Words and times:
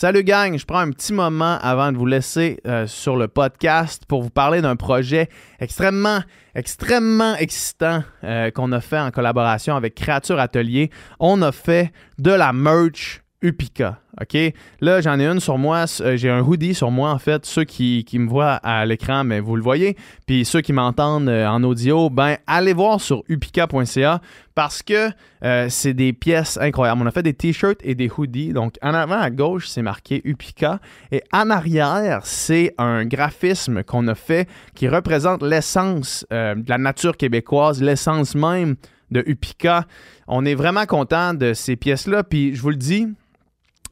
Salut 0.00 0.24
gang, 0.24 0.56
je 0.56 0.64
prends 0.64 0.78
un 0.78 0.92
petit 0.92 1.12
moment 1.12 1.58
avant 1.60 1.92
de 1.92 1.98
vous 1.98 2.06
laisser 2.06 2.58
euh, 2.66 2.86
sur 2.86 3.16
le 3.16 3.28
podcast 3.28 4.04
pour 4.08 4.22
vous 4.22 4.30
parler 4.30 4.62
d'un 4.62 4.74
projet 4.74 5.28
extrêmement, 5.58 6.20
extrêmement 6.54 7.36
excitant 7.36 8.02
euh, 8.24 8.50
qu'on 8.50 8.72
a 8.72 8.80
fait 8.80 8.98
en 8.98 9.10
collaboration 9.10 9.76
avec 9.76 9.94
Créature 9.94 10.40
Atelier. 10.40 10.88
On 11.18 11.42
a 11.42 11.52
fait 11.52 11.92
de 12.18 12.30
la 12.30 12.54
merch 12.54 13.20
Upika. 13.42 13.98
OK? 14.20 14.36
Là, 14.80 15.00
j'en 15.00 15.18
ai 15.18 15.26
une 15.26 15.40
sur 15.40 15.56
moi. 15.56 15.86
Euh, 16.00 16.16
j'ai 16.16 16.28
un 16.28 16.40
hoodie 16.40 16.74
sur 16.74 16.90
moi, 16.90 17.10
en 17.10 17.18
fait. 17.18 17.46
Ceux 17.46 17.64
qui, 17.64 18.04
me 18.14 18.28
voient 18.28 18.54
à 18.54 18.84
l'écran, 18.84 19.24
mais 19.24 19.40
vous 19.40 19.56
le 19.56 19.62
voyez. 19.62 19.96
Puis 20.26 20.44
ceux 20.44 20.60
qui 20.60 20.74
m'entendent 20.74 21.28
euh, 21.28 21.46
en 21.46 21.62
audio, 21.62 22.10
ben, 22.10 22.36
allez 22.46 22.74
voir 22.74 23.00
sur 23.00 23.22
upika.ca 23.28 24.20
parce 24.54 24.82
que 24.82 25.10
euh, 25.42 25.66
c'est 25.70 25.94
des 25.94 26.12
pièces 26.12 26.58
incroyables. 26.60 27.00
On 27.02 27.06
a 27.06 27.10
fait 27.10 27.22
des 27.22 27.32
t-shirts 27.32 27.80
et 27.82 27.94
des 27.94 28.10
hoodies. 28.14 28.52
Donc, 28.52 28.74
en 28.82 28.92
avant 28.92 29.18
à 29.18 29.30
gauche, 29.30 29.68
c'est 29.68 29.82
marqué 29.82 30.20
Upika. 30.24 30.80
Et 31.10 31.22
en 31.32 31.48
arrière, 31.48 32.20
c'est 32.24 32.74
un 32.76 33.06
graphisme 33.06 33.84
qu'on 33.84 34.06
a 34.08 34.14
fait 34.14 34.48
qui 34.74 34.86
représente 34.86 35.42
l'essence 35.42 36.26
de 36.30 36.68
la 36.68 36.78
nature 36.78 37.16
québécoise, 37.16 37.80
l'essence 37.82 38.34
même 38.34 38.76
de 39.10 39.22
Upika. 39.26 39.86
On 40.28 40.44
est 40.44 40.54
vraiment 40.54 40.84
content 40.84 41.32
de 41.32 41.54
ces 41.54 41.76
pièces-là. 41.76 42.22
Puis, 42.22 42.54
je 42.54 42.62
vous 42.62 42.70
le 42.70 42.76
dis, 42.76 43.08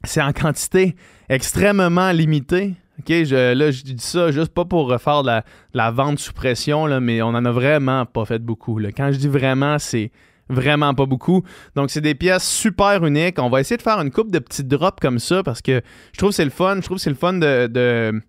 c'est 0.03 0.21
en 0.21 0.33
quantité 0.33 0.95
extrêmement 1.29 2.11
limitée. 2.11 2.75
OK, 2.99 3.07
je, 3.07 3.53
là, 3.53 3.71
je 3.71 3.83
dis 3.83 3.95
ça 3.97 4.31
juste 4.31 4.53
pas 4.53 4.65
pour 4.65 4.89
refaire 4.89 5.23
la, 5.23 5.45
la 5.73 5.89
vente 5.91 6.19
sous 6.19 6.33
pression, 6.33 6.99
mais 6.99 7.21
on 7.21 7.29
en 7.29 7.45
a 7.45 7.51
vraiment 7.51 8.05
pas 8.05 8.25
fait 8.25 8.39
beaucoup. 8.39 8.77
Là. 8.77 8.91
Quand 8.91 9.11
je 9.11 9.17
dis 9.17 9.29
vraiment, 9.29 9.79
c'est 9.79 10.11
vraiment 10.49 10.93
pas 10.93 11.05
beaucoup. 11.05 11.43
Donc, 11.75 11.91
c'est 11.91 12.01
des 12.01 12.15
pièces 12.15 12.47
super 12.47 13.05
uniques. 13.05 13.39
On 13.39 13.49
va 13.49 13.61
essayer 13.61 13.77
de 13.77 13.81
faire 13.81 13.99
une 13.99 14.11
coupe 14.11 14.31
de 14.31 14.39
petits 14.39 14.63
drops 14.63 14.99
comme 14.99 15.19
ça 15.19 15.43
parce 15.43 15.61
que 15.61 15.81
je 16.11 16.17
trouve 16.17 16.31
que 16.31 16.35
c'est 16.35 16.43
le 16.43 16.51
fun. 16.51 16.75
Je 16.77 16.81
trouve 16.81 16.97
que 16.97 17.03
c'est 17.03 17.09
le 17.09 17.15
fun 17.15 17.33
de, 17.33 18.21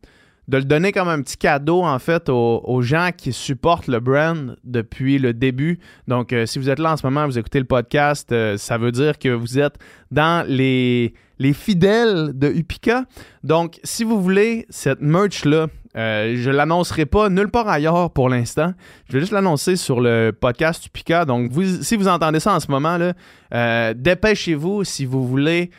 le 0.57 0.65
donner 0.65 0.93
comme 0.93 1.09
un 1.09 1.21
petit 1.23 1.37
cadeau, 1.37 1.83
en 1.83 1.99
fait, 1.99 2.29
aux, 2.29 2.83
gens 2.83 3.11
qui 3.17 3.33
supportent 3.33 3.89
le 3.89 4.01
brand 4.01 4.57
depuis 4.65 5.19
le 5.19 5.33
début. 5.33 5.79
Donc, 6.09 6.33
euh, 6.33 6.47
si 6.47 6.59
vous 6.59 6.71
êtes 6.71 6.79
là 6.79 6.93
en 6.93 6.97
ce 6.97 7.07
moment, 7.07 7.27
vous 7.27 7.39
écoutez 7.39 7.59
le 7.59 7.67
podcast, 7.67 8.33
euh, 8.33 8.57
ça 8.57 8.79
veut 8.79 8.93
dire 8.93 9.19
que 9.19 9.29
vous 9.29 9.59
êtes 9.59 9.75
dans 10.11 10.47
les 10.47 11.15
les 11.41 11.55
fidèles 11.55 12.33
de 12.35 12.49
Upika. 12.49 13.07
Donc, 13.43 13.81
si 13.83 14.05
vous 14.05 14.21
voulez 14.21 14.67
cette 14.69 15.01
merch-là, 15.01 15.69
euh, 15.97 16.35
je 16.37 16.51
ne 16.51 16.55
l'annoncerai 16.55 17.07
pas 17.07 17.31
nulle 17.31 17.49
part 17.49 17.67
ailleurs 17.67 18.11
pour 18.11 18.29
l'instant. 18.29 18.75
Je 19.09 19.15
vais 19.15 19.21
juste 19.21 19.33
l'annoncer 19.33 19.75
sur 19.75 20.01
le 20.01 20.33
podcast 20.39 20.87
Upika. 20.87 21.25
Donc, 21.25 21.51
si 21.81 21.97
vous 21.97 22.09
entendez 22.09 22.41
ça 22.41 22.55
en 22.55 22.61
ce 22.61 22.71
moment, 22.71 22.99
là, 22.99 23.15
euh, 23.55 23.95
dépêchez-vous 23.97 24.85
si 24.85 25.07
vous 25.07 25.27
voulez 25.27 25.71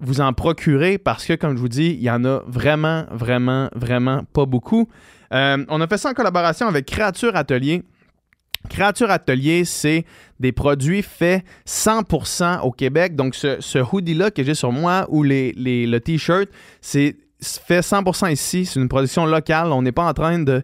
vous 0.00 0.20
en 0.20 0.32
procurer 0.32 0.98
parce 0.98 1.26
que, 1.26 1.34
comme 1.34 1.56
je 1.56 1.60
vous 1.60 1.68
dis, 1.68 1.88
il 1.88 2.02
y 2.02 2.10
en 2.10 2.24
a 2.24 2.42
vraiment, 2.46 3.06
vraiment, 3.10 3.68
vraiment 3.74 4.24
pas 4.32 4.46
beaucoup. 4.46 4.88
Euh, 5.32 5.64
on 5.68 5.80
a 5.80 5.86
fait 5.86 5.98
ça 5.98 6.10
en 6.10 6.14
collaboration 6.14 6.66
avec 6.66 6.86
Créature 6.86 7.36
Atelier. 7.36 7.82
Créature 8.68 9.10
Atelier, 9.10 9.64
c'est 9.64 10.04
des 10.38 10.52
produits 10.52 11.02
faits 11.02 11.44
100% 11.66 12.60
au 12.60 12.72
Québec. 12.72 13.16
Donc, 13.16 13.34
ce, 13.34 13.78
hoodie-là 13.78 14.30
que 14.30 14.42
j'ai 14.42 14.54
sur 14.54 14.72
moi 14.72 15.06
ou 15.08 15.22
le 15.22 15.98
T-shirt, 15.98 16.48
c'est 16.80 17.16
fait 17.42 17.80
100% 17.80 18.32
ici. 18.32 18.66
C'est 18.66 18.80
une 18.80 18.88
production 18.88 19.26
locale. 19.26 19.72
On 19.72 19.82
n'est 19.82 19.92
pas 19.92 20.04
en 20.04 20.12
train 20.12 20.38
de, 20.38 20.62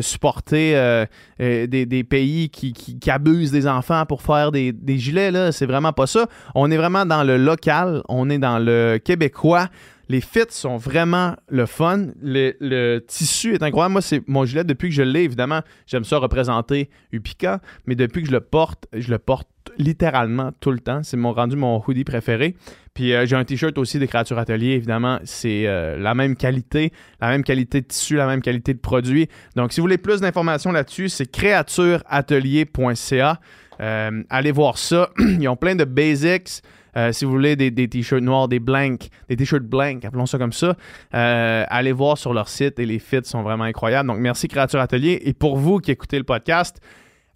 supporter 0.00 0.76
euh, 0.76 1.06
euh, 1.40 1.66
des, 1.66 2.04
pays 2.04 2.50
qui, 2.50 3.10
abusent 3.10 3.52
des 3.52 3.66
enfants 3.66 4.06
pour 4.06 4.22
faire 4.22 4.52
des, 4.52 4.74
gilets. 4.98 5.52
C'est 5.52 5.66
vraiment 5.66 5.92
pas 5.92 6.06
ça. 6.06 6.26
On 6.54 6.70
est 6.70 6.76
vraiment 6.76 7.06
dans 7.06 7.24
le 7.24 7.36
local. 7.36 8.02
On 8.08 8.30
est 8.30 8.38
dans 8.38 8.58
le 8.58 8.98
québécois. 9.02 9.68
Les 10.08 10.20
fits 10.20 10.40
sont 10.50 10.76
vraiment 10.76 11.36
le 11.48 11.66
fun. 11.66 12.08
Le, 12.20 12.98
tissu 13.00 13.54
est 13.54 13.62
incroyable. 13.62 13.92
Moi, 13.92 14.02
c'est 14.02 14.26
mon 14.28 14.44
gilet 14.44 14.64
depuis 14.64 14.88
que 14.88 14.94
je 14.94 15.02
l'ai. 15.02 15.22
Évidemment, 15.22 15.60
j'aime 15.86 16.04
ça 16.04 16.18
représenter 16.18 16.90
Upika, 17.12 17.60
mais 17.86 17.94
depuis 17.94 18.22
que 18.22 18.28
je 18.28 18.32
le 18.32 18.40
porte, 18.40 18.86
je 18.92 19.10
le 19.10 19.18
porte 19.18 19.48
littéralement 19.78 20.52
tout 20.60 20.70
le 20.70 20.78
temps. 20.78 21.02
C'est 21.02 21.16
mon 21.16 21.32
rendu 21.32 21.56
mon 21.56 21.82
hoodie 21.86 22.04
préféré. 22.04 22.54
Puis 22.92 23.12
euh, 23.12 23.26
j'ai 23.26 23.36
un 23.36 23.44
t-shirt 23.44 23.76
aussi 23.78 23.98
des 23.98 24.06
créatures 24.06 24.38
atelier. 24.38 24.72
Évidemment, 24.72 25.18
c'est 25.24 25.66
euh, 25.66 25.98
la 25.98 26.14
même 26.14 26.36
qualité, 26.36 26.92
la 27.20 27.28
même 27.28 27.42
qualité 27.42 27.80
de 27.80 27.86
tissu, 27.86 28.16
la 28.16 28.26
même 28.26 28.42
qualité 28.42 28.74
de 28.74 28.78
produit. 28.78 29.28
Donc, 29.56 29.72
si 29.72 29.80
vous 29.80 29.84
voulez 29.84 29.98
plus 29.98 30.20
d'informations 30.20 30.70
là-dessus, 30.70 31.08
c'est 31.08 31.30
créatureatelier.ca. 31.30 33.40
Euh, 33.80 34.22
allez 34.30 34.52
voir 34.52 34.78
ça. 34.78 35.10
Ils 35.18 35.48
ont 35.48 35.56
plein 35.56 35.74
de 35.74 35.84
basics. 35.84 36.62
Euh, 36.96 37.12
si 37.12 37.24
vous 37.24 37.32
voulez 37.32 37.56
des, 37.56 37.88
t-shirts 37.88 38.22
noirs, 38.22 38.48
des 38.48 38.60
blanks, 38.60 39.08
des 39.28 39.36
t-shirts 39.36 39.64
blanks, 39.64 40.04
appelons 40.04 40.26
ça 40.26 40.38
comme 40.38 40.52
ça, 40.52 40.76
euh, 41.14 41.64
allez 41.68 41.92
voir 41.92 42.18
sur 42.18 42.32
leur 42.32 42.48
site 42.48 42.78
et 42.78 42.86
les 42.86 42.98
fits 42.98 43.24
sont 43.24 43.42
vraiment 43.42 43.64
incroyables. 43.64 44.08
Donc, 44.08 44.18
merci 44.18 44.48
Créature 44.48 44.80
Atelier. 44.80 45.20
Et 45.24 45.32
pour 45.32 45.56
vous 45.56 45.78
qui 45.78 45.90
écoutez 45.90 46.18
le 46.18 46.24
podcast, 46.24 46.80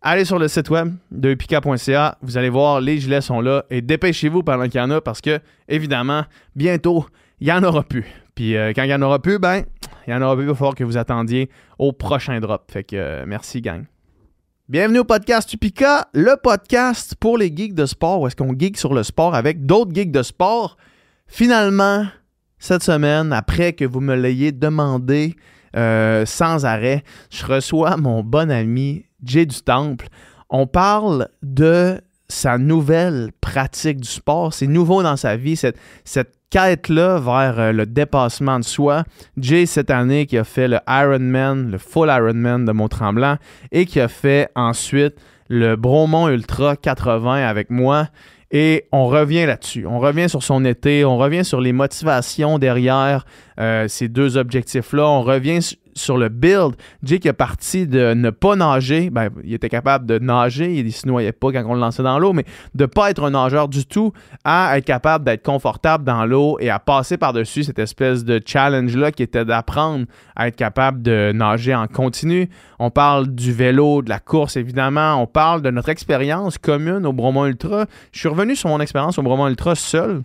allez 0.02 0.24
sur 0.24 0.38
le 0.38 0.48
site 0.48 0.70
web 0.70 0.94
de 1.10 1.30
epika.ca. 1.30 2.18
Vous 2.22 2.36
allez 2.36 2.50
voir, 2.50 2.80
les 2.80 2.98
gilets 2.98 3.20
sont 3.20 3.40
là. 3.40 3.64
Et 3.70 3.82
dépêchez-vous 3.82 4.42
pendant 4.42 4.64
qu'il 4.64 4.80
y 4.80 4.84
en 4.84 4.90
a 4.90 5.00
parce 5.00 5.20
que, 5.20 5.40
évidemment, 5.68 6.24
bientôt, 6.54 7.06
il 7.40 7.46
n'y 7.46 7.52
en 7.52 7.62
aura 7.62 7.82
plus. 7.82 8.06
Puis 8.34 8.56
euh, 8.56 8.72
quand 8.74 8.82
il 8.84 8.88
n'y 8.88 8.94
en 8.94 9.02
aura 9.02 9.20
plus, 9.20 9.38
ben, 9.38 9.64
il 10.06 10.12
y 10.12 10.14
en 10.14 10.22
aura 10.22 10.36
plus. 10.36 10.44
Il 10.44 10.48
va 10.48 10.54
falloir 10.54 10.74
que 10.74 10.84
vous 10.84 10.96
attendiez 10.96 11.50
au 11.78 11.92
prochain 11.92 12.38
drop. 12.40 12.70
Fait 12.70 12.84
que 12.84 13.24
merci, 13.24 13.60
gang. 13.60 13.84
Bienvenue 14.68 14.98
au 14.98 15.04
podcast 15.04 15.48
Tupica, 15.48 16.08
le 16.12 16.36
podcast 16.36 17.14
pour 17.18 17.38
les 17.38 17.50
geeks 17.56 17.74
de 17.74 17.86
sport, 17.86 18.20
où 18.20 18.26
est-ce 18.26 18.36
qu'on 18.36 18.52
geek 18.54 18.76
sur 18.76 18.92
le 18.92 19.02
sport 19.02 19.34
avec 19.34 19.64
d'autres 19.64 19.94
geeks 19.94 20.12
de 20.12 20.22
sport. 20.22 20.76
Finalement, 21.26 22.04
cette 22.58 22.82
semaine, 22.82 23.32
après 23.32 23.72
que 23.72 23.86
vous 23.86 24.00
me 24.00 24.14
l'ayez 24.14 24.52
demandé 24.52 25.36
euh, 25.74 26.26
sans 26.26 26.66
arrêt, 26.66 27.02
je 27.30 27.46
reçois 27.46 27.96
mon 27.96 28.22
bon 28.22 28.50
ami 28.50 29.06
Jay 29.24 29.46
du 29.46 29.58
Temple. 29.62 30.08
On 30.50 30.66
parle 30.66 31.28
de 31.42 32.02
sa 32.28 32.58
nouvelle 32.58 33.30
pratique 33.40 34.00
du 34.00 34.08
sport. 34.08 34.52
C'est 34.52 34.66
nouveau 34.66 35.02
dans 35.02 35.16
sa 35.16 35.36
vie, 35.36 35.56
cette, 35.56 35.78
cette 36.04 36.32
quête-là 36.50 37.18
vers 37.18 37.58
euh, 37.58 37.72
le 37.72 37.86
dépassement 37.86 38.58
de 38.58 38.64
soi. 38.64 39.04
Jay, 39.36 39.66
cette 39.66 39.90
année, 39.90 40.26
qui 40.26 40.38
a 40.38 40.44
fait 40.44 40.68
le 40.68 40.78
Ironman, 40.88 41.70
le 41.70 41.78
full 41.78 42.08
Ironman 42.08 42.64
de 42.64 42.72
Mont-Tremblant 42.72 43.36
et 43.72 43.86
qui 43.86 44.00
a 44.00 44.08
fait 44.08 44.50
ensuite 44.54 45.14
le 45.48 45.76
Bromont 45.76 46.28
Ultra 46.28 46.76
80 46.76 47.46
avec 47.46 47.70
moi. 47.70 48.08
Et 48.50 48.86
on 48.92 49.06
revient 49.06 49.44
là-dessus. 49.44 49.86
On 49.86 49.98
revient 49.98 50.28
sur 50.28 50.42
son 50.42 50.64
été. 50.64 51.04
On 51.04 51.18
revient 51.18 51.44
sur 51.44 51.60
les 51.60 51.72
motivations 51.72 52.58
derrière 52.58 53.26
euh, 53.60 53.88
ces 53.88 54.08
deux 54.08 54.38
objectifs-là. 54.38 55.06
On 55.06 55.22
revient 55.22 55.60
sur 55.98 56.16
le 56.16 56.28
build, 56.28 56.74
Jake 57.02 57.26
est 57.26 57.32
parti 57.32 57.86
de 57.86 58.14
ne 58.14 58.30
pas 58.30 58.56
nager. 58.56 59.10
Ben, 59.10 59.30
il 59.44 59.54
était 59.54 59.68
capable 59.68 60.06
de 60.06 60.18
nager, 60.18 60.74
il 60.74 60.86
ne 60.86 60.90
se 60.90 61.06
noyait 61.06 61.32
pas 61.32 61.52
quand 61.52 61.64
on 61.66 61.74
le 61.74 61.80
lançait 61.80 62.02
dans 62.02 62.18
l'eau, 62.18 62.32
mais 62.32 62.44
de 62.74 62.84
ne 62.84 62.86
pas 62.86 63.10
être 63.10 63.24
un 63.24 63.30
nageur 63.30 63.68
du 63.68 63.86
tout 63.86 64.12
à 64.44 64.78
être 64.78 64.84
capable 64.84 65.24
d'être 65.24 65.44
confortable 65.44 66.04
dans 66.04 66.24
l'eau 66.24 66.58
et 66.60 66.70
à 66.70 66.78
passer 66.78 67.16
par-dessus 67.16 67.64
cette 67.64 67.78
espèce 67.78 68.24
de 68.24 68.40
challenge-là 68.44 69.12
qui 69.12 69.22
était 69.22 69.44
d'apprendre 69.44 70.06
à 70.36 70.48
être 70.48 70.56
capable 70.56 71.02
de 71.02 71.32
nager 71.34 71.74
en 71.74 71.86
continu. 71.86 72.48
On 72.78 72.90
parle 72.90 73.28
du 73.28 73.52
vélo, 73.52 74.02
de 74.02 74.08
la 74.08 74.20
course, 74.20 74.56
évidemment. 74.56 75.20
On 75.20 75.26
parle 75.26 75.62
de 75.62 75.70
notre 75.70 75.88
expérience 75.88 76.58
commune 76.58 77.06
au 77.06 77.12
Bromont 77.12 77.46
Ultra. 77.46 77.86
Je 78.12 78.20
suis 78.20 78.28
revenu 78.28 78.54
sur 78.54 78.68
mon 78.68 78.80
expérience 78.80 79.18
au 79.18 79.22
Bromont 79.22 79.48
Ultra 79.48 79.74
seul. 79.74 80.22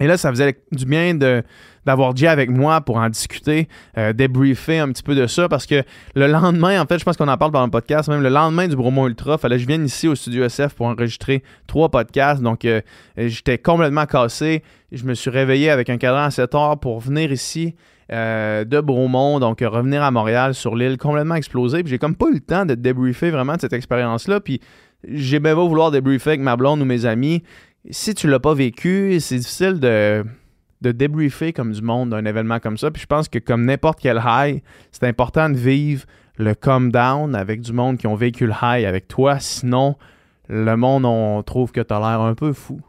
Et 0.00 0.06
là, 0.06 0.16
ça 0.16 0.30
faisait 0.30 0.56
du 0.72 0.86
bien 0.86 1.14
de, 1.14 1.42
d'avoir 1.84 2.16
Jay 2.16 2.26
avec 2.26 2.50
moi 2.50 2.80
pour 2.80 2.96
en 2.96 3.08
discuter, 3.08 3.68
euh, 3.98 4.12
débriefer 4.12 4.78
un 4.78 4.88
petit 4.88 5.02
peu 5.02 5.14
de 5.14 5.26
ça 5.26 5.48
parce 5.48 5.66
que 5.66 5.82
le 6.14 6.26
lendemain, 6.26 6.80
en 6.80 6.86
fait, 6.86 6.98
je 6.98 7.04
pense 7.04 7.16
qu'on 7.16 7.28
en 7.28 7.36
parle 7.36 7.52
dans 7.52 7.64
le 7.64 7.70
podcast, 7.70 8.08
même 8.08 8.22
le 8.22 8.30
lendemain 8.30 8.66
du 8.66 8.76
Bromont 8.76 9.06
Ultra, 9.06 9.38
fallait 9.38 9.56
que 9.56 9.62
je 9.62 9.66
vienne 9.66 9.84
ici 9.84 10.08
au 10.08 10.14
studio 10.14 10.44
SF 10.44 10.74
pour 10.74 10.86
enregistrer 10.86 11.42
trois 11.66 11.90
podcasts. 11.90 12.42
Donc, 12.42 12.64
euh, 12.64 12.80
j'étais 13.16 13.58
complètement 13.58 14.06
cassé. 14.06 14.62
Je 14.90 15.04
me 15.04 15.14
suis 15.14 15.30
réveillé 15.30 15.70
avec 15.70 15.90
un 15.90 15.98
cadran 15.98 16.24
à 16.24 16.30
7 16.30 16.54
heures 16.54 16.80
pour 16.80 17.00
venir 17.00 17.30
ici. 17.30 17.74
Euh, 18.12 18.64
de 18.64 18.80
Bromont, 18.80 19.38
donc 19.38 19.60
revenir 19.60 20.02
à 20.02 20.10
Montréal 20.10 20.52
sur 20.52 20.74
l'île 20.74 20.98
complètement 20.98 21.36
explosé. 21.36 21.84
Puis 21.84 21.90
j'ai 21.90 21.98
comme 21.98 22.16
pas 22.16 22.26
eu 22.28 22.34
le 22.34 22.40
temps 22.40 22.66
de 22.66 22.74
débriefer 22.74 23.30
vraiment 23.30 23.54
de 23.54 23.60
cette 23.60 23.72
expérience-là. 23.72 24.40
Puis 24.40 24.60
j'ai 25.06 25.38
bien 25.38 25.54
beau 25.54 25.68
vouloir 25.68 25.92
débriefer 25.92 26.30
avec 26.30 26.40
ma 26.40 26.56
blonde 26.56 26.82
ou 26.82 26.84
mes 26.84 27.06
amis. 27.06 27.44
Si 27.88 28.14
tu 28.14 28.28
l'as 28.28 28.40
pas 28.40 28.54
vécu, 28.54 29.18
c'est 29.20 29.38
difficile 29.38 29.80
de 29.80 30.24
de 30.80 30.92
débriefer 30.92 31.52
comme 31.52 31.72
du 31.72 31.82
monde 31.82 32.10
d'un 32.10 32.24
événement 32.24 32.58
comme 32.58 32.78
ça. 32.78 32.90
Puis 32.90 33.02
je 33.02 33.06
pense 33.06 33.28
que 33.28 33.38
comme 33.38 33.64
n'importe 33.64 34.00
quel 34.00 34.20
high, 34.24 34.62
c'est 34.92 35.06
important 35.06 35.50
de 35.50 35.56
vivre 35.56 36.04
le 36.36 36.54
come 36.54 36.90
down 36.90 37.34
avec 37.34 37.60
du 37.60 37.72
monde 37.72 37.98
qui 37.98 38.06
ont 38.06 38.14
vécu 38.14 38.46
le 38.46 38.54
high 38.62 38.86
avec 38.86 39.08
toi. 39.08 39.38
Sinon, 39.38 39.96
le 40.48 40.74
monde, 40.76 41.04
on 41.04 41.42
trouve 41.42 41.70
que 41.70 41.80
tu 41.80 41.92
as 41.92 41.98
l'air 41.98 42.20
un 42.20 42.34
peu 42.34 42.52
fou. 42.52 42.80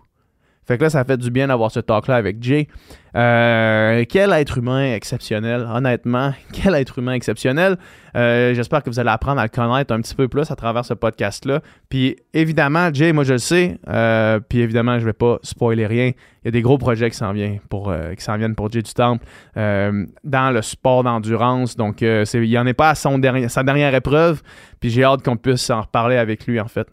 Fait 0.72 0.78
que 0.78 0.84
là, 0.84 0.90
ça 0.90 1.04
fait 1.04 1.18
du 1.18 1.32
bien 1.32 1.50
d'avoir 1.50 1.70
ce 1.70 1.82
talk-là 1.82 2.16
avec 2.16 2.42
Jay. 2.42 2.70
Euh, 3.14 4.06
quel 4.08 4.32
être 4.32 4.58
humain 4.58 4.94
exceptionnel, 4.94 5.68
honnêtement. 5.70 6.32
Quel 6.54 6.76
être 6.76 6.98
humain 6.98 7.12
exceptionnel. 7.12 7.76
Euh, 8.16 8.54
j'espère 8.54 8.82
que 8.82 8.90
vous 8.90 8.98
allez 8.98 9.10
apprendre 9.10 9.42
à 9.42 9.44
le 9.44 9.50
connaître 9.50 9.94
un 9.94 10.00
petit 10.00 10.16
peu 10.16 10.30
plus 10.30 10.50
à 10.50 10.56
travers 10.56 10.86
ce 10.86 10.94
podcast-là. 10.94 11.60
Puis 11.90 12.16
évidemment, 12.34 12.90
Jay, 12.94 13.12
moi 13.12 13.26
je 13.26 13.34
le 13.34 13.40
sais. 13.40 13.80
euh, 13.90 14.40
puis 14.40 14.60
évidemment, 14.60 14.98
je 14.98 15.04
vais 15.04 15.12
pas 15.12 15.40
spoiler 15.44 15.88
rien. 15.88 16.12
Il 16.44 16.46
y 16.46 16.48
a 16.48 16.52
des 16.52 16.62
gros 16.62 16.78
projets 16.78 17.10
qui 17.10 17.18
s'en 17.18 17.34
viennent 17.34 17.60
pour, 17.68 17.92
viennent 17.92 18.56
pour 18.56 18.72
Jay 18.72 18.82
du 18.82 18.94
Temple 18.94 19.26
dans 19.56 20.54
le 20.54 20.62
sport 20.62 21.04
d'endurance. 21.04 21.76
Donc, 21.76 22.00
il 22.00 22.58
en 22.58 22.66
est 22.66 22.74
pas 22.74 22.92
à 22.92 22.96
son 22.96 23.22
sa 23.50 23.64
dernière 23.64 23.94
épreuve. 23.94 24.42
Puis 24.80 24.90
j'ai 24.90 25.04
hâte 25.04 25.22
qu'on 25.22 25.36
puisse 25.36 25.70
en 25.70 25.82
reparler 25.82 26.16
avec 26.16 26.48
lui, 26.48 26.62
en 26.62 26.70
fait. 26.70 26.88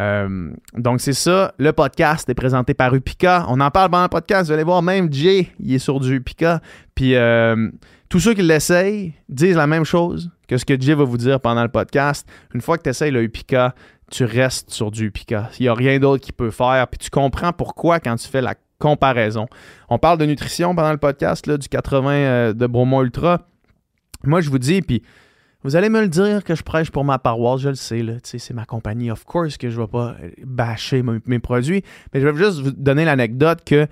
Euh, 0.00 0.50
donc, 0.74 1.00
c'est 1.00 1.12
ça. 1.12 1.54
Le 1.58 1.72
podcast 1.72 2.28
est 2.28 2.34
présenté 2.34 2.74
par 2.74 2.94
Upica. 2.94 3.46
On 3.48 3.60
en 3.60 3.70
parle 3.70 3.90
pendant 3.90 4.04
le 4.04 4.08
podcast. 4.08 4.46
Vous 4.46 4.52
allez 4.52 4.64
voir, 4.64 4.82
même 4.82 5.12
Jay, 5.12 5.48
il 5.60 5.74
est 5.74 5.78
sur 5.78 6.00
du 6.00 6.16
Upica. 6.16 6.60
Puis, 6.94 7.14
euh, 7.14 7.70
tous 8.08 8.20
ceux 8.20 8.34
qui 8.34 8.42
l'essayent 8.42 9.14
disent 9.28 9.56
la 9.56 9.66
même 9.66 9.84
chose 9.84 10.30
que 10.48 10.56
ce 10.56 10.64
que 10.64 10.78
Jay 10.78 10.94
va 10.94 11.04
vous 11.04 11.16
dire 11.16 11.40
pendant 11.40 11.62
le 11.62 11.68
podcast. 11.68 12.28
Une 12.54 12.60
fois 12.60 12.76
que 12.76 12.82
tu 12.82 12.90
essayes 12.90 13.10
le 13.10 13.22
Upica, 13.22 13.74
tu 14.10 14.24
restes 14.24 14.70
sur 14.70 14.90
du 14.90 15.06
Upica. 15.06 15.50
Il 15.58 15.62
n'y 15.62 15.68
a 15.68 15.74
rien 15.74 15.98
d'autre 15.98 16.24
qu'il 16.24 16.34
peut 16.34 16.50
faire. 16.50 16.86
Puis, 16.88 16.98
tu 16.98 17.10
comprends 17.10 17.52
pourquoi 17.52 18.00
quand 18.00 18.16
tu 18.16 18.28
fais 18.28 18.42
la 18.42 18.54
comparaison. 18.78 19.46
On 19.88 19.98
parle 19.98 20.18
de 20.18 20.26
nutrition 20.26 20.74
pendant 20.74 20.92
le 20.92 20.98
podcast, 20.98 21.46
là, 21.46 21.56
du 21.56 21.68
80 21.68 22.10
euh, 22.10 22.52
de 22.52 22.66
Bromont 22.66 23.02
Ultra. 23.02 23.46
Moi, 24.24 24.40
je 24.40 24.50
vous 24.50 24.58
dis, 24.58 24.82
puis 24.82 25.02
vous 25.64 25.76
allez 25.76 25.88
me 25.88 26.02
le 26.02 26.08
dire 26.08 26.44
que 26.44 26.54
je 26.54 26.62
prêche 26.62 26.90
pour 26.90 27.04
ma 27.04 27.18
paroisse, 27.18 27.62
je 27.62 27.70
le 27.70 27.74
sais, 27.74 28.02
là. 28.02 28.12
C'est 28.22 28.52
ma 28.52 28.66
compagnie, 28.66 29.10
of 29.10 29.24
course, 29.24 29.56
que 29.56 29.70
je 29.70 29.80
ne 29.80 29.84
vais 29.84 29.90
pas 29.90 30.14
euh, 30.22 30.30
bâcher 30.44 31.02
mes, 31.02 31.38
produits. 31.38 31.82
Mais 32.12 32.20
je 32.20 32.28
vais 32.28 32.36
juste 32.36 32.60
vous 32.60 32.70
donner 32.70 33.06
l'anecdote 33.06 33.60
que, 33.64 33.86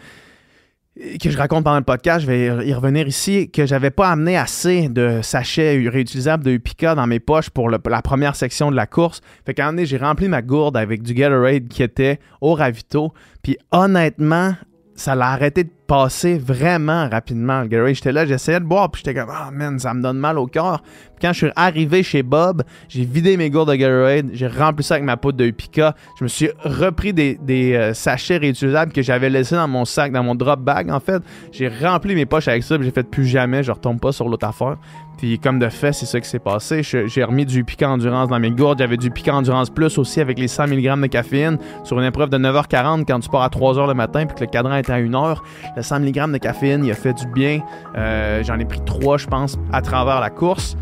que 1.19 1.31
je 1.31 1.39
raconte 1.39 1.65
pendant 1.65 1.79
le 1.79 1.85
podcast, 1.85 2.21
je 2.21 2.27
vais 2.27 2.69
y 2.69 2.75
revenir 2.75 3.09
ici, 3.09 3.51
que 3.51 3.65
j'avais 3.65 3.91
pas 3.91 4.11
amené 4.11 4.37
assez 4.37 4.91
de 4.91 5.21
sachets 5.23 5.89
réutilisables 5.89 6.45
de 6.45 6.51
Upica 6.51 6.95
dans 6.95 7.07
mes 7.07 7.21
poches 7.21 7.49
pour 7.49 7.71
la 7.71 7.79
première 7.79 8.37
section 8.37 8.71
de 8.71 8.77
la 8.77 8.87
course. 8.87 9.23
Fait 9.47 9.55
qu'à 9.55 9.67
un 9.67 9.73
moment 9.73 9.87
j'ai 9.87 9.97
rempli 9.97 10.29
ma 10.29 10.43
gourde 10.43 10.77
avec 10.77 11.03
du 11.03 11.15
Gatorade 11.15 11.69
qui 11.69 11.83
était 11.83 12.21
au 12.43 12.53
ravito. 12.53 13.15
Puis 13.43 13.57
honnêtement, 13.71 14.55
ça 14.95 15.15
l'a 15.15 15.29
arrêté 15.29 15.65
de 15.65 15.71
passer 15.87 16.39
vraiment 16.39 17.09
rapidement. 17.09 17.63
Le 17.71 17.93
j'étais 17.93 18.13
là, 18.13 18.25
j'essayais 18.25 18.61
de 18.61 18.65
boire, 18.65 18.91
puis 18.91 19.03
j'étais 19.05 19.19
comme, 19.19 19.31
ah 19.33 19.51
man, 19.53 19.79
ça 19.79 19.93
me 19.95 20.03
donne 20.03 20.19
mal 20.19 20.39
au 20.39 20.47
cœur. 20.47 20.83
Puis 20.83 21.21
quand 21.21 21.33
je 21.33 21.39
suis 21.39 21.53
arrivé 21.57 22.03
chez 22.03 22.23
Bob, 22.23 22.63
j'ai 22.89 23.05
vidé 23.05 23.37
mes 23.37 23.51
gourdes 23.51 23.71
de 23.71 23.75
Gatorade, 23.75 24.31
j'ai 24.33 24.47
rempli 24.47 24.85
ça 24.85 24.95
avec 24.95 25.05
ma 25.05 25.17
poudre 25.17 25.39
de 25.39 25.47
Upica. 25.47 25.95
Je 26.19 26.25
me 26.25 26.29
suis 26.29 26.51
repris 26.65 27.13
des, 27.13 27.39
des, 27.43 27.75
euh, 27.75 27.95
sachets 27.95 28.39
réutilisables 28.39 28.93
que 28.93 29.03
j'avais 29.03 29.29
laissés 29.31 29.57
dans 29.57 29.69
mon 29.69 29.85
sac, 29.85 30.13
dans 30.13 30.23
mon 30.23 30.35
drop 30.35 30.61
bag 30.61 30.91
en 30.91 31.01
fait. 31.01 31.23
J'ai 31.53 31.69
rempli 31.69 32.15
mes 32.15 32.27
poches 32.27 32.49
avec 32.49 32.63
ça, 32.63 32.77
puis 32.77 32.85
j'ai 32.87 32.93
fait 32.93 33.09
plus 33.09 33.27
jamais, 33.27 33.63
je 33.63 33.73
retombe 33.73 34.01
pas 34.01 34.13
sur 34.13 34.29
l'autre 34.29 34.47
affaire. 34.47 34.79
Puis 35.19 35.39
comme 35.39 35.59
de 35.59 35.69
fait, 35.69 35.93
c'est 35.93 36.07
ça 36.07 36.21
qui 36.21 36.29
s'est 36.29 36.39
passé. 36.39 36.83
J'ai 36.83 37.25
remis 37.25 37.47
du 37.47 37.61
Upica 37.61 37.89
Endurance 37.89 38.29
dans 38.29 38.41
mes 38.41 38.51
gourdes. 38.51 38.79
J'avais 38.79 38.97
du 38.97 39.07
Upica 39.07 39.35
Endurance 39.35 39.71
Plus 39.71 39.99
aussi 39.99 40.21
avec 40.21 40.39
les 40.39 40.49
100 40.49 40.67
mg 40.67 41.01
de 41.01 41.07
caféine 41.07 41.59
sur 41.85 41.99
une 42.01 42.05
épreuve 42.05 42.31
de 42.31 42.39
9h40 42.39 43.05
quand 43.07 43.21
tu 43.21 43.29
pars 43.29 43.43
à 43.43 43.49
3h 43.49 43.87
le 43.87 43.95
matin 43.95 44.27
puis 44.27 44.35
que 44.35 44.41
le 44.41 44.47
cadran 44.47 44.75
était 44.77 44.93
à 44.93 45.01
1h. 45.01 45.39
Le 45.77 45.83
100 45.83 46.01
mg 46.01 46.33
de 46.33 46.39
caféine, 46.39 46.85
il 46.85 46.91
a 46.91 46.95
fait 46.95 47.15
du 47.15 47.27
bien. 47.29 47.61
Euh, 47.97 48.43
J'en 48.45 48.59
ai 48.59 48.65
pris 48.65 48.81
3, 48.85 49.19
je 49.19 49.27
pense, 49.27 49.59
à 49.73 49.81
travers 49.83 50.21
la 50.21 50.31
course. 50.31 50.77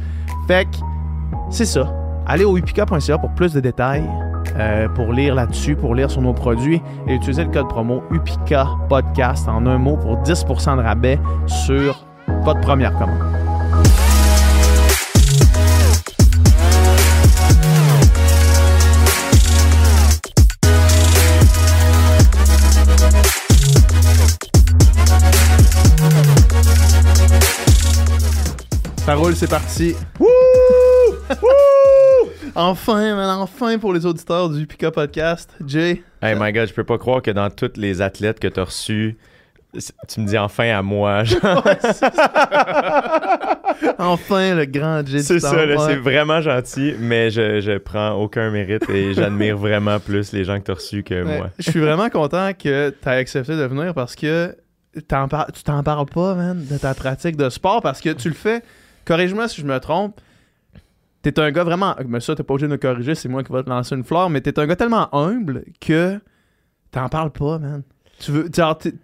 Fait 0.49 0.65
que 0.65 0.77
c'est 1.51 1.65
ça. 1.65 1.93
Allez 2.27 2.45
au 2.45 2.57
upica.ca 2.57 3.19
pour 3.19 3.31
plus 3.31 3.53
de 3.53 3.61
détails, 3.61 4.05
euh, 4.57 4.89
pour 4.89 5.13
lire 5.13 5.35
là-dessus, 5.35 5.75
pour 5.77 5.95
lire 5.95 6.11
sur 6.11 6.23
nos 6.23 6.33
produits 6.33 6.81
et 7.07 7.15
utiliser 7.15 7.45
le 7.45 7.51
code 7.51 7.69
promo 7.69 8.03
UPICA 8.11 8.67
Podcast 8.89 9.49
en 9.49 9.67
un 9.67 9.79
mot 9.79 9.97
pour 9.97 10.17
10% 10.19 10.77
de 10.77 10.83
rabais 10.83 11.19
sur 11.47 12.05
votre 12.43 12.61
première 12.61 12.93
commande. 12.99 13.19
Ça 29.11 29.17
roule, 29.17 29.35
c'est 29.35 29.51
parti. 29.51 29.97
Enfin, 32.55 33.17
man, 33.17 33.29
enfin 33.41 33.77
pour 33.77 33.93
les 33.93 34.07
auditeurs 34.07 34.49
du 34.49 34.69
Pika 34.69 34.93
Podcast. 34.93 35.51
Jay, 35.67 36.05
Hey 36.23 36.37
my 36.39 36.53
god, 36.53 36.69
je 36.69 36.75
peux 36.75 36.85
pas 36.85 36.97
croire 36.97 37.21
que 37.21 37.33
dans 37.33 37.51
tous 37.51 37.73
les 37.75 38.03
athlètes 38.03 38.39
que 38.39 38.47
t'as 38.47 38.63
reçus, 38.63 39.19
tu 40.09 40.21
me 40.21 40.27
dis 40.29 40.39
enfin 40.39 40.71
à 40.71 40.83
moi. 40.83 41.25
genre. 41.25 41.41
enfin 43.99 44.55
le 44.55 44.65
grand 44.67 45.05
Jay. 45.05 45.23
c'est 45.23 45.41
ça, 45.41 45.57
c'est 45.89 45.97
vraiment 45.97 46.41
gentil, 46.41 46.95
mais 47.01 47.33
je, 47.33 47.61
je 47.61 47.79
prends 47.79 48.13
aucun 48.13 48.51
mérite 48.53 48.89
et 48.91 49.13
j'admire 49.13 49.57
vraiment 49.57 49.99
plus 49.99 50.31
les 50.33 50.45
gens 50.45 50.61
que 50.61 50.65
t'as 50.67 50.75
reçus 50.75 51.03
que 51.03 51.25
Ouais. 51.25 51.39
moi. 51.39 51.51
Je 51.59 51.69
suis 51.69 51.81
vraiment 51.81 52.11
content 52.11 52.53
que 52.53 52.91
tu 52.91 53.09
aies 53.09 53.17
accepté 53.17 53.57
de 53.57 53.65
venir 53.65 53.93
parce 53.93 54.15
que 54.15 54.55
tu 54.95 55.03
t'en 55.03 55.27
parles 55.83 56.07
pas, 56.07 56.35
man, 56.37 56.65
de 56.65 56.79
ta 56.79 56.95
pratique 56.95 57.37
de 57.37 57.51
sport 57.51 57.83
parce 57.83 58.01
que 58.01 58.11
tu 58.11 58.29
le 58.29 58.37
fais. 58.37 58.63
Corrige-moi 59.11 59.49
si 59.49 59.61
je 59.61 59.67
me 59.67 59.77
trompe. 59.81 60.21
T'es 61.23 61.37
un 61.41 61.51
gars 61.51 61.65
vraiment. 61.65 61.97
Mais 62.07 62.21
ça, 62.21 62.37
t'es 62.37 62.45
pas 62.45 62.55
obligé 62.55 62.69
de 62.69 62.73
me 62.73 62.79
corriger, 62.79 63.17
c'est 63.17 63.29
moi 63.29 63.43
qui 63.43 63.53
vais 63.53 63.65
te 63.65 63.69
lancer 63.69 63.97
une 63.97 64.05
fleur, 64.05 64.31
mais 64.31 64.41
t'es 64.41 64.57
un 64.57 64.69
gars 64.69 64.77
tellement 64.77 65.13
humble 65.13 65.65
que 65.81 66.21
t'en 66.93 67.09
parles 67.09 67.33
pas, 67.33 67.59
man. 67.59 67.83
Tu 68.21 68.31
veux. 68.31 68.49
Genre, 68.55 68.79
t'es- 68.79 68.95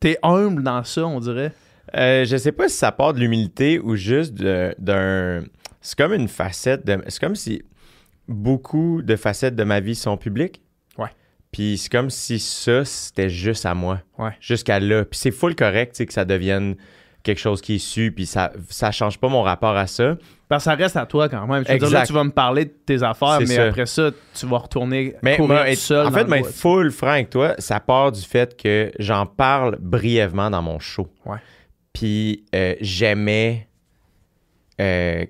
t'es 0.00 0.18
humble 0.22 0.62
dans 0.62 0.84
ça, 0.84 1.06
on 1.06 1.18
dirait. 1.18 1.52
Euh, 1.96 2.26
je 2.26 2.36
sais 2.36 2.52
pas 2.52 2.68
si 2.68 2.76
ça 2.76 2.92
part 2.92 3.14
de 3.14 3.20
l'humilité 3.20 3.78
ou 3.80 3.96
juste 3.96 4.34
de- 4.34 4.74
d'un. 4.78 5.44
C'est 5.80 5.96
comme 5.96 6.12
une 6.12 6.28
facette 6.28 6.84
de. 6.86 7.02
C'est 7.08 7.18
comme 7.18 7.34
si 7.34 7.62
beaucoup 8.28 9.00
de 9.00 9.16
facettes 9.16 9.56
de 9.56 9.64
ma 9.64 9.80
vie 9.80 9.94
sont 9.94 10.18
publiques. 10.18 10.60
Ouais. 10.98 11.08
Puis 11.52 11.78
c'est 11.78 11.90
comme 11.90 12.10
si 12.10 12.38
ça, 12.38 12.84
c'était 12.84 13.30
juste 13.30 13.64
à 13.64 13.72
moi. 13.72 14.02
Ouais. 14.18 14.32
Jusqu'à 14.40 14.78
là. 14.78 15.06
Puis 15.06 15.18
c'est 15.18 15.30
full 15.30 15.54
correct, 15.56 15.92
tu 15.94 15.96
sais, 15.98 16.06
que 16.06 16.12
ça 16.12 16.26
devienne 16.26 16.76
quelque 17.28 17.38
chose 17.40 17.60
qui 17.60 17.76
est 17.76 17.78
su, 17.78 18.12
puis 18.14 18.26
ça, 18.26 18.52
ça 18.68 18.90
change 18.90 19.18
pas 19.18 19.28
mon 19.28 19.42
rapport 19.42 19.76
à 19.76 19.86
ça. 19.86 20.16
Parce 20.48 20.64
que 20.64 20.70
ça 20.70 20.76
reste 20.76 20.96
à 20.96 21.04
toi 21.04 21.28
quand 21.28 21.46
même. 21.46 21.62
Je 21.66 21.72
veux 21.72 21.78
dire, 21.78 21.88
là, 21.90 21.98
Exact. 22.00 22.06
tu 22.06 22.12
vas 22.14 22.24
me 22.24 22.30
parler 22.30 22.64
de 22.64 22.70
tes 22.86 23.02
affaires, 23.02 23.38
mais 23.40 23.46
ça. 23.46 23.64
après 23.66 23.84
ça, 23.86 24.10
tu 24.34 24.46
vas 24.46 24.58
retourner 24.58 25.14
Mais 25.22 25.36
courir 25.36 25.48
moi, 25.58 25.68
tout 25.70 25.76
seul. 25.76 26.06
en 26.06 26.10
fait, 26.10 26.24
mais 26.24 26.42
full 26.42 26.90
franc 26.90 27.08
avec 27.10 27.28
toi, 27.30 27.54
ça 27.58 27.80
part 27.80 28.12
du 28.12 28.22
fait 28.22 28.56
que 28.56 28.90
j'en 28.98 29.26
parle 29.26 29.76
brièvement 29.78 30.48
dans 30.50 30.62
mon 30.62 30.78
show. 30.78 31.06
Ouais. 31.26 31.36
Puis 31.92 32.44
euh, 32.54 32.74
j'aimais. 32.80 33.68
euh, 34.80 35.24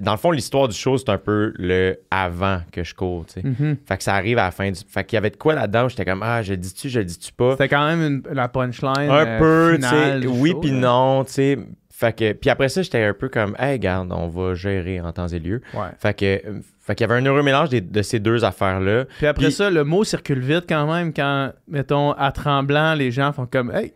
dans 0.00 0.12
le 0.12 0.18
fond, 0.18 0.30
l'histoire 0.30 0.68
du 0.68 0.74
show, 0.76 0.98
c'est 0.98 1.08
un 1.10 1.18
peu 1.18 1.52
le 1.56 1.98
avant 2.10 2.60
que 2.72 2.84
je 2.84 2.94
cours, 2.94 3.26
tu 3.26 3.40
sais. 3.40 3.42
Mhm. 3.46 3.76
Fait 3.86 3.96
que 3.96 4.02
ça 4.02 4.14
arrive 4.14 4.38
à 4.38 4.44
la 4.44 4.50
fin 4.50 4.70
du. 4.70 4.80
Fait 4.88 5.04
qu'il 5.04 5.16
y 5.16 5.18
avait 5.18 5.30
de 5.30 5.36
quoi 5.36 5.54
là-dedans, 5.54 5.88
j'étais 5.88 6.04
comme, 6.04 6.22
ah, 6.22 6.42
je 6.42 6.52
le 6.52 6.56
dis-tu, 6.56 6.88
je 6.88 6.98
le 7.00 7.04
dis-tu 7.04 7.32
pas? 7.32 7.52
C'était 7.52 7.68
quand 7.68 7.86
même 7.86 8.02
une- 8.26 8.34
la 8.34 8.48
punchline. 8.48 9.10
Un 9.10 9.26
euh, 9.26 9.38
peu, 9.38 9.78
tu 9.80 9.86
sais. 9.88 10.26
Oui, 10.26 10.54
puis 10.60 10.72
non, 10.72 11.24
tu 11.24 11.32
sais. 11.32 11.58
Fait 11.90 12.14
que. 12.14 12.32
Puis 12.32 12.50
après 12.50 12.68
ça, 12.68 12.82
j'étais 12.82 13.02
un 13.02 13.14
peu 13.14 13.28
comme, 13.30 13.56
hey, 13.58 13.78
garde, 13.78 14.12
on 14.12 14.28
va 14.28 14.54
gérer 14.54 15.00
en 15.00 15.12
temps 15.12 15.28
et 15.28 15.38
lieu. 15.38 15.62
Ouais. 15.74 15.88
Fait 15.98 16.14
que. 16.14 16.24
euh, 16.24 16.60
Fait 16.80 16.94
qu'il 16.94 17.04
y 17.04 17.10
avait 17.10 17.20
un 17.20 17.26
heureux 17.26 17.42
mélange 17.42 17.70
de 17.70 18.02
ces 18.02 18.20
deux 18.20 18.44
affaires-là. 18.44 19.06
Puis 19.18 19.26
après 19.26 19.46
Puis- 19.46 19.52
ça, 19.54 19.70
le 19.70 19.82
mot 19.82 20.04
circule 20.04 20.38
vite 20.38 20.66
quand 20.68 20.86
même 20.92 21.12
quand, 21.12 21.50
mettons, 21.66 22.12
à 22.12 22.30
tremblant, 22.30 22.94
les 22.94 23.10
gens 23.10 23.32
font 23.32 23.44
comme 23.46 23.72
Hey! 23.74 23.92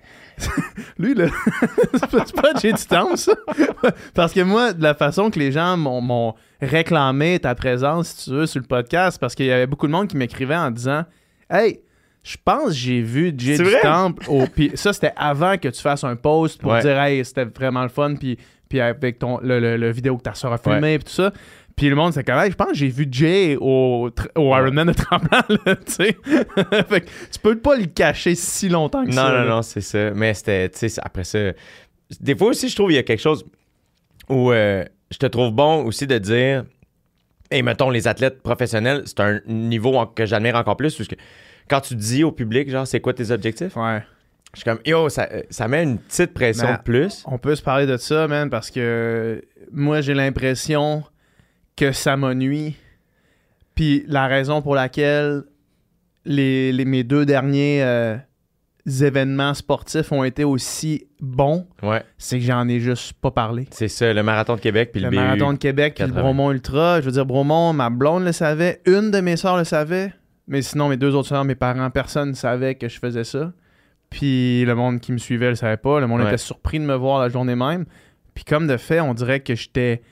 Lui, 0.98 1.14
là, 1.14 1.26
c'est 1.94 2.10
pas- 2.34 2.52
Jay 2.60 2.72
du 2.72 2.84
temps, 2.84 3.16
ça. 3.16 3.32
parce 4.14 4.32
que 4.32 4.40
moi, 4.40 4.72
de 4.72 4.82
la 4.82 4.94
façon 4.94 5.30
que 5.30 5.38
les 5.38 5.52
gens 5.52 5.76
m'ont- 5.76 6.34
réclamé 6.60 7.38
ta 7.38 7.54
présence, 7.54 8.08
si 8.08 8.24
tu 8.24 8.30
veux, 8.36 8.46
sur 8.46 8.60
le 8.60 8.66
podcast, 8.66 9.18
parce 9.18 9.34
qu'il 9.34 9.46
y 9.46 9.52
avait 9.52 9.66
beaucoup 9.66 9.86
de 9.86 9.92
monde 9.92 10.08
qui 10.08 10.16
m'écrivait 10.16 10.56
en 10.56 10.70
disant 10.70 11.04
Hey! 11.48 11.80
Je 12.22 12.36
pense 12.44 12.66
que 12.66 12.72
j'ai 12.74 13.00
vu 13.00 13.32
Jay 13.36 13.56
du? 13.56 13.64
Temple. 13.80 14.26
au- 14.28 14.44
Puis 14.46 14.72
ça, 14.74 14.92
c'était 14.92 15.14
avant 15.16 15.56
que 15.56 15.68
tu 15.68 15.80
fasses 15.80 16.04
un 16.04 16.16
post 16.16 16.60
pour 16.60 16.72
Ouais. 16.72 16.82
dire 16.82 17.00
Hey, 17.00 17.24
c'était 17.24 17.46
vraiment 17.46 17.82
le 17.82 17.88
fun. 17.88 18.14
Puis, 18.16 18.36
puis 18.68 18.78
avec 18.80 19.18
ton, 19.18 19.38
le, 19.42 19.58
le- 19.58 19.78
le 19.78 19.90
vidéo 19.90 20.18
que 20.18 20.22
ta 20.22 20.34
soeur 20.34 20.52
a 20.52 20.58
filmé, 20.58 20.98
puis 20.98 21.04
tout 21.06 21.12
ça. 21.14 21.32
Puis 21.80 21.88
le 21.88 21.96
monde, 21.96 22.12
c'est 22.12 22.22
comme, 22.24 22.38
Hey, 22.38 22.50
je 22.50 22.56
pense 22.56 22.68
que 22.68 22.74
j'ai 22.74 22.88
vu 22.88 23.08
Jay 23.10 23.56
au, 23.58 24.10
au 24.36 24.54
Ironman 24.54 24.86
de 24.88 24.92
tremblant, 24.92 25.40
là, 25.64 25.76
tu 25.86 25.92
sais. 25.92 26.14
fait 26.88 27.00
que 27.00 27.06
tu 27.32 27.38
peux 27.42 27.58
pas 27.58 27.74
le 27.76 27.86
cacher 27.86 28.34
si 28.34 28.68
longtemps 28.68 29.02
que 29.02 29.08
Non, 29.08 29.14
ça. 29.16 29.22
non, 29.30 29.34
là. 29.38 29.44
non, 29.46 29.62
c'est 29.62 29.80
ça. 29.80 30.10
Mais 30.10 30.34
c'était, 30.34 30.68
tu 30.68 30.90
sais, 30.90 31.00
après 31.02 31.24
ça. 31.24 31.38
Des 32.20 32.36
fois 32.36 32.48
aussi, 32.48 32.68
je 32.68 32.74
trouve 32.76 32.88
qu'il 32.88 32.96
y 32.96 32.98
a 32.98 33.02
quelque 33.02 33.22
chose 33.22 33.46
où 34.28 34.52
euh, 34.52 34.84
je 35.10 35.16
te 35.16 35.24
trouve 35.24 35.52
bon 35.52 35.84
aussi 35.86 36.06
de 36.06 36.18
dire, 36.18 36.64
et 37.50 37.62
mettons, 37.62 37.88
les 37.88 38.06
athlètes 38.08 38.42
professionnels, 38.42 39.04
c'est 39.06 39.20
un 39.20 39.40
niveau 39.46 39.96
en- 39.96 40.04
que 40.06 40.26
j'admire 40.26 40.56
encore 40.56 40.76
plus, 40.76 40.94
parce 40.94 41.08
que 41.08 41.16
quand 41.70 41.80
tu 41.80 41.94
dis 41.94 42.24
au 42.24 42.30
public, 42.32 42.68
genre, 42.68 42.86
c'est 42.86 43.00
quoi 43.00 43.14
tes 43.14 43.30
objectifs, 43.30 43.74
Ouais. 43.76 44.02
je 44.52 44.60
suis 44.60 44.64
comme, 44.64 44.80
yo, 44.84 45.08
ça, 45.08 45.28
euh, 45.32 45.42
ça 45.48 45.66
met 45.66 45.82
une 45.82 45.96
petite 45.98 46.34
pression 46.34 46.72
de 46.74 46.78
plus. 46.84 47.22
On 47.26 47.38
peut 47.38 47.54
se 47.56 47.62
parler 47.62 47.86
de 47.86 47.96
ça, 47.96 48.28
man, 48.28 48.50
parce 48.50 48.70
que 48.70 49.42
moi, 49.72 50.02
j'ai 50.02 50.12
l'impression 50.12 51.04
que 51.80 51.92
ça 51.92 52.16
m'ennuie. 52.16 52.76
Puis 53.74 54.04
la 54.06 54.26
raison 54.26 54.60
pour 54.62 54.74
laquelle 54.74 55.44
les, 56.24 56.72
les- 56.72 56.84
mes 56.84 57.02
deux 57.04 57.24
derniers 57.24 57.82
euh, 57.82 58.16
événements 59.00 59.54
sportifs 59.54 60.12
ont 60.12 60.24
été 60.24 60.44
aussi 60.44 61.06
bons, 61.20 61.66
Ouais, 61.82 62.02
c'est 62.18 62.38
que 62.38 62.44
j'en 62.44 62.68
ai 62.68 62.80
juste 62.80 63.14
pas 63.14 63.30
parlé. 63.30 63.66
c'est 63.70 63.88
ça, 63.88 64.12
le 64.12 64.22
marathon 64.22 64.56
de 64.56 64.60
Québec 64.60 64.90
puis 64.92 65.00
le, 65.00 65.06
Le 65.06 65.10
BU. 65.10 65.16
marathon 65.16 65.52
de 65.52 65.58
Québec, 65.58 65.94
puis 65.94 66.04
le 66.04 66.10
80. 66.10 66.22
Bromont 66.22 66.50
Ultra. 66.52 67.00
Je 67.00 67.06
veux 67.06 67.12
dire, 67.12 67.24
Bromont, 67.26 67.72
ma 67.72 67.88
blonde 67.90 68.24
le 68.24 68.32
savait, 68.32 68.80
une 68.86 69.10
de 69.10 69.20
mes 69.20 69.36
soeurs 69.36 69.56
le 69.56 69.64
savait, 69.64 70.12
mais 70.48 70.62
sinon, 70.62 70.88
mes 70.88 70.96
deux 70.96 71.14
autres 71.14 71.28
soeurs, 71.28 71.44
mes 71.44 71.54
parents, 71.54 71.90
personne 71.90 72.30
ne 72.30 72.34
savait 72.34 72.74
que 72.74 72.88
je 72.88 72.98
faisais 72.98 73.24
ça. 73.24 73.52
Puis 74.10 74.64
le 74.64 74.74
monde 74.74 74.98
qui 75.00 75.12
me 75.12 75.18
suivait 75.18 75.48
le 75.50 75.54
savait 75.54 75.76
pas. 75.76 76.00
Le 76.00 76.06
monde 76.08 76.20
Ouais. 76.22 76.26
était 76.28 76.36
surpris 76.38 76.80
de 76.80 76.84
me 76.84 76.94
voir 76.94 77.20
la 77.20 77.28
journée 77.28 77.54
même. 77.54 77.86
Puis 78.34 78.44
comme 78.44 78.66
de 78.66 78.76
fait, 78.76 79.00
on 79.00 79.14
dirait 79.14 79.40
que 79.40 79.54
j'étais 79.54 80.02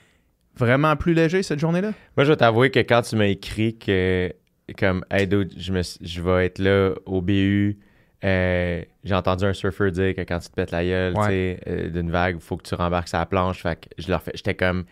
vraiment 0.59 0.95
plus 0.95 1.13
léger 1.13 1.41
cette 1.43 1.59
journée-là? 1.59 1.93
Moi, 2.17 2.23
je 2.25 2.31
vais 2.31 2.37
t'avouer 2.37 2.69
que 2.69 2.79
quand 2.79 3.01
tu 3.01 3.15
m'as 3.15 3.25
écrit 3.27 3.77
que, 3.77 4.31
comme, 4.77 5.03
hey, 5.09 5.27
dude, 5.27 5.53
je, 5.57 5.71
me, 5.71 5.81
je 6.01 6.21
vais 6.21 6.45
être 6.45 6.59
là 6.59 6.93
au 7.05 7.21
BU, 7.21 7.77
euh, 8.23 8.81
j'ai 9.03 9.15
entendu 9.15 9.45
un 9.45 9.53
surfeur 9.53 9.91
dire 9.91 10.13
que 10.13 10.21
quand 10.21 10.39
tu 10.39 10.49
te 10.49 10.53
pètes 10.55 10.71
la 10.71 10.83
gueule, 10.83 11.13
Ouais. 11.17 11.25
tu 11.25 11.31
sais, 11.31 11.59
euh, 11.67 11.89
d'une 11.89 12.11
vague, 12.11 12.35
il 12.35 12.41
faut 12.41 12.57
que 12.57 12.67
tu 12.67 12.75
rembarques 12.75 13.11
la 13.11 13.25
planche. 13.25 13.61
Fait 13.61 13.75
que 13.79 13.87
je 13.97 14.09
leur 14.09 14.21
fais, 14.21 14.31
j'étais 14.35 14.55
comme, 14.55 14.83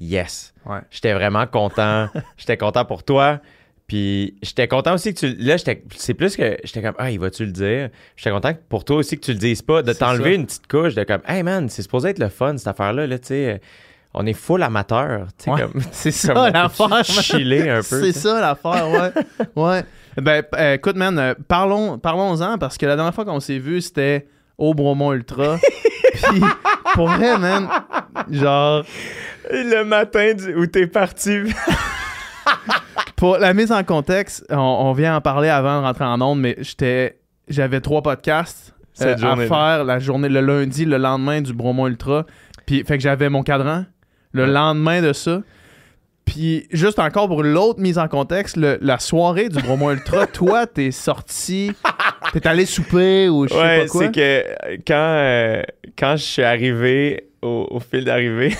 yes. 0.00 0.54
Ouais. 0.64 0.78
J'étais 0.90 1.12
vraiment 1.12 1.46
content. 1.46 2.08
j'étais 2.36 2.56
content 2.56 2.84
pour 2.84 3.02
toi. 3.02 3.40
Puis 3.88 4.36
j'étais 4.42 4.66
content 4.66 4.94
aussi 4.94 5.14
que 5.14 5.20
tu. 5.20 5.34
Là, 5.36 5.56
c'est 5.58 6.14
plus 6.14 6.36
que. 6.36 6.56
J'étais 6.64 6.82
comme, 6.82 6.94
ah, 6.98 7.10
il 7.10 7.20
va-tu 7.20 7.44
le 7.44 7.52
dire? 7.52 7.90
J'étais 8.16 8.30
content 8.30 8.52
pour 8.68 8.84
toi 8.84 8.96
aussi 8.96 9.16
que 9.16 9.24
tu 9.24 9.32
le 9.32 9.38
dises 9.38 9.62
pas, 9.62 9.82
de 9.82 9.92
t'enlever 9.92 10.34
une 10.34 10.46
petite 10.46 10.66
couche 10.66 10.94
de 10.96 11.04
comme, 11.04 11.22
hey 11.28 11.42
man, 11.44 11.68
c'est 11.68 11.82
supposé 11.82 12.08
être 12.08 12.18
le 12.18 12.28
fun 12.28 12.56
cette 12.58 12.66
affaire-là, 12.66 13.06
là, 13.06 13.18
tu 13.18 13.28
sais. 13.28 13.60
On 14.18 14.24
est 14.26 14.32
full 14.32 14.62
amateur, 14.62 15.26
Ouais. 15.46 15.60
comme. 15.60 15.80
C'est 15.92 16.10
ça 16.10 16.50
l'affaire. 16.50 17.04
chiller 17.04 17.68
un 17.70 17.82
peu, 17.82 18.02
C'est 18.02 18.12
ça 18.12 18.40
l'affaire, 18.40 18.88
ouais. 18.90 19.12
ouais. 19.62 19.84
Ben, 20.16 20.42
euh, 20.54 20.74
écoute, 20.74 20.96
man, 20.96 21.18
euh, 21.18 21.34
parlons, 21.46 21.98
parlons-en 21.98 22.56
parce 22.56 22.78
que 22.78 22.86
la 22.86 22.96
dernière 22.96 23.14
fois 23.14 23.26
qu'on 23.26 23.40
s'est 23.40 23.58
vu, 23.58 23.82
c'était 23.82 24.26
au 24.56 24.72
Bromont 24.72 25.12
Ultra. 25.12 25.58
Puis, 26.30 26.40
pour 26.94 27.08
vrai, 27.08 27.36
man, 27.36 27.68
genre, 28.30 28.84
le 29.50 29.82
matin 29.84 30.32
du- 30.32 30.54
où 30.56 30.66
t'es 30.66 30.86
parti. 30.86 31.40
pour 33.16 33.36
la 33.38 33.52
mise 33.54 33.72
en 33.72 33.84
contexte, 33.84 34.46
on, 34.50 34.56
on 34.56 34.92
vient 34.92 35.16
en 35.16 35.20
parler 35.20 35.48
avant 35.50 35.80
de 35.80 35.86
rentrer 35.86 36.04
en 36.04 36.20
onde, 36.22 36.40
mais 36.40 36.56
j'étais, 36.60 37.18
j'avais 37.48 37.80
trois 37.82 38.00
podcasts 38.02 38.74
euh, 39.02 39.14
à 39.22 39.36
faire 39.36 39.84
la 39.84 39.98
journée, 39.98 40.30
le 40.30 40.40
lundi, 40.40 40.86
le 40.86 40.96
lendemain 40.96 41.42
du 41.42 41.52
Bromont 41.52 41.86
Ultra. 41.88 42.24
Puis, 42.66 42.82
fait 42.84 42.96
que 42.96 43.02
j'avais 43.02 43.28
mon 43.28 43.42
cadran 43.42 43.84
le 44.36 44.44
Ouais. 44.44 44.50
lendemain 44.50 45.02
de 45.02 45.12
ça. 45.12 45.42
Puis, 46.24 46.66
juste 46.72 46.98
encore 46.98 47.28
pour 47.28 47.42
l'autre 47.44 47.78
mise 47.80 47.98
en 47.98 48.08
contexte, 48.08 48.56
le- 48.56 48.78
la 48.80 48.98
soirée 48.98 49.48
du 49.48 49.60
Bromont 49.62 49.92
Ultra, 49.92 50.26
toi, 50.32 50.66
t'es 50.66 50.90
sorti, 50.90 51.72
t'es 52.32 52.46
allé 52.48 52.66
souper 52.66 53.28
ou 53.28 53.46
je 53.46 53.52
sais 53.54 53.60
Ouais, 53.60 53.80
pas 53.82 53.86
quoi? 53.86 54.02
c'est 54.06 54.12
que 54.12 54.76
quand, 54.86 54.94
euh, 54.94 55.62
quand 55.96 56.16
je 56.16 56.22
suis 56.24 56.42
arrivé 56.42 57.28
au, 57.42 57.68
au 57.70 57.78
fil 57.80 58.04
d'arrivée, 58.04 58.56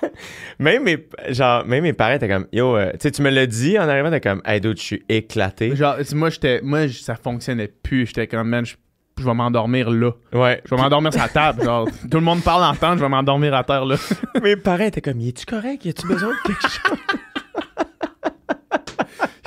même, 0.58 0.84
mes, 0.84 1.06
genre, 1.28 1.66
même 1.66 1.82
mes 1.82 1.92
parents 1.92 2.14
étaient 2.14 2.28
comme 2.28 2.46
Yo, 2.52 2.76
euh, 2.76 2.90
tu 2.92 2.98
sais, 3.00 3.10
tu 3.10 3.20
me 3.20 3.28
l'as 3.30 3.46
dit 3.46 3.78
en 3.78 3.88
arrivant, 3.88 4.10
t'es 4.10 4.20
comme 4.20 4.40
Hey, 4.46 4.60
dude, 4.60 4.78
je 4.78 4.82
suis 4.82 5.02
éclaté. 5.08 5.76
Genre, 5.76 5.96
moi, 6.14 6.30
j'étais, 6.30 6.60
moi, 6.62 6.88
ça 6.88 7.14
fonctionnait 7.16 7.68
plus. 7.82 8.06
J'étais 8.06 8.26
comme, 8.26 8.48
man, 8.48 8.64
je, 8.64 8.74
je 9.18 9.24
vais 9.24 9.34
m'endormir 9.34 9.90
là. 9.90 10.10
Ouais. 10.32 10.62
Je 10.64 10.74
vais 10.74 10.80
m'endormir 10.80 11.12
sur 11.12 11.22
la 11.22 11.28
table. 11.28 11.62
Genre, 11.64 11.86
tout 12.10 12.18
le 12.18 12.24
monde 12.24 12.42
parle 12.42 12.64
en 12.64 12.74
temps, 12.74 12.96
je 12.96 13.02
vais 13.02 13.08
m'endormir 13.08 13.54
à 13.54 13.64
terre 13.64 13.84
là. 13.84 13.96
mes 14.42 14.56
parents 14.56 14.84
étaient 14.84 15.00
comme 15.00 15.20
Y 15.20 15.28
es-tu 15.28 15.46
correct? 15.46 15.84
Y 15.84 15.90
a-tu 15.90 16.06
besoin 16.06 16.30
de 16.30 16.48
quelque 16.48 16.62
chose? 16.62 16.98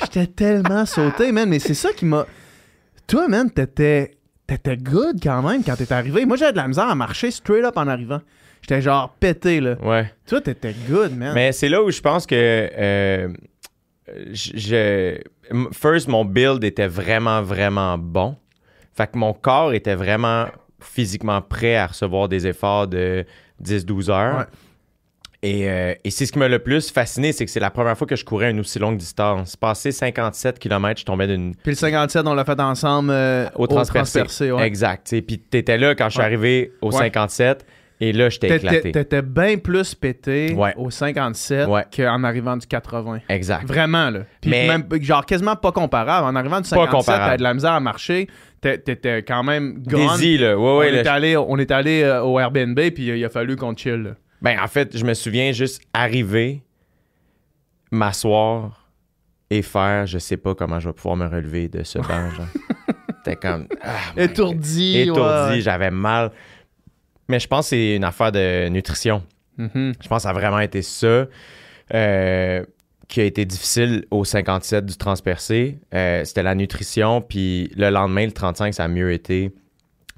J'étais 0.00 0.26
tellement 0.26 0.86
sauté, 0.86 1.32
man. 1.32 1.48
Mais 1.48 1.58
c'est 1.58 1.74
ça 1.74 1.92
qui 1.92 2.04
m'a. 2.04 2.26
Toi, 3.06 3.28
man, 3.28 3.50
t'étais. 3.50 4.12
T'étais 4.46 4.76
good 4.76 5.16
quand 5.20 5.42
même 5.42 5.64
quand 5.64 5.74
t'es 5.74 5.92
arrivé. 5.92 6.24
Moi, 6.24 6.36
j'avais 6.36 6.52
de 6.52 6.56
la 6.56 6.68
misère 6.68 6.88
à 6.88 6.94
marcher 6.94 7.32
straight 7.32 7.64
up 7.64 7.76
en 7.76 7.88
arrivant. 7.88 8.20
J'étais 8.62 8.80
genre 8.80 9.12
pété, 9.18 9.60
là. 9.60 9.74
Ouais. 9.82 10.12
Toi, 10.26 10.40
t'étais 10.40 10.74
good, 10.88 11.16
man. 11.16 11.32
Mais 11.34 11.50
c'est 11.50 11.68
là 11.68 11.82
où 11.82 11.90
je 11.90 12.00
pense 12.00 12.26
que. 12.26 12.34
euh, 12.36 13.28
je, 14.32 15.18
First, 15.72 16.06
mon 16.08 16.24
build 16.24 16.62
était 16.64 16.86
vraiment, 16.86 17.42
vraiment 17.42 17.98
bon. 17.98 18.36
Fait 18.96 19.10
que 19.10 19.18
mon 19.18 19.32
corps 19.32 19.72
était 19.74 19.94
vraiment 19.94 20.46
physiquement 20.80 21.40
prêt 21.42 21.76
à 21.76 21.86
recevoir 21.88 22.28
des 22.28 22.46
efforts 22.46 22.86
de 22.88 23.24
10-12 23.62 24.10
heures. 24.10 24.38
Ouais. 24.38 24.44
Et, 25.42 25.68
euh, 25.70 25.94
et 26.02 26.10
c'est 26.10 26.26
ce 26.26 26.32
qui 26.32 26.38
m'a 26.38 26.48
le 26.48 26.58
plus 26.58 26.90
fasciné, 26.90 27.30
c'est 27.32 27.44
que 27.44 27.50
c'est 27.50 27.60
la 27.60 27.70
première 27.70 27.96
fois 27.96 28.06
que 28.06 28.16
je 28.16 28.24
courais 28.24 28.50
une 28.50 28.60
aussi 28.60 28.78
longue 28.78 28.96
distance. 28.96 29.54
Passé 29.54 29.92
57 29.92 30.58
km, 30.58 30.98
je 31.00 31.04
tombais 31.04 31.26
d'une 31.26 31.54
Puis 31.54 31.72
le 31.72 31.76
57, 31.76 32.26
on 32.26 32.34
l'a 32.34 32.44
fait 32.44 32.58
ensemble 32.58 33.10
euh, 33.12 33.46
au 33.54 33.66
transpercé. 33.66 34.50
ouais. 34.50 34.66
Exact. 34.66 35.06
sais. 35.08 35.20
Puis 35.22 35.38
t'étais 35.38 35.76
là 35.78 35.94
quand 35.94 36.06
je 36.06 36.12
suis 36.12 36.18
Ouais. 36.20 36.24
arrivé 36.24 36.72
au 36.80 36.86
Ouais. 36.90 36.98
57 36.98 37.64
et 38.00 38.12
là, 38.12 38.28
j'étais 38.28 38.56
éclaté. 38.56 38.92
t'étais 38.92 39.22
bien 39.22 39.58
plus 39.58 39.94
pété 39.94 40.54
Ouais. 40.54 40.74
au 40.76 40.90
57 40.90 41.68
Ouais. 41.68 41.84
qu'en 41.94 42.24
arrivant 42.24 42.56
du 42.56 42.66
80. 42.66 43.20
Exact. 43.28 43.66
Vraiment, 43.68 44.10
là. 44.10 44.20
Puis 44.40 44.50
Mais- 44.50 44.66
même, 44.66 44.84
genre, 45.02 45.24
quasiment 45.24 45.54
pas 45.56 45.70
comparable. 45.72 46.26
En 46.26 46.34
arrivant 46.34 46.60
du 46.60 46.68
57, 46.68 46.90
comparable. 46.90 47.24
t'avais 47.24 47.36
de 47.38 47.42
la 47.42 47.54
misère 47.54 47.72
à 47.72 47.80
marcher. 47.80 48.26
T'é- 48.60 48.78
T'étais 48.78 49.22
quand 49.22 49.42
même 49.42 49.82
gone. 49.86 50.08
Dizzy, 50.16 50.38
là. 50.38 50.56
Ouais, 50.58 50.64
on, 50.64 50.80
là, 50.80 51.02
est 51.02 51.06
allé, 51.06 51.36
on 51.36 51.58
est 51.58 51.70
allé 51.70 52.02
euh, 52.02 52.22
au 52.22 52.38
Airbnb, 52.40 52.78
puis 52.94 53.10
euh, 53.10 53.16
il 53.16 53.24
a 53.24 53.28
fallu 53.28 53.56
qu'on 53.56 53.76
chill. 53.76 54.02
là. 54.02 54.10
Ben, 54.42 54.58
en 54.60 54.66
fait, 54.68 54.96
je 54.96 55.04
me 55.04 55.14
souviens 55.14 55.52
juste 55.52 55.82
arriver, 55.92 56.62
m'asseoir 57.90 58.88
et 59.50 59.62
faire, 59.62 60.06
je 60.06 60.18
sais 60.18 60.36
pas 60.36 60.54
comment 60.54 60.80
je 60.80 60.88
vais 60.88 60.92
pouvoir 60.92 61.16
me 61.16 61.26
relever 61.26 61.68
de 61.68 61.82
ce 61.82 61.98
banc, 61.98 62.30
genre. 62.30 62.46
C'était 63.24 63.36
comme. 63.36 63.66
ah, 63.82 63.96
my 64.16 64.22
Étourdi. 64.24 65.04
God. 65.06 65.16
Étourdi, 65.16 65.50
ouais. 65.54 65.60
j'avais 65.60 65.90
mal. 65.90 66.30
Mais 67.28 67.40
je 67.40 67.48
pense 67.48 67.66
que 67.66 67.70
c'est 67.70 67.96
une 67.96 68.04
affaire 68.04 68.30
de 68.30 68.68
nutrition. 68.68 69.22
Mhm. 69.58 69.94
Je 70.00 70.08
pense 70.08 70.18
que 70.18 70.22
ça 70.22 70.30
a 70.30 70.32
vraiment 70.32 70.60
été 70.60 70.80
ça 70.82 71.26
euh, 71.94 72.64
qui 73.08 73.20
a 73.20 73.24
été 73.24 73.44
difficile 73.44 74.04
au 74.10 74.24
57 74.24 74.84
du 74.84 74.96
transpercé. 74.96 75.78
Euh, 75.94 76.24
C'était 76.24 76.42
la 76.42 76.54
nutrition, 76.54 77.20
puis 77.20 77.70
le 77.76 77.90
lendemain, 77.90 78.26
le 78.26 78.32
35, 78.32 78.74
ça 78.74 78.84
a 78.84 78.88
mieux 78.88 79.12
été. 79.12 79.52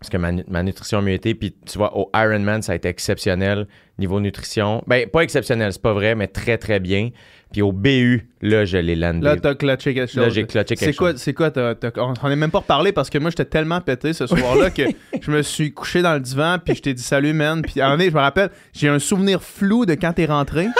Parce 0.00 0.10
que 0.10 0.16
ma, 0.16 0.30
ma 0.46 0.62
nutrition 0.62 0.98
a 0.98 1.02
mieux 1.02 1.12
été. 1.12 1.34
Puis 1.34 1.54
tu 1.66 1.76
vois, 1.76 1.96
au 1.98 2.10
Ironman, 2.14 2.62
ça 2.62 2.72
a 2.72 2.74
été 2.76 2.88
exceptionnel 2.88 3.66
niveau 3.98 4.20
nutrition. 4.20 4.82
Ben, 4.86 5.08
pas 5.08 5.20
exceptionnel, 5.22 5.72
c'est 5.72 5.82
pas 5.82 5.92
vrai, 5.92 6.14
mais 6.14 6.26
très, 6.28 6.58
très 6.58 6.80
bien. 6.80 7.10
Puis 7.52 7.62
au 7.62 7.72
BU, 7.72 8.28
là, 8.42 8.64
je 8.66 8.76
l'ai 8.76 8.94
landé. 8.94 9.22
Là, 9.24 9.36
t'as 9.36 9.54
clutché 9.54 9.94
quelque 9.94 10.10
chose. 10.12 10.22
Là, 10.22 10.28
j'ai 10.28 10.44
clutché 10.46 10.76
quelque 10.76 10.96
quoi, 10.96 11.12
chose. 11.12 11.20
c'est 11.20 11.32
quoi 11.32 11.50
t'as- 11.50 11.74
t'as- 11.74 11.90
on 11.96 12.12
on 12.22 12.30
est 12.30 12.36
même 12.36 12.50
pas 12.50 12.58
reparlé 12.58 12.92
parce 12.92 13.08
que 13.08 13.16
moi, 13.18 13.30
j'étais 13.30 13.46
tellement 13.46 13.80
pété 13.80 14.12
ce 14.12 14.26
soir-là 14.26 14.70
que 14.70 14.82
je 15.22 15.30
me 15.30 15.40
suis 15.42 15.72
couché 15.72 16.02
dans 16.02 16.12
le 16.14 16.20
divan, 16.20 16.58
puis 16.62 16.74
je 16.74 16.82
t'ai 16.82 16.92
dit 16.94 17.02
salut, 17.02 17.32
man. 17.32 17.62
Puis 17.62 17.74
donné, 17.76 18.10
je 18.10 18.14
me 18.14 18.20
rappelle, 18.20 18.50
j'ai 18.74 18.88
un 18.88 18.98
souvenir 18.98 19.42
flou 19.42 19.86
de 19.86 19.94
quand 19.94 20.12
t'es 20.12 20.26
rentré. 20.26 20.66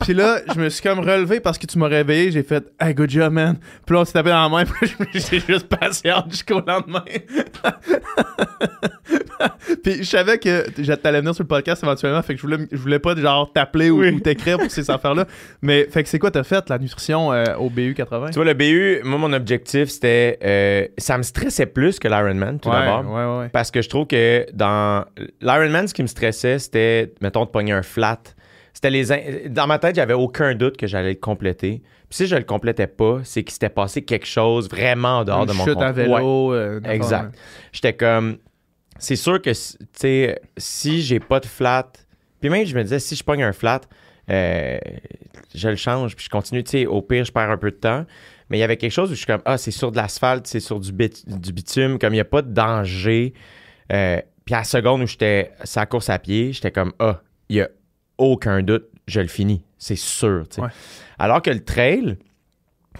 Puis 0.00 0.14
là, 0.14 0.40
je 0.52 0.58
me 0.58 0.68
suis 0.68 0.82
comme 0.82 0.98
relevé 0.98 1.38
parce 1.38 1.58
que 1.58 1.66
tu 1.68 1.78
m'as 1.78 1.86
réveillé. 1.86 2.32
J'ai 2.32 2.42
fait 2.42 2.64
Hey, 2.80 2.92
good 2.92 3.08
job, 3.08 3.32
man. 3.32 3.56
Puis 3.86 3.94
là, 3.94 4.00
on 4.00 4.04
s'est 4.04 4.12
tapé 4.14 4.30
dans 4.30 4.42
la 4.42 4.48
main. 4.48 4.64
Puis 5.12 5.24
j'ai 5.30 5.38
juste 5.38 5.68
passé 5.68 6.10
jusqu'au 6.28 6.60
lendemain. 6.60 7.04
puis 9.82 9.98
je 9.98 10.02
savais 10.02 10.38
que 10.38 10.68
t'allais 10.96 11.20
venir 11.20 11.34
sur 11.34 11.44
le 11.44 11.48
podcast 11.48 11.82
éventuellement. 11.84 12.20
Fait 12.22 12.34
que 12.34 12.40
je 12.42 12.46
voulais, 12.56 12.66
je 12.70 12.76
voulais 12.76 12.98
pas 12.98 13.14
genre 13.16 13.52
t'appeler 13.52 13.90
ou, 13.90 14.00
Oui. 14.00 14.10
ou 14.10 14.20
t'écrire 14.20 14.58
pour 14.58 14.70
ces 14.70 14.90
affaires-là. 14.90 15.26
Mais 15.62 15.84
fait 15.90 16.02
que 16.02 16.08
c'est 16.08 16.18
quoi 16.18 16.30
t'as 16.30 16.42
fait, 16.42 16.68
la 16.68 16.78
nutrition 16.78 17.32
euh, 17.32 17.44
au 17.56 17.70
BU 17.70 17.94
80 17.94 18.28
Tu 18.30 18.34
vois, 18.34 18.44
le 18.44 18.54
BU, 18.54 19.00
moi, 19.04 19.18
mon 19.18 19.32
objectif, 19.32 19.88
c'était. 19.88 20.38
euh, 20.44 20.86
ça 20.98 21.16
me 21.18 21.22
stressait 21.22 21.66
plus 21.66 21.98
que 21.98 22.08
l'Ironman, 22.08 22.58
tout 22.60 22.68
ouais, 22.68 22.74
d'abord. 22.74 23.10
Ouais, 23.12 23.40
ouais. 23.44 23.48
Parce 23.50 23.70
que 23.70 23.80
je 23.82 23.88
trouve 23.88 24.06
que 24.06 24.46
dans 24.52 25.04
l'Ironman, 25.40 25.86
ce 25.88 25.94
qui 25.94 26.02
me 26.02 26.08
stressait, 26.08 26.58
c'était, 26.58 27.14
mettons, 27.20 27.44
de 27.44 27.50
pogner 27.50 27.72
un 27.72 27.82
flat. 27.82 28.18
C'était 28.74 28.90
les. 28.90 29.12
in- 29.12 29.18
Dans 29.50 29.66
ma 29.66 29.78
tête, 29.78 29.94
j'avais 29.96 30.14
aucun 30.14 30.54
doute 30.54 30.76
que 30.76 30.86
j'allais 30.86 31.10
le 31.10 31.14
compléter. 31.20 31.82
Puis 32.08 32.16
si 32.16 32.26
je 32.26 32.36
le 32.36 32.42
complétais 32.42 32.86
pas, 32.86 33.20
c'est 33.24 33.42
qu'il 33.42 33.52
s'était 33.52 33.68
passé 33.70 34.02
quelque 34.02 34.26
chose 34.26 34.68
vraiment 34.68 35.18
en 35.20 35.24
dehors 35.24 35.40
Une 35.42 35.46
de 35.48 35.52
mon 35.52 35.64
chute 35.64 35.74
contrôle. 35.74 35.88
à 35.88 35.92
vélo. 35.92 36.50
Ouais, 36.50 36.56
euh, 36.56 36.80
exact. 36.84 37.34
J'étais 37.72 37.92
comme. 37.94 38.36
C'est 38.98 39.16
sûr 39.16 39.40
que, 39.42 39.50
tu 39.50 39.76
sais, 39.94 40.40
si 40.56 41.02
j'ai 41.02 41.18
pas 41.20 41.40
de 41.40 41.46
flat. 41.46 41.90
Puis 42.42 42.50
même, 42.50 42.66
je 42.66 42.76
me 42.76 42.82
disais, 42.82 42.98
si 42.98 43.16
je 43.16 43.24
pogne 43.24 43.42
un 43.42 43.52
flat, 43.54 43.80
euh, 44.30 44.78
je 45.54 45.68
le 45.68 45.76
change, 45.76 46.14
puis 46.16 46.24
je 46.26 46.30
continue, 46.30 46.62
tu 46.62 46.70
sais, 46.72 46.86
au 46.86 47.00
pire, 47.00 47.24
je 47.24 47.32
perds 47.32 47.50
un 47.50 47.56
peu 47.56 47.70
de 47.70 47.76
temps. 47.76 48.04
Mais 48.50 48.58
il 48.58 48.60
y 48.60 48.64
avait 48.64 48.76
quelque 48.76 48.90
chose 48.92 49.08
où 49.10 49.14
je 49.14 49.18
suis 49.18 49.26
comme, 49.26 49.40
ah, 49.46 49.56
c'est 49.56 49.70
sur 49.70 49.90
de 49.90 49.96
l'asphalte, 49.96 50.46
c'est 50.46 50.60
sur 50.60 50.78
du, 50.78 50.92
bit- 50.92 51.24
du 51.26 51.52
bitume, 51.54 51.98
comme 51.98 52.12
il 52.12 52.16
n'y 52.16 52.20
a 52.20 52.24
pas 52.26 52.42
de 52.42 52.52
danger. 52.52 53.32
Euh, 53.90 54.20
puis 54.44 54.54
à 54.54 54.58
la 54.58 54.64
seconde 54.64 55.00
où 55.02 55.06
j'étais 55.06 55.52
sa 55.64 55.86
course 55.86 56.10
à 56.10 56.18
pied, 56.18 56.52
j'étais 56.52 56.70
comme, 56.70 56.92
ah, 56.98 57.22
il 57.48 57.56
n'y 57.56 57.62
a 57.62 57.68
aucun 58.18 58.62
doute, 58.62 58.84
je 59.06 59.20
le 59.20 59.28
finis, 59.28 59.64
c'est 59.78 59.96
sûr. 59.96 60.44
tu 60.50 60.56
sais. 60.56 60.60
Ouais. 60.62 60.68
Alors 61.18 61.40
que 61.40 61.50
le 61.50 61.64
trail, 61.64 62.18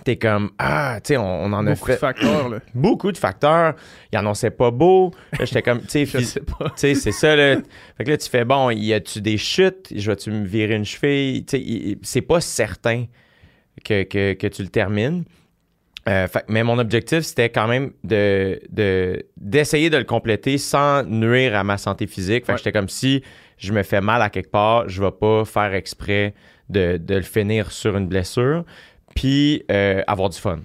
t'es 0.05 0.17
comme, 0.17 0.51
ah, 0.59 0.99
tu 1.03 1.09
sais, 1.09 1.17
on, 1.17 1.45
on 1.45 1.53
en 1.53 1.67
a 1.67 1.71
Beaucoup 1.75 1.87
de 1.89 1.93
fait 1.93 1.99
facteurs, 1.99 2.49
là. 2.49 2.59
beaucoup 2.75 3.13
de 3.13 3.19
facteurs. 3.19 3.75
Il 4.13 4.19
annonçait 4.19 4.51
pas 4.51 4.71
beau. 4.71 5.13
Là, 5.39 5.45
j'étais 5.45 5.63
comme, 5.63 5.81
tu 5.87 6.07
sais, 6.07 6.95
c'est 6.95 7.13
ça, 7.13 7.37
là. 7.37 7.57
Fait 7.99 8.05
que 8.05 8.11
là, 8.11 8.17
tu 8.17 8.29
fais, 8.29 8.45
bon, 8.45 8.71
y 8.71 8.93
a-tu 8.93 9.21
des 9.21 9.39
chutes? 9.39 9.93
Je 9.95 10.11
vais-tu 10.11 10.31
me 10.31 10.45
virer 10.45 10.75
une 10.75 10.85
cheville? 10.85 11.45
Tu 11.45 11.59
sais, 11.59 11.99
c'est 12.03 12.23
pas 12.23 12.41
certain 12.41 13.05
que, 13.85 14.03
que, 14.05 14.33
que 14.35 14.47
tu 14.47 14.63
le 14.63 14.69
termines. 14.69 15.25
Euh, 16.09 16.27
fait- 16.27 16.45
mais 16.49 16.65
mon 16.65 16.79
objectif, 16.79 17.21
c'était 17.21 17.49
quand 17.51 17.69
même 17.69 17.93
de, 18.03 18.59
de- 18.71 19.25
d'essayer 19.37 19.89
de 19.89 19.97
le 19.97 20.05
compléter 20.05 20.59
sans 20.59 21.05
nuire 21.05 21.55
à 21.57 21.63
ma 21.63 21.79
santé 21.79 22.09
physique. 22.09 22.45
Fait 22.45 22.53
Ouais. 22.53 22.57
que 22.57 22.65
j'étais 22.65 22.73
comme 22.77 22.89
si 22.89 23.23
je 23.57 23.73
me 23.73 23.85
fais 23.85 24.01
mal 24.01 24.21
à 24.21 24.29
quelque 24.29 24.51
part, 24.51 24.89
je 24.89 25.01
vais 25.01 25.13
pas 25.13 25.45
faire 25.45 25.73
exprès 25.75 26.35
de, 26.69 26.97
de 26.97 27.15
le 27.15 27.23
finir 27.23 27.71
sur 27.71 27.97
une 27.97 28.09
blessure, 28.09 28.65
puis 29.15 29.65
euh, 29.71 30.03
avoir 30.07 30.29
du 30.31 30.39
fun. 30.39 30.61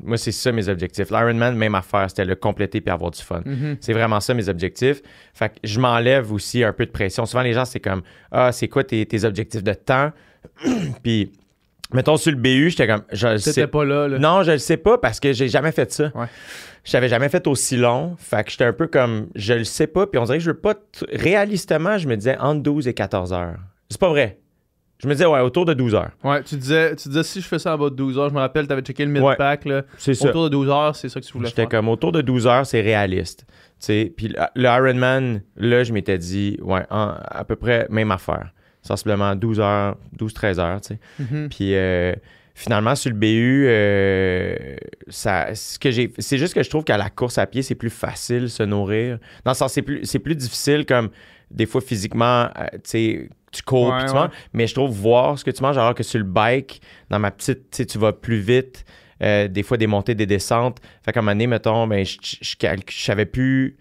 Moi, 0.00 0.16
c'est 0.16 0.30
ça 0.32 0.52
mes 0.52 0.68
objectifs. 0.68 1.10
L'Ironman, 1.10 1.56
même 1.56 1.74
affaire, 1.74 2.06
c'était 2.08 2.24
le 2.24 2.36
compléter 2.36 2.80
puis 2.80 2.90
avoir 2.92 3.10
du 3.10 3.20
fun. 3.20 3.42
Mhm. 3.44 3.78
C'est 3.80 3.92
vraiment 3.92 4.20
ça 4.20 4.32
mes 4.32 4.48
objectifs. 4.48 5.02
Fait 5.34 5.48
que 5.48 5.54
je 5.64 5.80
m'enlève 5.80 6.32
aussi 6.32 6.62
un 6.62 6.72
peu 6.72 6.86
de 6.86 6.92
pression. 6.92 7.26
Souvent, 7.26 7.42
les 7.42 7.52
gens, 7.52 7.64
c'est 7.64 7.80
comme 7.80 8.02
Ah, 8.30 8.52
c'est 8.52 8.68
quoi 8.68 8.84
tes, 8.84 9.04
tes 9.06 9.24
objectifs 9.24 9.64
de 9.64 9.72
temps? 9.72 10.12
puis, 11.02 11.32
mettons 11.92 12.16
sur 12.16 12.30
le 12.30 12.38
BU, 12.38 12.70
j'étais 12.70 12.86
comme 12.86 13.02
je 13.12 13.26
le 13.26 13.38
sais 13.38 13.52
T'étais 13.52 13.66
pas 13.66 13.84
là, 13.84 14.06
là. 14.06 14.18
non, 14.20 14.44
je 14.44 14.52
le 14.52 14.58
sais 14.58 14.76
pas 14.76 14.98
parce 14.98 15.18
que 15.18 15.32
j'ai 15.32 15.48
jamais 15.48 15.72
fait 15.72 15.90
ça. 15.92 16.12
Ouais. 16.14 16.26
Je 16.84 16.92
l'avais 16.96 17.08
jamais 17.08 17.28
fait 17.28 17.46
aussi 17.48 17.76
long. 17.76 18.14
Fait 18.18 18.44
que 18.44 18.52
j'étais 18.52 18.64
un 18.64 18.72
peu 18.72 18.86
comme 18.86 19.26
je 19.34 19.52
le 19.54 19.64
sais 19.64 19.88
pas. 19.88 20.06
Puis 20.06 20.18
on 20.20 20.24
dirait 20.24 20.38
que 20.38 20.44
je 20.44 20.50
veux 20.50 20.56
pas. 20.58 20.74
t- 20.74 21.06
Réalistement, 21.12 21.98
je 21.98 22.06
me 22.08 22.16
disais 22.16 22.36
entre 22.38 22.62
12 22.62 22.86
et 22.86 22.94
14 22.94 23.32
heures. 23.32 23.56
C'est 23.90 24.00
pas 24.00 24.08
vrai. 24.10 24.38
Je 25.00 25.06
me 25.06 25.12
disais, 25.12 25.26
ouais, 25.26 25.38
autour 25.40 25.64
de 25.64 25.74
12 25.74 25.94
heures. 25.94 26.10
Ouais, 26.24 26.42
tu 26.42 26.56
disais, 26.56 26.96
tu 26.96 27.08
disais 27.08 27.22
si 27.22 27.40
je 27.40 27.46
fais 27.46 27.58
ça 27.60 27.74
en 27.74 27.78
bas 27.78 27.88
de 27.88 27.94
12 27.94 28.18
heures, 28.18 28.28
je 28.30 28.34
me 28.34 28.40
rappelle, 28.40 28.66
t'avais 28.66 28.82
checké 28.82 29.04
le 29.04 29.12
Ouais. 29.20 29.30
mid-pack, 29.30 29.64
là. 29.64 29.82
C'est 29.96 30.14
ça. 30.14 30.28
Autour 30.28 30.44
de 30.44 30.48
12 30.48 30.68
heures, 30.68 30.96
c'est 30.96 31.08
ça 31.08 31.20
que 31.20 31.24
tu 31.26 31.32
voulais 31.32 31.48
J'étais 31.48 31.62
faire. 31.62 31.68
comme 31.68 31.88
autour 31.88 32.10
de 32.10 32.20
12 32.20 32.46
heures, 32.48 32.66
c'est 32.66 32.80
réaliste. 32.80 33.44
Tu 33.48 33.54
sais, 33.78 34.12
puis 34.16 34.28
le 34.56 34.64
Ironman, 34.64 35.40
là, 35.56 35.84
je 35.84 35.92
m'étais 35.92 36.18
dit, 36.18 36.58
ouais, 36.62 36.82
en- 36.90 37.14
à 37.16 37.44
peu 37.44 37.54
près 37.54 37.86
même 37.90 38.10
affaire. 38.10 38.50
Sensiblement 38.82 39.36
12 39.36 39.60
heures, 39.60 39.96
12-13 40.16 40.58
heures, 40.58 40.80
tu 40.80 40.94
sais. 40.94 40.98
Mhm. 41.20 41.48
Puis 41.48 41.74
euh, 41.74 42.14
finalement, 42.58 42.94
sur 42.94 43.10
le 43.10 43.16
BU, 43.16 43.66
euh, 43.68 44.56
ça, 45.08 45.54
ce 45.54 45.78
que 45.78 45.90
j'ai, 45.90 46.12
c'est 46.18 46.38
juste 46.38 46.54
que 46.54 46.62
je 46.62 46.68
trouve 46.70 46.84
qu'à 46.84 46.96
la 46.96 47.08
course 47.10 47.38
à 47.38 47.46
pied, 47.46 47.62
c'est 47.62 47.74
plus 47.74 47.90
facile 47.90 48.50
se 48.50 48.62
nourrir. 48.62 49.18
Dans 49.44 49.52
le 49.52 49.56
sens, 49.56 49.72
c'est 49.72 49.82
plus, 49.82 50.04
c'est 50.04 50.18
plus 50.18 50.34
difficile 50.36 50.84
comme 50.84 51.10
des 51.50 51.66
fois 51.66 51.80
physiquement, 51.80 52.48
euh, 52.58 52.66
tu 52.74 52.80
sais, 52.84 53.28
tu 53.52 53.62
cours, 53.62 53.92
Ouais, 53.92 54.04
tu 54.06 54.12
ouais. 54.12 54.20
manges. 54.20 54.30
Mais 54.52 54.66
je 54.66 54.74
trouve 54.74 54.90
voir 54.90 55.38
ce 55.38 55.44
que 55.44 55.50
tu 55.50 55.62
manges, 55.62 55.78
alors 55.78 55.94
que 55.94 56.02
sur 56.02 56.18
le 56.18 56.24
bike, 56.24 56.82
dans 57.10 57.18
ma 57.18 57.30
petite, 57.30 57.70
tu 57.70 57.76
sais, 57.78 57.86
tu 57.86 57.98
vas 57.98 58.12
plus 58.12 58.38
vite. 58.40 58.84
euh, 59.22 59.48
des 59.48 59.62
fois, 59.64 59.76
des 59.76 59.86
montées, 59.88 60.14
des 60.14 60.26
descentes. 60.26 60.78
Fait 61.04 61.12
qu'à 61.12 61.18
un 61.18 61.22
moment 61.22 61.32
donné, 61.32 61.46
mettons, 61.48 61.86
ben, 61.88 62.04
je, 62.04 62.18
je, 62.22 62.36
je, 62.40 62.56
calc- 62.56 62.88
je 62.92 63.02
savais 63.04 63.26
plus. 63.26 63.76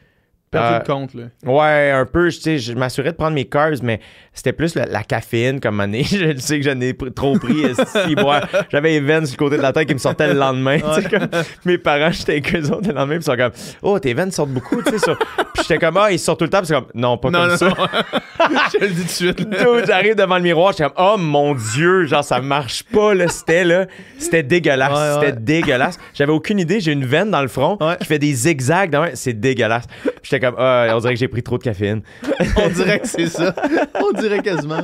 Perdu 0.49 0.75
euh, 0.75 0.79
le 0.79 0.85
compte, 0.85 1.13
là. 1.13 1.23
Ouais, 1.45 1.91
un 1.91 2.05
peu, 2.05 2.29
je, 2.29 2.57
je 2.57 2.73
m'assurais 2.73 3.11
de 3.11 3.17
prendre 3.17 3.33
mes 3.35 3.43
carbs, 3.45 3.79
mais 3.83 3.99
c'était 4.33 4.53
plus 4.53 4.75
la, 4.75 4.85
la 4.85 5.03
caféine 5.03 5.59
comme 5.59 5.79
année. 5.81 6.03
Je 6.09 6.37
sais 6.37 6.59
que 6.59 6.63
j'en 6.65 6.79
ai 6.79 6.95
trop 7.13 7.37
pris. 7.37 7.63
boire. 8.15 8.47
J'avais 8.71 8.91
les 8.91 8.99
veines 9.01 9.25
sur 9.25 9.35
le 9.35 9.45
côté 9.45 9.57
de 9.57 9.61
la 9.61 9.73
tête 9.73 9.87
qui 9.89 9.93
me 9.93 9.99
sortaient 9.99 10.27
le 10.27 10.39
lendemain. 10.39 10.77
tu 10.79 11.01
sais, 11.01 11.09
comme, 11.09 11.27
mes 11.65 11.77
parents, 11.77 12.11
j'étais 12.11 12.33
avec 12.33 12.55
eux 12.55 12.69
autres 12.71 12.87
le 12.87 12.93
lendemain, 12.93 13.15
ils 13.15 13.23
sont 13.23 13.35
comme 13.35 13.51
Oh, 13.81 13.99
tes 13.99 14.13
veines 14.13 14.31
sortent 14.31 14.51
beaucoup. 14.51 14.77
Puis 14.81 14.93
j'étais 15.61 15.77
comme 15.79 15.97
Ah, 15.97 16.11
ils 16.11 16.19
sortent 16.19 16.39
tout 16.39 16.45
le 16.45 16.49
temps, 16.49 16.59
puis 16.59 16.67
c'est 16.67 16.75
comme 16.75 16.87
Non, 16.93 17.17
pas 17.17 17.29
Non, 17.29 17.39
comme 17.39 17.49
non, 17.49 17.57
ça. 17.57 17.67
non. 17.67 17.75
je 18.73 18.79
le 18.79 18.87
dis 18.87 18.95
tout 19.01 19.03
de 19.03 19.09
suite. 19.09 19.85
J'arrive 19.85 20.15
devant 20.15 20.37
le 20.37 20.43
miroir, 20.43 20.71
j'étais 20.71 20.83
comme 20.85 20.93
Oh 20.97 21.17
mon 21.17 21.55
Dieu, 21.55 22.05
genre 22.05 22.23
ça 22.23 22.39
marche 22.39 22.83
pas. 22.83 23.11
C'était 23.27 23.65
là, 23.65 23.85
c'était 24.17 24.43
dégueulasse. 24.43 24.91
Ouais, 24.91 25.19
ouais. 25.19 25.25
C'était 25.27 25.41
dégueulasse. 25.41 25.97
J'avais 26.13 26.31
aucune 26.31 26.59
idée, 26.59 26.79
j'ai 26.79 26.93
une 26.93 27.05
veine 27.05 27.31
dans 27.31 27.41
le 27.41 27.47
front 27.49 27.77
Ouais. 27.81 27.97
qui 27.99 28.05
fait 28.05 28.19
des 28.19 28.31
zigzags. 28.33 28.95
C'est 29.15 29.37
dégueulasse. 29.37 29.85
Puis 30.21 30.36
J'étais 30.37 30.45
comme 30.45 30.55
Ah, 30.59 30.87
on 30.93 30.99
dirait 30.99 31.13
que 31.13 31.19
j'ai 31.19 31.27
pris 31.27 31.43
trop 31.43 31.57
de 31.57 31.63
caféine. 31.63 32.01
On 32.57 32.69
dirait 32.69 32.99
que 32.99 33.07
c'est 33.07 33.27
ça. 33.27 33.53
On 33.95 34.11
dirait 34.19 34.41
quasiment. 34.41 34.81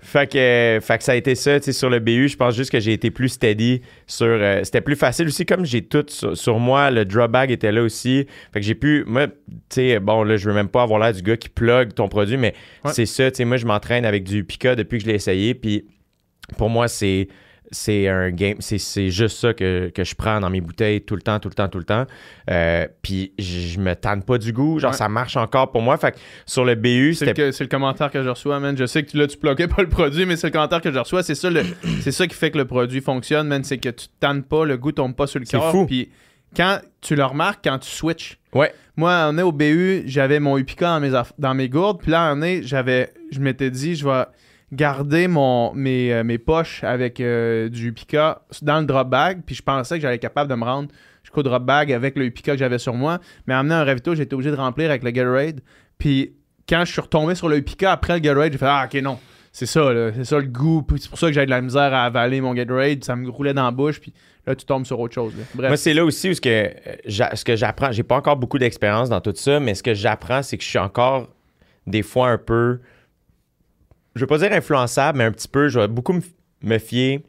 Fait 0.00 0.30
que, 0.30 0.38
euh, 0.38 0.80
fait 0.80 0.98
que 0.98 1.04
ça 1.04 1.12
a 1.12 1.14
été 1.16 1.34
ça, 1.34 1.58
tu 1.60 1.66
sais, 1.66 1.72
sur 1.72 1.90
le 1.90 1.98
BU, 1.98 2.28
je 2.28 2.36
pense 2.36 2.54
juste 2.54 2.70
que 2.70 2.80
j'ai 2.80 2.92
été 2.92 3.10
plus 3.10 3.28
steady 3.30 3.82
sur... 4.06 4.26
euh, 4.26 4.60
c'était 4.64 4.80
plus 4.80 4.96
facile 4.96 5.26
aussi, 5.28 5.46
comme 5.46 5.64
j'ai 5.64 5.82
tout 5.82 6.04
sur, 6.08 6.36
sur 6.36 6.58
moi, 6.58 6.90
le 6.90 7.04
drop 7.04 7.30
bag 7.30 7.50
était 7.50 7.72
là 7.72 7.82
aussi. 7.82 8.26
Fait 8.52 8.60
que 8.60 8.66
j'ai 8.66 8.74
pu... 8.74 9.04
Moi, 9.06 9.28
tu 9.28 9.32
sais, 9.70 9.98
bon, 10.00 10.22
là, 10.24 10.36
je 10.36 10.48
veux 10.48 10.54
même 10.54 10.68
pas 10.68 10.82
avoir 10.82 11.00
l'air 11.00 11.12
du 11.12 11.22
gars 11.22 11.36
qui 11.36 11.48
plug 11.48 11.94
ton 11.94 12.08
produit, 12.08 12.36
mais 12.36 12.54
Ouais. 12.84 12.92
c'est 12.92 13.06
ça, 13.06 13.30
tu 13.30 13.38
sais, 13.38 13.44
moi, 13.44 13.56
je 13.56 13.66
m'entraîne 13.66 14.04
avec 14.04 14.24
du 14.24 14.44
Pika 14.44 14.74
depuis 14.76 14.98
que 14.98 15.04
je 15.04 15.08
l'ai 15.08 15.14
essayé, 15.16 15.54
puis 15.54 15.84
pour 16.58 16.68
moi, 16.70 16.88
c'est... 16.88 17.28
C'est 17.74 18.08
un 18.08 18.30
game, 18.30 18.56
c'est, 18.60 19.10
juste 19.10 19.36
ça 19.38 19.52
que, 19.52 19.90
que 19.94 20.04
je 20.04 20.14
prends 20.14 20.38
dans 20.40 20.48
mes 20.48 20.60
bouteilles 20.60 21.00
tout 21.02 21.16
le 21.16 21.22
temps, 21.22 21.38
tout 21.40 21.48
le 21.48 21.54
temps, 21.54 21.68
tout 21.68 21.78
le 21.78 21.84
temps. 21.84 22.06
Euh, 22.50 22.86
puis 23.02 23.32
je 23.38 23.78
me 23.80 23.94
tanne 23.94 24.22
pas 24.22 24.38
du 24.38 24.52
goût, 24.52 24.78
genre 24.78 24.92
Ouais. 24.92 24.96
ça 24.96 25.08
marche 25.08 25.36
encore 25.36 25.72
pour 25.72 25.82
moi. 25.82 25.96
Fait 25.98 26.12
que 26.12 26.18
sur 26.46 26.64
le 26.64 26.76
BU, 26.76 27.14
C'est 27.14 27.36
le, 27.36 27.50
le 27.50 27.66
commentaire 27.66 28.10
que 28.10 28.22
je 28.22 28.28
reçois, 28.28 28.60
man. 28.60 28.76
Je 28.78 28.86
sais 28.86 29.02
que 29.02 29.18
là, 29.18 29.26
tu 29.26 29.36
bloquais 29.38 29.66
pas 29.68 29.82
le 29.82 29.88
produit, 29.88 30.24
mais 30.24 30.36
c'est 30.36 30.46
le 30.46 30.52
commentaire 30.52 30.80
que 30.80 30.92
je 30.92 30.98
reçois. 30.98 31.22
C'est 31.22 31.34
ça, 31.34 31.48
c'est 32.00 32.12
ça 32.12 32.26
qui 32.26 32.34
fait 32.34 32.50
que 32.50 32.58
le 32.58 32.64
produit 32.64 33.00
fonctionne, 33.00 33.48
man. 33.48 33.64
C'est 33.64 33.78
que 33.78 33.88
tu 33.88 34.06
tannes 34.20 34.44
pas, 34.44 34.64
le 34.64 34.76
goût 34.76 34.92
tombe 34.92 35.14
pas 35.16 35.26
sur 35.26 35.40
le 35.40 35.44
C'est 35.46 35.58
cœur. 35.58 35.70
fou. 35.72 35.86
Puis 35.86 36.10
quand 36.56 36.78
tu 37.00 37.16
le 37.16 37.24
remarques, 37.24 37.60
quand 37.64 37.78
tu 37.80 37.90
switches. 37.90 38.38
Ouais. 38.54 38.72
Moi, 38.96 39.26
on 39.28 39.36
est 39.38 39.42
au 39.42 39.50
BU, 39.50 40.04
j'avais 40.06 40.38
mon 40.38 40.56
Upica 40.56 40.86
dans 40.86 41.00
mes, 41.00 41.10
dans 41.38 41.54
mes 41.54 41.68
gourdes. 41.68 42.00
Puis 42.00 42.12
là, 42.12 42.32
on 42.32 42.40
est, 42.42 42.62
j'avais, 42.62 43.12
je 43.32 43.40
m'étais 43.40 43.68
dit, 43.70 43.96
je 43.96 44.04
vais 44.08 44.22
garder 44.74 45.28
mon, 45.28 45.72
mes, 45.74 46.12
euh, 46.12 46.24
mes 46.24 46.38
poches 46.38 46.84
avec 46.84 47.20
euh, 47.20 47.68
du 47.68 47.88
Upica 47.88 48.42
dans 48.62 48.80
le 48.80 48.86
drop 48.86 49.08
bag. 49.08 49.42
Puis 49.46 49.54
je 49.54 49.62
pensais 49.62 49.96
que 49.96 50.02
j'allais 50.02 50.18
capable 50.18 50.50
de 50.50 50.56
me 50.56 50.64
rendre 50.64 50.88
jusqu'au 51.22 51.42
drop 51.42 51.64
bag 51.64 51.92
avec 51.92 52.16
le 52.16 52.26
Upica 52.26 52.52
que 52.52 52.58
j'avais 52.58 52.78
sur 52.78 52.94
moi. 52.94 53.18
Mais 53.46 53.54
en 53.54 53.58
amenant 53.60 53.76
un 53.76 53.84
ravito, 53.84 54.14
j'étais 54.14 54.34
obligé 54.34 54.50
de 54.50 54.56
remplir 54.56 54.90
avec 54.90 55.02
le 55.02 55.10
Gatorade. 55.10 55.60
Puis 55.98 56.34
quand 56.68 56.84
je 56.84 56.92
suis 56.92 57.00
retombé 57.00 57.34
sur 57.34 57.48
le 57.48 57.58
Upica 57.58 57.92
après 57.92 58.14
le 58.14 58.20
Gatorade, 58.20 58.52
j'ai 58.52 58.58
fait 58.58 58.66
Ah, 58.66 58.88
ok, 58.92 59.00
non. 59.02 59.18
C'est 59.52 59.66
ça. 59.66 59.88
C'est 60.16 60.24
ça 60.24 60.38
le 60.38 60.46
goût. 60.46 60.84
C'est 60.96 61.08
pour 61.08 61.18
ça 61.18 61.28
que 61.28 61.32
j'avais 61.32 61.46
de 61.46 61.50
la 61.50 61.60
misère 61.60 61.94
à 61.94 62.04
avaler 62.04 62.40
mon 62.40 62.54
Gatorade. 62.54 63.04
Ça 63.04 63.14
me 63.14 63.30
roulait 63.30 63.54
dans 63.54 63.64
la 63.64 63.70
bouche. 63.70 64.00
Puis 64.00 64.12
là, 64.46 64.56
tu 64.56 64.66
tombes 64.66 64.84
sur 64.84 64.98
autre 64.98 65.14
chose. 65.14 65.32
Bref. 65.54 65.68
Moi, 65.68 65.76
c'est 65.76 65.94
là 65.94 66.04
aussi 66.04 66.30
où 66.30 66.34
ce 66.34 66.40
que, 66.40 66.48
euh, 66.48 67.34
ce 67.34 67.44
que 67.44 67.54
j'apprends. 67.54 67.92
J'ai 67.92 68.02
pas 68.02 68.16
encore 68.16 68.36
beaucoup 68.36 68.58
d'expérience 68.58 69.08
dans 69.08 69.20
tout 69.20 69.32
ça, 69.36 69.60
mais 69.60 69.74
ce 69.76 69.82
que 69.84 69.94
j'apprends, 69.94 70.42
c'est 70.42 70.58
que 70.58 70.64
je 70.64 70.68
suis 70.68 70.78
encore 70.78 71.28
des 71.86 72.02
fois 72.02 72.30
un 72.30 72.38
peu. 72.38 72.80
Je 74.14 74.20
veux 74.20 74.26
pas 74.26 74.38
dire 74.38 74.52
influençable, 74.52 75.18
mais 75.18 75.24
un 75.24 75.32
petit 75.32 75.48
peu. 75.48 75.68
Je 75.68 75.80
vais 75.80 75.88
beaucoup 75.88 76.18
me, 76.62 76.78
fier 76.78 77.20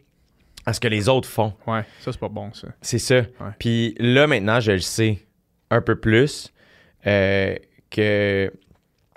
à 0.66 0.74
ce 0.74 0.80
que 0.80 0.88
les 0.88 1.10
autres 1.10 1.28
font. 1.30 1.54
Ouais, 1.68 1.84
ça, 2.00 2.12
c'est 2.12 2.20
pas 2.20 2.30
bon, 2.30 2.54
ça. 2.54 2.68
C'est 2.82 3.00
ça. 3.00 3.24
Puis 3.60 3.96
là, 4.00 4.28
maintenant, 4.28 4.60
je 4.60 4.72
le 4.74 4.80
sais 4.80 5.20
un 5.70 5.82
peu 5.82 5.96
plus. 5.96 6.54
euh, 7.08 7.56
que. 7.90 8.52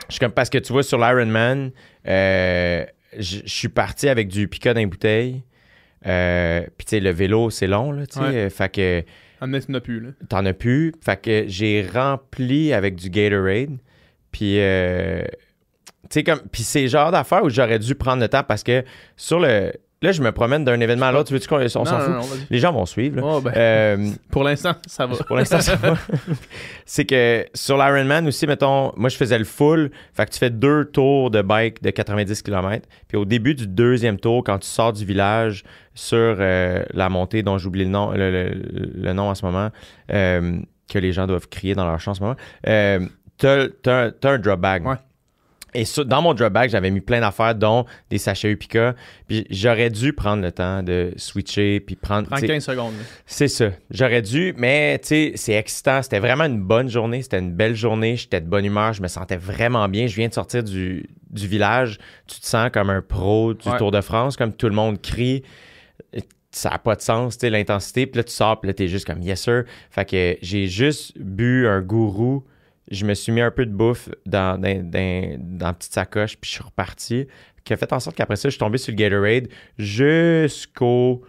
Je 0.08 0.12
suis 0.14 0.20
comme. 0.20 0.32
Parce 0.32 0.50
que 0.50 0.58
tu 0.58 0.72
vois, 0.72 0.82
sur 0.82 0.98
l'Ironman, 0.98 1.70
euh, 2.06 2.84
je 3.18 3.40
suis 3.46 3.68
parti 3.68 4.08
avec 4.08 4.28
du 4.28 4.48
pica 4.48 4.72
dans 4.74 4.80
les 4.80 4.86
bouteilles. 4.86 5.42
Euh, 6.06 6.62
Puis, 6.76 6.86
tu 6.86 6.90
sais, 6.90 7.00
le 7.00 7.10
vélo, 7.10 7.50
c'est 7.50 7.66
long, 7.66 7.92
là, 7.92 8.06
tu 8.06 8.14
sais. 8.18 8.20
Ouais. 8.20 8.34
euh, 8.34 8.50
Fait 8.50 8.72
que. 8.72 9.04
En 9.40 9.46
n'as 9.48 9.80
plus, 9.80 10.00
là. 10.00 10.10
T'en 10.28 10.44
as 10.46 10.52
plus. 10.52 10.92
Fait 11.04 11.20
que 11.20 11.44
j'ai 11.46 11.86
rempli 11.86 12.72
avec 12.72 12.96
du 12.96 13.10
Gatorade. 13.10 13.78
Puis, 14.32 14.58
tu 16.10 16.14
sais, 16.20 16.24
comme. 16.24 16.40
Puis 16.50 16.62
c'est 16.62 16.82
le 16.82 16.88
genre 16.88 17.10
d'affaire 17.10 17.42
où 17.44 17.50
j'aurais 17.50 17.78
dû 17.78 17.94
prendre 17.94 18.22
le 18.22 18.28
temps 18.28 18.42
parce 18.42 18.62
que 18.62 18.84
sur 19.16 19.40
le. 19.40 19.72
Là, 20.00 20.12
je 20.12 20.22
me 20.22 20.30
promène 20.30 20.64
d'un 20.64 20.78
événement 20.78 21.06
à 21.06 21.12
l'autre. 21.12 21.26
Tu 21.26 21.34
veux-tu 21.34 21.48
qu'on 21.48 21.60
on 21.60 21.68
s'en 21.68 21.84
fout? 21.84 22.08
non. 22.14 22.20
Les 22.50 22.60
gens 22.60 22.72
vont 22.72 22.86
suivre, 22.86 23.16
là. 23.16 23.22
Oh, 23.24 23.40
ben, 23.40 23.52
Euh, 23.56 24.10
pour 24.30 24.44
l'instant, 24.44 24.74
ça 24.86 25.06
va. 25.06 25.16
pour 25.24 25.34
l'instant, 25.34 25.60
ça 25.60 25.74
va. 25.74 25.94
c'est 26.86 27.04
que 27.04 27.44
sur 27.52 27.76
l'Ironman 27.76 28.24
aussi, 28.28 28.46
mettons, 28.46 28.92
moi, 28.96 29.08
je 29.08 29.16
faisais 29.16 29.38
le 29.38 29.44
full. 29.44 29.90
Fait 30.14 30.26
que 30.26 30.30
tu 30.30 30.38
fais 30.38 30.50
deux 30.50 30.84
tours 30.84 31.32
de 31.32 31.42
bike 31.42 31.82
de 31.82 31.90
90 31.90 32.42
km. 32.42 32.86
Puis 33.08 33.16
au 33.16 33.24
début 33.24 33.56
du 33.56 33.66
deuxième 33.66 34.20
tour, 34.20 34.44
quand 34.44 34.58
tu 34.60 34.68
sors 34.68 34.92
du 34.92 35.04
village 35.04 35.64
sur 35.94 36.16
euh, 36.38 36.84
la 36.94 37.08
montée 37.08 37.42
dont 37.42 37.58
j'oublie 37.58 37.82
le 37.82 37.90
nom, 37.90 38.12
le, 38.12 38.30
le- 38.30 38.52
le 38.94 39.12
nom 39.12 39.30
en 39.30 39.34
ce 39.34 39.44
moment, 39.44 39.70
euh, 40.12 40.60
que 40.88 41.00
les 41.00 41.12
gens 41.12 41.26
doivent 41.26 41.48
crier 41.48 41.74
dans 41.74 41.84
leur 41.84 41.98
chant 41.98 42.12
en 42.12 42.14
ce 42.14 42.20
moment, 42.20 42.36
t'as, 42.62 43.68
t'as- 43.82 44.12
t'as 44.12 44.30
un 44.30 44.38
drop 44.38 44.60
bag. 44.60 44.86
Ouais. 44.86 44.94
Et 45.74 45.84
sur- 45.84 46.04
dans 46.06 46.22
mon 46.22 46.32
drop 46.34 46.52
bag, 46.52 46.70
j'avais 46.70 46.90
mis 46.90 47.00
plein 47.02 47.20
d'affaires, 47.20 47.54
dont 47.54 47.84
des 48.10 48.18
sachets 48.18 48.50
Upica. 48.50 48.94
Puis 49.28 49.46
j'aurais 49.50 49.90
dû 49.90 50.12
prendre 50.12 50.42
le 50.42 50.50
temps 50.50 50.82
de 50.82 51.12
switcher, 51.16 51.80
puis 51.80 51.94
prendre... 51.94 52.26
Prends 52.28 52.36
tu 52.36 52.42
sais, 52.42 52.46
15 52.48 52.64
secondes. 52.64 52.94
c'est 53.26 53.48
ça. 53.48 53.70
J'aurais 53.90 54.22
dû, 54.22 54.54
mais 54.56 54.98
tu 55.00 55.08
sais, 55.08 55.32
c'est 55.34 55.52
excitant. 55.54 56.02
C'était 56.02 56.20
vraiment 56.20 56.44
une 56.44 56.60
bonne 56.62 56.88
journée. 56.88 57.20
C'était 57.22 57.38
une 57.38 57.52
belle 57.52 57.74
journée. 57.74 58.16
J'étais 58.16 58.40
de 58.40 58.46
bonne 58.46 58.64
humeur. 58.64 58.92
Je 58.94 59.02
me 59.02 59.08
sentais 59.08 59.36
vraiment 59.36 59.88
bien. 59.88 60.06
Je 60.06 60.16
viens 60.16 60.28
de 60.28 60.34
sortir 60.34 60.62
du, 60.64 61.08
du 61.30 61.46
village. 61.46 61.98
Tu 62.26 62.40
te 62.40 62.46
sens 62.46 62.70
comme 62.72 62.88
un 62.90 63.02
pro 63.02 63.52
du 63.54 63.68
Ouais. 63.68 63.76
Tour 63.76 63.90
de 63.90 64.00
France, 64.00 64.36
comme 64.36 64.52
tout 64.54 64.68
le 64.68 64.74
monde 64.74 65.00
crie. 65.02 65.42
Ça 66.50 66.70
n'a 66.70 66.78
pas 66.78 66.96
de 66.96 67.02
sens, 67.02 67.36
tu 67.36 67.42
sais, 67.42 67.50
l'intensité. 67.50 68.06
Puis 68.06 68.16
là, 68.16 68.24
tu 68.24 68.32
sors, 68.32 68.58
puis 68.58 68.68
là, 68.68 68.74
t'es 68.74 68.88
juste 68.88 69.04
comme 69.06 69.20
yes 69.20 69.42
sir. 69.42 69.64
Fait 69.90 70.06
que 70.08 70.36
j'ai 70.40 70.66
juste 70.66 71.12
bu 71.18 71.66
un 71.68 71.82
gourou. 71.82 72.42
Je 72.90 73.04
me 73.04 73.14
suis 73.14 73.32
mis 73.32 73.40
un 73.40 73.50
peu 73.50 73.66
de 73.66 73.72
bouffe 73.72 74.08
dans, 74.26 74.60
dans, 74.60 74.90
dans, 74.90 75.36
dans 75.38 75.66
la 75.66 75.72
petite 75.72 75.92
sacoche, 75.92 76.36
puis 76.38 76.48
je 76.48 76.54
suis 76.54 76.64
reparti. 76.64 77.26
Qui 77.64 77.72
a 77.74 77.76
fait 77.76 77.92
en 77.92 78.00
sorte 78.00 78.16
qu'après 78.16 78.36
ça, 78.36 78.48
je 78.48 78.52
suis 78.52 78.58
tombé 78.58 78.78
sur 78.78 78.92
le 78.92 78.96
Gatorade 78.96 79.48
jusqu'au 79.76 81.22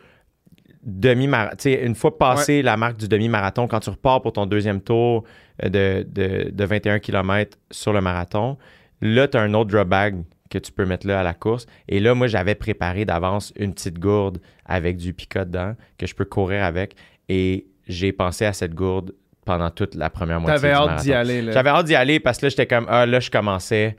demi-marathon. 0.83 1.69
Une 1.69 1.95
fois 1.95 2.17
passé 2.17 2.61
la 2.61 2.77
marque 2.77 2.97
du 2.97 3.07
demi-marathon, 3.07 3.67
quand 3.67 3.79
tu 3.81 3.89
repars 3.89 4.21
pour 4.21 4.33
ton 4.33 4.45
deuxième 4.45 4.81
tour 4.81 5.25
euh, 5.63 5.69
de, 5.69 6.07
de, 6.09 6.49
de 6.49 6.65
21 6.65 6.99
km 6.99 7.57
sur 7.71 7.93
le 7.93 8.01
marathon, 8.01 8.57
là, 9.01 9.27
tu 9.27 9.37
as 9.37 9.41
un 9.41 9.53
autre 9.53 9.69
drop 9.69 9.87
bag 9.87 10.23
que 10.49 10.57
tu 10.57 10.71
peux 10.71 10.85
mettre 10.85 11.07
là 11.07 11.19
à 11.19 11.23
la 11.23 11.33
course. 11.33 11.65
Et 11.87 11.99
là, 11.99 12.15
moi, 12.15 12.27
j'avais 12.27 12.55
préparé 12.55 13.05
d'avance 13.05 13.53
une 13.55 13.73
petite 13.73 13.99
gourde 13.99 14.39
avec 14.65 14.97
du 14.97 15.13
pica 15.13 15.45
dedans 15.45 15.75
que 15.97 16.07
je 16.07 16.15
peux 16.15 16.25
courir 16.25 16.63
avec. 16.63 16.95
Et 17.27 17.67
j'ai 17.87 18.11
pensé 18.11 18.45
à 18.45 18.53
cette 18.53 18.73
gourde 18.73 19.13
pendant 19.49 19.71
toute 19.71 19.95
la 19.95 20.11
première 20.11 20.39
moitié 20.39 20.61
T'avais 20.61 20.73
du 20.73 20.91
hâte 20.91 21.01
d'y 21.01 21.11
aller. 21.13 21.41
Là. 21.41 21.51
J'avais 21.53 21.69
hâte 21.71 21.85
d'y 21.87 21.95
aller 21.95 22.19
parce 22.19 22.37
que 22.37 22.45
là, 22.45 22.49
j'étais 22.51 22.67
comme, 22.67 22.85
ah, 22.87 23.07
là, 23.07 23.19
je 23.19 23.31
commençais 23.31 23.95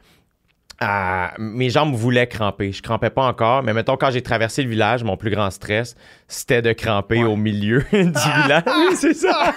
à. 0.81 1.33
Mes 1.39 1.71
jambes 1.71 1.93
voulaient 1.95 2.29
cramper. 2.29 2.71
Je 2.71 2.81
crampais 2.83 3.11
pas 3.11 3.25
encore, 3.25 3.65
mais 3.65 3.73
mettons, 3.73 3.97
quand 3.97 4.13
j'ai 4.13 4.23
traversé 4.23 4.63
le 4.63 4.69
village, 4.71 5.03
mon 5.03 5.17
plus 5.17 5.31
grand 5.31 5.51
stress, 5.51 5.97
c'était 6.29 6.63
de 6.63 6.73
cramper 6.73 7.19
Ouais. 7.25 7.25
au 7.25 7.35
milieu 7.37 7.85
du 7.93 7.99
village. 7.99 8.63
Oui, 8.67 8.95
c'est 8.97 9.15
ça. 9.15 9.53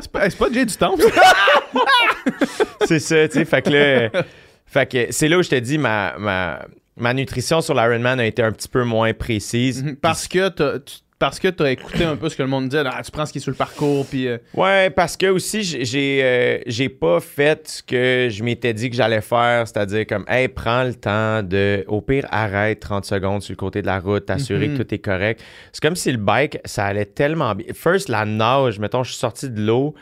C'est 0.00 0.12
pas, 0.12 0.30
c'est 0.30 0.38
pas 0.38 0.46
Jay 0.52 0.64
du 0.64 0.76
temps. 0.76 0.94
c'est 2.84 3.00
ça, 3.00 3.26
tu 3.28 3.38
sais. 3.38 3.44
Fait 3.44 3.62
que 3.62 3.70
là. 3.70 4.22
Fait 4.66 4.86
que 4.90 5.06
c'est 5.10 5.28
là 5.28 5.38
où 5.38 5.42
je 5.42 5.48
te 5.50 5.54
dis, 5.56 5.78
ma, 5.78 6.14
ma, 6.18 6.60
ma 6.96 7.14
nutrition 7.14 7.60
sur 7.60 7.74
l'Ironman 7.74 8.20
a 8.20 8.26
été 8.26 8.42
un 8.42 8.52
petit 8.52 8.68
peu 8.68 8.84
moins 8.84 9.12
précise. 9.14 9.84
parce 10.02 10.28
que 10.28 10.48
t'as, 10.48 10.78
tu- 10.80 10.98
parce 11.18 11.38
que 11.38 11.48
t'as 11.48 11.70
écouté 11.70 12.04
un 12.04 12.16
peu 12.16 12.28
ce 12.28 12.36
que 12.36 12.42
le 12.42 12.48
monde 12.48 12.68
disait. 12.68 12.82
Ah, 12.86 13.00
tu 13.04 13.10
prends 13.10 13.24
ce 13.26 13.32
qui 13.32 13.38
est 13.38 13.40
sur 13.40 13.50
le 13.50 13.56
parcours, 13.56 14.06
puis 14.06 14.28
euh, 14.28 14.38
Ouais, 14.54 14.90
parce 14.90 15.16
que 15.16 15.26
aussi, 15.26 15.62
j'ai 15.62 15.84
j'ai 15.84 16.20
euh, 16.22 16.58
j'ai 16.66 16.88
pas 16.88 17.20
fait 17.20 17.66
ce 17.68 17.82
que 17.82 18.28
je 18.30 18.42
m'étais 18.42 18.74
dit 18.74 18.90
que 18.90 18.96
j'allais 18.96 19.20
faire, 19.20 19.66
c'est-à-dire 19.66 20.06
comme, 20.06 20.24
hey, 20.28 20.48
prends 20.48 20.84
le 20.84 20.94
temps 20.94 21.42
de, 21.42 21.84
au 21.88 22.00
pire, 22.00 22.26
arrête 22.30 22.80
30 22.80 23.04
secondes 23.04 23.42
sur 23.42 23.52
le 23.52 23.56
côté 23.56 23.80
de 23.82 23.86
la 23.86 23.98
route, 23.98 24.26
t'assurer 24.26 24.68
Mhm. 24.68 24.78
que 24.78 24.82
tout 24.82 24.94
est 24.94 24.98
correct. 24.98 25.40
C'est 25.72 25.80
comme 25.82 25.96
si 25.96 26.12
le 26.12 26.18
bike, 26.18 26.58
ça 26.64 26.84
allait 26.86 27.06
tellement 27.06 27.54
bien. 27.54 27.66
First, 27.74 28.08
la 28.08 28.24
nage, 28.24 28.78
mettons, 28.78 29.02
je 29.04 29.10
suis 29.12 29.18
sorti 29.18 29.48
de 29.48 29.60
l'eau, 29.60 29.94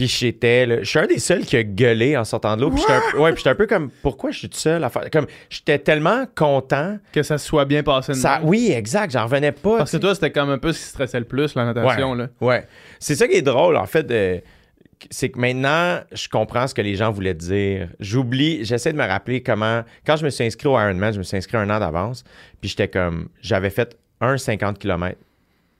puis 0.00 0.08
j'étais, 0.08 0.78
je 0.82 0.88
suis 0.88 0.98
un 0.98 1.06
des 1.06 1.18
seuls 1.18 1.44
qui 1.44 1.58
a 1.58 1.62
gueulé 1.62 2.16
en 2.16 2.24
sortant 2.24 2.56
de 2.56 2.62
l'eau, 2.62 2.70
puis 2.70 2.80
j'étais 2.80 2.94
un, 2.94 3.20
ouais, 3.20 3.32
puis 3.32 3.40
j'étais 3.40 3.50
un 3.50 3.54
peu 3.54 3.66
comme, 3.66 3.90
pourquoi 4.00 4.30
je 4.30 4.38
suis 4.38 4.48
tout 4.48 4.56
seul 4.56 4.82
à 4.82 4.88
faire, 4.88 5.10
comme, 5.10 5.26
j'étais 5.50 5.78
tellement 5.78 6.24
content. 6.34 6.96
que 7.12 7.22
ça 7.22 7.36
soit 7.36 7.66
bien 7.66 7.82
passé. 7.82 8.12
de 8.12 8.16
Ça, 8.16 8.38
même. 8.38 8.48
oui, 8.48 8.72
exact, 8.74 9.12
j'en 9.12 9.24
revenais 9.24 9.52
pas. 9.52 9.76
Parce 9.76 9.92
que 9.92 9.98
toi, 9.98 10.14
c'était 10.14 10.30
comme 10.30 10.48
un 10.48 10.56
peu 10.56 10.72
ce 10.72 10.78
qui 10.78 10.86
stressait 10.86 11.18
le 11.18 11.26
plus, 11.26 11.54
la 11.54 11.66
natation. 11.66 12.14
Là. 12.14 12.28
Ouais. 12.40 12.66
C'est 12.98 13.14
ça 13.14 13.28
qui 13.28 13.34
est 13.34 13.42
drôle, 13.42 13.76
en 13.76 13.84
fait. 13.84 14.42
c'est 15.10 15.28
que 15.28 15.38
maintenant, 15.38 16.00
je 16.12 16.28
comprends 16.30 16.66
ce 16.66 16.72
que 16.72 16.80
les 16.80 16.94
gens 16.94 17.10
voulaient 17.10 17.34
dire. 17.34 17.90
J'oublie, 18.00 18.64
j'essaie 18.64 18.92
de 18.92 18.98
me 18.98 19.06
rappeler 19.06 19.42
comment. 19.42 19.82
Quand 20.06 20.16
je 20.16 20.24
me 20.24 20.30
suis 20.30 20.44
inscrit 20.44 20.68
au 20.68 20.80
Ironman, 20.80 21.12
je 21.12 21.18
me 21.18 21.24
suis 21.24 21.36
inscrit 21.36 21.58
un 21.58 21.68
an 21.68 21.78
d'avance. 21.78 22.24
Puis 22.62 22.70
j'étais 22.70 22.88
comme. 22.88 23.28
J'avais 23.42 23.68
fait 23.68 23.98
un 24.22 24.38
50 24.38 24.78
km 24.78 25.18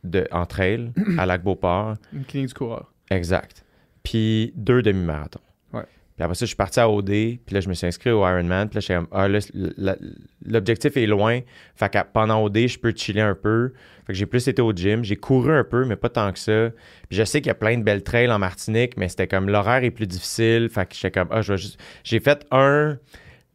de, 0.05 0.29
en 0.31 0.45
trail 0.45 0.93
à 1.17 1.25
Lac-Beauport. 1.25 1.95
Une 2.13 2.25
clinique 2.27 2.49
du 2.49 2.55
coureur. 2.55 2.93
Exact. 3.11 3.65
Puis 4.03 4.53
deux 4.57 4.83
demi-marathons. 4.83 5.41
Ouais. 5.73 5.83
Puis 6.17 6.25
après 6.25 6.35
ça, 6.35 6.45
je 6.45 6.49
suis 6.49 6.57
parti 6.57 6.81
à 6.81 6.89
OD. 6.89 7.07
Puis 7.07 7.41
là, 7.51 7.61
je 7.61 7.69
me 7.69 7.75
suis 7.75 7.87
inscrit 7.87 8.11
au 8.11 8.27
Ironman. 8.27 8.69
Puis 8.69 8.77
là, 8.77 8.81
j'étais 8.81 8.95
comme, 8.95 9.09
ah, 9.13 9.29
là, 9.29 9.97
l'objectif 10.45 10.97
est 10.97 11.07
loin. 11.07 11.41
Fait 11.75 11.93
que 11.93 11.99
pendant 12.13 12.43
OD, 12.43 12.67
je 12.67 12.79
peux 12.79 12.93
chiller 12.95 13.21
un 13.21 13.35
peu. 13.35 13.73
Fait 14.07 14.13
que 14.13 14.19
j'ai 14.19 14.27
plus 14.27 14.47
été 14.49 14.63
au 14.63 14.73
gym. 14.73 15.05
J'ai 15.05 15.17
couru 15.17 15.53
un 15.53 15.65
peu, 15.65 15.85
mais 15.85 15.97
pas 15.97 16.09
tant 16.09 16.33
que 16.33 16.39
ça. 16.39 16.71
Puis 17.09 17.19
je 17.19 17.25
sais 17.25 17.41
qu'il 17.41 17.49
y 17.49 17.51
a 17.51 17.55
plein 17.55 17.79
de 17.79 17.83
belles 17.83 18.03
trails 18.03 18.31
en 18.31 18.39
Martinique, 18.39 18.97
mais 18.97 19.09
c'était 19.09 19.29
comme 19.29 19.49
l'horaire 19.49 19.85
est 19.85 19.91
plus 19.91 20.07
difficile. 20.07 20.69
Fait 20.71 20.87
que 20.87 20.95
j'étais 20.95 21.11
comme, 21.11 21.29
ah, 21.31 21.43
je 21.43 21.53
vais 21.53 21.59
juste. 21.59 21.81
J'ai 22.05 22.21
fait 22.21 22.47
un. 22.51 22.99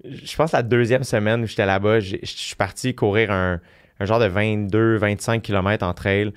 Je 0.04 0.36
pense 0.36 0.52
la 0.52 0.62
deuxième 0.62 1.04
semaine 1.04 1.44
où 1.44 1.48
j'étais 1.48 1.66
là-bas, 1.66 2.00
je 2.00 2.18
suis 2.24 2.56
parti 2.56 2.94
courir 2.94 3.32
un, 3.32 3.60
un 4.00 4.06
genre 4.06 4.20
de 4.20 4.28
22-25 4.28 5.42
km 5.42 5.86
en 5.86 5.94
trail. 5.94 6.32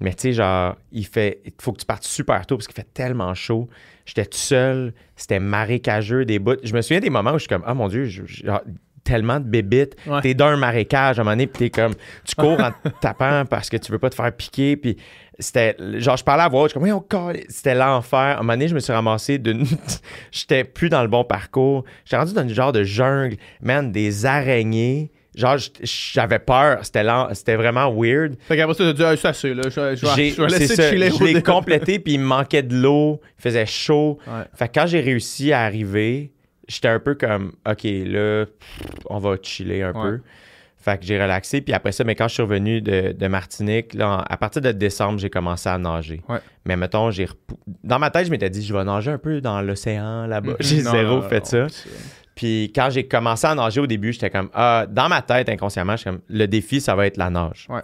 Mais 0.00 0.14
tu 0.14 0.22
sais, 0.22 0.32
genre, 0.32 0.76
il 0.92 1.06
fait. 1.06 1.40
Il 1.44 1.52
faut 1.60 1.72
que 1.72 1.80
tu 1.80 1.86
partes 1.86 2.04
super 2.04 2.46
tôt 2.46 2.56
parce 2.56 2.66
qu'il 2.66 2.74
fait 2.76 2.88
tellement 2.94 3.34
chaud. 3.34 3.68
J'étais 4.06 4.24
tout 4.26 4.38
seul. 4.38 4.94
C'était 5.14 5.40
marécageux, 5.40 6.24
des 6.24 6.38
bouts. 6.38 6.56
Je 6.62 6.72
me 6.74 6.80
souviens 6.80 7.00
des 7.00 7.10
moments 7.10 7.32
où 7.32 7.34
je 7.34 7.40
suis 7.40 7.48
comme, 7.48 7.64
ah 7.66 7.74
mon 7.74 7.88
Dieu, 7.88 8.04
je- 8.06 8.24
je- 8.24 8.44
genre, 8.46 8.62
tellement 9.04 9.40
de 9.40 9.44
bébites. 9.44 9.96
Ouais. 10.06 10.20
T'es 10.22 10.34
dans 10.34 10.46
un 10.46 10.56
marécage 10.56 11.18
à 11.18 11.22
un 11.22 11.24
moment 11.24 11.32
donné, 11.36 11.46
puis 11.46 11.70
t'es 11.70 11.70
comme, 11.82 11.94
tu 12.24 12.34
cours 12.34 12.60
en 12.60 12.70
tapant 13.00 13.44
parce 13.46 13.68
que 13.70 13.76
tu 13.76 13.92
veux 13.92 13.98
pas 13.98 14.10
te 14.10 14.14
faire 14.14 14.32
piquer. 14.34 14.76
Puis 14.76 14.96
c'était, 15.38 15.76
genre, 16.00 16.16
je 16.16 16.24
parlais 16.24 16.42
à 16.44 16.48
voix 16.48 16.62
haute, 16.62 16.70
je 16.74 16.78
suis 16.80 16.90
comme, 17.08 17.28
oui. 17.32 17.44
C'était 17.48 17.74
l'enfer. 17.74 18.18
À 18.18 18.34
un 18.34 18.36
moment 18.38 18.52
donné, 18.54 18.68
je 18.68 18.74
me 18.74 18.80
suis 18.80 18.92
ramassé 18.92 19.38
d'une. 19.38 19.64
J'étais 20.32 20.64
plus 20.64 20.88
dans 20.88 21.02
le 21.02 21.08
bon 21.08 21.24
parcours. 21.24 21.84
J'étais 22.04 22.16
rendu 22.16 22.32
dans 22.34 22.42
une 22.42 22.54
genre 22.54 22.72
de 22.72 22.84
jungle, 22.84 23.36
man, 23.60 23.90
des 23.92 24.26
araignées. 24.26 25.10
Genre, 25.34 25.56
j'avais 25.82 26.38
peur. 26.40 26.78
C'était 26.84 27.04
lent- 27.04 27.28
c'était 27.34 27.54
vraiment 27.56 27.92
weird. 27.94 28.34
Fait 28.40 28.56
qu'après 28.56 28.74
ça, 28.74 28.84
t'as 28.84 28.92
dit, 28.92 29.04
ah, 29.04 29.16
c'est 29.16 29.28
assez, 29.28 29.54
là. 29.54 29.62
Je, 29.64 29.70
je 29.70 29.80
vais- 29.80 29.96
J'ai- 29.96 30.30
je 30.30 30.42
vais 30.42 30.48
c'est 30.48 30.58
laisser 30.58 30.74
ça, 30.76 30.90
chiller. 30.90 31.10
Je 31.10 31.24
l'ai 31.24 31.42
complété, 31.42 31.98
puis 32.00 32.14
il 32.14 32.20
me 32.20 32.24
manquait 32.26 32.62
de 32.64 32.76
l'eau, 32.76 33.20
il 33.38 33.42
faisait 33.42 33.66
chaud. 33.66 34.18
Ouais. 34.26 34.42
Fait 34.54 34.68
que 34.68 34.72
quand 34.80 34.86
j'ai 34.86 35.00
réussi 35.00 35.52
à 35.52 35.60
arriver, 35.60 36.32
j'étais 36.68 36.88
un 36.88 36.98
peu 36.98 37.14
comme, 37.14 37.52
OK, 37.68 37.84
là, 37.84 38.46
on 39.08 39.18
va 39.18 39.36
chiller 39.42 39.82
un 39.84 39.92
Ouais. 39.92 40.02
peu. 40.02 40.20
Fait 40.82 40.98
que 40.98 41.04
j'ai 41.04 41.20
relaxé. 41.22 41.60
Puis 41.60 41.74
après 41.74 41.92
ça, 41.92 42.04
mais 42.04 42.14
quand 42.14 42.26
je 42.26 42.32
suis 42.32 42.42
revenu 42.42 42.80
de, 42.80 43.12
de 43.12 43.26
Martinique, 43.28 43.92
là, 43.92 44.24
à 44.26 44.36
partir 44.38 44.62
de 44.62 44.72
décembre, 44.72 45.18
j'ai 45.18 45.28
commencé 45.28 45.68
à 45.68 45.76
nager. 45.76 46.22
Ouais. 46.26 46.38
Mais 46.64 46.74
mettons, 46.74 47.10
j'ai 47.10 47.28
dans 47.84 47.98
ma 47.98 48.08
tête, 48.08 48.24
je 48.24 48.30
m'étais 48.30 48.48
dit, 48.48 48.64
je 48.64 48.72
vais 48.72 48.82
nager 48.82 49.10
un 49.10 49.18
peu 49.18 49.42
dans 49.42 49.60
l'océan 49.60 50.26
là-bas. 50.26 50.52
Mhm. 50.52 50.56
J'ai 50.60 50.80
zéro 50.80 51.16
non, 51.16 51.22
fait 51.28 51.52
non, 51.52 51.68
ça. 51.68 51.84
Puis 52.40 52.72
quand 52.74 52.88
j'ai 52.88 53.06
commencé 53.06 53.46
à 53.46 53.54
nager 53.54 53.82
au 53.82 53.86
début, 53.86 54.14
j'étais 54.14 54.30
comme, 54.30 54.48
ah, 54.54 54.86
dans 54.88 55.10
ma 55.10 55.20
tête, 55.20 55.50
inconsciemment, 55.50 55.94
j'étais 55.94 56.08
comme, 56.08 56.20
le 56.26 56.46
défi, 56.46 56.80
ça 56.80 56.94
va 56.94 57.06
être 57.06 57.18
la 57.18 57.28
nage. 57.28 57.66
Ouais. 57.68 57.82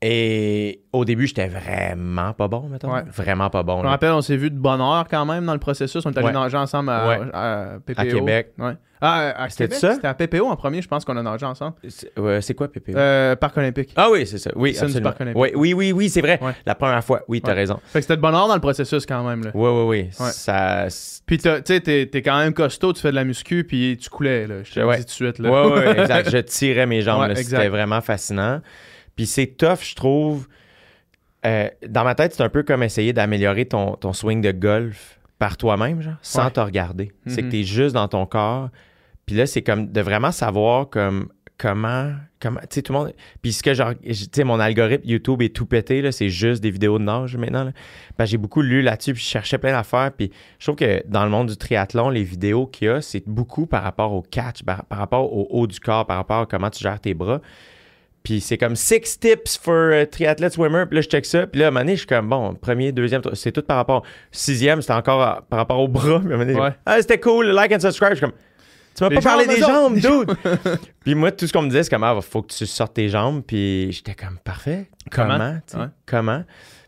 Et 0.00 0.80
au 0.90 1.04
début, 1.04 1.26
j'étais 1.26 1.46
vraiment 1.46 2.32
pas 2.32 2.48
bon, 2.48 2.62
mettons. 2.70 2.90
Ouais. 2.94 3.02
Vraiment 3.14 3.50
pas 3.50 3.62
bon. 3.62 3.80
Je 3.80 3.84
me 3.84 3.88
rappelle, 3.90 4.12
on 4.12 4.22
s'est 4.22 4.38
vu 4.38 4.50
de 4.50 4.56
bonne 4.56 4.80
heure 4.80 5.06
quand 5.10 5.26
même 5.26 5.44
dans 5.44 5.52
le 5.52 5.58
processus. 5.58 6.06
On 6.06 6.12
est 6.12 6.16
allé 6.18 6.28
Ouais. 6.28 6.32
nager 6.32 6.56
ensemble 6.56 6.88
à, 6.88 7.08
Ouais. 7.08 7.20
à 7.34 7.66
PPO. 7.84 8.00
À 8.00 8.06
Québec. 8.06 8.54
Ah, 9.00 9.42
à 9.44 9.48
C'était 9.50 9.64
Québec, 9.64 9.78
ça? 9.78 9.94
C'était 9.94 10.08
à 10.08 10.14
PPO 10.14 10.46
en 10.46 10.56
premier, 10.56 10.80
je 10.80 10.88
pense 10.88 11.04
qu'on 11.04 11.16
a 11.16 11.22
nagé 11.22 11.44
ensemble. 11.44 11.74
C'est 11.88 12.18
ouais, 12.18 12.40
c'est 12.40 12.54
quoi, 12.54 12.68
Pépé? 12.68 12.92
Euh, 12.96 13.36
Parc 13.36 13.56
olympique. 13.58 13.92
Ah 13.96 14.08
oui, 14.10 14.26
c'est 14.26 14.38
ça. 14.38 14.50
Oui, 14.56 14.70
Piscine 14.70 14.86
du 14.86 14.92
absolument. 14.92 15.10
Parc 15.10 15.20
olympique. 15.20 15.40
Oui, 15.42 15.50
oui, 15.54 15.72
oui, 15.74 15.92
oui, 15.92 16.08
c'est 16.08 16.22
vrai. 16.22 16.38
Ouais. 16.42 16.52
La 16.64 16.74
première 16.74 17.04
fois. 17.04 17.22
Oui, 17.28 17.40
t'as 17.42 17.50
Ouais. 17.50 17.54
raison. 17.58 17.78
Fait 17.86 17.98
que 17.98 18.02
c'était 18.02 18.16
de 18.16 18.22
bonne 18.22 18.34
heure 18.34 18.48
dans 18.48 18.54
le 18.54 18.60
processus 18.60 19.04
quand 19.04 19.22
même. 19.28 19.44
Là. 19.44 19.50
Oui, 19.54 19.70
oui, 19.70 19.82
oui. 19.86 19.98
Ouais. 20.24 20.30
Ça. 20.32 20.86
c'est- 20.88 21.22
Puis 21.26 21.38
t'as- 21.38 21.60
tu 21.60 21.74
sais, 21.74 21.80
t'es 21.80 22.06
t'es 22.06 22.22
quand 22.22 22.38
même 22.38 22.54
costaud, 22.54 22.92
tu 22.92 23.00
fais 23.02 23.10
de 23.10 23.16
la 23.16 23.24
muscu, 23.24 23.64
puis 23.64 23.98
tu 24.00 24.08
coulais. 24.08 24.46
Là. 24.46 24.62
Je 24.62 24.72
te 24.72 24.80
le 24.80 24.86
Ouais. 24.86 24.96
dis 24.96 25.02
tout 25.04 25.08
de 25.08 25.10
suite. 25.10 25.38
Là. 25.40 25.50
Ouais, 25.50 25.72
ouais, 25.72 26.00
exact. 26.00 26.30
Je 26.32 26.38
tirais 26.38 26.86
mes 26.86 27.02
jambes. 27.02 27.20
Ouais, 27.20 27.28
là. 27.28 27.34
exact. 27.38 27.56
C'était 27.58 27.68
vraiment 27.68 28.00
fascinant. 28.00 28.60
Puis 29.14 29.26
c'est 29.26 29.46
tough, 29.46 29.80
je 29.82 29.94
trouve. 29.94 30.46
Euh, 31.44 31.68
dans 31.86 32.02
ma 32.02 32.14
tête, 32.14 32.34
c'est 32.34 32.42
un 32.42 32.48
peu 32.48 32.62
comme 32.62 32.82
essayer 32.82 33.12
d'améliorer 33.12 33.66
ton, 33.66 33.92
ton 33.94 34.12
swing 34.12 34.40
de 34.40 34.50
golf 34.52 35.15
par 35.38 35.56
toi-même, 35.56 36.00
genre, 36.00 36.14
sans 36.22 36.44
Ouais. 36.46 36.50
te 36.50 36.60
regarder. 36.60 37.12
C'est 37.26 37.40
que 37.42 37.46
Mhm. 37.46 37.50
tu 37.52 37.60
es 37.60 37.62
juste 37.64 37.94
dans 37.94 38.08
ton 38.08 38.24
corps. 38.26 38.70
Puis 39.26 39.36
là, 39.36 39.46
c'est 39.46 39.62
comme 39.62 39.90
de 39.92 40.00
vraiment 40.00 40.30
savoir 40.32 40.88
comme 40.88 41.28
comment 41.58 42.12
comment 42.38 42.60
tu 42.60 42.66
sais 42.68 42.82
tout 42.82 42.92
le 42.92 42.98
monde 42.98 43.12
puis 43.40 43.50
ce 43.54 43.62
que 43.62 43.72
genre 43.72 43.94
tu 44.04 44.12
sais 44.14 44.44
mon 44.44 44.60
algorithme 44.60 45.08
YouTube 45.08 45.40
est 45.40 45.56
tout 45.56 45.64
pété 45.64 46.02
là 46.02 46.12
c'est 46.12 46.28
juste 46.28 46.62
des 46.62 46.70
vidéos 46.70 46.98
de 46.98 47.04
nage 47.04 47.34
maintenant 47.38 47.64
là. 47.64 47.72
Parce 48.18 48.28
que 48.28 48.32
j'ai 48.32 48.36
beaucoup 48.36 48.60
lu 48.60 48.82
là-dessus 48.82 49.14
puis 49.14 49.22
je 49.22 49.26
cherchais 49.28 49.56
plein 49.56 49.72
d'affaires 49.72 50.12
puis 50.12 50.30
je 50.58 50.66
trouve 50.66 50.76
que 50.76 51.02
dans 51.08 51.24
le 51.24 51.30
monde 51.30 51.48
du 51.48 51.56
triathlon 51.56 52.10
les 52.10 52.24
vidéos 52.24 52.66
qu'il 52.66 52.88
y 52.88 52.90
a 52.90 53.00
c'est 53.00 53.22
beaucoup 53.26 53.64
par 53.64 53.82
rapport 53.84 54.12
au 54.12 54.20
catch 54.20 54.64
par, 54.64 54.84
par 54.84 54.98
rapport 54.98 55.32
au 55.34 55.46
haut 55.48 55.66
du 55.66 55.80
corps 55.80 56.04
par 56.04 56.18
rapport 56.18 56.40
à 56.42 56.46
comment 56.46 56.68
tu 56.68 56.82
gères 56.82 57.00
tes 57.00 57.14
bras 57.14 57.40
puis 58.26 58.40
c'est 58.40 58.58
comme 58.58 58.74
six 58.74 59.20
tips 59.20 59.56
for 59.56 59.92
uh, 59.92 60.04
triathlete 60.04 60.54
swimmer. 60.54 60.84
Puis 60.86 60.96
là, 60.96 61.00
je 61.02 61.06
check 61.08 61.24
ça. 61.24 61.46
Puis 61.46 61.60
là, 61.60 61.66
à 61.66 61.68
un 61.68 61.70
moment 61.70 61.82
donné, 61.82 61.92
je 61.92 61.98
suis 62.00 62.06
comme, 62.08 62.28
bon, 62.28 62.54
premier, 62.54 62.90
deuxième, 62.90 63.22
c'est 63.34 63.52
tout 63.52 63.62
par 63.62 63.76
rapport. 63.76 64.02
Sixième, 64.32 64.80
c'était 64.82 64.94
encore 64.94 65.22
à- 65.22 65.42
par 65.48 65.60
rapport 65.60 65.78
au 65.78 65.86
bras. 65.86 66.18
Puis 66.18 66.32
à 66.32 66.34
un 66.34 66.36
moment 66.38 66.44
donné, 66.44 66.58
Ouais. 66.58 66.72
ah, 66.84 66.96
c'était 67.00 67.20
cool, 67.20 67.46
like 67.52 67.70
and 67.70 67.78
subscribe. 67.78 68.10
Je 68.10 68.14
suis 68.16 68.20
comme, 68.26 68.32
tu 68.96 69.04
m'as 69.04 69.10
pas 69.10 69.20
parlé 69.20 69.44
jambes, 69.60 69.94
des 69.94 70.00
jambes, 70.00 70.26
autres. 70.28 70.34
dude. 70.64 70.78
puis 71.04 71.14
moi, 71.14 71.30
tout 71.30 71.46
ce 71.46 71.52
qu'on 71.52 71.62
me 71.62 71.68
disait, 71.68 71.84
c'est 71.84 71.90
comme, 71.90 72.02
ah, 72.02 72.18
faut 72.20 72.42
que 72.42 72.52
tu 72.52 72.66
sortes 72.66 72.94
tes 72.94 73.08
jambes. 73.08 73.44
Puis 73.46 73.92
j'étais 73.92 74.14
comme, 74.16 74.38
parfait. 74.42 74.90
Comment? 75.12 75.38
Ouais. 75.38 75.86
Comment? 76.04 76.42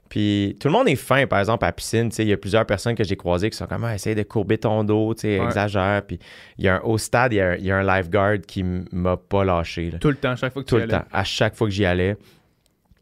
Puis 0.08 0.56
tout 0.58 0.68
le 0.68 0.72
monde 0.72 0.88
est 0.88 0.96
fin, 0.96 1.26
par 1.26 1.38
exemple, 1.38 1.64
à 1.64 1.68
la 1.68 1.72
piscine. 1.72 2.10
Il 2.18 2.28
y 2.28 2.32
a 2.32 2.36
plusieurs 2.36 2.64
personnes 2.64 2.94
que 2.94 3.04
j'ai 3.04 3.16
croisées 3.16 3.50
qui 3.50 3.56
sont 3.56 3.66
comme, 3.66 3.84
ah, 3.84 3.94
essaye 3.94 4.14
de 4.14 4.22
courber 4.22 4.56
ton 4.58 4.82
dos, 4.84 5.14
Ouais. 5.22 5.36
exagère. 5.44 6.02
Puis 6.06 6.18
il 6.58 6.64
y 6.64 6.68
a 6.68 6.76
un, 6.76 6.80
au 6.80 6.96
stade, 6.98 7.32
il 7.32 7.36
y 7.36 7.40
a, 7.40 7.50
un- 7.50 7.56
il 7.56 7.64
y 7.66 7.70
a 7.70 7.76
un 7.76 7.82
lifeguard 7.96 8.38
qui 8.46 8.64
m'a 8.64 9.16
pas 9.16 9.44
lâché. 9.44 9.90
là. 9.90 9.98
Tout 9.98 10.08
le 10.08 10.14
temps, 10.16 10.34
chaque 10.36 10.52
fois 10.52 10.62
que 10.62 10.68
Tout 10.68 10.76
tu 10.76 10.82
y 10.82 10.86
le 10.86 10.92
allais. 10.94 11.02
temps. 11.04 11.08
À 11.12 11.24
chaque 11.24 11.54
fois 11.56 11.66
que 11.66 11.72
j'y 11.74 11.84
allais, 11.84 12.16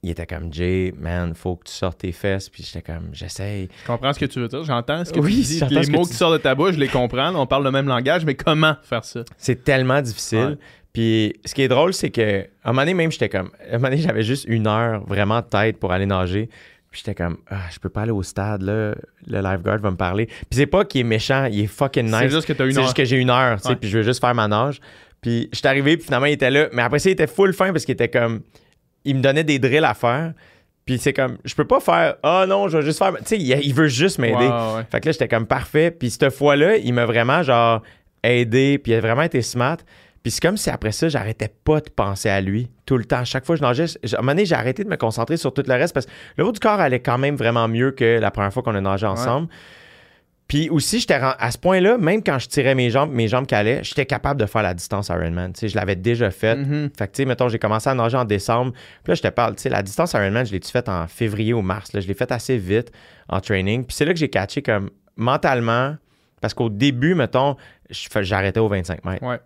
il 0.03 0.11
était 0.11 0.27
comme 0.27 0.53
Jay, 0.53 0.93
man, 0.99 1.35
faut 1.35 1.57
que 1.57 1.65
tu 1.65 1.73
sortes 1.73 1.99
tes 1.99 2.13
fesses. 2.13 2.49
Puis 2.49 2.63
j'étais 2.65 2.83
comme, 2.83 3.09
j'essaye. 3.13 3.69
Je 3.83 3.87
comprends 3.87 4.13
ce 4.13 4.19
que 4.19 4.27
tu 4.27 4.39
veux 4.41 4.49
dire. 4.49 4.63
J'entends 4.65 5.05
ce 5.05 5.13
que 5.13 5.21
Oui, 5.21 5.37
tu 5.37 5.65
dis. 5.67 5.75
Les 5.75 5.85
ce 5.85 5.91
mots 5.91 6.03
tu 6.05 6.11
qui 6.11 6.15
sortent 6.17 6.35
de 6.35 6.39
ta 6.39 6.55
bouche, 6.55 6.75
je 6.75 6.81
les 6.81 6.89
comprends. 6.89 7.35
On 7.35 7.47
parle 7.47 7.65
le 7.65 7.71
même 7.71 7.87
langage, 7.89 8.25
mais 8.25 8.35
comment 8.35 8.75
faire 8.83 9.05
ça? 9.05 9.21
C'est 9.37 9.65
tellement 9.65 10.01
difficile. 10.03 10.39
Ouais. 10.39 10.57
Puis 10.93 11.35
ce 11.45 11.55
qui 11.55 11.63
est 11.63 11.69
drôle, 11.69 11.93
c'est 11.93 12.11
que 12.11 12.43
à 12.65 12.71
un 12.71 12.73
moment 12.73 12.83
donné, 12.83 12.95
même, 12.95 13.13
j'étais 13.13 13.29
comme, 13.29 13.51
à 13.71 13.75
un 13.75 13.79
moment 13.79 13.89
donné, 13.91 13.99
j'avais 14.03 14.23
juste 14.23 14.45
une 14.49 14.67
heure 14.67 15.05
vraiment 15.07 15.41
de 15.41 15.47
tête 15.47 15.79
pour 15.79 15.93
aller 15.93 16.07
nager. 16.07 16.49
Puis 16.97 17.03
j'étais 17.05 17.23
comme, 17.23 17.37
ah, 17.51 17.65
je 17.71 17.79
peux 17.79 17.91
pas 17.91 18.03
aller 18.03 18.11
au 18.11 18.23
stade, 18.23 18.63
là. 18.63 18.95
Le 19.27 19.41
lifeguard 19.43 19.81
va 19.81 19.91
me 19.91 19.99
parler. 19.99 20.25
Puis 20.25 20.47
c'est 20.53 20.67
pas 20.67 20.83
qu'il 20.87 21.03
est 21.03 21.05
méchant, 21.05 21.45
il 21.45 21.61
est 21.61 21.67
fucking 21.67 22.07
nice. 22.07 22.17
C'est 22.21 22.31
juste 22.31 22.47
que 22.47 22.55
t'as 22.55 22.65
une 22.65 22.73
C'est 22.73 22.81
juste 22.81 22.97
que 22.97 23.05
j'ai 23.05 23.19
une 23.19 23.29
heure, 23.29 23.61
tu 23.61 23.69
sais, 23.69 23.77
puis 23.77 23.91
je 23.91 23.99
veux 23.99 24.03
juste 24.03 24.19
faire 24.19 24.35
ma 24.35 24.49
nage. 24.49 24.81
Puis 25.21 25.51
je 25.53 25.59
suis 25.59 25.69
arrivé, 25.69 25.99
puis 25.99 26.07
finalement, 26.07 26.25
il 26.25 26.33
était 26.33 26.51
là. 26.51 26.69
Mais 26.73 26.81
après 26.81 26.99
ça, 26.99 27.11
il 27.11 27.13
était 27.13 27.27
full 27.27 27.53
fin 27.53 27.71
parce 27.71 27.85
qu'il 27.85 27.93
était 27.93 28.09
comme. 28.09 28.41
Il 29.05 29.17
me 29.17 29.21
donnait 29.21 29.45
des 29.45 29.59
drills 29.59 29.85
à 29.85 29.93
faire. 29.93 30.33
Puis 30.87 30.97
c'est 30.97 31.13
comme, 31.13 31.37
je 31.45 31.55
peux 31.55 31.67
pas 31.67 31.81
faire, 31.81 32.15
ah 32.23 32.47
non, 32.49 32.69
je 32.69 32.79
vais 32.79 32.85
juste 32.85 32.99
faire. 32.99 33.13
Tu 33.19 33.25
sais, 33.27 33.39
il, 33.39 33.47
il 33.63 33.75
veut 33.75 33.89
juste 33.89 34.19
m'aider. 34.19 34.47
Ouais. 34.47 34.83
Fait 34.91 35.01
que 35.03 35.09
là, 35.09 35.13
j'étais 35.13 35.29
comme 35.29 35.47
parfait. 35.47 35.91
Puis 35.91 36.09
cette 36.09 36.31
fois-là, 36.31 36.79
il 36.79 36.95
m'a 36.95 37.05
vraiment, 37.05 37.43
genre, 37.43 37.83
aidé, 38.23 38.79
puis 38.79 38.93
il 38.93 38.95
a 38.95 39.01
vraiment 39.03 39.21
été 39.23 39.43
smart. 39.43 39.77
Puis 40.27 40.33
c'est 40.33 40.43
comme 40.43 40.57
si 40.57 40.71
après 40.71 40.91
ça, 40.91 41.09
j'arrêtais 41.09 41.47
pas 41.47 41.81
de 41.81 41.89
penser 41.89 42.29
à 42.29 42.41
lui 42.41 42.69
tout 42.85 42.97
le 42.97 43.05
temps. 43.05 43.25
Chaque 43.25 43.47
fois 43.47 43.55
que 43.55 43.61
je 43.61 43.65
nageais, 43.65 43.85
à 43.85 44.17
un 44.17 44.23
moment 44.23 44.33
donné, 44.33 44.45
j'ai 44.45 44.57
arrêté 44.57 44.83
de 44.83 44.89
me 44.89 44.97
concentrer 44.97 45.37
sur 45.37 45.55
tout 45.55 45.63
le 45.65 45.73
reste 45.73 45.95
parce 45.95 46.07
que 46.07 46.11
le 46.37 46.45
haut 46.45 46.51
du 46.51 46.59
corps 46.59 46.81
allait 46.81 46.99
quand 46.99 47.17
même 47.17 47.37
vraiment 47.37 47.69
mieux 47.69 47.93
que 47.93 48.19
la 48.19 48.33
première 48.33 48.53
fois 48.53 48.65
qu'on 48.65 48.75
a 48.75 48.81
nagé 48.81 49.07
ensemble. 49.07 49.47
Puis 50.49 50.69
aussi, 50.69 50.99
j'étais 50.99 51.15
à 51.15 51.51
ce 51.53 51.59
point-là, 51.59 51.97
même 51.99 52.25
quand 52.25 52.41
je 52.41 52.49
tirais 52.49 52.75
mes 52.75 52.91
jambes, 52.91 53.13
mes 53.13 53.29
jambes 53.29 53.47
calaient, 53.47 53.85
j'étais 53.85 54.05
capable 54.05 54.41
de 54.41 54.47
faire 54.47 54.65
la 54.65 54.75
distance 54.75 55.11
Ironman. 55.11 55.53
Tu 55.53 55.61
sais, 55.61 55.69
je 55.69 55.77
l'avais 55.77 55.95
déjà 55.95 56.33
faite. 56.33 56.59
Mhm. 56.59 56.91
Fait 56.99 57.07
que, 57.07 57.13
tu 57.13 57.23
sais, 57.23 57.25
mettons, 57.25 57.49
j'ai 57.49 57.61
commencé 57.61 57.89
à 57.89 57.95
nager 57.95 58.17
en 58.17 58.25
décembre. 58.25 58.73
Puis 59.05 59.13
là, 59.13 59.15
je 59.15 59.23
te 59.23 59.29
parle, 59.29 59.55
tu 59.55 59.63
sais, 59.63 59.69
la 59.69 59.85
distance 59.85 60.13
Ironman, 60.15 60.45
je 60.45 60.51
l'ai-tu 60.51 60.73
faite 60.73 60.89
en 60.89 61.07
février 61.07 61.55
ou 61.55 61.63
mars. 61.63 61.93
Là? 61.93 62.01
Je 62.01 62.09
l'ai 62.09 62.15
faite 62.15 62.33
assez 62.33 62.59
vite 62.59 62.91
en 63.29 63.41
training. 63.41 63.85
Puis 63.85 63.95
c'est 63.95 64.05
là 64.05 64.13
que 64.13 64.19
j'ai 64.19 64.29
catché 64.29 64.61
comme 64.61 64.91
mentalement, 65.15 65.95
parce 66.41 66.53
qu'au 66.53 66.69
début, 66.69 67.15
mettons, 67.15 67.55
j'arrêtais 67.91 68.59
au 68.59 68.67
25 68.67 69.05
mètres. 69.05 69.25
Ouais. 69.25 69.39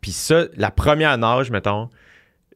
Puis 0.00 0.12
ça, 0.12 0.44
la 0.54 0.70
première 0.70 1.16
nage, 1.18 1.50
mettons, 1.50 1.90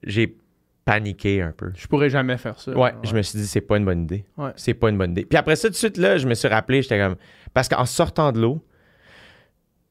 j'ai 0.02 0.36
paniqué 0.84 1.42
un 1.42 1.52
peu. 1.52 1.72
Je 1.74 1.86
pourrais 1.86 2.10
jamais 2.10 2.38
faire 2.38 2.58
ça. 2.60 2.72
Ouais, 2.72 2.94
je 3.02 3.14
me 3.14 3.22
suis 3.22 3.38
dit, 3.38 3.46
c'est 3.46 3.60
pas 3.60 3.76
une 3.76 3.84
bonne 3.84 4.04
idée. 4.04 4.24
Ouais. 4.36 4.52
C'est 4.56 4.74
pas 4.74 4.88
une 4.88 4.96
bonne 4.96 5.10
idée. 5.10 5.24
Puis 5.24 5.36
après 5.36 5.56
ça, 5.56 5.68
tout 5.68 5.72
de 5.72 5.76
suite, 5.76 5.96
là, 5.96 6.16
je 6.16 6.26
me 6.26 6.34
suis 6.34 6.48
rappelé, 6.48 6.80
j'étais 6.82 6.98
comme. 6.98 7.16
Parce 7.52 7.68
qu'en 7.68 7.84
sortant 7.86 8.32
de 8.32 8.40
l'eau, 8.40 8.64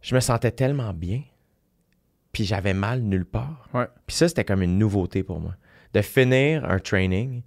je 0.02 0.16
me 0.16 0.20
sentais 0.20 0.52
tellement 0.52 0.94
bien, 0.94 1.22
puis 2.32 2.46
j'avais 2.46 2.74
mal 2.74 3.02
nulle 3.02 3.26
part. 3.26 3.68
Ouais. 3.74 3.88
Puis 4.08 4.16
ça, 4.16 4.28
c'était 4.28 4.46
comme 4.46 4.62
une 4.62 4.78
nouveauté 4.78 5.24
pour 5.24 5.40
moi. 5.40 5.56
De 5.94 6.02
finir 6.02 6.64
un 6.66 6.80
training 6.80 7.44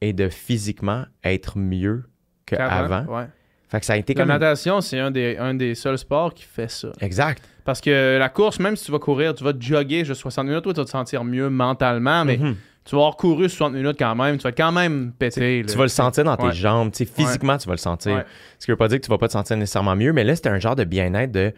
et 0.00 0.12
de 0.12 0.28
physiquement 0.28 1.04
être 1.22 1.58
mieux 1.58 2.04
qu'avant. 2.46 3.04
Ouais. 3.06 3.26
Fait 3.72 3.80
que 3.80 3.86
ça 3.86 3.94
a 3.94 3.96
été 3.96 4.14
La 4.14 4.20
comme. 4.20 4.28
natation, 4.28 4.80
c'est 4.80 4.98
un 5.00 5.10
des, 5.10 5.36
un 5.38 5.54
des 5.54 5.74
seuls 5.74 5.98
sports 5.98 6.32
qui 6.34 6.44
fait 6.44 6.70
ça. 6.70 6.92
Exact. 7.00 7.42
Parce 7.64 7.80
que 7.80 8.18
la 8.18 8.28
course, 8.28 8.60
même 8.60 8.76
si 8.76 8.84
tu 8.84 8.92
vas 8.92 8.98
courir, 8.98 9.34
tu 9.34 9.42
vas 9.42 9.52
te 9.54 9.60
jogger 9.62 10.04
juste 10.04 10.20
60 10.20 10.46
minutes, 10.46 10.62
toi, 10.62 10.74
tu 10.74 10.78
vas 10.80 10.84
te 10.84 10.90
sentir 10.90 11.24
mieux 11.24 11.48
mentalement, 11.48 12.24
mais 12.24 12.36
Mhm. 12.36 12.54
tu 12.84 12.94
vas 12.94 13.00
avoir 13.02 13.16
couru 13.16 13.48
60 13.48 13.72
minutes 13.72 13.96
quand 13.98 14.14
même, 14.14 14.36
tu 14.36 14.42
vas 14.42 14.50
être 14.50 14.56
quand 14.58 14.72
même 14.72 15.12
pété. 15.18 15.64
Tu 15.66 15.76
vas 15.76 15.84
le 15.84 15.88
sentir 15.88 16.22
dans 16.24 16.36
tes 16.36 16.46
Ouais. 16.46 16.52
jambes. 16.52 16.92
tu 16.92 17.04
sais, 17.06 17.10
physiquement, 17.10 17.56
tu 17.56 17.66
vas 17.66 17.72
le 17.74 17.78
sentir. 17.78 18.12
Ouais. 18.16 18.24
Ce 18.58 18.66
qui 18.66 18.70
veut 18.72 18.76
pas 18.76 18.88
dire 18.88 18.98
que 19.00 19.04
tu 19.06 19.10
vas 19.10 19.16
pas 19.18 19.28
te 19.28 19.32
sentir 19.32 19.56
nécessairement 19.56 19.96
mieux, 19.96 20.12
mais 20.12 20.22
là, 20.24 20.36
c'était 20.36 20.50
un 20.50 20.58
genre 20.58 20.76
de 20.76 20.84
bien-être 20.84 21.32
de, 21.32 21.52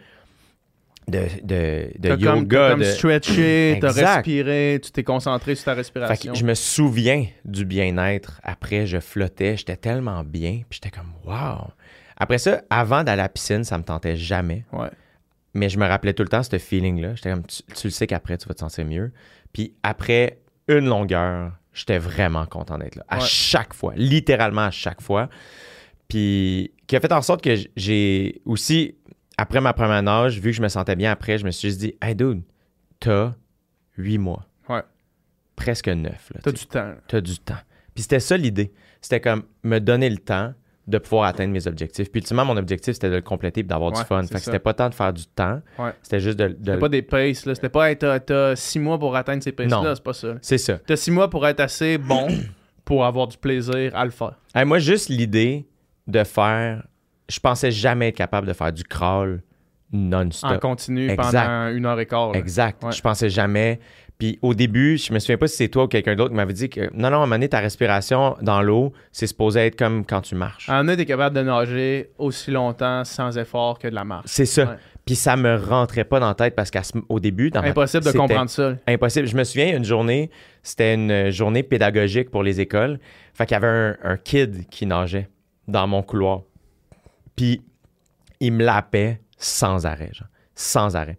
de, 1.07 1.89
de, 1.99 2.15
comme, 2.15 2.39
yoga. 2.39 2.69
comme 2.71 2.79
de... 2.79 2.85
stretché, 2.85 3.77
t'as 3.81 3.91
respiré, 3.91 4.79
tu 4.83 4.91
t'es 4.91 5.03
concentré 5.03 5.53
sur 5.55 5.65
ta 5.65 5.71
Fait 5.73 5.77
respiration. 5.81 6.31
que 6.33 6.37
je 6.39 6.45
me 6.45 6.53
souviens 6.55 7.25
du 7.43 7.65
bien-être. 7.65 8.39
Après, 8.43 8.87
je 8.87 8.99
flottais, 8.99 9.55
j'étais 9.57 9.75
tellement 9.77 10.23
bien, 10.23 10.61
puis 10.69 10.79
j'étais 10.81 10.89
comme 10.95 11.11
wow. 11.25 11.67
Après 12.17 12.37
ça, 12.37 12.61
avant 12.69 13.03
d'aller 13.03 13.21
à 13.21 13.25
la 13.25 13.29
piscine, 13.29 13.63
ça 13.63 13.77
me 13.77 13.83
tentait 13.83 14.15
jamais. 14.15 14.65
Ouais. 14.71 14.89
Mais 15.53 15.69
je 15.69 15.77
me 15.79 15.85
rappelais 15.87 16.13
tout 16.13 16.23
le 16.23 16.29
temps 16.29 16.43
ce 16.43 16.57
feeling-là. 16.57 17.15
J'étais 17.15 17.31
comme, 17.31 17.45
tu, 17.45 17.61
tu 17.63 17.87
le 17.87 17.91
sais 17.91 18.07
qu'après, 18.07 18.37
tu 18.37 18.47
vas 18.47 18.53
te 18.53 18.59
sentir 18.59 18.85
mieux. 18.85 19.11
Puis 19.53 19.73
après 19.83 20.39
une 20.67 20.85
longueur, 20.85 21.51
j'étais 21.73 21.97
vraiment 21.97 22.45
content 22.45 22.77
d'être 22.77 22.95
là. 22.95 23.05
À 23.09 23.17
Ouais. 23.19 23.23
chaque 23.25 23.73
fois, 23.73 23.93
littéralement 23.95 24.61
à 24.65 24.71
chaque 24.71 25.01
fois. 25.01 25.29
Puis 26.07 26.73
qui 26.87 26.95
a 26.95 26.99
fait 26.99 27.11
en 27.11 27.21
sorte 27.21 27.41
que 27.43 27.55
j'ai 27.75 28.41
aussi, 28.45 28.95
après 29.37 29.61
ma 29.61 29.73
première 29.73 30.03
nage, 30.03 30.39
vu 30.39 30.51
que 30.51 30.57
je 30.57 30.61
me 30.61 30.67
sentais 30.67 30.95
bien 30.95 31.11
après, 31.11 31.37
je 31.37 31.45
me 31.45 31.51
suis 31.51 31.69
juste 31.69 31.79
dit, 31.79 31.95
hey 32.01 32.15
dude, 32.15 32.43
t'as 32.99 33.33
huit 33.97 34.17
mois. 34.17 34.45
Ouais. 34.69 34.83
Presque 35.55 35.87
neuf. 35.87 36.31
Là, 36.33 36.41
T'as 36.43 36.51
du 36.51 36.65
temps. 36.65 36.93
T'as 37.07 37.21
du 37.21 37.37
temps. 37.39 37.57
Puis 37.93 38.03
c'était 38.03 38.19
ça 38.19 38.35
l'idée. 38.37 38.73
C'était 39.01 39.21
comme 39.21 39.43
me 39.63 39.79
donner 39.79 40.09
le 40.09 40.17
temps 40.17 40.53
de 40.87 40.97
pouvoir 40.99 41.23
atteindre 41.25 41.51
mes 41.51 41.65
objectifs. 41.67 42.11
Puis 42.11 42.19
ultimement, 42.21 42.45
mon 42.45 42.57
objectif, 42.57 42.93
c'était 42.93 43.09
de 43.09 43.15
le 43.15 43.21
compléter 43.21 43.61
et 43.61 43.63
d'avoir 43.63 43.91
Ouais, 43.91 43.97
du 43.99 44.05
fun. 44.05 44.21
Fait 44.23 44.35
que 44.35 44.39
c'était 44.39 44.59
pas 44.59 44.73
tant 44.75 44.87
de 44.89 44.93
faire 44.93 45.11
du 45.13 45.25
temps. 45.25 45.59
Ouais. 45.79 45.91
C'était 46.03 46.19
juste 46.19 46.37
de. 46.37 46.49
de- 46.49 46.55
C'était 46.63 46.77
pas 46.77 46.89
des 46.89 47.01
paces, 47.01 47.45
là. 47.45 47.55
C'était 47.55 47.69
pas, 47.69 47.89
hey, 47.89 47.97
t'as, 47.97 48.55
six 48.55 48.77
mois 48.79 48.99
pour 48.99 49.15
atteindre 49.15 49.41
ces 49.41 49.51
paces-là, 49.51 49.95
c'est 49.95 50.03
pas 50.03 50.13
ça. 50.13 50.35
C'est 50.41 50.57
ça. 50.59 50.77
T'as 50.85 50.95
six 50.95 51.09
mois 51.11 51.29
pour 51.29 51.47
être 51.47 51.59
assez 51.59 51.97
bon 51.97 52.27
pour 52.85 53.03
avoir 53.05 53.27
du 53.27 53.37
plaisir 53.37 53.95
à 53.95 54.05
le 54.05 54.11
faire. 54.11 54.33
Hey, 54.53 54.65
moi, 54.65 54.77
juste 54.79 55.09
l'idée 55.09 55.67
de 56.07 56.23
faire. 56.23 56.85
Je 57.27 57.39
pensais 57.39 57.71
jamais 57.71 58.09
être 58.09 58.17
capable 58.17 58.45
de 58.45 58.53
faire 58.53 58.71
du 58.71 58.83
crawl 58.83 59.41
En 59.91 59.97
non-stop. 59.97 60.59
continu 60.61 61.09
Exact. 61.09 61.31
pendant 61.31 61.67
une 61.75 61.85
heure 61.87 61.99
et 61.99 62.05
quart. 62.05 62.31
là. 62.33 62.37
Exact. 62.37 62.83
Ouais. 62.83 62.91
Je 62.91 63.01
pensais 63.01 63.29
jamais. 63.29 63.79
Puis 64.17 64.39
au 64.41 64.53
début, 64.53 64.97
je 64.97 65.11
me 65.13 65.19
souviens 65.19 65.37
pas 65.37 65.47
si 65.47 65.57
c'est 65.57 65.67
toi 65.67 65.83
ou 65.83 65.87
quelqu'un 65.87 66.15
d'autre 66.15 66.29
qui 66.29 66.35
m'avait 66.37 66.53
dit 66.53 66.69
que 66.69 66.89
non, 66.93 67.09
non, 67.09 67.17
à 67.17 67.17
un 67.17 67.19
moment 67.21 67.35
donné, 67.35 67.49
ta 67.49 67.59
respiration 67.59 68.37
dans 68.41 68.61
l'eau, 68.61 68.93
c'est 69.11 69.27
supposé 69.27 69.59
être 69.59 69.77
comme 69.77 70.05
quand 70.05 70.21
tu 70.21 70.35
marches. 70.35 70.69
En 70.69 70.87
est, 70.87 71.05
capable 71.05 71.35
de 71.35 71.41
nager 71.41 72.11
aussi 72.17 72.51
longtemps 72.51 73.03
sans 73.03 73.37
effort 73.37 73.77
que 73.77 73.89
de 73.89 73.95
la 73.95 74.05
marche. 74.05 74.25
C'est 74.27 74.45
ça. 74.45 74.63
Ouais. 74.65 74.75
Puis 75.05 75.15
ça 75.15 75.35
me 75.35 75.55
rentrait 75.57 76.05
pas 76.05 76.19
dans 76.19 76.29
la 76.29 76.33
tête 76.33 76.55
parce 76.55 76.71
qu'au 76.71 77.19
début, 77.19 77.51
dans 77.51 77.61
ma- 77.61 77.67
Impossible 77.67 78.05
de 78.05 78.11
comprendre 78.11 78.49
ça. 78.49 78.75
Impossible. 78.87 79.27
Je 79.27 79.35
me 79.35 79.43
souviens, 79.43 79.75
une 79.77 79.83
journée, 79.83 80.31
c'était 80.63 80.93
une 80.95 81.29
journée 81.29 81.61
pédagogique 81.61 82.31
pour 82.31 82.41
les 82.41 82.59
écoles. 82.61 82.99
Fait 83.33 83.45
qu'il 83.45 83.53
y 83.53 83.57
avait 83.57 83.67
un, 83.67 83.97
un 84.03 84.17
kid 84.17 84.67
qui 84.69 84.85
nageait 84.85 85.29
dans 85.67 85.85
mon 85.87 86.01
couloir. 86.01 86.41
Puis 87.35 87.61
il 88.39 88.53
me 88.53 88.63
lapait 88.63 89.19
sans 89.37 89.85
arrêt, 89.85 90.09
genre. 90.13 90.27
Sans 90.55 90.95
arrêt. 90.95 91.17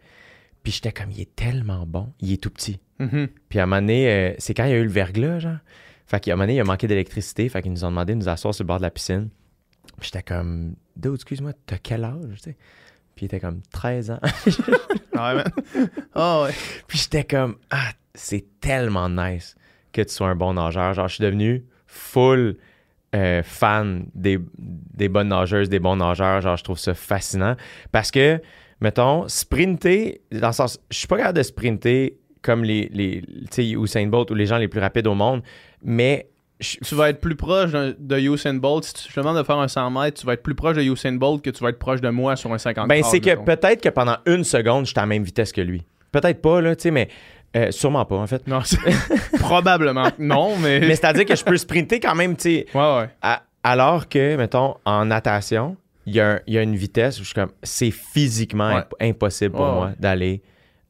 Puis 0.67 0.73
j'étais 0.73 0.91
comme, 0.91 1.13
il 1.13 1.21
est 1.21 1.37
tellement 1.37 1.87
bon. 1.87 2.13
Il 2.19 2.33
est 2.33 2.43
tout 2.43 2.51
petit. 2.51 2.81
Mhm. 2.99 3.29
Puis 3.49 3.61
à 3.61 3.63
un 3.63 3.67
moment 3.67 3.81
donné, 3.81 4.11
euh, 4.11 4.35
c'est 4.39 4.53
quand 4.53 4.65
il 4.65 4.71
y 4.71 4.73
a 4.73 4.79
eu 4.79 4.83
le 4.83 4.91
verglas, 4.91 5.39
genre. 5.39 5.59
Fait 6.07 6.19
qu'à 6.19 6.33
un 6.33 6.35
moment 6.35 6.43
donné, 6.43 6.57
il 6.57 6.61
a 6.61 6.65
manqué 6.65 6.89
d'électricité. 6.89 7.49
Fait 7.49 7.63
qu'ils 7.63 7.71
nous 7.71 7.85
ont 7.85 7.91
demandé 7.91 8.15
de 8.15 8.19
nous 8.19 8.29
asseoir 8.29 8.53
sur 8.53 8.65
le 8.65 8.67
bord 8.67 8.79
de 8.79 8.83
la 8.83 8.91
piscine. 8.91 9.29
Puis 10.01 10.11
j'étais 10.13 10.25
comme, 10.25 10.75
Dude, 10.97 11.15
excuse-moi, 11.15 11.53
t'as 11.67 11.79
quel 11.79 12.03
âge, 12.03 12.17
tu 12.33 12.39
sais? 12.39 12.57
Puis 13.15 13.23
il 13.23 13.25
était 13.27 13.39
comme 13.39 13.63
13 13.71 14.11
ans. 14.11 14.21
Ah 15.19 15.37
ouais, 15.37 15.45
ouais. 16.17 16.55
Puis 16.89 16.99
j'étais 16.99 17.23
comme, 17.23 17.57
ah, 17.71 17.93
c'est 18.13 18.45
tellement 18.61 19.09
nice 19.09 19.55
que 19.93 20.03
tu 20.03 20.13
sois 20.13 20.27
un 20.27 20.35
bon 20.35 20.55
nageur. 20.55 20.95
Genre, 20.95 21.07
je 21.07 21.15
suis 21.15 21.25
devenu 21.25 21.65
full 21.87 22.57
euh, 23.15 23.43
fan 23.45 24.09
des, 24.15 24.41
des 24.59 25.09
bonnes 25.09 25.29
nageuses, 25.29 25.69
des 25.69 25.79
bons 25.79 25.95
nageurs. 25.95 26.41
Genre, 26.41 26.57
je 26.57 26.65
trouve 26.65 26.79
ça 26.79 26.93
fascinant. 26.93 27.55
Parce 27.93 28.11
que, 28.11 28.43
mettons, 28.81 29.27
sprinter, 29.29 30.21
dans 30.33 30.49
le 30.49 30.53
sens, 30.53 30.79
je 30.91 30.99
suis 30.99 31.07
pas 31.09 31.17
capable 31.19 31.39
de 31.39 31.43
sprinter 31.43 32.17
comme 32.43 32.63
les, 32.65 32.89
les 32.93 33.23
tu 33.23 33.47
sais, 33.51 33.71
Usain 33.71 34.07
Bolt 34.07 34.31
ou 34.31 34.35
les 34.35 34.47
gens 34.47 34.59
les 34.59 34.69
plus 34.69 34.81
rapides 34.81 35.07
au 35.07 35.15
monde, 35.15 35.43
mais 35.83 36.29
je- 36.61 36.79
Tu 36.85 36.95
vas 36.95 37.11
être 37.11 37.21
plus 37.21 37.37
proche 37.37 37.73
de 37.73 38.19
Usain 38.19 38.55
Bolt. 38.55 38.85
Si 38.85 38.95
tu- 38.95 39.09
je 39.11 39.15
te 39.15 39.21
demande 39.21 39.37
de 39.37 39.43
faire 39.43 39.59
un 39.59 39.69
100 39.69 39.91
mètres, 39.91 40.21
tu 40.21 40.27
vas 40.27 40.35
être 40.35 40.43
plus 40.43 40.55
proche 40.55 40.77
de 40.77 40.83
Usain 40.83 41.13
Bolt 41.13 41.43
que 41.43 41.51
tu 41.51 41.63
vas 41.63 41.71
être 41.71 41.79
proche 41.79 42.01
de 42.01 42.09
moi 42.09 42.35
sur 42.37 42.53
un 42.53 42.59
50 42.59 42.89
Ben, 42.89 43.03
hors, 43.03 43.11
c'est 43.11 43.21
que 43.21 43.35
peut-être 43.35 43.83
que 43.83 43.89
pendant 43.91 44.17
une 44.27 44.45
seconde, 44.45 44.87
j'étais 44.87 45.01
à 45.01 45.03
la 45.03 45.07
même 45.09 45.23
vitesse 45.25 45.53
que 45.53 45.61
lui. 45.61 45.85
Peut-être 46.13 46.41
pas, 46.41 46.61
là, 46.63 46.75
tu 46.77 46.85
sais, 46.85 46.91
mais 46.91 47.09
euh, 47.57 47.71
sûrement 47.73 48.05
pas, 48.07 48.17
en 48.17 48.27
fait. 48.27 48.47
Non, 48.47 48.61
probablement 49.39 50.09
non, 50.19 50.57
mais. 50.59 50.81
Mais 50.81 50.95
c'est-à-dire 50.97 51.25
que 51.27 51.37
je 51.37 51.45
peux 51.45 51.57
sprinter 51.57 52.01
quand 52.01 52.15
même, 52.15 52.37
tu 52.37 52.43
sais, 52.43 52.67
Ouais, 52.75 52.99
ouais. 53.01 53.09
À- 53.23 53.43
alors 53.63 54.09
que, 54.09 54.37
mettons, 54.37 54.77
en 54.85 55.05
natation, 55.07 55.77
il 56.07 56.15
y, 56.15 56.21
a 56.21 56.41
il 56.47 56.55
y 56.55 56.59
a 56.59 56.63
une 56.63 56.77
vitesse 56.77 57.17
où 57.19 57.23
je 57.23 57.27
suis 57.27 57.35
comme, 57.35 57.51
c'est 57.63 57.91
physiquement 57.91 58.69
Ouais. 58.69 58.77
imp- 58.77 58.95
impossible 59.01 59.55
pour 59.57 59.67
Ouais, 59.67 59.73
moi 59.73 59.87
ouais. 59.87 59.93
d'aller 59.99 60.43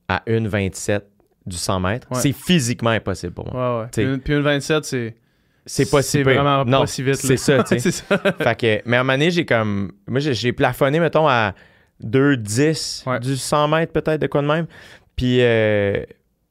à 0.09 0.23
1,27 0.29 1.01
du 1.47 1.57
100 1.57 1.81
mètres. 1.81 2.07
Ouais. 2.11 2.21
C'est 2.21 2.33
physiquement 2.33 2.91
impossible 2.91 3.33
pour 3.33 3.53
moi. 3.53 3.79
Ouais, 3.79 3.83
ouais. 3.85 3.89
T'sais. 3.91 4.03
Puis, 4.05 4.15
une, 4.15 4.21
puis 4.21 4.33
une 4.35 4.43
27, 4.43 4.85
c'est. 4.85 5.15
C'est 5.69 5.91
pas 5.91 6.01
si 6.03 6.23
vraiment 6.23 6.65
non, 6.65 6.81
pas 6.83 6.87
si 6.87 7.03
vite. 7.03 7.17
C'est 7.17 7.37
ça, 7.37 7.63
tu 7.65 7.69
sais. 7.71 7.79
c'est 7.91 7.91
ça. 7.91 8.19
fait 8.39 8.57
que, 8.61 8.83
mais 8.89 8.99
à 8.99 9.01
un 9.01 9.03
moment 9.03 9.15
donné, 9.15 9.31
j'ai 9.33 9.45
comme, 9.45 9.91
moi, 10.07 10.21
j'ai- 10.21 10.53
plafonné, 10.53 11.01
mettons, 11.01 11.27
à 11.27 11.55
2,10 12.05 13.03
Ouais. 13.07 13.21
du 13.21 13.37
100 13.37 13.69
mètres, 13.69 13.93
peut-être, 13.93 14.21
de 14.21 14.27
quoi 14.27 14.43
de 14.43 14.47
même. 14.47 14.67
Puis, 15.17 15.39
euh, 15.41 16.05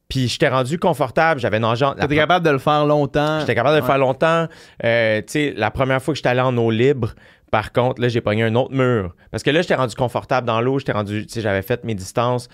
puis 0.10 0.28
j'étais 0.28 0.50
rendu 0.50 0.78
confortable. 0.80 1.40
J'avais 1.40 1.60
nagé. 1.60 1.86
T'étais 2.00 2.16
capable 2.16 2.46
de 2.46 2.52
le 2.52 2.58
faire 2.58 2.86
longtemps. 2.86 3.40
J'étais 3.40 3.56
capable 3.56 3.76
de 3.76 3.80
le 3.80 3.84
Ouais. 3.84 3.88
faire 3.88 3.98
longtemps. 3.98 4.48
Euh, 4.84 5.20
tu 5.22 5.26
sais, 5.28 5.54
la 5.56 5.72
première 5.72 6.02
fois 6.02 6.14
que 6.14 6.18
j'étais 6.18 6.30
allé 6.30 6.42
en 6.42 6.56
eau 6.58 6.70
libre, 6.72 7.14
par 7.56 7.72
contre, 7.72 8.02
là, 8.02 8.10
j'ai 8.10 8.20
pogné 8.20 8.44
un 8.44 8.54
autre 8.56 8.74
mur. 8.74 9.16
Parce 9.32 9.42
que 9.42 9.50
là, 9.50 9.62
j'étais 9.62 9.76
rendu 9.76 9.96
confortable 9.96 10.46
dans 10.46 10.60
l'eau. 10.60 10.78
J'étais 10.78 10.92
rendu, 10.92 11.26
j'avais 11.34 11.62
fait 11.62 11.86
mes 11.86 11.96
distances. 11.96 12.50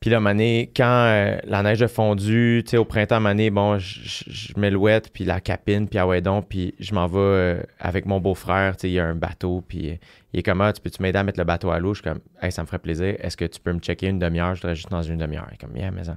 Puis 0.00 0.10
là, 0.10 0.16
à 0.16 0.20
donné, 0.20 0.72
quand 0.76 1.04
euh, 1.06 1.38
la 1.44 1.62
neige 1.62 1.80
a 1.80 1.86
fondu, 1.86 2.64
au 2.74 2.84
printemps, 2.84 3.24
à 3.24 3.28
donné, 3.28 3.50
bon, 3.50 3.78
je- 3.78 4.24
mets 4.58 4.72
l'ouette, 4.72 5.12
puis 5.12 5.22
la 5.22 5.40
capine, 5.40 5.88
puis 5.88 6.00
ouais 6.00 6.22
donc, 6.22 6.48
puis 6.48 6.74
je 6.80 6.92
m'en 6.92 7.06
vais 7.06 7.18
euh, 7.20 7.62
avec 7.78 8.04
mon 8.04 8.18
beau-frère, 8.18 8.74
il 8.82 8.90
y 8.90 8.98
a 8.98 9.06
un 9.06 9.14
bateau, 9.14 9.62
puis 9.68 9.90
euh, 9.90 9.94
il 10.32 10.40
est 10.40 10.42
comme, 10.42 10.60
ah, 10.60 10.72
tu 10.72 10.80
peux-tu 10.82 11.00
m'aider 11.04 11.20
à 11.20 11.22
mettre 11.22 11.38
le 11.38 11.44
bateau 11.44 11.70
à 11.70 11.78
l'eau? 11.78 11.94
Je 11.94 12.00
suis 12.02 12.10
comme, 12.10 12.18
hey, 12.42 12.50
ça 12.50 12.62
me 12.62 12.66
ferait 12.66 12.80
plaisir. 12.80 13.14
Est-ce 13.20 13.36
que 13.36 13.44
tu 13.44 13.60
peux 13.60 13.72
me 13.72 13.78
checker 13.78 14.08
une 14.08 14.18
demi-heure? 14.18 14.56
Je 14.56 14.62
voudrais 14.62 14.74
juste 14.74 14.90
dans 14.90 15.02
une 15.02 15.18
demi-heure. 15.18 15.46
Il 15.52 15.54
est 15.54 15.58
comme, 15.64 15.76
yeah, 15.76 15.92
mais 15.92 16.02
ça. 16.02 16.16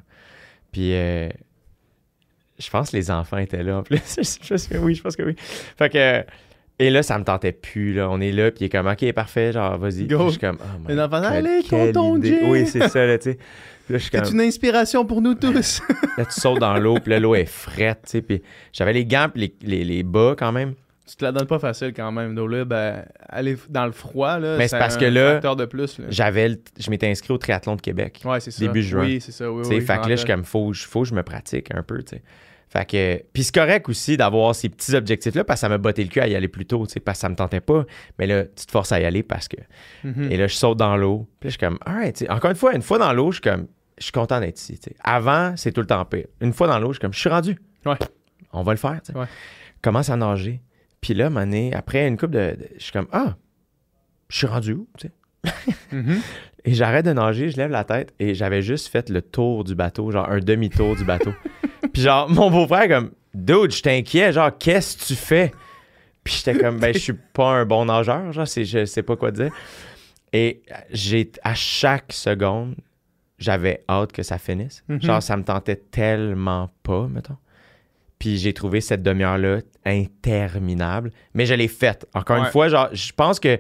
Puis 0.72 0.94
je 2.58 2.70
pense 2.72 2.90
que 2.90 2.98
les 2.98 3.12
enfants 3.12 3.38
étaient 3.38 3.62
là 3.62 3.78
en 3.78 3.84
plus. 3.84 4.00
que 4.68 4.78
oui, 4.80 4.96
je 4.96 5.04
pense 5.04 5.16
que 5.16 5.22
oui. 5.22 5.36
Fait 5.38 5.90
que. 5.92 6.26
Et 6.80 6.90
là, 6.90 7.04
ça 7.04 7.20
me 7.20 7.26
tentait 7.26 7.52
plus. 7.52 7.94
Là. 7.94 8.10
On 8.10 8.22
est 8.22 8.32
là, 8.32 8.52
puis 8.52 8.62
il 8.62 8.66
est 8.66 8.70
comme, 8.70 8.88
OK, 8.88 9.12
parfait, 9.12 9.52
genre, 9.52 9.78
vas-y. 9.78 10.08
Je 10.10 10.30
suis 10.30 10.40
comme, 10.40 10.58
oh 10.62 10.88
my 10.88 11.00
enfants, 11.00 11.22
God, 11.22 11.26
allez, 11.26 11.62
quelle 11.70 11.92
tonton. 11.92 12.24
Jay. 12.24 12.40
Oui, 12.46 12.66
c'est 12.66 12.88
ça, 12.88 13.06
là, 13.06 13.18
tu 13.18 13.32
sais. 13.32 13.38
C'est 14.00 14.12
comme, 14.12 14.34
une 14.34 14.42
inspiration 14.42 15.04
pour 15.04 15.22
nous 15.22 15.34
tous. 15.34 15.82
là, 16.18 16.26
tu 16.26 16.40
sautes 16.40 16.60
dans 16.60 16.78
l'eau, 16.78 17.00
puis 17.04 17.12
là, 17.12 17.20
l'eau 17.20 17.36
est 17.36 17.46
frette, 17.46 18.02
tu 18.06 18.12
sais. 18.12 18.22
Puis 18.22 18.42
j'avais 18.72 18.94
les 18.94 19.06
gants, 19.06 19.28
puis 19.34 19.54
les, 19.62 19.78
les, 19.78 19.84
les 19.84 20.04
bas 20.04 20.36
quand 20.38 20.52
même. 20.52 20.74
Tu 21.10 21.16
te 21.16 21.26
la 21.26 21.32
donnes 21.32 21.48
pas 21.48 21.58
facile 21.58 21.92
quand 21.92 22.12
même. 22.12 22.36
Donc 22.36 22.52
là, 22.52 22.66
ben, 22.66 23.04
aller 23.28 23.58
dans 23.68 23.88
le 23.88 23.92
froid, 23.92 24.38
là, 24.38 24.58
Mais 24.58 24.68
c'est 24.68 24.78
parce 24.78 24.96
un 24.96 25.00
que 25.00 25.06
là, 25.06 25.40
de 25.40 25.66
plus. 25.66 26.00
J'avais, 26.08 26.50
le- 26.50 26.62
je 26.80 26.90
m'étais 26.92 27.08
inscrit 27.10 27.34
au 27.34 27.40
triathlon 27.40 27.76
de 27.76 27.82
Québec. 27.82 28.22
Ouais, 28.24 28.40
c'est 28.40 28.52
ça. 28.52 28.60
début 28.60 28.84
juin. 28.84 29.06
Oui, 29.06 29.20
c'est 29.20 29.32
ça. 29.32 29.52
Oui, 29.52 29.64
oui, 29.68 29.82
fait 29.82 29.98
que 30.02 30.08
là, 30.08 30.10
je 30.12 30.16
suis 30.18 30.28
comme, 30.28 30.44
faut, 30.44 30.72
faut 30.74 31.02
que 31.02 31.08
je 31.08 31.16
me 31.16 31.24
pratique 31.24 31.74
un 31.74 31.82
peu, 31.82 32.04
tu 32.04 32.18
sais. 32.18 32.22
Fait 32.72 32.86
que, 32.86 33.24
puis 33.34 33.44
c'est 33.44 33.54
correct 33.56 33.90
aussi 33.90 34.16
d'avoir 34.16 34.54
ces 34.54 34.70
petits 34.70 34.94
objectifs-là 34.96 35.44
parce 35.44 35.58
que 35.60 35.62
ça 35.62 35.70
m'a 35.70 35.80
botté 35.80 36.04
le 36.04 36.10
cul 36.10 36.20
à 36.20 36.28
y 36.28 36.36
aller 36.36 36.48
plus 36.48 36.66
tôt, 36.68 36.86
tu 36.86 36.94
sais, 36.94 37.00
parce 37.00 37.18
que 37.18 37.22
ça 37.22 37.30
me 37.30 37.36
tentait 37.36 37.62
pas. 37.62 37.84
Mais 38.20 38.28
là, 38.28 38.44
tu 38.46 38.66
te 38.68 38.72
forces 38.72 38.92
à 38.92 39.00
y 39.00 39.06
aller 39.06 39.24
parce 39.24 39.48
que. 39.48 39.58
Mhm. 40.04 40.32
Et 40.32 40.38
là, 40.38 40.46
je 40.48 40.54
saute 40.56 40.78
dans 40.78 40.96
l'eau. 40.96 41.28
Puis 41.40 41.48
là, 41.48 41.50
je 41.50 41.58
suis 41.58 41.58
comme, 41.58 41.80
alright, 41.86 42.16
tu 42.16 42.26
sais. 42.26 42.32
Encore 42.32 42.52
une 42.52 42.58
fois, 42.58 42.76
une 42.76 42.84
fois 42.84 43.00
dans 43.00 43.12
l'eau, 43.12 43.32
je 43.32 43.38
suis 43.38 43.42
comme, 43.42 43.68
je 43.98 44.04
suis 44.04 44.12
content 44.12 44.40
d'être 44.40 44.60
ici, 44.60 44.78
tu 44.78 44.92
sais. 44.92 44.96
Avant, 45.04 45.56
c'est 45.58 45.72
tout 45.72 45.82
le 45.82 45.88
temps 45.88 46.06
pire. 46.06 46.28
Une 46.42 46.54
fois 46.54 46.68
dans 46.68 46.78
l'eau, 46.80 46.90
je 46.90 46.94
suis 46.98 47.02
comme, 47.02 47.14
je 47.14 47.20
suis 47.20 47.30
rendu. 47.30 47.58
Ouais. 47.88 47.96
On 48.54 48.62
va 48.64 48.72
le 48.74 48.78
faire, 48.78 49.00
tu 49.04 49.14
sais. 49.14 49.18
Ouais. 49.18 49.26
Commence 49.82 50.10
à 50.12 50.16
nager. 50.16 50.62
Puis 51.02 51.14
là, 51.16 51.30
après 51.74 52.08
une 52.08 52.18
coupe 52.18 52.32
de, 52.32 52.56
de- 52.56 52.70
Je 52.78 52.84
suis 52.84 52.92
comme, 52.92 53.08
ah, 53.12 53.36
je 54.30 54.38
suis 54.38 54.48
rendu 54.48 54.74
où, 54.74 54.88
tu 54.98 55.08
sais? 55.08 55.14
Mhm. 55.92 56.20
Et 56.66 56.74
j'arrête 56.74 57.06
de 57.06 57.14
nager, 57.14 57.50
je 57.50 57.58
lève 57.58 57.72
la 57.72 57.84
tête 57.86 58.14
et 58.20 58.36
j'avais 58.36 58.62
juste 58.62 58.90
fait 58.90 59.10
le 59.10 59.22
tour 59.24 59.64
du 59.64 59.74
bateau, 59.76 60.12
genre 60.12 60.30
un 60.30 60.40
demi-tour 60.40 60.96
du 60.96 61.04
bateau. 61.06 61.34
Puis 61.94 62.02
genre, 62.02 62.30
mon 62.30 62.50
beau-frère, 62.50 62.88
comme, 62.88 63.12
dude, 63.34 63.72
je 63.72 63.82
t'inquiète, 63.82 64.34
genre, 64.34 64.52
qu'est-ce 64.58 64.98
que 64.98 65.04
tu 65.06 65.16
fais? 65.16 65.52
Puis 66.24 66.36
j'étais 66.38 66.60
comme, 66.60 66.80
ben, 66.80 66.94
je 66.94 67.00
suis 67.00 67.14
pas 67.14 67.52
un 67.52 67.66
bon 67.66 67.86
nageur, 67.86 68.32
genre, 68.32 68.46
je 68.46 68.86
sais 68.86 69.04
pas 69.04 69.16
quoi 69.16 69.32
dire. 69.32 69.52
Et 70.34 70.62
j'ai, 70.92 71.32
à 71.44 71.56
chaque 71.56 72.14
seconde, 72.14 72.76
j'avais 73.40 73.84
hâte 73.90 74.12
que 74.12 74.24
ça 74.24 74.38
finisse. 74.38 74.84
Mhm. 74.88 75.02
Genre, 75.02 75.24
ça 75.24 75.38
me 75.38 75.44
tentait 75.44 75.78
tellement 75.78 76.70
pas, 76.84 77.08
mettons. 77.08 77.38
Puis 78.20 78.38
j'ai 78.38 78.54
trouvé 78.54 78.82
cette 78.82 79.02
demi-heure-là 79.02 79.60
interminable. 79.86 81.12
Mais 81.34 81.46
je 81.46 81.54
l'ai 81.54 81.70
faite. 81.70 82.06
Encore 82.14 82.38
une 82.38 82.52
fois, 82.52 82.68
genre, 82.68 82.90
je 82.92 83.14
pense 83.14 83.40
que 83.40 83.58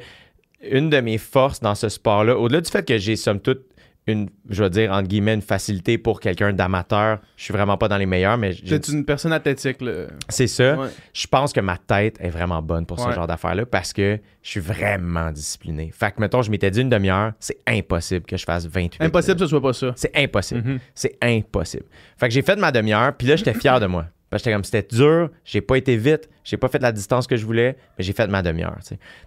une 0.62 0.89
de 0.89 1.00
mes 1.00 1.18
forces 1.18 1.62
dans 1.62 1.76
ce 1.76 1.88
sport-là, 1.88 2.38
au-delà 2.38 2.60
du 2.60 2.70
fait 2.70 2.86
que 2.86 2.98
j'ai 2.98 3.15
somme 3.15 3.39
toute 3.39 3.65
une, 4.12 4.30
je 4.50 4.63
veux 4.63 4.69
dire, 4.69 4.91
entre 4.91 5.08
guillemets, 5.08 5.34
une 5.34 5.41
facilité 5.41 5.98
pour 5.98 6.19
quelqu'un 6.19 6.54
d'amateur, 6.54 7.19
je 7.38 7.43
suis 7.43 7.54
vraiment 7.54 7.78
pas 7.78 7.88
dans 7.88 7.98
les 7.98 8.06
meilleurs, 8.06 8.38
mais 8.38 8.54
T'es 8.54 8.78
une 8.78 9.06
personne 9.06 9.34
athlétique, 9.34 9.82
là. 9.82 10.08
c'est 10.28 10.48
ça. 10.48 10.76
Ouais. 10.76 10.88
Je 11.13 11.28
pense 11.28 11.54
que 11.54 11.60
ma 11.60 11.78
tête 11.78 12.17
est 12.19 12.30
vraiment 12.30 12.62
bonne 12.62 12.86
pour 12.86 13.00
ce 13.00 13.12
genre 13.12 13.28
d'affaires-là 13.28 13.65
parce 13.65 13.93
que 13.93 14.19
je 14.41 14.50
suis 14.50 14.60
vraiment 14.60 15.32
discipliné. 15.32 15.91
Fait 15.93 16.12
que, 16.12 16.19
mettons, 16.22 16.41
je 16.41 16.52
m'étais 16.52 16.72
dit 16.72 16.82
une 16.82 16.89
demi-heure, 16.89 17.34
c'est 17.39 17.58
impossible 17.67 18.26
que 18.26 18.38
je 18.38 18.43
fasse 18.43 18.65
28. 18.65 19.02
Impossible 19.04 19.36
que 19.36 19.41
ce 19.41 19.48
soit 19.48 19.62
pas 19.62 19.74
ça. 19.74 19.93
C'est 19.95 20.15
impossible. 20.15 20.62
Mhm. 20.63 20.80
C'est 20.93 21.17
impossible. 21.22 21.86
Fait 22.17 22.28
que 22.28 22.34
j'ai 22.34 22.41
fait 22.41 22.56
ma 22.56 22.72
demi-heure, 22.72 23.13
puis 23.15 23.28
là, 23.28 23.36
j'étais 23.36 23.54
fier 23.54 23.80
de 23.80 23.86
moi. 23.86 24.06
Parce 24.30 24.43
que 24.43 24.50
j'étais 24.50 24.56
comme, 24.56 24.63
c'était 24.63 24.95
dur, 24.95 25.32
j'ai 25.43 25.62
pas 25.62 25.76
été 25.78 25.98
vite, 25.98 26.30
j'ai 26.43 26.58
pas 26.58 26.67
fait 26.67 26.82
la 26.82 26.91
distance 26.91 27.26
que 27.26 27.36
je 27.36 27.45
voulais, 27.45 27.76
mais 27.98 28.04
j'ai 28.04 28.13
fait 28.13 28.28
ma 28.28 28.41
demi-heure. 28.43 28.78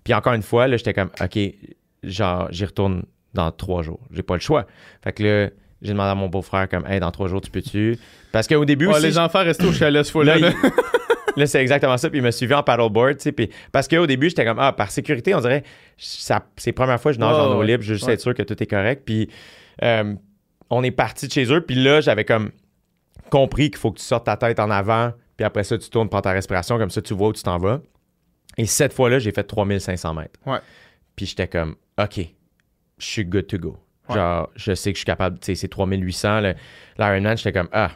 Puis 0.05 0.15
encore 0.15 0.33
une 0.35 0.43
fois, 0.43 0.69
là, 0.69 0.77
j'étais 0.77 0.95
comme, 0.95 1.11
OK, 1.21 1.39
genre, 2.05 2.49
j'y 2.51 2.65
retourne 2.65 3.03
dans 3.35 3.51
trois 3.53 3.83
jours. 3.83 4.01
J'ai 4.11 4.23
pas 4.23 4.35
le 4.35 4.41
choix. 4.41 4.67
Fait 5.03 5.13
que 5.13 5.23
là, 5.23 5.51
j'ai 5.81 5.93
demandé 5.93 6.11
à 6.11 6.15
mon 6.15 6.29
beau-frère, 6.29 6.69
comme, 6.69 6.87
hey, 6.87 7.01
dans 7.01 7.11
trois 7.11 7.29
jours, 7.29 7.41
tu 7.41 7.51
peux-tu? 7.51 7.99
Parce 8.31 8.47
qu'au 8.47 8.65
début 8.65 8.87
aussi. 8.87 9.03
les 9.03 9.19
enfants 9.19 9.41
restent 9.45 9.65
au 9.65 9.73
chalet 9.73 10.05
ce 10.05 10.11
fois-là. 10.13 10.39
Là, 10.39 10.51
là. 10.51 10.55
il- 10.65 10.71
Là, 11.35 11.47
c'est 11.47 11.63
exactement 11.63 11.97
ça. 11.97 12.11
Puis 12.11 12.19
il 12.19 12.23
m'a 12.23 12.31
suivi 12.31 12.53
en 12.53 12.63
paddleboard, 12.63 13.17
tu 13.17 13.23
sais. 13.23 13.33
Puis 13.33 13.49
parce 13.73 13.89
qu'au 13.89 14.07
début, 14.07 14.29
j'étais 14.29 14.45
comme, 14.45 14.59
ah, 14.59 14.73
par 14.75 14.91
sécurité, 14.91 15.35
on 15.35 15.41
dirait, 15.41 15.63
ça, 15.97 16.45
c'est 16.59 16.71
la 16.71 16.75
première 16.75 17.01
fois 17.01 17.11
que 17.11 17.15
je 17.15 17.21
nage 17.21 17.35
Ouais, 17.35 17.41
en 17.41 17.57
eau 17.57 17.63
libre, 17.63 17.83
je 17.83 17.89
veux 17.89 17.95
juste 17.95 18.07
Ouais. 18.07 18.13
être 18.13 18.21
sûr 18.21 18.35
que 18.35 18.43
tout 18.43 18.63
est 18.63 18.67
correct. 18.67 19.03
Puis 19.07 19.31
euh, 19.83 20.15
on 20.69 20.83
est 20.83 20.91
parti 20.91 21.29
de 21.29 21.33
chez 21.33 21.51
eux. 21.51 21.63
Puis 21.63 21.77
là, 21.83 22.03
j'avais 22.03 22.27
comme 22.27 22.51
compris 23.31 23.71
qu'il 23.71 23.79
faut 23.79 23.91
que 23.93 23.99
tu 23.99 24.05
sortes 24.05 24.27
ta 24.27 24.37
tête 24.37 24.61
en 24.61 24.71
avant. 24.71 25.13
Puis 25.39 25.47
après 25.47 25.65
ça, 25.65 25.79
tu 25.79 25.89
tournes, 25.89 26.11
prends 26.11 26.21
ta 26.21 26.33
respiration. 26.33 26.77
Comme 26.77 26.91
ça, 26.91 27.01
tu 27.01 27.15
vois 27.15 27.29
où 27.29 27.33
tu 27.33 27.43
t'en 27.43 27.57
vas. 27.57 27.81
Et 28.59 28.67
cette 28.67 28.93
fois-là, 28.93 29.19
j'ai 29.19 29.33
fait 29.33 29.43
3500 29.45 30.13
mètres. 30.13 30.39
Ouais. 30.45 30.59
Puis 31.17 31.25
j'étais 31.25 31.49
comme, 31.49 31.77
OK, 31.99 32.21
je 33.03 33.07
suis 33.09 33.25
good 33.25 33.47
to 33.47 33.59
go. 33.59 33.77
Ouais. 34.09 34.17
Genre, 34.17 34.51
je 34.57 34.75
sais 34.75 34.93
que 34.93 34.97
je 34.97 35.01
suis 35.01 35.07
capable, 35.07 35.39
tu 35.39 35.47
sais, 35.47 35.55
c'est 35.55 35.69
3800. 35.69 36.41
le- 36.41 36.55
L'Ironman, 36.99 37.37
j'étais 37.37 37.53
comme, 37.53 37.69
ah, 37.73 37.91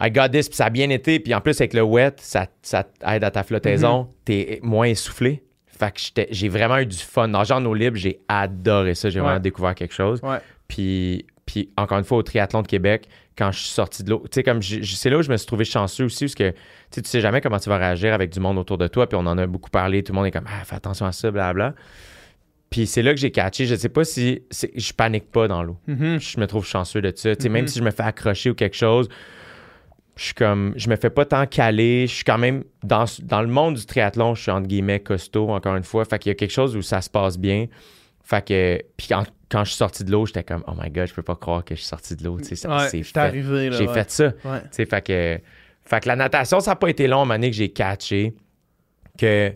I 0.00 0.10
got 0.10 0.28
this, 0.28 0.48
puis 0.48 0.56
ça 0.56 0.66
a 0.66 0.70
bien 0.70 0.90
été. 0.90 1.18
Puis 1.18 1.34
en 1.34 1.40
plus, 1.40 1.60
avec 1.60 1.74
le 1.74 1.82
wet, 1.82 2.14
ça, 2.18 2.46
ça 2.62 2.84
aide 3.08 3.24
à 3.24 3.30
ta 3.30 3.42
flottaison. 3.42 4.02
Mhm. 4.02 4.08
T'es 4.24 4.60
moins 4.62 4.86
essoufflé. 4.86 5.42
Fait 5.66 5.92
que 5.92 6.22
j'ai 6.30 6.48
vraiment 6.48 6.78
eu 6.78 6.86
du 6.86 6.96
fun. 6.96 7.26
Nager 7.28 7.54
en 7.54 7.64
eau 7.64 7.74
libre, 7.74 7.96
j'ai 7.96 8.20
adoré 8.28 8.94
ça. 8.94 9.10
J'ai 9.10 9.18
Ouais. 9.20 9.26
vraiment 9.26 9.40
découvert 9.40 9.74
quelque 9.74 9.94
chose. 9.94 10.20
Ouais. 10.22 10.38
Puis, 10.68 11.26
puis 11.46 11.70
encore 11.76 11.98
une 11.98 12.04
fois, 12.04 12.18
au 12.18 12.22
triathlon 12.22 12.62
de 12.62 12.66
Québec, 12.68 13.08
quand 13.36 13.50
je 13.52 13.58
suis 13.60 13.68
sorti 13.70 14.02
de 14.04 14.10
l'eau, 14.10 14.22
tu 14.24 14.36
sais, 14.36 14.42
comme 14.42 14.60
c'est 14.62 15.10
là 15.10 15.18
où 15.18 15.22
je 15.22 15.30
me 15.30 15.36
suis 15.36 15.46
trouvé 15.46 15.64
chanceux 15.64 16.04
aussi, 16.04 16.24
parce 16.26 16.34
que 16.34 16.50
tu 16.92 17.00
sais, 17.04 17.20
jamais 17.20 17.40
comment 17.40 17.58
tu 17.58 17.68
vas 17.68 17.78
réagir 17.78 18.12
avec 18.12 18.30
du 18.30 18.38
monde 18.40 18.58
autour 18.58 18.78
de 18.78 18.86
toi. 18.88 19.08
Puis 19.08 19.16
on 19.16 19.26
en 19.26 19.38
a 19.38 19.46
beaucoup 19.46 19.70
parlé. 19.70 20.02
Tout 20.02 20.12
le 20.12 20.16
monde 20.16 20.26
est 20.26 20.30
comme, 20.32 20.46
ah, 20.48 20.64
fais 20.64 20.76
attention 20.76 21.06
à 21.06 21.12
ça, 21.12 21.30
blablabla. 21.30 21.74
Puis 22.70 22.86
c'est 22.86 23.02
là 23.02 23.14
que 23.14 23.20
j'ai 23.20 23.30
catché. 23.30 23.66
Je 23.66 23.74
sais 23.74 23.88
pas 23.88 24.04
si. 24.04 24.42
Je 24.52 24.92
panique 24.92 25.30
pas 25.30 25.48
dans 25.48 25.62
l'eau 25.62 25.78
Mhm. 25.86 26.20
je 26.20 26.38
me 26.40 26.46
trouve 26.46 26.66
chanceux 26.66 27.00
de 27.00 27.12
ça. 27.14 27.30
Même 27.48 27.66
si 27.66 27.78
je 27.78 27.84
me 27.84 27.90
fais 27.90 28.02
accrocher 28.02 28.50
ou 28.50 28.54
quelque 28.54 28.76
chose, 28.76 29.08
je 30.16 30.24
suis 30.24 30.34
comme, 30.34 30.74
je 30.76 30.90
me 30.90 30.96
fais 30.96 31.10
pas 31.10 31.24
tant 31.24 31.46
caler. 31.46 32.06
Je 32.06 32.14
suis 32.16 32.24
quand 32.24 32.38
même, 32.38 32.64
dans, 32.82 33.04
dans 33.22 33.40
le 33.40 33.46
monde 33.48 33.76
du 33.76 33.86
triathlon, 33.86 34.34
je 34.34 34.42
suis 34.42 34.50
entre 34.50 34.66
guillemets 34.66 35.00
costaud, 35.00 35.48
encore 35.50 35.76
une 35.76 35.84
fois. 35.84 36.04
Fait 36.04 36.18
qu'il 36.18 36.30
y 36.30 36.32
a 36.32 36.34
quelque 36.34 36.50
chose 36.52 36.76
où 36.76 36.82
ça 36.82 37.00
se 37.00 37.08
passe 37.08 37.38
bien. 37.38 37.66
Fait 38.24 38.46
que, 38.46 38.82
puis 38.98 39.06
quand, 39.08 39.24
quand 39.50 39.64
je 39.64 39.70
suis 39.70 39.78
sorti 39.78 40.04
de 40.04 40.10
l'eau, 40.10 40.26
j'étais 40.26 40.44
comme, 40.44 40.62
oh 40.66 40.72
my 40.78 40.90
god, 40.90 41.06
je 41.06 41.14
peux 41.14 41.22
pas 41.22 41.36
croire 41.36 41.64
que 41.64 41.74
je 41.74 41.80
suis 41.80 41.88
sorti 41.88 42.14
de 42.16 42.24
l'eau. 42.24 42.36
Ouais, 42.36 42.44
c'est 42.44 43.16
arrivé. 43.16 43.70
J'ai 43.72 43.86
ouais. 43.86 43.94
fait 43.94 44.10
ça. 44.10 44.32
Ouais. 44.44 44.60
Fait 44.72 45.02
que, 45.02 45.40
fait 45.84 46.00
que 46.00 46.08
la 46.08 46.16
natation, 46.16 46.60
ça 46.60 46.72
n'a 46.72 46.76
pas 46.76 46.90
été 46.90 47.06
long 47.06 47.20
à 47.20 47.22
un 47.22 47.24
moment 47.24 47.34
donné 47.34 47.50
que 47.50 47.56
j'ai 47.56 47.70
catché 47.70 48.34
que 49.16 49.54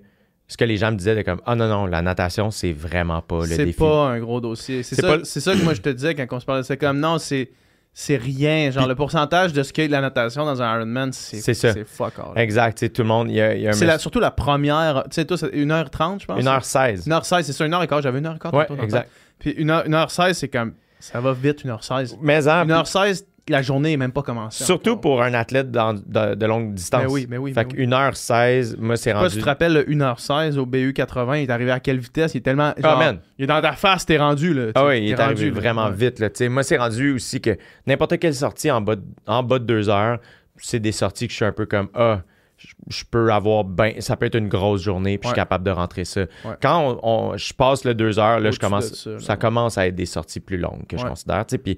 ce 0.52 0.56
que 0.56 0.64
les 0.64 0.76
gens 0.76 0.90
me 0.92 0.96
disaient 0.96 1.16
de 1.16 1.22
comme, 1.22 1.40
ah 1.46 1.54
non, 1.54 1.66
non, 1.68 1.86
la 1.86 2.02
natation, 2.02 2.50
c'est 2.50 2.72
vraiment 2.72 3.20
pas 3.22 3.40
le 3.40 3.46
C'est 3.46 3.64
défi. 3.64 3.78
pas 3.78 4.08
un 4.08 4.20
gros 4.20 4.40
dossier. 4.40 4.82
C'est 4.82 4.94
C'est 4.96 5.02
ça, 5.02 5.18
pas- 5.18 5.24
c'est 5.24 5.40
ça 5.40 5.52
que 5.54 5.62
moi 5.62 5.74
je 5.74 5.80
te 5.80 5.88
disais 5.88 6.14
quand 6.14 6.26
on 6.30 6.40
se 6.40 6.44
parlait. 6.46 6.62
C'est 6.62 6.76
comme 6.76 7.00
non, 7.00 7.18
c'est 7.18 7.50
c'est 7.94 8.16
rien. 8.16 8.70
Genre 8.70 8.86
le 8.88 8.94
pourcentage 8.94 9.52
de 9.52 9.62
ce 9.62 9.72
qu'est 9.72 9.86
la 9.88 10.00
natation 10.00 10.44
dans 10.46 10.62
un 10.62 10.76
Ironman, 10.76 11.12
c'est 11.12 11.40
C'est. 11.40 11.52
C'est 11.54 11.84
fuck 11.84 12.14
all. 12.18 12.40
Exact, 12.40 12.78
sais, 12.78 12.88
tout 12.88 13.02
le 13.02 13.08
monde, 13.08 13.28
il 13.30 13.36
y 13.36 13.40
a, 13.40 13.54
il 13.54 13.60
y 13.62 13.66
a 13.66 13.70
un 13.70 13.72
C'est 13.74 13.84
la- 13.84 13.94
monsieur- 13.94 14.02
surtout 14.02 14.20
la 14.20 14.30
première. 14.30 15.04
Tu 15.04 15.16
sais, 15.16 15.24
toi, 15.26 15.36
c'est 15.36 15.50
1h30, 15.54 16.20
je 16.22 16.26
pense. 16.26 16.38
1h16. 16.40 17.06
1h16, 17.06 17.42
c'est 17.42 17.52
ça, 17.52 17.64
1h15. 17.66 18.02
J'avais 18.02 18.20
1h15. 18.20 18.54
Ouais, 18.54 18.66
exact. 18.82 19.10
Puis 19.38 19.54
1h, 19.58 19.86
1h16, 19.88 20.32
c'est 20.34 20.48
comme. 20.48 20.72
Ça 21.00 21.20
va 21.20 21.32
vite, 21.32 21.64
1h16. 21.64 22.16
Mais 22.22 22.46
en, 22.48 22.64
1h16, 22.64 23.24
la 23.48 23.60
journée 23.62 23.90
n'est 23.90 23.96
même 23.96 24.12
pas 24.12 24.22
commencée. 24.22 24.62
surtout 24.64 24.90
encore. 24.90 25.00
pour 25.00 25.22
un 25.22 25.34
athlète 25.34 25.70
dans- 25.70 25.94
de, 25.94 26.34
de 26.34 26.46
longue 26.46 26.74
distance. 26.74 27.02
Mais 27.02 27.08
oui, 27.10 27.26
mais 27.28 27.38
oui. 27.38 27.52
Fait 27.52 27.64
mais 27.64 27.72
que 27.72 27.76
oui. 27.78 27.86
1h16, 27.86 28.76
moi, 28.78 28.96
c'est 28.96 29.10
Je 29.10 29.14
sais 29.16 29.20
pas 29.20 29.20
si 29.20 29.22
rendu. 29.24 29.34
tu 29.36 29.40
te 29.40 29.44
rappelles, 29.44 29.72
le 29.72 29.84
1h16 29.84 30.58
au 30.58 30.66
BU 30.66 30.92
80, 30.92 31.38
il 31.38 31.42
est 31.44 31.50
arrivé 31.50 31.70
à 31.72 31.80
quelle 31.80 31.98
vitesse? 31.98 32.34
Il 32.34 32.38
est 32.38 32.42
tellement. 32.42 32.72
Ah, 32.76 32.80
genre, 32.80 32.98
man. 32.98 33.18
Il 33.38 33.44
est 33.44 33.46
dans 33.48 33.60
ta 33.60 33.72
face, 33.72 34.06
t'es 34.06 34.18
rendu, 34.18 34.54
là. 34.54 34.66
Ah 34.74 34.86
oui, 34.86 35.00
il 35.02 35.10
est 35.10 35.18
arrivé 35.20 35.46
là. 35.50 35.52
vraiment 35.60 35.86
Ouais. 35.86 35.92
vite. 35.94 36.18
Là. 36.20 36.28
Moi, 36.48 36.62
c'est 36.62 36.76
rendu 36.76 37.12
aussi 37.14 37.40
que 37.40 37.56
n'importe 37.86 38.18
quelle 38.18 38.34
sortie 38.34 38.70
en 38.70 38.80
bas, 38.80 38.96
de, 38.96 39.02
en 39.26 39.42
bas 39.42 39.58
de 39.58 39.64
deux 39.64 39.88
heures, 39.88 40.18
c'est 40.58 40.78
des 40.80 40.92
sorties 40.92 41.26
que 41.26 41.32
je 41.32 41.36
suis 41.36 41.44
un 41.44 41.52
peu 41.52 41.66
comme 41.66 41.88
Ah, 41.94 42.20
je- 42.58 42.68
je 42.90 43.02
peux 43.10 43.32
avoir 43.32 43.64
ben, 43.64 43.94
ça 44.00 44.16
peut 44.16 44.26
être 44.26 44.36
une 44.38 44.48
grosse 44.48 44.82
journée, 44.82 45.18
puis 45.18 45.26
je 45.26 45.32
suis 45.32 45.36
capable 45.36 45.64
de 45.64 45.70
rentrer 45.72 46.04
ça. 46.04 46.20
Ouais. 46.44 46.52
Quand 46.62 46.98
on, 47.02 47.32
on- 47.32 47.36
je 47.36 47.52
passe 47.52 47.84
le 47.84 47.94
deux 47.94 48.20
heures, 48.20 48.38
là, 48.38 48.52
je 48.52 48.60
commence, 48.60 48.92
ça, 48.94 49.10
là, 49.10 49.18
ça 49.18 49.36
commence 49.36 49.78
à 49.78 49.88
être 49.88 49.96
des 49.96 50.06
sorties 50.06 50.38
plus 50.38 50.58
longues 50.58 50.86
que 50.86 50.96
je 50.96 51.04
considère. 51.04 51.44
Puis, 51.64 51.76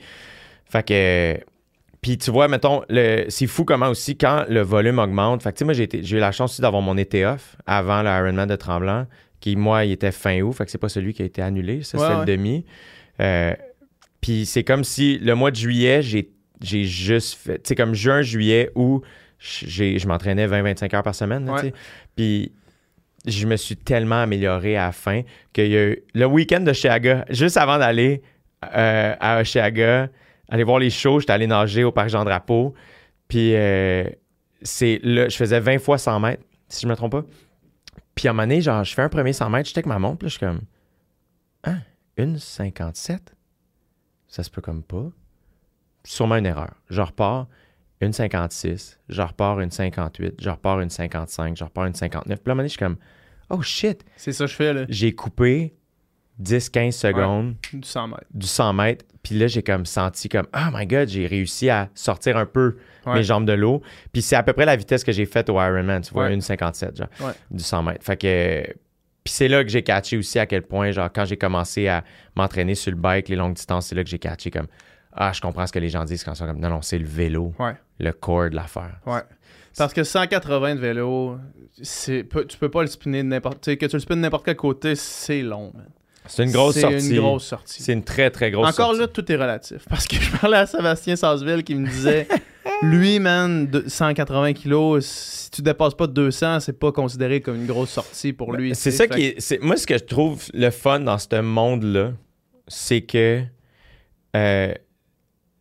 fait 0.67 0.83
que. 0.87 1.39
Puis 2.05 2.19
tu 2.19 2.31
vois, 2.31 2.49
mettons, 2.49 2.83
le, 2.91 3.25
c'est 3.31 3.47
fou 3.47 3.65
comment 3.65 3.89
aussi 3.89 4.19
quand 4.19 4.45
le 4.51 4.61
volume 4.61 4.99
augmente. 4.99 5.43
Fait 5.43 5.53
que 5.53 5.55
tu 5.55 5.61
sais, 5.61 5.65
moi, 5.65 5.73
j'ai, 5.73 5.85
été- 5.85 6.03
j'ai 6.03 6.19
eu 6.19 6.21
la 6.21 6.33
chance 6.33 6.53
aussi 6.53 6.61
d'avoir 6.61 6.83
mon 6.83 6.99
été 6.99 7.25
off 7.25 7.57
avant 7.65 8.03
le 8.03 8.11
Ironman 8.11 8.47
de 8.47 8.57
Tremblant, 8.57 9.07
qui, 9.41 9.57
moi, 9.57 9.87
il 9.87 9.93
était 9.93 10.13
fin 10.13 10.39
août. 10.43 10.53
Fait 10.53 10.67
que 10.67 10.71
c'est 10.71 10.77
pas 10.77 10.91
celui 10.91 11.15
qui 11.15 11.23
a 11.23 11.25
été 11.25 11.41
annulé. 11.41 11.83
Ça, 11.83 11.97
Ouais, 11.97 12.05
c'était 12.05 12.15
ouais. 12.21 12.27
le 12.27 12.37
demi. 12.37 12.65
Euh, 13.21 13.55
puis 14.21 14.45
c'est 14.45 14.65
comme 14.65 14.85
si 14.85 15.19
le 15.19 15.35
mois 15.35 15.51
de 15.51 15.57
juillet, 15.57 16.03
j'ai, 16.03 16.31
j'ai 16.63 16.85
juste 16.85 17.39
fait. 17.39 17.55
Tu 17.63 17.69
sais, 17.71 17.75
comme 17.75 17.95
juin, 17.95 18.21
juillet, 18.21 18.71
où 18.75 19.01
j'ai, 19.39 19.99
je 19.99 20.07
m'entraînais 20.07 20.47
20-25 20.47 20.95
heures 20.97 21.03
par 21.03 21.15
semaine. 21.15 21.47
là, 21.47 21.55
Ouais. 21.55 21.73
Puis 22.17 22.53
je 23.27 23.47
me 23.47 23.57
suis 23.57 23.77
tellement 23.77 24.21
amélioré 24.21 24.77
à 24.77 24.87
la 24.87 24.93
fin 24.93 25.23
qu'il 25.55 25.69
y 25.69 25.77
a 25.79 25.87
eu 25.89 26.03
le 26.13 26.27
week-end 26.27 26.61
de 26.61 26.73
Chiaga, 26.75 27.25
juste 27.31 27.57
avant 27.57 27.79
d'aller 27.79 28.21
euh, 28.77 29.15
à 29.19 29.43
Chiaga, 29.43 30.09
aller 30.49 30.65
voir 30.65 30.79
les 30.79 30.91
shows, 30.91 31.21
j'étais 31.21 31.33
allé 31.33 31.47
nager 31.47 31.85
au 31.85 31.93
parc 31.93 32.09
Jean-Drapeau. 32.09 32.75
Puis 33.29 33.55
euh, 33.55 34.05
c'est 34.63 35.01
là, 35.03 35.29
je 35.29 35.37
faisais 35.37 35.61
20 35.61 35.79
fois 35.79 35.99
100 35.99 36.21
mètres, 36.21 36.43
si 36.69 36.83
je 36.83 36.89
me 36.89 36.97
trompe 36.97 37.13
pas. 37.13 37.25
Puis 38.15 38.29
à 38.29 38.31
un 38.31 38.35
moment 38.35 38.45
donné, 38.45 38.61
genre, 38.61 38.85
je 38.85 38.95
fais 38.95 39.03
un 39.03 39.09
premier 39.09 39.33
100 39.33 39.51
mètres, 39.51 39.69
j'étais 39.69 39.79
avec 39.79 39.87
ma 39.87 39.99
montre, 39.99 40.19
puis 40.19 40.27
là, 40.27 40.29
je 40.29 40.37
suis 40.37 40.47
comme, 40.47 40.61
ah, 41.65 41.79
une 42.17 42.39
57? 42.39 43.35
Ça 44.29 44.43
se 44.43 44.51
peut 44.51 44.61
comme 44.61 44.83
pas. 44.83 45.07
Sûrement 46.05 46.37
une 46.37 46.47
erreur. 46.47 46.75
Je 46.91 47.01
repars 47.01 47.49
une 48.01 48.13
56, 48.13 49.01
je 49.09 49.23
repars 49.23 49.61
une 49.61 49.71
58, 49.71 50.35
je 50.41 50.51
repars 50.51 50.81
une 50.81 50.91
55, 50.91 51.57
je 51.57 51.65
repars 51.65 51.87
une 51.87 51.95
59. 51.95 52.25
Puis 52.25 52.49
là, 52.49 52.51
à 52.51 52.53
un 52.53 52.55
moment 52.55 52.59
donné, 52.59 52.69
je 52.69 52.73
suis 52.73 52.79
comme, 52.79 52.97
oh 53.51 53.63
shit, 53.63 54.05
C'est 54.17 54.33
ça 54.33 54.45
que 54.45 54.51
je 54.51 54.57
fais, 54.57 54.75
là. 54.75 54.85
j'ai 54.89 55.15
coupé 55.15 55.75
10-15 56.43 56.93
secondes 56.93 57.55
Du 57.73 57.87
100 57.87 58.09
mètres. 58.09 58.25
du 58.33 58.47
100 58.47 58.73
mètres. 58.73 59.05
Puis 59.23 59.37
là, 59.39 59.47
j'ai 59.47 59.63
comme 59.63 59.87
senti 59.87 60.29
comme, 60.29 60.47
oh 60.55 60.71
my 60.73 60.87
God, 60.87 61.09
j'ai 61.09 61.27
réussi 61.27 61.71
à 61.71 61.89
sortir 61.95 62.37
un 62.37 62.47
peu 62.47 62.77
Ouais. 63.07 63.15
mes 63.15 63.23
jambes 63.23 63.45
de 63.47 63.53
l'eau. 63.53 63.83
Puis 64.13 64.23
c'est 64.23 64.35
à 64.37 64.43
peu 64.43 64.53
près 64.55 64.65
la 64.65 64.77
vitesse 64.77 65.05
que 65.05 65.13
j'ai 65.13 65.27
faite 65.27 65.49
au 65.51 65.55
Ironman, 65.61 66.01
tu 66.03 66.13
vois, 66.15 66.25
Ouais. 66.25 66.35
une 66.35 66.41
57, 66.41 66.97
genre, 66.97 67.09
du 67.51 67.63
100 67.63 67.83
mètres. 67.83 68.05
Fait 68.05 68.17
que... 68.17 68.63
Puis 69.23 69.33
c'est 69.33 69.49
là 69.49 69.63
que 69.65 69.71
j'ai 69.71 69.83
catché 69.83 70.17
aussi 70.19 70.39
à 70.39 70.45
quel 70.47 70.63
point, 70.63 70.91
genre, 70.91 71.11
quand 71.15 71.25
j'ai 71.25 71.37
commencé 71.39 71.87
à 71.89 72.03
m'entraîner 72.37 72.75
sur 72.75 72.91
le 72.91 72.99
bike, 72.99 73.29
les 73.29 73.37
longues 73.37 73.55
distances, 73.55 73.87
c'est 73.87 73.95
là 73.95 74.05
que 74.05 74.11
j'ai 74.11 74.19
catché 74.19 74.51
comme, 74.51 74.67
ah, 75.13 75.33
je 75.33 75.41
comprends 75.41 75.67
ce 75.67 75.73
que 75.73 75.79
les 75.79 75.89
gens 75.89 76.05
disent 76.05 76.25
quand 76.25 76.33
ils 76.33 76.37
sont 76.37 76.47
comme, 76.47 76.61
non, 76.61 76.69
non, 76.69 76.83
c'est 76.83 76.99
le 76.99 77.07
vélo, 77.07 77.55
le 78.01 78.11
corps 78.13 78.51
de 78.51 78.57
l'affaire. 78.57 78.99
Ouais. 79.07 79.21
Parce 79.79 79.93
que 79.95 80.05
180 80.05 80.75
de 80.77 80.81
vélo, 80.81 81.39
tu 81.83 82.25
peux 82.61 82.69
pas 82.71 82.83
le 82.83 82.87
spinner 82.89 83.23
de 83.23 83.29
n'importe. 83.29 83.77
Que 83.77 83.87
tu 83.87 83.97
le 83.97 84.01
spinnes 84.01 84.19
de 84.19 84.23
n'importe 84.23 84.45
quel 84.45 84.57
côté, 84.57 84.95
c'est 84.95 85.43
long, 85.43 85.73
man. 85.75 85.87
C'est 86.27 86.45
une 86.45 86.53
grosse 86.53 86.75
c'est 86.75 86.81
sortie. 86.81 87.11
une 87.11 87.17
grosse 87.21 87.45
sortie. 87.45 87.83
C'est 87.83 87.93
une 87.93 88.03
très, 88.05 88.31
très 88.31 88.51
grosse 88.51 88.69
Encore 88.69 88.87
sortie. 88.95 89.01
là, 89.01 89.09
tout 89.09 89.31
est 89.31 89.37
relatif. 89.37 89.85
Parce 89.89 90.07
que 90.07 90.17
je 90.17 90.31
parlais 90.37 90.57
à 90.57 90.67
Sébastien 90.67 91.17
Sasseville 91.17 91.63
qui 91.65 91.75
me 91.75 91.87
disait 91.89 92.27
lui, 92.83 93.19
man, 93.21 93.67
de 93.67 93.85
180 93.87 94.53
kilos, 94.55 95.05
si 95.05 95.51
tu 95.51 95.61
dépasses 95.63 95.95
pas 95.95 96.07
200, 96.07 96.61
c'est 96.61 96.79
pas 96.79 96.93
considéré 96.93 97.41
comme 97.43 97.57
une 97.57 97.67
grosse 97.67 97.91
sortie 97.91 98.33
pour 98.33 98.53
lui. 98.55 98.71
Ben, 98.71 98.75
C'est 98.75 98.91
tu 98.91 98.97
ça 98.97 99.07
qui 99.07 99.23
est, 99.25 99.41
c'est- 99.41 99.59
Moi, 99.61 99.77
ce 99.77 99.87
que 99.87 99.99
je 99.99 100.05
trouve 100.05 100.43
le 100.55 100.71
fun 100.71 101.01
dans 101.01 101.19
ce 101.19 101.41
monde-là, 101.41 102.13
c'est 102.69 103.03
que. 103.03 103.45
euh, 104.35 104.75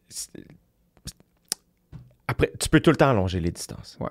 c'est- 0.08 0.32
après, 2.28 2.52
tu 2.60 2.70
peux 2.70 2.80
tout 2.80 2.90
le 2.90 2.96
temps 2.96 3.10
allonger 3.10 3.40
les 3.40 3.52
distances. 3.52 3.98
Ouais. 4.00 4.08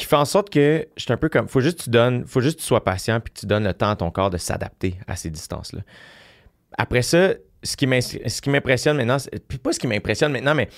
Qui 0.00 0.06
fait 0.06 0.16
en 0.16 0.24
sorte 0.24 0.48
que 0.48 0.88
je 0.96 1.02
suis 1.02 1.12
un 1.12 1.18
peu 1.18 1.28
comme. 1.28 1.46
Faut 1.46 1.60
juste 1.60 1.84
tu 1.84 1.90
donnes. 1.90 2.24
Faut 2.26 2.40
juste 2.40 2.56
que 2.56 2.62
tu 2.62 2.66
sois 2.66 2.82
patient 2.82 3.20
puis 3.20 3.34
que 3.34 3.40
tu 3.40 3.44
donnes 3.44 3.64
le 3.64 3.74
temps 3.74 3.90
à 3.90 3.96
ton 3.96 4.10
corps 4.10 4.30
de 4.30 4.38
s'adapter 4.38 4.96
à 5.06 5.14
ces 5.14 5.28
distances-là. 5.28 5.82
Après 6.78 7.02
ça, 7.02 7.34
ce 7.62 7.76
qui 7.76 7.86
m'impressionne 8.48 8.96
maintenant, 8.96 9.18
puis 9.46 9.58
pas 9.58 9.74
ce 9.74 9.78
qui 9.78 9.86
m'impressionne 9.86 10.32
maintenant, 10.32 10.54
mais 10.54 10.70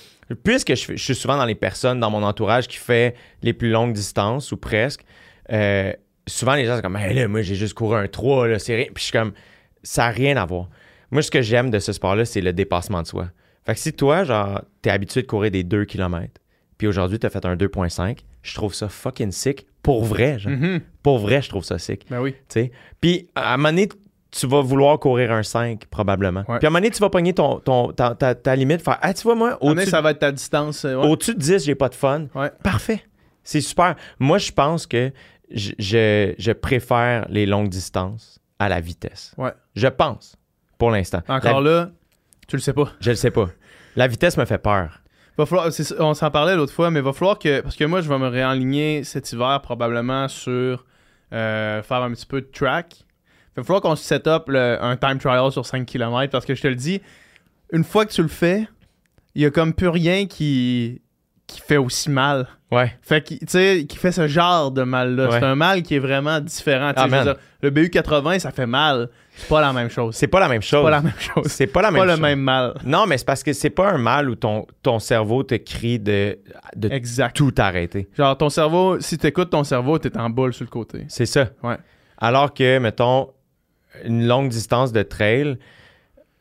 puisque 0.43 0.75
je, 0.75 0.97
suis 0.97 1.15
souvent 1.15 1.37
dans 1.37 1.45
les 1.45 1.55
personnes 1.55 2.01
dans 2.01 2.09
mon 2.09 2.21
entourage 2.21 2.67
qui 2.67 2.75
fait 2.75 3.15
les 3.43 3.53
plus 3.53 3.69
longues 3.69 3.93
distances 3.93 4.51
ou 4.51 4.57
presque, 4.57 5.05
euh, 5.53 5.93
souvent 6.27 6.55
les 6.55 6.65
gens 6.65 6.75
sont 6.75 6.81
comme 6.81 6.97
Hey, 6.97 7.15
là, 7.15 7.29
moi 7.29 7.43
j'ai 7.43 7.55
juste 7.55 7.75
couru 7.75 7.95
un 7.95 8.09
3, 8.09 8.49
là, 8.49 8.59
c'est 8.59 8.75
rien. 8.75 8.87
Puis 8.93 8.95
je 8.97 9.03
suis 9.03 9.13
comme 9.13 9.31
ça 9.83 10.07
n'a 10.07 10.09
rien 10.09 10.35
à 10.35 10.45
voir. 10.45 10.67
Moi, 11.11 11.21
ce 11.21 11.31
que 11.31 11.41
j'aime 11.41 11.69
de 11.69 11.79
ce 11.79 11.93
sport-là, 11.93 12.25
c'est 12.25 12.41
le 12.41 12.51
dépassement 12.51 13.01
de 13.01 13.07
soi. 13.07 13.29
Fait 13.65 13.73
que 13.73 13.79
si 13.79 13.93
toi, 13.93 14.25
genre, 14.25 14.63
t'es 14.81 14.89
habitué 14.89 15.21
de 15.21 15.27
courir 15.27 15.49
des 15.49 15.63
2 15.63 15.85
km, 15.85 16.41
puis 16.77 16.87
aujourd'hui 16.87 17.19
t'as 17.19 17.29
fait 17.29 17.45
un 17.45 17.55
2.5, 17.55 18.17
je 18.43 18.53
trouve 18.53 18.73
ça 18.75 18.87
fucking 18.89 19.31
sick. 19.31 19.65
Pour 19.81 20.03
vrai, 20.05 20.37
genre. 20.39 20.53
Mhm. 20.53 20.79
Pour 21.01 21.17
vrai, 21.17 21.41
je 21.41 21.49
trouve 21.49 21.63
ça 21.65 21.77
sick. 21.79 22.05
Ben 22.09 22.21
oui. 22.21 22.35
Puis 23.01 23.27
à 23.35 23.53
un 23.55 23.57
moment 23.57 23.69
donné, 23.69 23.89
tu 24.31 24.47
vas 24.47 24.61
vouloir 24.61 24.97
courir 24.99 25.31
un 25.31 25.43
5, 25.43 25.85
probablement. 25.87 26.43
Ouais. 26.47 26.59
Puis 26.59 26.65
à 26.65 26.67
un 26.67 26.71
moment 26.71 26.79
donné, 26.79 26.91
tu 26.91 26.99
vas 26.99 27.09
pogner 27.09 27.33
ton, 27.33 27.59
ton, 27.59 27.91
ta, 27.91 28.15
ta- 28.15 28.33
ta 28.35 28.55
limite, 28.55 28.81
faire 28.81 28.97
Ah, 29.01 29.13
tu 29.13 29.23
vois, 29.23 29.35
moi, 29.35 29.57
Au 29.61 29.71
au-dessus 29.71 29.89
ça 29.89 29.99
va 30.01 30.11
être 30.11 30.19
ta 30.19 30.31
distance. 30.31 30.85
euh, 30.85 30.95
ouais. 30.95 31.07
au-dessus 31.07 31.33
de 31.35 31.39
10, 31.39 31.65
j'ai 31.65 31.75
pas 31.75 31.89
de 31.89 31.95
fun. 31.95 32.27
Ouais. 32.33 32.49
Parfait. 32.63 33.03
C'est 33.43 33.61
super. 33.61 33.95
Moi, 34.19 34.37
je 34.37 34.51
pense 34.53 34.87
que 34.87 35.11
je, 35.51 35.71
je, 35.77 36.33
je 36.37 36.51
préfère 36.53 37.27
les 37.29 37.45
longues 37.45 37.67
distances 37.69 38.39
à 38.59 38.69
la 38.69 38.79
vitesse. 38.79 39.33
Ouais. 39.37 39.51
Je 39.75 39.87
pense, 39.87 40.37
pour 40.77 40.89
l'instant. 40.91 41.21
Encore 41.27 41.59
La- 41.61 41.71
là, 41.81 41.91
tu 42.47 42.55
le 42.55 42.61
sais 42.61 42.73
pas. 42.73 42.89
Je 43.01 43.09
le 43.11 43.15
sais 43.17 43.31
pas. 43.31 43.49
La 43.97 44.07
vitesse 44.07 44.37
me 44.37 44.45
fait 44.45 44.57
peur. 44.57 45.02
Va 45.37 45.45
falloir, 45.45 45.69
on 45.99 46.13
s'en 46.13 46.29
parlait 46.29 46.55
l'autre 46.55 46.73
fois, 46.73 46.91
mais 46.91 47.01
va 47.01 47.13
falloir 47.13 47.39
que. 47.39 47.61
Parce 47.61 47.75
que 47.75 47.85
moi, 47.85 48.01
je 48.01 48.09
vais 48.09 48.19
me 48.19 48.27
réaligner 48.27 49.03
cet 49.03 49.31
hiver 49.31 49.61
probablement 49.61 50.27
sur 50.27 50.85
euh, 51.33 51.81
faire 51.81 52.03
un 52.03 52.11
petit 52.11 52.25
peu 52.25 52.41
de 52.41 52.47
track. 52.47 52.97
Il 52.99 53.57
va 53.57 53.63
falloir 53.63 53.81
qu'on 53.81 53.95
se 53.95 54.03
set 54.03 54.27
up 54.27 54.49
un 54.49 54.97
time 54.97 55.17
trial 55.17 55.51
sur 55.51 55.65
5 55.65 55.85
km 55.85 56.31
parce 56.31 56.45
que 56.45 56.55
je 56.55 56.61
te 56.61 56.67
le 56.67 56.75
dis, 56.75 57.01
une 57.71 57.83
fois 57.83 58.05
que 58.05 58.11
tu 58.11 58.21
le 58.21 58.27
fais, 58.27 58.67
il 59.35 59.41
y 59.41 59.45
a 59.45 59.51
comme 59.51 59.73
plus 59.73 59.87
rien 59.87 60.25
qui, 60.27 61.01
qui 61.47 61.61
fait 61.61 61.77
aussi 61.77 62.09
mal. 62.09 62.47
Ouais. 62.71 62.91
Fait 63.01 63.21
tu 63.21 63.37
sais, 63.47 63.85
qui 63.87 63.97
fait 63.97 64.11
ce 64.11 64.27
genre 64.27 64.71
de 64.71 64.83
mal-là. 64.83 65.29
Ouais. 65.29 65.39
C'est 65.39 65.45
un 65.45 65.55
mal 65.55 65.83
qui 65.83 65.95
est 65.95 65.99
vraiment 65.99 66.39
différent. 66.39 66.91
Ah, 66.95 67.07
dire, 67.07 67.35
le 67.61 67.69
BU80, 67.69 68.39
ça 68.39 68.51
fait 68.51 68.65
mal. 68.65 69.09
C'est 69.35 69.47
pas 69.47 69.61
la 69.61 69.73
même 69.73 69.89
chose. 69.89 70.15
C'est 70.15 70.27
pas 70.27 70.39
la 70.39 70.47
même 70.47 70.61
C'est 70.61 70.69
chose. 70.69 70.83
pas 70.83 70.89
la 70.89 71.01
même 71.01 71.13
chose. 71.19 71.45
C'est 71.47 71.67
pas 71.67 71.81
la 71.81 71.89
C'est 71.89 71.93
même 71.93 72.07
pas 72.07 72.15
le 72.15 72.21
même 72.21 72.39
mal. 72.39 72.73
Non, 72.85 73.05
mais 73.05 73.17
c'est 73.17 73.25
parce 73.25 73.43
que 73.43 73.53
c'est 73.53 73.69
pas 73.69 73.91
un 73.91 73.97
mal 73.97 74.29
où 74.29 74.35
ton, 74.35 74.65
ton 74.81 74.99
cerveau 74.99 75.43
te 75.43 75.55
crie 75.55 75.99
de, 75.99 76.39
de 76.75 76.89
Exact. 76.91 77.35
tout 77.35 77.53
arrêter. 77.57 78.07
Genre, 78.17 78.37
ton 78.37 78.49
cerveau, 78.49 78.99
si 78.99 79.17
t'écoutes 79.17 79.51
ton 79.51 79.63
cerveau, 79.63 79.99
t'es 79.99 80.15
en 80.17 80.29
boule 80.29 80.53
sur 80.53 80.63
le 80.65 80.69
côté. 80.69 81.05
C'est 81.09 81.25
ça. 81.27 81.49
Ouais. 81.61 81.77
Alors 82.17 82.53
que, 82.53 82.79
mettons, 82.79 83.29
une 84.05 84.25
longue 84.27 84.49
distance 84.49 84.91
de 84.91 85.03
trail, 85.03 85.57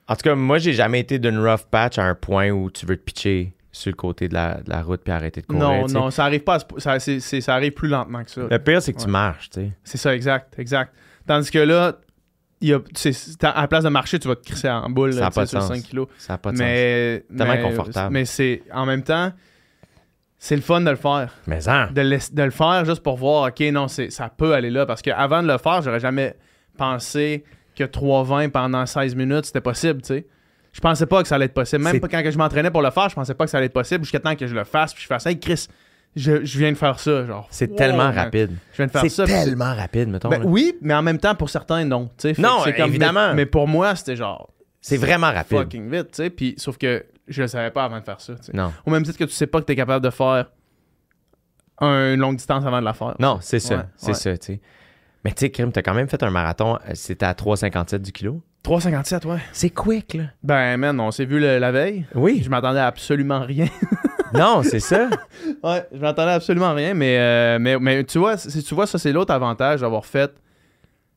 en 0.08 0.16
tout 0.16 0.22
cas, 0.22 0.34
moi, 0.34 0.58
j'ai 0.58 0.72
jamais 0.72 1.00
été 1.00 1.18
d'une 1.18 1.38
rough 1.38 1.66
patch 1.70 1.98
à 1.98 2.04
un 2.04 2.14
point 2.14 2.50
où 2.50 2.70
tu 2.70 2.86
veux 2.86 2.96
te 2.96 3.02
pitcher 3.02 3.52
sur 3.72 3.90
le 3.90 3.96
côté 3.96 4.28
de 4.28 4.34
la, 4.34 4.60
de 4.60 4.68
la 4.70 4.82
route 4.82 5.00
puis 5.02 5.12
arrêter 5.12 5.40
de 5.40 5.46
courir. 5.46 5.62
Non, 5.62 5.86
non, 5.88 6.10
ça 6.10 6.24
arrive 6.24 6.44
pas. 6.44 6.58
Ça, 6.76 7.00
c'est- 7.00 7.20
c'est- 7.20 7.40
ça 7.40 7.54
arrive 7.54 7.72
plus 7.72 7.88
lentement 7.88 8.22
que 8.22 8.30
ça. 8.30 8.42
Le 8.50 8.58
pire, 8.58 8.82
c'est 8.82 8.92
que 8.92 9.00
tu 9.00 9.08
marches, 9.08 9.48
tu 9.50 9.60
sais. 9.60 9.72
C'est 9.82 9.98
ça, 9.98 10.14
exact, 10.14 10.58
exact. 10.58 10.94
Tandis 11.26 11.50
que 11.50 11.58
là, 11.58 11.96
il 12.60 12.68
y 12.68 12.74
a, 12.74 12.78
à 13.48 13.60
la 13.62 13.68
place 13.68 13.82
de 13.84 13.88
marcher, 13.88 14.18
tu 14.18 14.28
vas 14.28 14.36
te 14.36 14.44
crisser 14.44 14.68
en 14.68 14.88
boule 14.90 15.14
Ça 15.14 15.20
là, 15.20 15.30
pas 15.30 15.44
de 15.44 15.48
sur 15.48 15.60
sens. 15.62 15.68
5 15.72 15.82
kilos. 15.82 16.06
Ça 16.18 16.34
n'a 16.34 16.38
pas 16.38 16.52
de 16.52 16.56
sens. 16.58 16.64
Mais, 16.64 17.24
Tellement 17.36 17.52
mais, 17.54 17.60
inconfortable. 17.60 18.12
mais 18.12 18.24
c'est 18.26 18.62
en 18.72 18.84
même 18.86 19.02
temps, 19.02 19.32
c'est 20.38 20.56
le 20.56 20.62
fun 20.62 20.80
de 20.82 20.90
le 20.90 20.96
faire. 20.96 21.32
Mais 21.46 21.66
hein, 21.68 21.88
De, 21.92 22.02
laisser- 22.02 22.34
de 22.34 22.42
le 22.42 22.50
faire 22.50 22.84
juste 22.84 23.02
pour 23.02 23.16
voir, 23.16 23.48
ok, 23.48 23.60
non, 23.72 23.88
c'est, 23.88 24.10
ça 24.10 24.28
peut 24.28 24.52
aller 24.54 24.70
là. 24.70 24.84
Parce 24.86 25.00
qu'avant 25.02 25.42
de 25.42 25.48
le 25.48 25.58
faire, 25.58 25.80
j'aurais 25.82 26.00
jamais 26.00 26.36
pensé 26.76 27.44
que 27.74 27.84
3,20 27.84 28.50
pendant 28.50 28.84
16 28.86 29.14
minutes, 29.14 29.46
c'était 29.46 29.60
possible, 29.60 30.02
tu 30.02 30.08
sais. 30.08 30.26
Je 30.72 30.80
pensais 30.80 31.06
pas 31.06 31.22
que 31.22 31.28
ça 31.28 31.34
allait 31.34 31.44
être 31.46 31.54
possible. 31.54 31.82
Même 31.84 32.00
pas 32.00 32.08
quand 32.08 32.22
je 32.30 32.38
m'entraînais 32.38 32.70
pour 32.70 32.82
le 32.82 32.90
faire, 32.90 33.08
je 33.08 33.14
pensais 33.14 33.34
pas 33.34 33.44
que 33.44 33.50
ça 33.50 33.58
allait 33.58 33.66
être 33.66 33.72
possible 33.72 34.04
jusqu'à 34.04 34.20
temps 34.20 34.34
que 34.34 34.46
je 34.46 34.54
le 34.54 34.64
fasse. 34.64 34.94
Puis 34.94 35.02
je 35.02 35.06
fasse, 35.06 35.26
hey 35.26 35.38
Chris, 35.38 35.66
je, 36.16 36.44
je 36.44 36.58
viens 36.58 36.72
de 36.72 36.76
faire 36.78 36.98
ça. 36.98 37.26
Genre, 37.26 37.46
c'est 37.50 37.70
wow, 37.70 37.76
tellement 37.76 38.04
man. 38.04 38.14
rapide. 38.14 38.52
Je 38.72 38.76
viens 38.78 38.86
de 38.86 38.90
faire 38.90 39.00
C'est 39.02 39.08
ça. 39.10 39.26
c'est- 39.26 39.44
tellement 39.44 39.74
rapide, 39.74 40.08
mettons. 40.08 40.28
Ben 40.30 40.42
oui, 40.44 40.74
mais 40.80 40.94
en 40.94 41.02
même 41.02 41.18
temps, 41.18 41.34
pour 41.34 41.50
certains, 41.50 41.84
non. 41.84 42.08
Non, 42.38 42.62
comme- 42.64 42.88
évidemment. 42.88 43.28
Mais, 43.28 43.34
mais 43.34 43.46
pour 43.46 43.68
moi, 43.68 43.94
c'était 43.96 44.16
genre 44.16 44.50
C'est 44.80 44.96
vraiment 44.96 45.30
rapide. 45.30 45.58
fucking 45.58 45.90
vite, 45.90 46.08
tu 46.12 46.16
sais. 46.22 46.30
Puis 46.30 46.54
sauf 46.56 46.78
que 46.78 47.04
je 47.28 47.42
le 47.42 47.48
savais 47.48 47.70
pas 47.70 47.84
avant 47.84 48.00
de 48.00 48.04
faire 48.04 48.20
ça. 48.20 48.34
tu 48.36 48.44
sais. 48.44 48.52
Non. 48.54 48.72
Au 48.86 48.90
même 48.90 49.02
titre 49.04 49.18
que 49.18 49.24
tu 49.24 49.32
sais 49.32 49.46
pas 49.46 49.60
que 49.60 49.66
tu 49.66 49.72
es 49.72 49.76
capable 49.76 50.04
de 50.04 50.10
faire 50.10 50.46
un- 51.78 52.14
une 52.14 52.20
longue 52.20 52.36
distance 52.36 52.64
avant 52.64 52.80
de 52.80 52.84
la 52.84 52.94
faire. 52.94 53.14
Non, 53.18 53.38
c'est 53.40 53.58
ça. 53.60 53.76
Ouais, 53.76 53.82
c'est 53.96 54.06
ouais. 54.08 54.14
ça, 54.14 54.38
tu 54.38 54.46
sais. 54.54 54.60
Mais 55.24 55.30
tu 55.32 55.40
sais, 55.40 55.50
Krim, 55.50 55.70
t'as 55.70 55.82
quand 55.82 55.94
même 55.94 56.08
fait 56.08 56.22
un 56.22 56.30
marathon. 56.30 56.76
euh, 56.88 56.92
C'était 56.94 57.26
à 57.26 57.34
3,57 57.34 58.02
du 58.02 58.12
kilo. 58.12 58.42
3,57, 58.64 59.26
ouais. 59.26 59.38
C'est 59.52 59.70
quick, 59.70 60.14
là. 60.14 60.24
Ben, 60.42 60.76
man, 60.76 60.98
on 61.00 61.10
s'est 61.10 61.24
vu 61.24 61.40
le- 61.40 61.58
la 61.58 61.72
veille. 61.72 62.06
Oui. 62.14 62.40
Je 62.44 62.48
m'attendais 62.50 62.78
à 62.78 62.86
absolument 62.86 63.40
rien. 63.40 63.66
non, 64.34 64.62
c'est 64.62 64.78
ça. 64.80 65.08
ouais, 65.64 65.84
je 65.92 65.98
m'attendais 65.98 66.30
à 66.30 66.34
absolument 66.34 66.72
rien. 66.74 66.94
Mais, 66.94 67.18
euh, 67.18 67.58
mais, 67.60 67.78
mais 67.78 68.04
tu 68.04 68.18
vois, 68.18 68.36
si 68.36 68.62
tu 68.62 68.74
vois, 68.74 68.86
ça, 68.86 68.98
c'est 68.98 69.12
l'autre 69.12 69.32
avantage 69.34 69.80
d'avoir 69.80 70.06
fait 70.06 70.32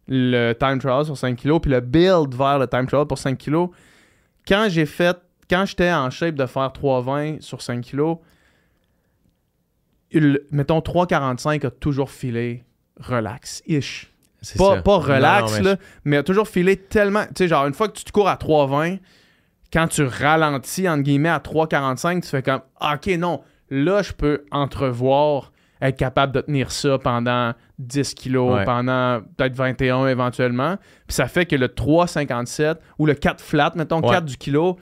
le 0.08 0.54
time 0.54 0.80
trial 0.80 1.06
sur 1.06 1.18
5 1.18 1.36
kilos, 1.36 1.60
puis 1.62 1.70
le 1.72 1.80
build 1.82 2.34
vers 2.36 2.58
le 2.60 2.68
time 2.68 2.86
trial 2.88 3.06
pour 3.06 3.18
5 3.20 3.38
kilos. 3.38 3.70
Quand 4.48 4.66
j'ai 4.70 4.86
fait, 4.86 5.18
quand 5.50 5.66
j'étais 5.66 5.92
en 5.92 6.10
shape 6.10 6.36
de 6.36 6.46
faire 6.48 6.72
3,20 6.72 7.42
sur 7.42 7.62
5 7.62 7.82
kilos, 7.82 8.18
il- 10.12 10.40
mettons 10.52 10.80
3,45 10.80 11.66
a 11.66 11.72
toujours 11.72 12.10
filé 12.10 12.64
relax-ish. 13.00 14.12
Pas, 14.58 14.98
relax, 14.98 15.52
non, 15.52 15.58
mais 15.58 15.64
là, 15.64 15.76
mais 16.06 16.24
toujours 16.24 16.48
filé 16.48 16.78
tellement. 16.78 17.24
Tu 17.28 17.32
sais, 17.38 17.48
genre, 17.48 17.66
une 17.68 17.74
fois 17.74 17.88
que 17.88 17.98
tu 17.98 18.04
te 18.04 18.12
cours 18.12 18.28
à 18.30 18.36
3,20, 18.36 19.00
quand 19.74 19.88
tu 19.88 20.04
ralentis, 20.04 20.88
entre 20.88 21.04
guillemets, 21.04 21.30
à 21.30 21.40
3,45, 21.40 22.22
tu 22.22 22.30
fais 22.30 22.42
comme, 22.44 22.62
Ah, 22.80 22.96
ok, 22.96 23.08
non, 23.18 23.42
là, 23.70 24.02
je 24.02 24.14
peux 24.14 24.46
entrevoir 24.52 25.52
être 25.82 25.98
capable 25.98 26.32
de 26.34 26.42
tenir 26.42 26.72
ça 26.72 26.98
pendant 26.98 27.54
10 27.80 28.14
kilos, 28.14 28.56
Ouais. 28.56 28.64
pendant 28.64 29.22
peut-être 29.38 29.56
21 29.56 30.08
éventuellement. 30.08 30.78
Puis 31.08 31.16
ça 31.16 31.28
fait 31.28 31.46
que 31.46 31.56
le 31.56 31.68
3,57 31.68 32.78
ou 32.98 33.06
le 33.06 33.14
4 33.14 33.42
flat, 33.44 33.74
mettons, 33.76 34.02
Ouais. 34.02 34.10
4 34.14 34.26
du 34.26 34.38
kilo, 34.38 34.78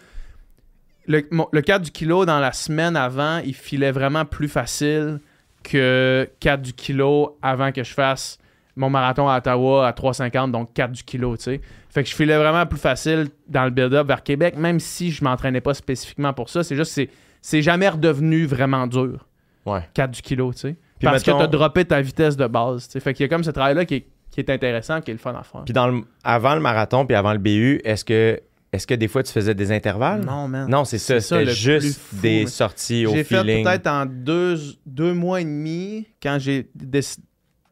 le, 1.07 1.23
le 1.51 1.61
4 1.61 1.81
du 1.81 1.91
kilo 1.91 2.25
dans 2.25 2.39
la 2.39 2.51
semaine 2.51 2.95
avant, 2.95 3.39
il 3.39 3.55
filait 3.55 3.91
vraiment 3.91 4.23
plus 4.25 4.47
facile 4.47 5.19
que 5.63 6.29
4 6.39 6.61
du 6.61 6.73
kilo 6.73 7.37
avant 7.41 7.71
que 7.71 7.83
je 7.83 7.93
fasse 7.93 8.37
mon 8.75 8.89
marathon 8.89 9.27
à 9.29 9.37
Ottawa 9.37 9.87
à 9.87 9.91
3,50, 9.91 10.51
donc 10.51 10.73
4 10.73 10.91
du 10.91 11.03
kilo, 11.03 11.37
tu 11.37 11.43
sais. 11.43 11.61
Fait 11.89 12.03
que 12.03 12.09
je 12.09 12.15
filais 12.15 12.37
vraiment 12.37 12.65
plus 12.65 12.79
facile 12.79 13.27
dans 13.47 13.65
le 13.65 13.69
build-up 13.69 14.07
vers 14.07 14.23
Québec, 14.23 14.55
même 14.57 14.79
si 14.79 15.11
je 15.11 15.23
m'entraînais 15.23 15.61
pas 15.61 15.73
spécifiquement 15.75 16.33
pour 16.33 16.49
ça. 16.49 16.63
C'est 16.63 16.75
juste 16.75 16.89
que 16.91 16.95
c'est- 17.03 17.09
c'est 17.41 17.61
jamais 17.61 17.89
redevenu 17.89 18.45
vraiment 18.45 18.87
dur, 18.87 19.27
Ouais. 19.65 19.81
4 19.93 20.11
du 20.11 20.21
kilo, 20.21 20.51
tu 20.53 20.59
sais. 20.59 20.75
Puis 20.99 21.07
Parce 21.09 21.21
que 21.23 21.31
mettons- 21.31 21.41
t'as 21.43 21.47
droppé 21.47 21.85
ta 21.85 22.01
vitesse 22.01 22.35
de 22.37 22.47
base, 22.47 22.87
tu 22.87 22.93
sais. 22.93 22.99
Fait 22.99 23.13
qu'il 23.13 23.23
y 23.23 23.25
a 23.25 23.29
comme 23.29 23.43
ce 23.43 23.51
travail-là 23.51 23.85
qui 23.85 23.95
est, 23.95 24.07
qui 24.31 24.39
est 24.39 24.49
intéressant, 24.49 25.01
qui 25.01 25.11
est 25.11 25.13
le 25.13 25.19
fun 25.19 25.35
à 25.37 25.43
faire. 25.43 25.63
Puis 25.65 25.73
dans 25.73 25.87
le, 25.87 26.01
avant 26.23 26.55
le 26.55 26.61
marathon 26.61 27.05
puis 27.05 27.15
avant 27.15 27.33
le 27.33 27.39
BU, 27.39 27.79
est-ce 27.83 28.03
que, 28.05 28.39
est-ce 28.71 28.87
que 28.87 28.95
des 28.95 29.07
fois 29.07 29.21
tu 29.21 29.31
faisais 29.31 29.53
des 29.53 29.71
intervalles? 29.71 30.21
Non, 30.25 30.47
man. 30.47 30.67
Non, 30.67 30.85
c'est 30.85 30.97
ça. 30.97 31.19
C'était 31.19 31.51
juste 31.51 31.99
fou, 31.99 32.15
des 32.21 32.39
mais- 32.41 32.47
sorties 32.47 33.05
au 33.05 33.11
J'ai 33.13 33.23
fait 33.23 33.37
feeling. 33.41 33.63
peut-être 33.63 33.85
en 33.87 34.05
deux, 34.07 34.57
deux 34.87 35.13
mois 35.13 35.41
et 35.41 35.43
demi, 35.45 36.07
quand 36.23 36.37
j'ai 36.39 36.67
décidé. 36.73 37.23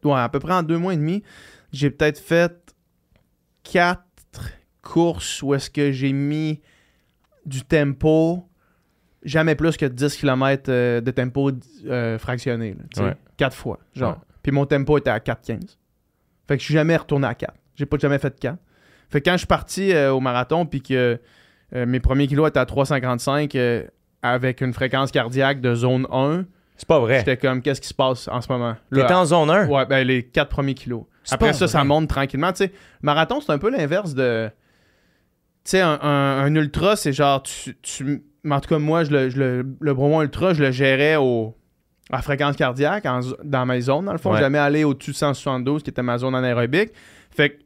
Ouais, 0.04 0.20
à 0.20 0.30
peu 0.30 0.40
près 0.40 0.54
en 0.54 0.64
deux 0.64 0.78
mois 0.78 0.94
et 0.94 0.98
demi, 0.98 1.24
j'ai 1.72 1.90
peut-être 1.90 2.20
fait 2.20 2.74
quatre, 3.64 4.02
course 4.82 5.42
où 5.44 5.54
est-ce 5.54 5.70
que 5.70 5.92
j'ai 5.92 6.12
mis 6.12 6.60
du 7.46 7.64
tempo, 7.64 8.48
jamais 9.24 9.56
plus 9.56 9.78
que 9.78 9.86
10 9.86 10.16
km 10.18 10.70
de 11.02 11.12
tempo 11.12 11.52
euh, 11.86 12.18
fractionné. 12.18 12.76
là. 12.98 13.04
Ouais. 13.04 13.16
Quatre 13.38 13.56
fois, 13.56 13.80
genre. 13.94 14.14
Ouais. 14.14 14.18
Puis 14.44 14.52
mon 14.52 14.66
tempo 14.66 14.98
était 14.98 15.10
à 15.10 15.20
4,15. 15.20 15.78
Fait 16.48 16.56
que 16.56 16.60
je 16.60 16.66
suis 16.66 16.74
jamais 16.74 16.96
retourné 16.98 17.28
à 17.28 17.36
4. 17.36 17.54
J'ai 17.76 17.86
pas 17.86 17.98
jamais 17.98 18.18
fait 18.18 18.32
de 18.32 18.40
4. 18.40 18.58
Fait 19.10 19.22
que 19.22 19.30
quand 19.30 19.34
je 19.34 19.40
suis 19.40 19.48
parti 19.48 19.92
euh, 19.92 20.14
au 20.14 20.20
marathon, 20.20 20.66
puis 20.66 20.82
que 20.82 21.20
euh, 21.76 21.86
mes 21.86 22.00
premiers 22.00 22.28
kilos 22.28 22.50
étaient 22.50 22.60
à 22.60 22.66
3,55 22.66 23.52
euh, 23.56 23.84
avec 24.22 24.62
une 24.62 24.74
fréquence 24.74 25.12
cardiaque 25.12 25.62
de 25.62 25.76
zone 25.76 26.08
1, 26.12 26.46
C'est 26.82 26.88
pas 26.88 27.00
vrai. 27.00 27.20
j'étais 27.20 27.38
comme, 27.38 27.62
qu'est-ce 27.62 27.80
qui 27.80 27.88
se 27.90 27.94
passe 27.94 28.28
en 28.28 28.42
ce 28.42 28.52
moment? 28.52 28.76
T'étais 28.92 29.14
en 29.14 29.26
zone 29.26 29.52
1. 29.52 29.68
Ouais, 29.68 29.86
ben 29.86 30.06
les 30.06 30.24
quatre 30.24 30.50
premiers 30.50 30.74
kilos. 30.74 31.04
Après 31.30 31.54
ça, 31.54 31.68
ça 31.68 31.84
monte 31.84 32.10
tranquillement. 32.10 32.52
Tu 32.52 32.64
sais, 32.66 32.72
marathon, 33.04 33.40
c'est 33.40 33.52
un 33.52 33.60
peu 33.60 33.70
l'inverse 33.70 34.16
de. 34.16 34.50
Tu 35.64 35.72
sais, 35.72 35.82
un, 35.82 36.00
un- 36.02 36.40
un 36.44 36.56
ultra, 36.56 36.96
c'est 36.96 37.14
genre, 37.14 37.44
tu, 37.44 37.78
tu- 37.84 38.24
mais 38.44 38.56
En 38.56 38.60
tout 38.60 38.70
cas, 38.70 38.80
moi, 38.80 39.04
je 39.04 39.12
le, 39.12 39.30
je 39.30 39.38
le, 39.38 39.66
le 39.80 39.94
Bromont 39.94 40.24
Ultra, 40.24 40.56
je 40.56 40.64
le 40.64 40.72
gérais 40.72 41.18
au, 41.18 41.56
à 42.12 42.24
fréquence 42.24 42.56
cardiaque 42.56 43.06
en 43.06 43.20
dans 43.44 43.68
ma 43.68 43.80
zone, 43.80 44.06
dans 44.06 44.14
le 44.14 44.18
fond. 44.18 44.34
Ouais. 44.34 44.40
Jamais 44.40 44.58
allé 44.58 44.84
au-dessus 44.84 45.12
de 45.12 45.16
172, 45.18 45.84
qui 45.84 45.92
était 45.92 46.02
ma 46.02 46.18
zone 46.18 46.34
anaérobique. 46.34 46.90
Fait 47.30 47.52
que 47.52 47.58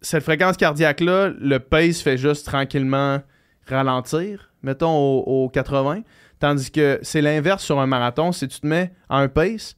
cette 0.00 0.22
fréquence 0.22 0.56
cardiaque-là, 0.56 1.32
le 1.38 1.58
pace 1.58 2.00
fait 2.00 2.16
juste 2.16 2.46
tranquillement 2.46 3.20
ralentir, 3.68 4.50
mettons 4.62 4.96
au, 4.96 5.44
au 5.44 5.48
80. 5.50 6.00
Tandis 6.42 6.72
que 6.72 6.98
c'est 7.02 7.20
l'inverse 7.20 7.62
sur 7.62 7.78
un 7.78 7.86
marathon, 7.86 8.32
c'est 8.32 8.48
tu 8.48 8.58
te 8.58 8.66
mets 8.66 8.90
à 9.08 9.18
un 9.18 9.28
pace, 9.28 9.76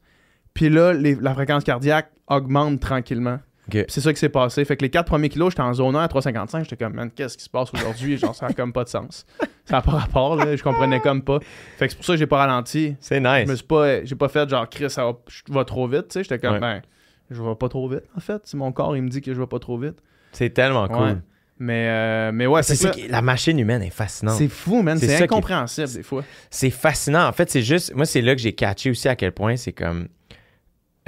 puis 0.54 0.70
là, 0.70 0.94
les- 0.94 1.14
la 1.14 1.34
fréquence 1.34 1.62
cardiaque 1.62 2.10
augmente 2.26 2.80
tranquillement. 2.80 3.38
C'est 3.70 4.00
ça 4.00 4.12
qui 4.14 4.18
s'est 4.18 4.30
passé. 4.30 4.64
Fait 4.64 4.74
que 4.76 4.82
les 4.82 4.88
quatre 4.88 5.06
premiers 5.06 5.28
kilos, 5.28 5.50
j'étais 5.52 5.60
en 5.62 5.74
zone 5.74 5.94
1 5.94 6.00
à 6.00 6.08
3,55. 6.08 6.64
J'étais 6.64 6.82
comme, 6.82 6.94
man, 6.94 7.10
qu'est-ce 7.10 7.36
qui 7.36 7.44
se 7.44 7.50
passe 7.50 7.68
aujourd'hui? 7.74 8.16
Genre, 8.18 8.34
ça 8.34 8.48
n'a 8.48 8.54
comme 8.54 8.72
pas 8.72 8.84
de 8.84 8.88
sens. 8.88 9.26
Ça 9.66 9.76
n'a 9.76 9.82
pas 9.82 9.90
rapport, 9.92 10.36
là. 10.36 10.56
Je 10.56 10.62
comprenais 10.62 11.00
comme 11.00 11.20
pas. 11.22 11.38
Fait 11.76 11.86
que 11.86 11.92
c'est 11.92 11.96
pour 11.96 12.04
ça 12.06 12.14
que 12.14 12.18
j'ai 12.18 12.26
pas 12.26 12.38
ralenti. 12.38 12.96
C'est 12.98 13.16
Je 13.22 13.40
nice. 13.40 13.48
me 13.48 13.54
suis 13.56 13.66
pas, 13.66 14.02
j'ai 14.04 14.14
pas 14.14 14.28
fait 14.28 14.48
genre, 14.48 14.66
Chris, 14.70 14.88
ça 14.88 15.04
va, 15.04 15.12
je 15.28 15.42
vais 15.52 15.64
trop 15.64 15.86
vite, 15.86 16.08
tu 16.08 16.12
sais. 16.14 16.22
J'étais 16.24 16.38
comme, 16.38 16.54
Ouais. 16.54 16.60
ben, 16.60 16.82
je 17.30 17.42
vais 17.42 17.54
pas 17.56 17.68
trop 17.68 17.86
vite, 17.90 18.04
en 18.16 18.20
fait. 18.20 18.40
Si 18.46 18.56
mon 18.56 18.72
corps, 18.72 18.96
il 18.96 19.02
me 19.02 19.08
dit 19.10 19.20
que 19.20 19.34
je 19.34 19.40
vais 19.40 19.46
pas 19.46 19.58
trop 19.58 19.76
vite. 19.76 19.96
C'est 20.32 20.48
tellement 20.50 20.88
cool. 20.88 21.02
Ouais. 21.02 21.16
Mais, 21.58 21.86
euh, 21.88 22.32
mais 22.32 22.46
ouais, 22.46 22.62
C'est 22.64 22.74
ça 22.74 22.90
la 23.08 23.22
machine 23.22 23.58
humaine 23.58 23.82
est 23.82 23.90
fascinante. 23.90 24.36
C'est 24.36 24.48
fou, 24.48 24.82
man. 24.82 24.98
C'est 24.98 25.06
qui 25.06 25.22
incompréhensible, 25.22 25.88
des 25.92 26.02
fois. 26.02 26.24
C'est 26.50 26.70
fascinant. 26.70 27.26
En 27.28 27.32
fait, 27.32 27.48
c'est 27.50 27.62
juste. 27.62 27.94
Moi, 27.94 28.06
c'est 28.06 28.20
là 28.22 28.34
que 28.34 28.40
j'ai 28.40 28.52
catché 28.54 28.90
aussi 28.90 29.08
à 29.08 29.14
quel 29.16 29.32
point 29.32 29.56
c'est 29.56 29.72
comme. 29.72 30.08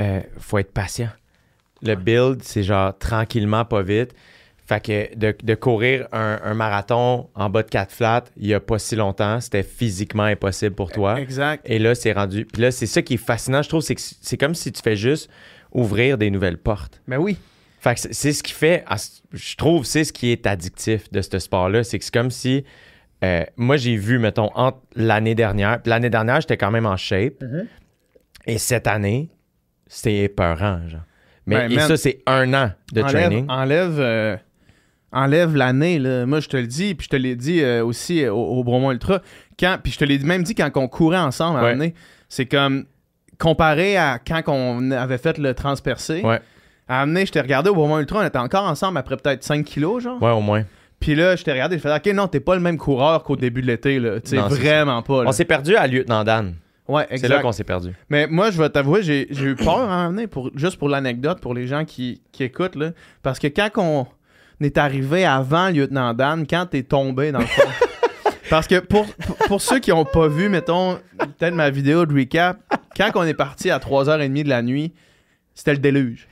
euh, 0.01 0.21
faut 0.39 0.59
être 0.59 0.73
patient. 0.73 1.09
Le 1.83 1.95
build, 1.95 2.43
c'est 2.43 2.63
genre 2.63 2.97
tranquillement, 2.97 3.65
pas 3.65 3.83
vite. 3.83 4.13
Fait 4.69 4.81
que 4.85 5.17
de, 5.17 5.35
de 5.43 5.55
courir 5.55 6.09
un, 6.11 6.41
un 6.43 6.55
marathon 6.55 7.29
en 7.35 7.51
bas 7.51 7.63
de 7.63 7.69
4 7.69 7.93
flats, 7.93 8.25
il 8.37 8.47
y 8.49 8.55
a 8.55 8.59
pas 8.61 8.79
si 8.81 8.97
longtemps, 8.97 9.41
c'était 9.41 9.63
physiquement 9.63 10.25
impossible 10.25 10.75
pour 10.75 10.91
toi. 10.91 11.21
Exact. 11.21 11.63
Et 11.69 11.79
là, 11.79 11.95
c'est 11.95 12.13
rendu. 12.13 12.47
Puis 12.47 12.63
là, 12.63 12.71
c'est 12.73 12.87
ça 12.87 13.01
qui 13.03 13.15
est 13.15 13.19
fascinant, 13.19 13.63
je 13.63 13.69
trouve, 13.69 13.81
c'est 13.83 13.95
que 13.95 14.01
c'est 14.01 14.37
comme 14.37 14.55
si 14.57 14.73
tu 14.73 14.83
fais 14.83 14.97
juste 14.97 15.31
ouvrir 15.73 16.19
des 16.19 16.31
nouvelles 16.31 16.59
portes. 16.59 17.01
Mais 17.07 17.17
oui. 17.17 17.37
Fait 17.87 17.95
que 17.95 18.01
c'est- 18.01 18.13
c'est 18.13 18.33
ce 18.33 18.43
qui 18.43 18.53
fait, 18.53 18.85
je 19.33 19.55
trouve, 19.57 19.85
c'est 19.85 20.03
ce 20.03 20.13
qui 20.13 20.31
est 20.33 20.45
addictif 20.47 21.11
de 21.13 21.21
ce 21.23 21.39
sport-là. 21.39 21.85
C'est 21.85 21.99
que 22.01 22.05
c'est 22.05 22.13
comme 22.15 22.31
si, 22.33 22.65
euh, 23.23 23.45
moi 23.57 23.77
j'ai 23.77 23.97
vu, 23.97 24.19
mettons, 24.19 24.51
entre 24.55 24.79
l'année 24.97 25.35
dernière, 25.37 25.81
puis 25.81 25.91
l'année 25.91 26.11
dernière, 26.11 26.41
j'étais 26.41 26.57
quand 26.57 26.71
même 26.73 26.87
en 26.87 26.97
shape, 26.97 27.45
et 28.47 28.59
cette 28.59 28.87
année, 28.89 29.29
c'était 29.87 30.25
épeurant, 30.25 30.81
genre. 30.89 31.01
Mais 31.47 31.57
Ben, 31.59 31.71
et 31.71 31.77
man, 31.77 31.87
ça, 31.87 31.97
c'est 31.97 32.23
un 32.27 32.53
an 32.55 32.73
de 32.93 33.03
enlève, 33.03 33.13
training. 33.13 33.47
Enlève, 33.49 34.01
euh, 34.01 34.37
enlève 35.13 35.55
l'année, 35.55 36.01
là. 36.01 36.27
Moi, 36.27 36.41
je 36.41 36.49
te 36.49 36.57
le 36.57 36.67
dis, 36.67 36.97
puis 36.97 37.05
je 37.05 37.11
te 37.11 37.17
l'ai 37.17 37.37
dit 37.37 37.61
euh, 37.63 37.85
aussi 37.85 38.25
euh, 38.25 38.33
au, 38.33 38.59
au 38.59 38.65
Bromont 38.65 38.91
Ultra. 38.91 39.23
Quand, 39.61 39.79
puis 39.81 39.93
je 39.93 39.99
te 39.99 40.05
l'ai 40.05 40.19
même 40.19 40.43
dit 40.43 40.57
quand 40.57 40.71
on 40.75 40.89
courait 40.89 41.19
ensemble 41.19 41.61
à 41.61 41.63
Ouais. 41.63 41.73
donné. 41.75 41.95
C'est 42.29 42.47
comme, 42.47 42.87
comparé 43.39 43.97
à 43.97 44.19
quand 44.19 44.43
on 44.49 44.91
avait 44.91 45.19
fait 45.19 45.39
le 45.39 45.55
transpercé, 45.55 46.23
Ouais. 46.23 46.41
À 46.89 47.01
moment 47.01 47.15
donné, 47.15 47.27
je 47.27 47.33
t'ai 47.33 47.41
regardé 47.41 47.71
au 47.71 47.75
Bromont 47.75 47.99
Ultra, 47.99 48.21
on 48.21 48.27
était 48.27 48.39
encore 48.39 48.65
ensemble 48.65 48.99
après 48.99 49.17
peut-être 49.17 49.43
5 49.43 49.65
kilos, 49.65 50.03
genre. 50.03 50.23
Ouais, 50.23 50.31
au 50.31 50.41
moins. 50.41 50.65
Puis 51.01 51.15
là, 51.15 51.37
je 51.37 51.45
t'ai 51.45 51.53
regardé, 51.53 51.77
je 51.77 51.83
fais 51.83 51.95
OK, 51.95 52.07
non, 52.15 52.27
t'es 52.29 52.41
pas 52.41 52.55
le 52.55 52.61
même 52.61 52.79
coureur 52.79 53.23
qu'au 53.23 53.37
début 53.37 53.61
de 53.61 53.67
l'été, 53.67 53.99
là. 53.99 54.21
Tu 54.21 54.31
sais, 54.31 54.37
Non, 54.37 54.49
c'est 54.49 54.57
vraiment 54.61 55.03
pas, 55.03 55.25
là. 55.25 55.29
On 55.29 55.33
s'est 55.33 55.45
perdu 55.45 55.77
à 55.77 55.87
Lieutenant 55.87 56.25
Dan. 56.25 56.55
Ouais, 56.89 57.05
C'est 57.09 57.15
exact. 57.17 57.29
là 57.29 57.43
qu'on 57.43 57.53
s'est 57.53 57.65
perdu. 57.65 57.93
Mais 58.09 58.29
moi, 58.29 58.51
je 58.53 58.63
vais 58.63 58.71
t'avouer, 58.71 59.03
j'ai 59.03 59.27
j'ai 59.31 59.47
eu 59.47 59.57
peur 59.57 59.79
à 59.79 59.83
un 59.83 59.87
moment 59.87 60.11
donné, 60.11 60.27
pour, 60.29 60.51
juste 60.55 60.79
pour 60.79 60.89
l'anecdote, 60.89 61.41
pour 61.41 61.53
les 61.53 61.67
gens 61.67 61.85
qui, 61.85 62.23
qui 62.31 62.45
écoutent, 62.45 62.77
là, 62.77 62.93
parce 63.23 63.41
que 63.41 63.49
quand 63.49 63.69
on 63.79 64.07
est 64.61 64.79
arrivé 64.79 65.25
avant 65.25 65.69
Lieutenant 65.71 66.15
Dan, 66.15 66.47
quand 66.49 66.67
t'es 66.67 66.85
tombé 66.85 67.33
dans 67.33 67.41
le 67.41 67.47
fond. 67.47 67.69
parce 68.51 68.69
que 68.69 68.79
pour, 68.79 69.07
pour, 69.15 69.37
pour 69.49 69.61
ceux 69.61 69.81
qui 69.81 69.91
ont 69.91 70.05
pas 70.05 70.29
vu, 70.29 70.49
mettons, 70.49 70.99
peut-être 71.19 71.55
ma 71.55 71.71
vidéo 71.71 72.07
de 72.07 72.15
recap, 72.15 72.59
quand 72.97 73.11
on 73.17 73.25
est 73.25 73.35
parti 73.35 73.71
à 73.71 73.79
3h30 73.79 74.45
de 74.45 74.49
la 74.49 74.63
nuit, 74.63 74.93
c'était 75.55 75.73
le 75.73 75.79
déluge. 75.79 76.29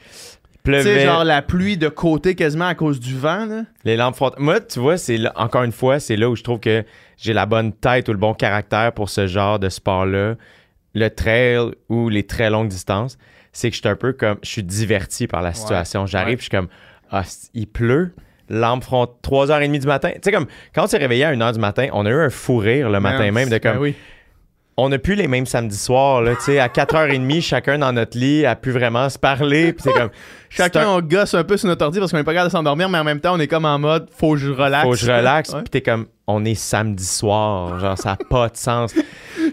Tu 0.78 0.82
sais, 0.84 1.04
genre 1.04 1.24
la 1.24 1.42
pluie 1.42 1.76
de 1.76 1.88
côté 1.88 2.34
quasiment 2.34 2.66
à 2.66 2.74
cause 2.74 2.98
du 2.98 3.16
vent, 3.16 3.44
là. 3.46 3.62
les 3.84 3.96
lampes 3.96 4.14
frontales. 4.16 4.40
Moi, 4.42 4.60
tu 4.60 4.78
vois, 4.80 4.96
c'est 4.96 5.18
là- 5.18 5.32
encore 5.36 5.62
une 5.62 5.72
fois, 5.72 6.00
c'est 6.00 6.16
là 6.16 6.28
où 6.30 6.36
je 6.36 6.42
trouve 6.42 6.58
que 6.60 6.84
j'ai 7.18 7.32
la 7.34 7.44
bonne 7.46 7.72
tête 7.72 8.08
ou 8.08 8.12
le 8.12 8.18
bon 8.18 8.32
caractère 8.34 8.92
pour 8.92 9.10
ce 9.10 9.26
genre 9.26 9.58
de 9.58 9.68
sport-là. 9.68 10.34
Le 10.94 11.08
trail 11.10 11.58
ou 11.88 12.08
les 12.08 12.22
très 12.22 12.50
longues 12.50 12.68
distances, 12.68 13.18
c'est 13.52 13.68
que 13.70 13.76
je 13.76 13.80
suis 13.80 13.88
un 13.88 13.96
peu 13.96 14.12
comme, 14.12 14.38
je 14.42 14.48
suis 14.48 14.62
diverti 14.62 15.26
par 15.26 15.42
la 15.42 15.52
situation. 15.52 16.06
J'arrive, 16.06 16.28
ouais. 16.34 16.36
je 16.38 16.42
suis 16.42 16.50
comme, 16.50 16.68
ah, 17.10 17.22
il 17.52 17.66
pleut. 17.66 18.14
Lampe 18.50 18.84
front 18.84 19.06
3h30 19.22 19.78
du 19.80 19.86
matin. 19.86 20.10
Tu 20.14 20.20
sais, 20.22 20.32
comme 20.32 20.46
quand 20.74 20.84
on 20.84 20.86
s'est 20.86 20.98
réveillé 20.98 21.24
à 21.24 21.32
1h 21.32 21.52
du 21.54 21.58
matin, 21.60 21.88
on 21.92 22.04
a 22.04 22.10
eu 22.10 22.14
un 22.26 22.30
fou 22.30 22.58
rire 22.58 22.90
le 22.90 23.00
matin 23.00 23.30
même 23.32 23.48
de 23.48 23.56
comme 23.58 23.72
Ben 23.74 23.80
oui. 23.80 23.94
On 24.77 24.89
n'a 24.89 24.99
plus 24.99 25.14
les 25.14 25.29
mêmes 25.29 25.47
samedis 25.47 25.77
soirs, 25.77 26.20
là, 26.22 26.35
tu 26.35 26.43
sais, 26.43 26.59
à 26.59 26.66
4h30, 26.68 27.41
chacun 27.43 27.79
dans 27.79 27.93
notre 27.93 28.18
lit, 28.18 28.45
a 28.45 28.57
pu 28.57 28.72
vraiment 28.72 29.09
se 29.09 29.18
parler, 29.18 29.72
puis 29.72 29.83
c'est 29.85 29.93
comme, 29.93 30.11
Chacun, 30.51 30.89
on 30.89 31.01
gosse 31.01 31.35
un 31.35 31.43
peu 31.43 31.57
sur 31.57 31.66
notre 31.68 31.85
ordi 31.85 31.99
parce 31.99 32.12
qu'on 32.12 32.18
est 32.18 32.25
pas 32.25 32.33
capable 32.33 32.51
de 32.51 32.57
s'endormir, 32.57 32.89
mais 32.89 32.99
en 32.99 33.05
même 33.05 33.18
temps, 33.20 33.35
on 33.35 33.41
est 33.41 33.49
comme 33.49 33.64
en 33.64 33.79
mode 33.79 34.09
faut 34.16 34.33
que 34.35 34.39
je 34.39 34.51
relaxe. 34.53 34.85
faut 34.85 34.91
que 34.93 34.97
je 34.99 35.11
relaxe, 35.11 35.51
Ouais. 35.53 35.61
puis 35.62 35.70
t'es 35.70 35.81
comme, 35.81 36.07
on 36.29 36.45
est 36.45 36.55
samedi 36.55 37.05
soir, 37.05 37.79
genre, 37.81 37.99
ça 37.99 38.11
n'a 38.11 38.18
pas 38.31 38.49
de 38.49 38.57
sens. 38.57 38.95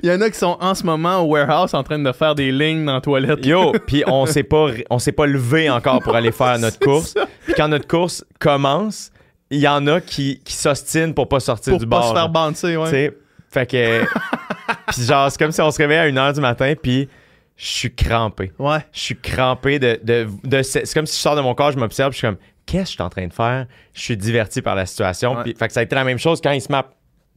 Il 0.03 0.09
y 0.09 0.11
en 0.13 0.21
a 0.21 0.29
qui 0.29 0.37
sont 0.37 0.57
en 0.59 0.73
ce 0.75 0.83
moment 0.85 1.17
au 1.19 1.25
warehouse 1.33 1.73
en 1.73 1.83
train 1.83 1.99
de 1.99 2.11
faire 2.11 2.33
des 2.35 2.51
lignes 2.51 2.85
dans 2.85 2.93
la 2.95 3.01
toilette. 3.01 3.45
Yo, 3.45 3.73
puis 3.87 4.03
on 4.07 4.25
s'est 4.27 4.43
pas, 4.43 4.67
on 4.89 4.99
s'est 4.99 5.11
pas 5.11 5.25
levé 5.25 5.69
encore 5.69 6.01
pour 6.01 6.15
aller 6.15 6.31
faire 6.31 6.57
notre 6.59 6.79
course, 6.79 7.15
puis 7.45 7.53
quand 7.55 7.67
notre 7.67 7.87
course 7.87 8.23
commence, 8.39 9.11
il 9.49 9.59
y 9.59 9.67
en 9.67 9.85
a 9.87 10.01
qui, 10.01 10.39
qui 10.45 10.53
s'ostinent 10.53 11.13
pour 11.13 11.27
pas 11.27 11.39
sortir 11.39 11.71
pour 11.73 11.79
du 11.79 11.87
pas 11.87 11.99
bar. 11.99 12.09
se 12.09 12.13
faire 12.13 12.29
banter, 12.29 12.77
ouais. 12.77 13.11
Fait 13.51 13.69
que, 13.69 14.03
puis 14.87 15.03
genre, 15.03 15.29
c'est 15.31 15.37
comme 15.37 15.51
si 15.51 15.61
on 15.61 15.69
se 15.71 15.77
réveillait 15.77 15.99
à 16.01 16.09
1h 16.09 16.33
du 16.35 16.41
matin, 16.41 16.73
puis 16.81 17.09
je 17.57 17.65
suis 17.65 17.93
crampé. 17.93 18.51
Ouais. 18.57 18.79
je 18.91 18.99
suis 18.99 19.17
crampé 19.19 19.77
de, 19.77 19.99
de, 20.03 20.27
de- 20.43 20.61
c'est 20.63 20.91
comme 20.93 21.05
si 21.05 21.17
je 21.17 21.21
sors 21.21 21.35
de 21.35 21.41
mon 21.41 21.53
corps, 21.53 21.71
je 21.71 21.77
m'observe, 21.77 22.11
je 22.13 22.17
suis 22.17 22.27
comme 22.27 22.37
qu'est-ce 22.65 22.83
que 22.83 22.87
je 22.87 22.93
suis 22.93 23.01
en 23.03 23.09
train 23.09 23.27
de 23.27 23.33
faire? 23.33 23.65
Je 23.93 24.01
suis 24.01 24.17
diverti 24.17 24.61
par 24.61 24.75
la 24.75 24.85
situation. 24.85 25.35
Ouais. 25.35 25.43
Puis, 25.43 25.55
fait 25.57 25.67
que 25.67 25.73
ça 25.73 25.81
a 25.81 25.83
été 25.83 25.93
la 25.95 26.03
même 26.05 26.17
chose 26.17 26.39
quand 26.41 26.51
il 26.51 26.61
se 26.61 26.71
m'a 26.71 26.85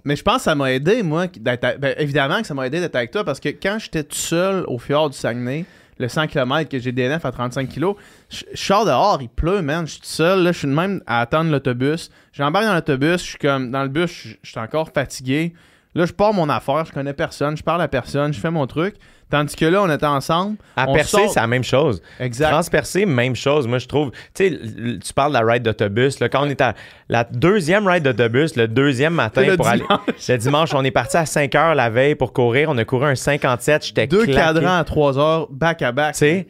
Mais 0.04 0.14
je 0.16 0.22
pense 0.22 0.36
que 0.36 0.42
ça 0.42 0.54
m'a 0.54 0.72
aidé, 0.72 1.02
moi, 1.02 1.26
d'être 1.26 1.78
ben, 1.78 1.94
évidemment 1.98 2.40
que 2.40 2.46
ça 2.46 2.54
m'a 2.54 2.66
aidé 2.66 2.80
d'être 2.80 2.94
avec 2.96 3.10
toi 3.10 3.24
parce 3.24 3.40
que 3.40 3.48
quand 3.48 3.78
j'étais 3.80 4.04
tout 4.04 4.16
seul 4.16 4.64
au 4.68 4.78
fjord 4.78 5.10
du 5.10 5.16
Saguenay, 5.16 5.64
le 5.98 6.08
100 6.08 6.26
km 6.28 6.68
que 6.68 6.78
j'ai 6.78 6.92
DNF 6.92 7.24
à 7.24 7.30
35 7.32 7.68
kg, 7.68 7.92
je 8.30 8.44
je 8.52 8.64
sors 8.64 8.84
dehors, 8.84 9.18
il 9.20 9.28
pleut, 9.28 9.62
man. 9.62 9.86
Je 9.86 9.92
suis 9.92 10.00
tout 10.00 10.06
seul, 10.06 10.42
là, 10.42 10.52
je 10.52 10.58
suis 10.58 10.68
de 10.68 10.72
même 10.72 11.02
à 11.06 11.20
attendre 11.20 11.50
l'autobus. 11.50 12.10
J'embarque 12.32 12.64
dans 12.66 12.74
l'autobus, 12.74 13.20
je 13.22 13.26
suis 13.30 13.38
comme 13.38 13.70
dans 13.70 13.82
le 13.82 13.88
bus, 13.88 14.10
je 14.10 14.28
je 14.42 14.50
suis 14.50 14.60
encore 14.60 14.90
fatigué. 14.92 15.52
Là, 15.95 16.07
je 16.07 16.12
pars 16.12 16.32
mon 16.32 16.49
affaire, 16.49 16.84
je 16.86 16.92
connais 16.92 17.12
personne, 17.12 17.57
je 17.57 17.62
parle 17.62 17.80
à 17.82 17.88
personne, 17.88 18.32
je 18.34 18.40
fais 18.40 18.51
mon 18.51 18.66
truc. 18.66 18.97
Tandis 19.30 19.57
que 19.57 19.64
là, 19.64 19.82
on 19.82 19.90
était 19.90 20.05
ensemble. 20.07 20.57
à 20.76 20.86
percer, 20.86 21.11
sort- 21.16 21.30
c'est 21.32 21.40
la 21.40 21.47
même 21.47 21.64
chose. 21.64 22.03
Exact. 22.20 22.51
Transpercer, 22.51 23.07
même 23.07 23.34
chose. 23.34 23.66
Moi, 23.66 23.78
je 23.78 23.86
trouve. 23.86 24.11
Tu 24.34 24.49
sais, 24.49 24.61
tu 25.03 25.12
parles 25.14 25.32
de 25.32 25.38
la 25.38 25.45
ride 25.53 25.62
d'autobus. 25.62 26.18
Quand 26.18 26.45
on 26.47 26.49
est 26.51 26.61
à 26.61 26.74
la 27.09 27.24
deuxième 27.24 27.86
ride 27.86 28.05
d'autobus, 28.05 28.55
le 28.57 28.68
deuxième 28.68 29.14
matin 29.14 29.42
Le 29.42 29.57
pour 29.57 29.66
aller. 29.66 29.82
dimanche. 29.82 30.28
Le 30.28 30.36
dimanche, 30.36 30.74
on 30.74 30.84
est 30.84 30.90
parti 30.90 31.16
à 31.16 31.26
5 31.26 31.55
heures 31.55 31.74
la 31.74 31.90
veille 31.90 32.14
pour 32.16 32.32
courir. 32.32 32.68
On 32.70 32.76
a 32.78 32.84
couru 32.84 33.07
un 33.07 33.14
57. 33.14 33.86
J'étais 33.86 34.07
Deux 34.07 34.24
claqué. 34.24 34.38
cadrans 34.40 34.78
à 34.78 34.84
3 34.84 35.18
heures, 35.18 35.49
back 35.51 35.80
à 35.82 35.90
back. 35.92 36.14
Tu 36.14 36.18
sais, 36.18 36.47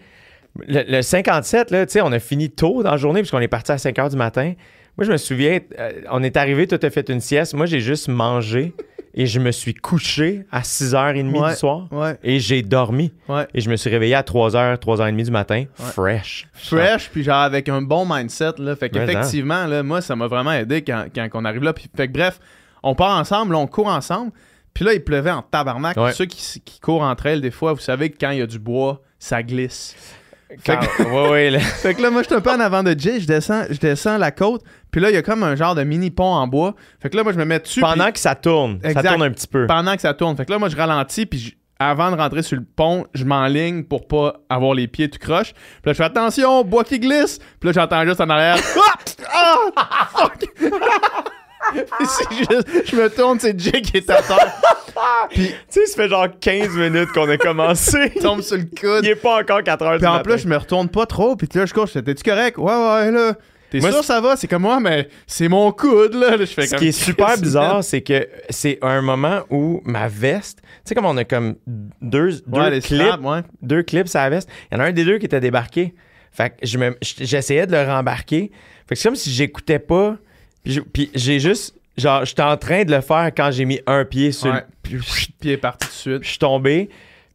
le, 0.67 0.83
le 0.87 1.01
57, 1.03 1.71
là, 1.71 1.87
tu 1.87 1.93
sais, 1.93 2.01
on 2.03 2.13
a 2.13 2.19
fini 2.19 2.51
tôt 2.51 2.83
dans 2.83 2.91
la 2.91 2.97
journée 2.97 3.21
puisqu'on 3.21 3.41
est 3.41 3.49
parti 3.49 3.73
à 3.73 3.79
5 3.79 3.99
heures 3.99 4.11
du 4.11 4.17
matin. 4.17 4.53
Moi, 4.99 5.05
je 5.07 5.13
me 5.13 5.17
souviens, 5.17 5.59
euh, 5.79 5.91
on 6.11 6.23
est 6.23 6.37
arrivé, 6.37 6.67
tout 6.67 6.79
a 6.83 6.91
fait 6.91 7.09
une 7.09 7.21
sieste. 7.21 7.55
Moi, 7.55 7.67
j'ai 7.67 7.81
juste 7.81 8.09
mangé 8.09 8.75
et 9.15 9.27
je 9.27 9.39
me 9.39 9.53
suis 9.53 9.75
couché 9.75 10.45
à 10.51 10.63
6h30 10.63 11.33
Ouais. 11.39 11.51
du 11.51 11.57
soir 11.57 11.87
Ouais, 11.93 12.19
et 12.23 12.41
j'ai 12.41 12.63
dormi. 12.63 13.13
ouais. 13.29 13.47
Et 13.55 13.61
je 13.61 13.71
me 13.71 13.77
suis 13.77 13.89
réveillé 13.91 14.15
à 14.15 14.23
3h, 14.23 14.77
3h30 14.79 15.25
du 15.25 15.31
matin, 15.31 15.65
fresh. 15.75 16.47
fresh, 16.53 17.11
puis 17.11 17.23
genre 17.23 17.43
avec 17.43 17.69
un 17.69 17.81
bon 17.83 18.07
mindset. 18.09 18.53
Là. 18.59 18.75
Fait 18.77 18.91
qu'effectivement, 18.91 19.67
là, 19.67 19.83
moi, 19.83 20.01
ça 20.01 20.17
m'a 20.17 20.27
vraiment 20.27 20.53
aidé 20.53 20.83
quand, 20.83 21.07
quand 21.15 21.29
on 21.35 21.45
arrive 21.45 21.63
là. 21.63 21.73
Puis, 21.73 21.89
fait 21.97 22.09
que 22.09 22.13
bref, 22.13 22.39
on 22.83 22.95
part 22.95 23.19
ensemble, 23.19 23.55
on 23.55 23.67
court 23.67 23.87
ensemble. 23.89 24.33
Puis 24.75 24.85
là, 24.85 24.93
il 24.93 25.05
pleuvait 25.05 25.31
en 25.31 25.43
tabarnak. 25.43 25.97
Ceux 26.15 26.25
qui, 26.27 26.61
qui 26.65 26.81
courent 26.81 27.03
entre 27.03 27.27
elles, 27.27 27.41
des 27.41 27.53
fois, 27.53 27.73
vous 27.73 27.79
savez 27.81 28.11
que 28.11 28.17
quand 28.21 28.31
il 28.31 28.39
y 28.39 28.43
a 28.43 28.47
du 28.47 28.59
bois, 28.59 29.01
ça 29.21 29.43
glisse. 29.43 29.95
Quand- 30.65 30.81
ouais, 31.11 31.31
ouais, 31.31 31.51
là. 31.51 31.59
Fait 31.83 31.95
que 31.95 32.03
là, 32.03 32.11
moi, 32.11 32.23
je 32.23 32.29
suis 32.29 32.37
un 32.37 32.41
peu 32.41 32.51
en 32.51 32.61
avant 32.61 32.83
de 32.83 32.95
Jay, 32.99 33.19
je 33.21 33.27
descends, 33.27 33.65
je 33.71 33.79
descends 33.79 34.19
la 34.19 34.31
côte, 34.31 34.63
puis 34.91 35.01
là, 35.01 35.11
il 35.11 35.15
y 35.15 35.17
a 35.17 35.23
comme 35.23 35.43
un 35.43 35.57
genre 35.57 35.75
de 35.75 35.83
mini 35.83 36.11
pont 36.11 36.25
en 36.33 36.47
bois. 36.47 36.75
Fait 37.01 37.11
que 37.11 37.17
là, 37.17 37.23
moi, 37.25 37.33
je 37.33 37.39
me 37.39 37.45
mets 37.45 37.59
dessus. 37.59 37.81
Pendant 37.81 38.05
puis- 38.05 38.13
que 38.15 38.19
ça 38.21 38.35
tourne, 38.35 38.79
Exact. 38.85 39.03
ça 39.03 39.09
tourne 39.09 39.23
un 39.23 39.31
petit 39.31 39.47
peu. 39.49 39.67
pendant 39.67 39.95
que 39.97 40.01
ça 40.03 40.15
tourne. 40.15 40.37
Fait 40.37 40.45
que 40.45 40.53
là, 40.53 40.59
moi, 40.59 40.69
je 40.69 40.77
ralentis, 40.77 41.27
puis 41.27 41.39
je- 41.39 41.53
avant 41.81 42.11
de 42.13 42.17
rentrer 42.17 42.43
sur 42.43 42.57
le 42.57 42.65
pont, 42.65 43.05
je 43.15 43.25
m'enligne 43.25 43.83
pour 43.83 44.07
pas 44.07 44.35
avoir 44.49 44.75
les 44.75 44.87
pieds 44.87 45.11
tout 45.11 45.19
croche. 45.19 45.53
Puis 45.53 45.83
là, 45.87 45.93
je 45.93 45.97
fais 45.97 46.05
attention, 46.05 46.63
bois 46.65 46.85
qui 46.85 47.01
glisse. 47.01 47.39
Puis 47.59 47.69
là, 47.69 47.73
j'entends 47.73 48.05
juste 48.05 48.21
en 48.21 48.29
arrière. 48.31 48.57
Ah! 48.77 48.95
Ah! 49.77 50.09
Fuck! 50.17 50.45
Puis 51.99 52.39
juste, 52.39 52.69
je 52.91 52.97
me 52.97 53.09
tourne, 53.11 53.39
c'est 53.41 53.59
Jay 53.59 53.83
qui 53.83 53.97
est 53.99 54.11
à 54.11 54.23
terre. 54.23 54.53
Tu 55.35 55.41
sais, 55.69 55.87
ça 55.87 55.97
fait 56.05 56.09
genre 56.09 56.29
15 56.41 56.69
minutes 56.77 57.09
qu'on 57.13 57.29
a 57.29 57.37
commencé. 57.37 58.13
Il 58.17 58.23
tombe 58.23 58.43
sur 58.43 58.57
le 58.57 58.63
coude. 58.65 59.01
Il 59.03 59.09
est 59.09 59.17
pas 59.17 59.41
encore 59.41 59.63
4 59.63 59.83
heures 59.83 59.99
Puis 59.99 60.07
en 60.07 60.21
plus, 60.21 60.39
je 60.39 60.47
me 60.47 60.57
retourne 60.57 60.89
pas 60.89 61.05
trop. 61.07 61.35
Puis 61.35 61.49
là, 61.55 61.67
je 61.67 61.75
cours. 61.75 61.87
Je 61.87 61.93
fais, 61.93 62.03
T'es-tu 62.03 62.23
correct? 62.23 62.59
Ouais, 62.59 62.65
ouais, 62.73 63.11
là. 63.11 63.35
T'es 63.71 63.81
Moi, 63.81 63.91
sûr 63.91 64.05
ça 64.05 64.21
va? 64.21 64.37
C'est 64.37 64.47
comme 64.47 64.63
moi, 64.63 64.79
mais 64.79 65.09
c'est 65.27 65.49
mon 65.49 65.73
coude, 65.73 66.15
là. 66.15 66.37
Là, 66.37 66.37
je 66.39 66.45
fais 66.45 66.67
Ce 66.67 66.71
comme, 66.71 66.79
qui 66.79 66.89
est 66.89 66.93
super 66.93 67.37
bizarre, 67.39 67.83
c'est 67.83 68.03
que 68.03 68.29
c'est 68.51 68.79
un 68.83 69.03
moment 69.03 69.41
où 69.51 69.81
ma 69.85 70.07
veste, 70.07 70.61
tu 70.63 70.69
sais, 70.85 70.95
comme 70.95 71.07
on 71.07 71.17
a 71.17 71.25
comme 71.25 71.57
deux, 72.01 72.31
deux 72.47 72.61
Ouais, 72.61 72.79
clips, 72.81 73.03
straps, 73.03 73.25
ouais. 73.25 73.41
deux 73.63 73.83
clips 73.83 74.15
à 74.15 74.23
la 74.25 74.31
veste, 74.31 74.49
il 74.71 74.77
y 74.77 74.81
en 74.81 74.85
a 74.85 74.87
un 74.87 74.93
des 74.93 75.05
deux 75.05 75.19
qui 75.19 75.27
était 75.27 75.41
débarqué. 75.41 75.93
Fait 76.31 76.51
que 76.51 76.65
je 76.65 76.79
me- 76.79 76.97
j'essayais 77.03 77.67
de 77.67 77.73
le 77.73 77.83
rembarquer. 77.83 78.53
Fait 78.89 78.95
que 78.95 79.01
c'est 79.01 79.09
comme 79.09 79.17
si 79.17 79.33
j'écoutais 79.33 79.81
pas. 79.81 80.19
Puis 80.93 81.11
j'ai 81.15 81.41
juste, 81.41 81.75
genre, 81.97 82.25
j'étais 82.25 82.43
en 82.43 82.57
train 82.57 82.85
de 82.85 82.91
le 82.95 83.01
faire 83.01 83.31
quand 83.37 83.51
j'ai 83.51 83.65
mis 83.65 83.81
un 83.87 84.05
pied 84.05 84.33
sur 84.33 84.53
Ouais. 84.53 84.65
le. 84.83 85.01
Puis 85.41 85.51
est 85.51 85.57
parti 85.57 85.87
tout 85.87 85.93
de 85.93 85.97
suite. 85.97 86.23
je 86.25 86.29
suis 86.29 86.39
tombé. 86.39 86.89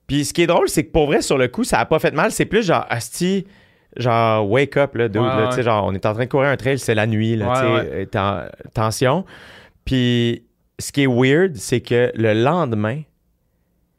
Puis 0.08 0.26
ce 0.26 0.34
qui 0.34 0.42
est 0.42 0.48
drôle, 0.48 0.70
c'est 0.70 0.84
que 0.86 0.92
pour 0.92 1.06
vrai, 1.06 1.22
sur 1.22 1.38
le 1.38 1.48
coup, 1.48 1.64
ça 1.64 1.80
a 1.80 1.86
pas 1.86 2.00
fait 2.00 2.14
mal. 2.14 2.32
C'est 2.32 2.46
plus 2.46 2.66
genre, 2.66 2.86
asti, 2.90 3.46
genre, 3.96 4.50
wake 4.50 4.76
up, 4.78 4.96
là, 4.96 5.08
dude, 5.08 5.22
Ouais, 5.22 5.28
là, 5.28 5.44
ouais. 5.44 5.50
tu 5.50 5.56
sais, 5.56 5.64
genre, 5.64 5.86
on 5.86 5.94
est 5.94 6.06
en 6.06 6.14
train 6.14 6.26
de 6.26 6.30
courir 6.30 6.50
un 6.50 6.58
trail, 6.58 6.80
c'est 6.80 6.96
la 6.96 7.06
nuit, 7.08 7.36
là, 7.36 7.54
tu 7.54 7.60
sais, 7.62 7.66
euh, 7.94 8.06
ten- 8.06 8.50
tension. 8.74 9.26
Puis 9.86 10.44
ce 10.80 10.92
qui 10.92 11.04
est 11.04 11.08
weird, 11.08 11.56
c'est 11.56 11.82
que 11.82 12.12
le 12.16 12.34
lendemain, 12.34 13.02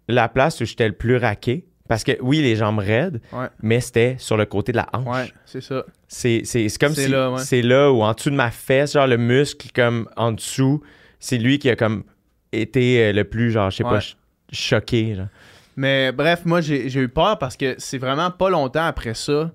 la 0.08 0.28
place 0.28 0.60
où 0.60 0.64
j'étais 0.64 0.88
le 0.88 0.94
plus 0.94 1.16
raqué, 1.16 1.64
parce 1.90 2.04
que 2.04 2.12
oui, 2.22 2.40
les 2.40 2.56
jambes 2.56 2.78
raides, 2.78 3.20
Ouais. 3.32 3.48
mais 3.62 3.80
c'était 3.80 4.14
sur 4.18 4.36
le 4.38 4.46
côté 4.46 4.72
de 4.72 4.78
la 4.78 4.86
hanche. 4.94 5.06
Ouais, 5.06 5.32
c'est 5.44 5.60
ça. 5.60 5.84
C'est, 6.08 6.42
c'est, 6.44 6.68
c'est 6.68 6.78
comme 6.80 6.94
C'est 6.94 7.04
si 7.06 7.10
là, 7.10 7.30
ouais. 7.32 7.38
c'est 7.42 7.60
là 7.62 7.90
où 7.92 8.02
en 8.02 8.12
dessous 8.14 8.30
de 8.30 8.36
ma 8.36 8.50
fesse, 8.50 8.92
genre 8.94 9.06
le 9.06 9.16
muscle 9.18 9.68
comme 9.74 10.08
en 10.16 10.32
dessous, 10.32 10.82
c'est 11.18 11.36
lui 11.36 11.58
qui 11.58 11.68
a 11.68 11.76
comme 11.76 12.04
été 12.52 13.02
euh, 13.04 13.12
le 13.12 13.24
plus, 13.24 13.50
genre, 13.50 13.70
je 13.70 13.76
sais 13.78 13.82
pas, 13.84 14.00
ch- 14.00 14.16
choqué. 14.52 15.14
Genre. 15.16 15.26
Mais 15.76 16.12
bref, 16.12 16.42
moi, 16.44 16.60
j'ai 16.60 16.88
j'ai 16.88 17.00
eu 17.00 17.08
peur 17.08 17.38
parce 17.38 17.56
que 17.56 17.74
c'est 17.78 17.98
vraiment 17.98 18.30
pas 18.30 18.50
longtemps 18.50 18.84
après 18.86 19.14
ça 19.14 19.50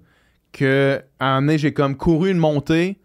que, 0.53 1.01
à 1.19 1.25
un 1.25 1.35
moment 1.41 1.47
donné, 1.47 1.57
j'ai 1.57 1.73
comme 1.73 1.95
couru 1.97 2.31
une 2.31 2.37
montée. 2.37 2.97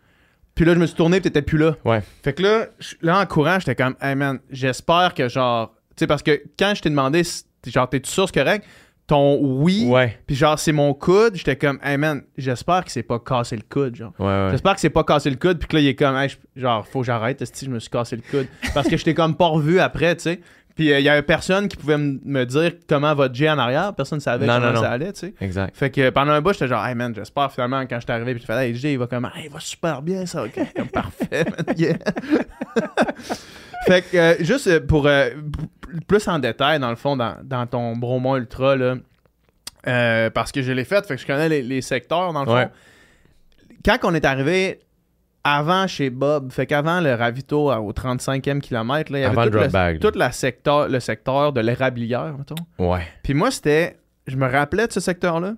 Puis 0.54 0.64
là, 0.64 0.74
je 0.74 0.78
me 0.80 0.86
suis 0.86 0.96
tourné, 0.96 1.20
puis 1.20 1.30
t'étais 1.30 1.42
plus 1.42 1.58
là. 1.58 1.76
Ouais. 1.84 2.02
Fait 2.22 2.32
que 2.34 2.42
là, 2.42 2.66
là 3.02 3.18
en 3.20 3.26
courant, 3.26 3.58
j'étais 3.60 3.74
comme, 3.74 3.94
hey 4.02 4.14
man, 4.14 4.40
j'espère 4.50 5.14
que 5.14 5.28
genre. 5.28 5.74
Tu 5.96 6.00
sais, 6.02 6.06
parce 6.06 6.22
que 6.22 6.42
quand 6.58 6.72
je 6.74 6.82
t'ai 6.82 6.90
demandé, 6.90 7.22
genre, 7.66 7.88
t'es-tu 7.88 8.10
sûr, 8.10 8.26
c'est 8.28 8.34
correct? 8.34 8.64
Ton 9.10 9.40
oui, 9.42 9.86
Ouais, 9.88 10.16
puis 10.24 10.36
genre, 10.36 10.56
c'est 10.56 10.70
mon 10.70 10.94
coude, 10.94 11.34
j'étais 11.34 11.56
comme, 11.56 11.80
hey 11.82 11.96
man, 11.96 12.22
j'espère 12.38 12.84
que 12.84 12.92
c'est 12.92 13.02
pas 13.02 13.18
cassé 13.18 13.56
le 13.56 13.62
coude, 13.68 13.96
genre. 13.96 14.12
ouais, 14.20 14.24
ouais. 14.26 14.48
J'espère 14.52 14.74
que 14.76 14.80
c'est 14.80 14.88
pas 14.88 15.02
cassé 15.02 15.30
le 15.30 15.34
coude, 15.34 15.58
puis 15.58 15.66
que 15.66 15.74
là, 15.74 15.82
il 15.82 15.88
est 15.88 15.96
comme, 15.96 16.16
Hey, 16.16 16.30
genre, 16.54 16.86
faut 16.86 17.00
que 17.00 17.06
j'arrête, 17.06 17.44
si 17.52 17.64
je 17.64 17.70
me 17.72 17.80
suis 17.80 17.90
cassé 17.90 18.14
le 18.14 18.22
coude? 18.22 18.46
Parce 18.72 18.86
que 18.86 18.96
je 18.96 19.02
t'ai 19.02 19.12
comme 19.12 19.34
pas 19.34 19.48
revu 19.48 19.80
après, 19.80 20.14
tu 20.14 20.22
sais. 20.22 20.40
Puis 20.76 20.92
euh, 20.92 21.00
il 21.00 21.04
y 21.04 21.08
avait 21.08 21.22
personne 21.22 21.66
qui 21.66 21.76
pouvait 21.76 21.98
me 21.98 22.44
dire 22.44 22.74
comment 22.88 23.12
va 23.16 23.28
Jay 23.32 23.50
en 23.50 23.58
arrière, 23.58 23.92
personne 23.96 24.18
ne 24.18 24.22
savait 24.22 24.46
Non, 24.46 24.54
comment 24.54 24.66
non, 24.68 24.72
non. 24.74 24.80
ça 24.80 24.90
allait, 24.92 25.12
tu 25.12 25.18
sais. 25.18 25.34
Exact. 25.40 25.76
Fait 25.76 25.90
que 25.90 26.10
pendant 26.10 26.30
un 26.30 26.40
bout, 26.40 26.52
j'étais 26.52 26.68
genre, 26.68 26.86
hey 26.86 26.94
man, 26.94 27.12
j'espère 27.12 27.50
finalement, 27.50 27.80
quand 27.88 27.96
je 27.96 28.04
suis 28.04 28.12
arrivé, 28.12 28.34
puis 28.34 28.42
je 28.42 28.46
fais, 28.46 28.68
hey 28.68 28.76
Jay, 28.76 28.92
il 28.92 28.98
va 29.00 29.08
comme, 29.08 29.28
hey, 29.34 29.46
il 29.46 29.50
va 29.50 29.58
super 29.58 30.02
bien, 30.02 30.24
ça, 30.24 30.44
ok, 30.44 30.54
comme 30.76 30.88
parfait, 30.88 31.44
man, 31.46 31.76
yeah. 31.76 31.96
fait 33.86 34.02
que, 34.02 34.16
euh, 34.16 34.34
juste 34.38 34.68
euh, 34.68 34.78
pour 34.80 35.08
euh, 35.08 35.30
plus 36.06 36.26
en 36.28 36.38
détail, 36.38 36.78
dans 36.78 36.90
le 36.90 36.96
fond, 36.96 37.16
dans, 37.16 37.36
dans 37.42 37.66
ton 37.66 37.96
Bromont 37.96 38.36
Ultra, 38.36 38.76
là, 38.76 38.94
euh, 39.86 40.30
parce 40.30 40.52
que 40.52 40.62
je 40.62 40.72
l'ai 40.72 40.84
fait, 40.84 41.06
fait 41.06 41.16
que 41.16 41.20
je 41.20 41.26
connais 41.26 41.48
les, 41.48 41.62
les 41.62 41.82
secteurs, 41.82 42.32
dans 42.32 42.40
le 42.44 42.46
fond. 42.46 42.70
Quand 43.84 43.96
on 44.04 44.14
est 44.14 44.24
arrivé 44.24 44.80
avant 45.42 45.86
chez 45.86 46.10
Bob, 46.10 46.52
fait 46.52 46.66
qu'avant 46.66 47.00
le 47.00 47.14
ravito 47.14 47.72
au 47.72 47.92
35e 47.92 48.60
kilomètre, 48.60 49.10
il 49.10 49.20
y 49.20 49.24
avait 49.24 49.26
Avant 49.32 49.44
le 49.44 49.50
tout, 49.50 49.56
tout 49.98 50.18
la 50.18 50.32
secteur, 50.32 50.88
le 50.88 51.00
secteur 51.00 51.52
de 51.54 51.60
l'érablière, 51.60 52.34
mettons. 52.36 52.54
Ouais. 52.78 53.06
Puis 53.22 53.32
moi, 53.34 53.50
c'était. 53.50 53.96
Je 54.26 54.36
me 54.36 54.46
rappelais 54.46 54.86
de 54.86 54.92
ce 54.92 55.00
secteur-là. 55.00 55.54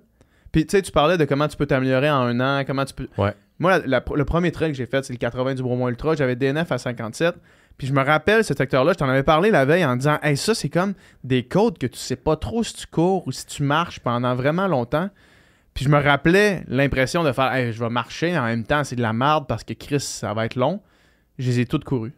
Puis 0.53 0.65
tu 0.65 0.77
sais, 0.77 0.81
tu 0.81 0.91
parlais 0.91 1.17
de 1.17 1.25
comment 1.25 1.47
tu 1.49 1.57
peux 1.57 1.65
t'améliorer 1.65 2.09
en 2.09 2.21
un 2.21 2.39
an, 2.39 2.63
comment 2.65 2.85
tu 2.85 2.93
peux. 2.93 3.09
Ouais. 3.17 3.33
Moi, 3.59 3.79
la- 3.79 3.85
la- 3.99 4.03
le 4.15 4.25
premier 4.25 4.51
trail 4.53 4.71
que 4.71 4.77
j'ai 4.77 4.85
fait, 4.85 5.03
c'est 5.03 5.11
le 5.13 5.17
80 5.19 5.55
du 5.55 5.63
Bromont 5.63 5.89
Ultra. 5.89 6.15
J'avais 6.15 6.35
DNF 6.37 6.71
à 6.71 6.77
57. 6.77 7.35
Puis 7.77 7.87
je 7.87 7.93
me 7.93 8.03
rappelle 8.03 8.43
ce 8.43 8.53
secteur-là, 8.53 8.93
je 8.93 8.97
t'en 8.99 9.09
avais 9.09 9.23
parlé 9.23 9.51
la 9.51 9.65
veille 9.65 9.83
en 9.85 9.95
disant 9.95 10.17
Hey, 10.23 10.37
ça, 10.37 10.53
c'est 10.55 10.69
comme 10.69 10.93
des 11.23 11.43
côtes 11.43 11.77
que 11.79 11.87
tu 11.87 11.97
sais 11.97 12.15
pas 12.15 12.35
trop 12.35 12.63
si 12.63 12.73
tu 12.75 12.87
cours 12.87 13.27
ou 13.27 13.31
si 13.31 13.45
tu 13.45 13.63
marches 13.63 13.99
pendant 13.99 14.35
vraiment 14.35 14.67
longtemps. 14.67 15.09
Puis 15.73 15.85
je 15.85 15.89
me 15.89 15.99
rappelais 15.99 16.63
l'impression 16.67 17.23
de 17.23 17.31
faire 17.31 17.51
Hey, 17.53 17.73
je 17.73 17.79
vais 17.83 17.89
marcher, 17.89 18.37
en 18.37 18.43
même 18.45 18.63
temps, 18.63 18.83
c'est 18.83 18.95
de 18.95 19.01
la 19.01 19.11
merde 19.13 19.45
parce 19.47 19.63
que 19.63 19.73
Chris, 19.73 19.99
ça 20.01 20.33
va 20.33 20.45
être 20.45 20.55
long. 20.55 20.81
Je 21.39 21.49
les 21.49 21.59
ai 21.61 21.65
toutes 21.65 21.83
courues. 21.83 22.13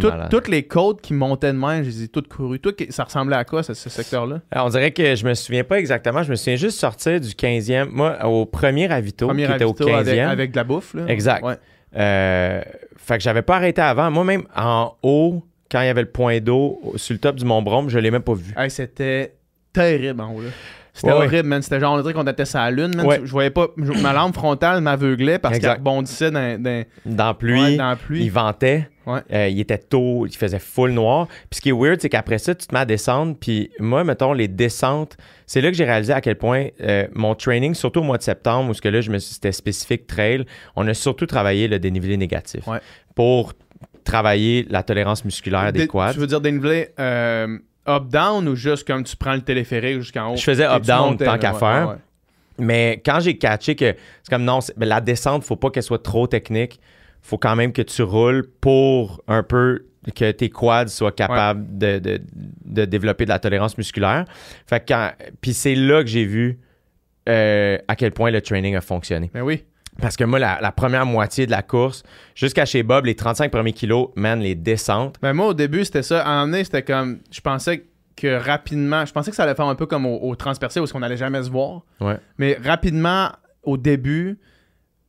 Tout- 0.00 0.08
toutes 0.28 0.48
les 0.48 0.66
côtes 0.66 1.00
qui 1.00 1.14
montaient 1.14 1.52
de 1.52 1.58
même, 1.58 1.82
je 1.82 1.88
les 1.88 2.02
ai 2.04 2.08
toutes 2.08 2.28
courues. 2.28 2.60
Toi, 2.60 2.72
ça 2.90 3.04
ressemblait 3.04 3.36
à 3.36 3.44
quoi, 3.44 3.62
ce, 3.62 3.72
ce 3.72 3.88
secteur-là? 3.88 4.40
Alors, 4.50 4.66
on 4.66 4.70
dirait 4.70 4.90
que 4.90 5.14
je 5.14 5.26
me 5.26 5.32
souviens 5.32 5.64
pas 5.64 5.78
exactement. 5.78 6.22
Je 6.22 6.30
me 6.30 6.36
souviens 6.36 6.56
juste 6.56 6.78
sortir 6.78 7.18
du 7.20 7.28
15e. 7.28 7.88
Moi, 7.90 8.22
au 8.26 8.44
premier 8.44 8.86
ravito, 8.86 9.26
Premier 9.26 9.46
qui 9.46 9.52
était 9.52 9.64
au 9.64 9.68
ravito 9.72 9.86
15e. 9.88 9.98
avec, 9.98 10.18
avec 10.18 10.50
de 10.52 10.56
la 10.56 10.64
bouffe. 10.64 10.92
Là. 10.94 11.06
Exact. 11.08 11.42
Ouais. 11.42 11.56
Euh, 11.96 12.62
fait 12.96 13.16
que 13.18 13.22
j'avais 13.22 13.42
pas 13.42 13.56
arrêté 13.56 13.80
avant. 13.80 14.10
Moi-même, 14.10 14.44
en 14.56 14.94
haut, 15.02 15.42
quand 15.70 15.80
il 15.80 15.86
y 15.86 15.88
avait 15.88 16.02
le 16.02 16.10
point 16.10 16.38
d'eau 16.40 16.80
au- 16.82 16.98
sur 16.98 17.14
le 17.14 17.18
top 17.20 17.36
du 17.36 17.44
Mont 17.44 17.62
Brome, 17.62 17.88
je 17.88 17.98
l'ai 17.98 18.10
même 18.10 18.22
pas 18.22 18.34
vu. 18.34 18.52
C'était 18.68 19.34
terrible 19.72 20.20
en 20.20 20.32
haut. 20.34 20.40
là. 20.42 20.48
C'était 21.00 21.12
Ouais, 21.12 21.26
horrible, 21.26 21.48
man. 21.48 21.62
C'était 21.62 21.78
genre, 21.80 21.94
on 21.96 22.00
dirait 22.00 22.12
qu'on 22.12 22.26
était 22.26 22.44
sur 22.44 22.58
la 22.58 22.70
lune, 22.70 22.94
man. 22.96 23.06
Ouais. 23.06 23.20
Je 23.24 23.30
voyais 23.30 23.50
pas. 23.50 23.68
je- 23.76 23.92
ma 24.02 24.12
lampe 24.12 24.34
frontale 24.34 24.80
m'aveuglait 24.80 25.38
parce 25.38 25.58
qu'elle 25.58 25.70
rebondissait 25.78 26.30
dans, 26.30 26.84
dans, 27.06 27.34
pluie, 27.34 27.60
ouais, 27.60 27.76
dans 27.76 27.90
la 27.90 27.96
pluie. 27.96 28.24
il 28.24 28.30
ventait. 28.30 28.88
Ouais. 29.06 29.20
Euh, 29.32 29.48
il 29.48 29.58
était 29.60 29.78
tôt, 29.78 30.26
il 30.26 30.36
faisait 30.36 30.58
full 30.58 30.90
noir. 30.90 31.28
Puis 31.48 31.56
ce 31.56 31.60
qui 31.62 31.68
est 31.70 31.72
weird, 31.72 31.98
c'est 32.00 32.08
qu'après 32.10 32.36
ça, 32.38 32.54
tu 32.54 32.66
te 32.66 32.74
mets 32.74 32.80
à 32.80 32.84
descendre. 32.84 33.36
Puis 33.40 33.70
moi, 33.78 34.04
mettons, 34.04 34.32
les 34.34 34.48
descentes, 34.48 35.16
c'est 35.46 35.60
là 35.62 35.70
que 35.70 35.76
j'ai 35.76 35.84
réalisé 35.86 36.12
à 36.12 36.20
quel 36.20 36.34
point 36.36 36.66
euh, 36.82 37.06
mon 37.14 37.34
training, 37.34 37.72
surtout 37.74 38.00
au 38.00 38.02
mois 38.02 38.18
de 38.18 38.22
septembre, 38.22 38.70
où 38.70 38.74
ce 38.74 38.82
que 38.82 38.88
là, 38.88 39.00
je 39.00 39.10
me 39.10 39.18
c'était 39.18 39.52
spécifique 39.52 40.06
trail, 40.06 40.44
on 40.76 40.86
a 40.88 40.92
surtout 40.94 41.24
travaillé 41.26 41.68
le 41.68 41.78
dénivelé 41.78 42.16
négatif 42.18 42.64
pour 43.14 43.54
travailler 44.04 44.66
la 44.70 44.82
tolérance 44.82 45.24
musculaire 45.24 45.72
des 45.72 45.86
quads. 45.86 46.12
Tu 46.12 46.18
veux 46.18 46.26
dire 46.26 46.40
dénivelé 46.40 46.88
euh, 46.98 47.58
up-down 47.88 48.46
ou 48.48 48.54
juste 48.54 48.86
comme 48.86 49.04
tu 49.04 49.16
prends 49.16 49.34
le 49.34 49.40
téléphérique 49.42 50.00
jusqu'en 50.00 50.32
haut? 50.32 50.36
Je 50.36 50.42
faisais 50.42 50.64
up-down 50.64 51.16
tant 51.16 51.38
qu'à 51.38 51.52
ouais, 51.52 51.58
faire. 51.58 51.88
ouais. 51.88 51.94
Mais 52.60 53.00
quand 53.04 53.20
j'ai 53.20 53.38
catché 53.38 53.76
que 53.76 53.94
c'est 54.22 54.30
comme 54.30 54.44
non, 54.44 54.58
ben, 54.76 54.88
la 54.88 55.00
descente, 55.00 55.44
faut 55.44 55.56
pas 55.56 55.70
qu'elle 55.70 55.82
soit 55.82 56.02
trop 56.02 56.26
technique. 56.26 56.80
Faut 57.22 57.38
quand 57.38 57.56
même 57.56 57.72
que 57.72 57.82
tu 57.82 58.02
roules 58.02 58.48
pour 58.60 59.22
un 59.28 59.42
peu 59.42 59.86
que 60.14 60.30
tes 60.30 60.48
quads 60.50 60.88
soient 60.88 61.12
capables 61.12 61.76
de, 61.78 61.98
de- 61.98 62.20
de 62.64 62.84
développer 62.84 63.24
de 63.24 63.30
la 63.30 63.38
tolérance 63.38 63.76
musculaire. 63.76 64.24
Fait 64.66 64.84
puis 65.40 65.52
c'est 65.52 65.74
là 65.74 66.02
que 66.02 66.08
j'ai 66.08 66.24
vu 66.24 66.58
euh, 67.28 67.78
à 67.88 67.96
quel 67.96 68.12
point 68.12 68.30
le 68.30 68.40
training 68.40 68.74
a 68.76 68.80
fonctionné. 68.80 69.30
Mais 69.34 69.40
oui. 69.40 69.64
Parce 70.00 70.16
que 70.16 70.24
moi, 70.24 70.38
la, 70.38 70.58
la 70.60 70.72
première 70.72 71.06
moitié 71.06 71.46
de 71.46 71.50
la 71.50 71.62
course, 71.62 72.02
jusqu'à 72.34 72.64
chez 72.64 72.82
Bob, 72.82 73.06
les 73.06 73.16
35 73.16 73.50
premiers 73.50 73.72
kilos, 73.72 74.10
man, 74.14 74.40
les 74.40 74.54
descentes. 74.54 75.16
Ben 75.20 75.32
moi, 75.32 75.46
au 75.48 75.54
début, 75.54 75.84
c'était 75.84 76.02
ça. 76.02 76.22
À 76.22 76.28
un 76.30 76.34
moment 76.40 76.52
donné, 76.52 76.64
c'était 76.64 76.82
comme. 76.82 77.18
Je 77.30 77.40
pensais 77.40 77.84
que 78.16 78.38
rapidement. 78.38 79.04
Je 79.04 79.12
pensais 79.12 79.30
que 79.30 79.36
ça 79.36 79.42
allait 79.42 79.54
faire 79.54 79.66
un 79.66 79.74
peu 79.74 79.86
comme 79.86 80.06
au, 80.06 80.18
au 80.22 80.36
transpercé 80.36 80.78
où 80.80 80.84
on 80.94 81.02
allait 81.02 81.16
jamais 81.16 81.42
se 81.42 81.50
voir. 81.50 81.82
Ouais. 82.00 82.16
Mais 82.38 82.58
rapidement, 82.64 83.30
au 83.62 83.76
début, 83.76 84.38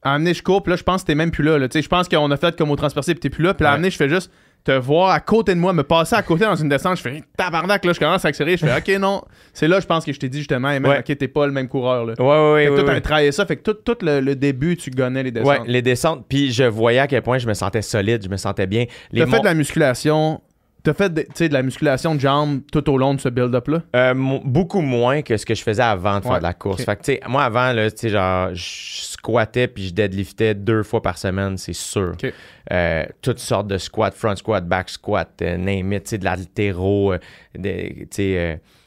à 0.02 0.14
amener 0.16 0.34
je 0.34 0.42
cours, 0.42 0.64
puis 0.64 0.72
là, 0.72 0.78
je 0.78 0.84
pense 0.84 1.02
que 1.02 1.08
t'es 1.08 1.16
même 1.16 1.32
plus 1.32 1.44
là. 1.44 1.58
là. 1.58 1.68
Tu 1.68 1.74
sais, 1.74 1.82
Je 1.82 1.90
pense 1.90 2.08
qu'on 2.08 2.32
a 2.32 2.38
fait 2.38 2.56
comme 2.58 2.72
au 2.72 2.76
transpercé, 2.76 3.14
puis 3.14 3.20
t'es 3.20 3.30
plus 3.30 3.44
là. 3.44 3.54
Puis 3.54 3.64
là, 3.64 3.74
à 3.74 3.82
je 3.82 3.90
fais 3.96 4.10
juste 4.10 4.32
te 4.72 4.78
voir 4.78 5.09
à 5.11 5.20
côté 5.20 5.53
de 5.55 5.59
moi, 5.59 5.74
me 5.74 5.84
passer 5.84 6.15
à 6.15 6.22
côté 6.22 6.45
dans 6.45 6.55
une 6.55 6.70
descente. 6.70 6.97
Je 6.97 7.01
fais 7.01 7.24
tabarnak, 7.38 7.84
là, 7.86 7.93
je 7.93 7.99
commence 7.99 8.24
à 8.24 8.28
accélérer. 8.28 8.57
Je 8.57 8.65
fais 8.65 8.78
OK, 8.95 8.99
non. 8.99 9.22
C'est 9.53 9.67
là, 9.67 9.80
je 9.80 9.86
pense 9.86 10.05
que 10.05 10.13
je 10.13 10.20
t'ai 10.20 10.30
dit 10.30 10.39
justement, 10.39 10.67
man, 10.80 10.86
Ouais. 10.86 10.99
OK, 10.99 11.17
t'es 11.17 11.28
pas 11.28 11.45
le 11.47 11.51
même 11.51 11.67
coureur. 11.67 12.05
Là. 12.05 12.13
Ouais, 12.20 12.26
ouais, 12.26 12.53
ouais. 12.53 12.63
fait 12.63 12.70
que 12.84 13.09
ouais, 13.09 13.13
ouais. 13.26 13.32
ça. 13.32 13.45
Fait 13.45 13.55
que 13.57 13.63
tout, 13.63 13.74
tout 13.74 13.97
le, 14.05 14.20
le 14.20 14.36
début, 14.36 14.78
tu 14.78 14.89
gonnais 14.91 15.24
les 15.24 15.32
Ouais, 15.32 15.41
descentes. 15.43 15.67
les 15.67 15.82
descentes. 15.82 16.26
Puis 16.30 16.51
je 16.51 16.63
voyais 16.63 16.99
à 16.99 17.07
quel 17.07 17.22
point 17.22 17.38
je 17.38 17.47
me 17.47 17.53
sentais 17.53 17.82
solide, 17.82 18.24
je 18.24 18.30
me 18.30 18.38
sentais 18.38 18.67
bien. 18.67 18.86
Les 19.11 19.22
T'as 19.22 19.26
fait 19.28 19.32
mon- 19.38 19.39
de 19.39 19.45
la 19.45 19.53
musculation. 19.53 20.41
T'as 20.84 20.93
fait 20.93 21.13
de, 21.13 21.53
la 21.53 21.61
musculation 21.61 22.15
de 22.15 22.19
jambes 22.19 22.61
tout 22.71 22.89
au 22.89 22.97
long 22.97 23.13
de 23.13 23.19
ce 23.19 23.27
build-up-là? 23.30 23.82
Euh, 23.95 24.13
beaucoup 24.45 24.82
moins 24.82 25.21
que 25.21 25.36
ce 25.36 25.45
que 25.45 25.53
je 25.53 25.61
faisais 25.61 25.84
avant 25.84 26.19
de 26.19 26.23
faire 26.23 26.38
de 26.38 26.43
la 26.43 26.53
course. 26.53 26.84
Fait 26.84 26.95
que, 26.95 27.30
moi, 27.30 27.43
avant, 27.43 27.73
là, 27.73 27.89
genre, 28.03 28.53
je 28.53 29.01
squattais 29.01 29.67
puis 29.67 29.88
je 29.88 29.93
deadliftais 29.93 30.55
deux 30.55 30.84
fois 30.84 31.01
par 31.01 31.17
semaine, 31.17 31.57
c'est 31.57 31.73
sûr. 31.73 32.13
Euh, 32.71 33.05
toutes 33.21 33.39
sortes 33.39 33.67
de 33.67 33.77
squats, 33.77 34.11
front 34.11 34.36
squat, 34.36 34.65
back 34.65 34.89
squat, 34.89 35.30
euh, 35.41 35.57
name 35.57 35.91
it, 35.93 36.15
de 36.15 36.23
l'altéro, 36.23 37.13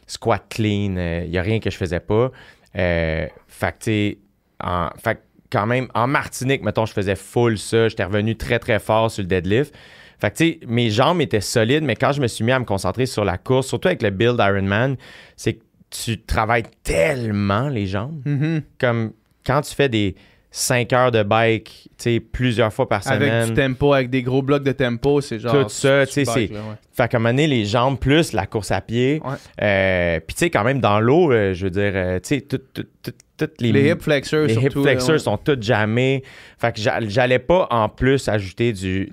squat 0.06 0.42
clean, 0.48 0.96
il 1.24 1.30
n'y 1.30 1.38
a 1.38 1.42
rien 1.42 1.60
que 1.60 1.70
je 1.70 1.76
faisais 1.76 2.00
pas. 2.00 2.30
Fait 2.74 3.74
que, 3.78 4.16
en- 4.64 4.90
fait 4.96 5.20
quand 5.52 5.66
même, 5.66 5.88
en 5.94 6.06
Martinique, 6.06 6.62
mettons, 6.62 6.86
je 6.86 6.94
faisais 6.94 7.14
full 7.14 7.58
ça. 7.58 7.88
J'étais 7.88 8.04
revenu 8.04 8.36
très, 8.36 8.58
très 8.58 8.78
fort 8.78 9.10
sur 9.10 9.22
le 9.22 9.28
deadlift. 9.28 9.74
Fait 10.22 10.30
que, 10.30 10.36
tu 10.36 10.44
sais, 10.52 10.60
mes 10.68 10.88
jambes 10.88 11.20
étaient 11.20 11.40
solides, 11.40 11.82
mais 11.82 11.96
quand 11.96 12.12
je 12.12 12.20
me 12.22 12.28
suis 12.28 12.44
mis 12.44 12.52
à 12.52 12.58
me 12.60 12.64
concentrer 12.64 13.06
sur 13.06 13.24
la 13.24 13.38
course, 13.38 13.66
surtout 13.66 13.88
avec 13.88 14.02
le 14.02 14.10
build 14.10 14.36
Ironman, 14.38 14.94
c'est 15.36 15.54
que 15.54 15.62
tu 15.90 16.20
travailles 16.20 16.62
tellement 16.84 17.68
les 17.68 17.86
jambes. 17.86 18.22
Mhm. 18.24 18.62
Comme 18.78 19.12
quand 19.44 19.60
tu 19.62 19.74
fais 19.74 19.88
des 19.88 20.14
5 20.52 20.92
heures 20.92 21.10
de 21.10 21.22
bike, 21.24 21.88
tu 21.98 22.04
sais, 22.04 22.20
plusieurs 22.20 22.72
fois 22.72 22.88
par 22.88 23.00
Avec 23.08 23.28
semaine. 23.28 23.48
du 23.48 23.54
tempo, 23.54 23.92
avec 23.94 24.10
des 24.10 24.22
gros 24.22 24.42
blocs 24.42 24.62
de 24.62 24.70
tempo, 24.72 25.20
c'est 25.20 25.40
genre. 25.40 25.64
Tout 25.64 25.68
ça, 25.70 26.06
tu 26.06 26.12
sais, 26.12 26.24
c'est-. 26.24 26.50
Fait 26.92 27.08
qu'à 27.08 27.16
un 27.16 27.20
moment 27.20 27.30
donné, 27.30 27.46
les 27.48 27.64
jambes 27.64 27.98
plus 27.98 28.32
la 28.32 28.46
course 28.46 28.70
à 28.70 28.80
pied. 28.80 29.20
Ouais. 29.24 29.34
Euh, 29.60 30.20
Puis 30.24 30.34
tu 30.34 30.38
sais, 30.40 30.50
quand 30.50 30.62
même, 30.62 30.78
dans 30.80 31.00
l'eau, 31.00 31.32
euh, 31.32 31.52
je 31.52 31.64
veux 31.64 31.70
dire, 31.70 31.92
euh, 31.94 32.20
tu 32.20 32.28
sais, 32.36 32.40
tout- 32.42 32.58
tout- 32.72 32.84
tout- 33.02 33.12
toutes 33.38 33.60
les... 33.60 33.72
Les 33.72 33.90
hip 33.90 34.02
flexors, 34.02 34.46
les 34.46 34.54
hip 34.54 34.60
surtout. 34.60 34.82
flexors 34.84 35.08
là, 35.08 35.14
ouais. 35.14 35.18
sont 35.18 35.36
toutes 35.36 35.62
jamais. 35.64 36.22
Fait 36.58 36.72
que 36.72 36.80
j'a- 36.80 37.00
j'allais 37.00 37.38
pas 37.40 37.66
en 37.70 37.88
plus 37.88 38.28
ajouter 38.28 38.72
du- 38.72 39.10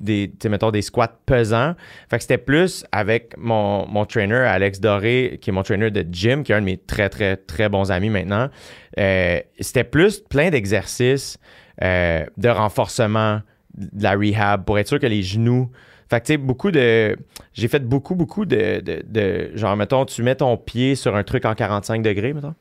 des, 0.00 0.32
mettons, 0.48 0.70
des 0.70 0.82
squats 0.82 1.18
pesants. 1.26 1.74
Fait 2.10 2.16
que 2.16 2.22
c'était 2.22 2.38
plus 2.38 2.84
avec 2.92 3.34
mon, 3.38 3.86
mon 3.86 4.04
trainer, 4.04 4.34
Alex 4.36 4.80
Doré, 4.80 5.38
qui 5.40 5.50
est 5.50 5.52
mon 5.52 5.62
trainer 5.62 5.90
de 5.90 6.04
gym, 6.12 6.42
qui 6.42 6.52
est 6.52 6.54
un 6.54 6.60
de 6.60 6.66
mes 6.66 6.76
très, 6.78 7.08
très, 7.08 7.36
très 7.36 7.68
bons 7.68 7.90
amis 7.90 8.10
maintenant. 8.10 8.48
Euh, 8.98 9.40
c'était 9.60 9.84
plus 9.84 10.20
plein 10.20 10.50
d'exercices 10.50 11.38
euh, 11.82 12.24
de 12.36 12.48
renforcement, 12.48 13.40
de 13.74 14.02
la 14.02 14.12
rehab, 14.12 14.64
pour 14.64 14.78
être 14.78 14.88
sûr 14.88 14.98
que 14.98 15.06
les 15.06 15.22
genoux. 15.22 15.70
Fait 16.10 16.20
que, 16.20 16.26
tu 16.26 16.32
sais, 16.34 16.36
beaucoup 16.36 16.70
de. 16.70 17.16
J'ai 17.54 17.68
fait 17.68 17.82
beaucoup, 17.82 18.14
beaucoup 18.14 18.44
de, 18.44 18.80
de, 18.80 19.02
de- 19.06 19.50
Genre, 19.54 19.76
mettons, 19.76 20.04
tu 20.04 20.22
mets 20.22 20.34
ton 20.34 20.56
pied 20.56 20.94
sur 20.94 21.16
un 21.16 21.22
truc 21.22 21.44
en 21.46 21.54
45 21.54 22.02
degrés, 22.02 22.32
mettons, 22.34 22.54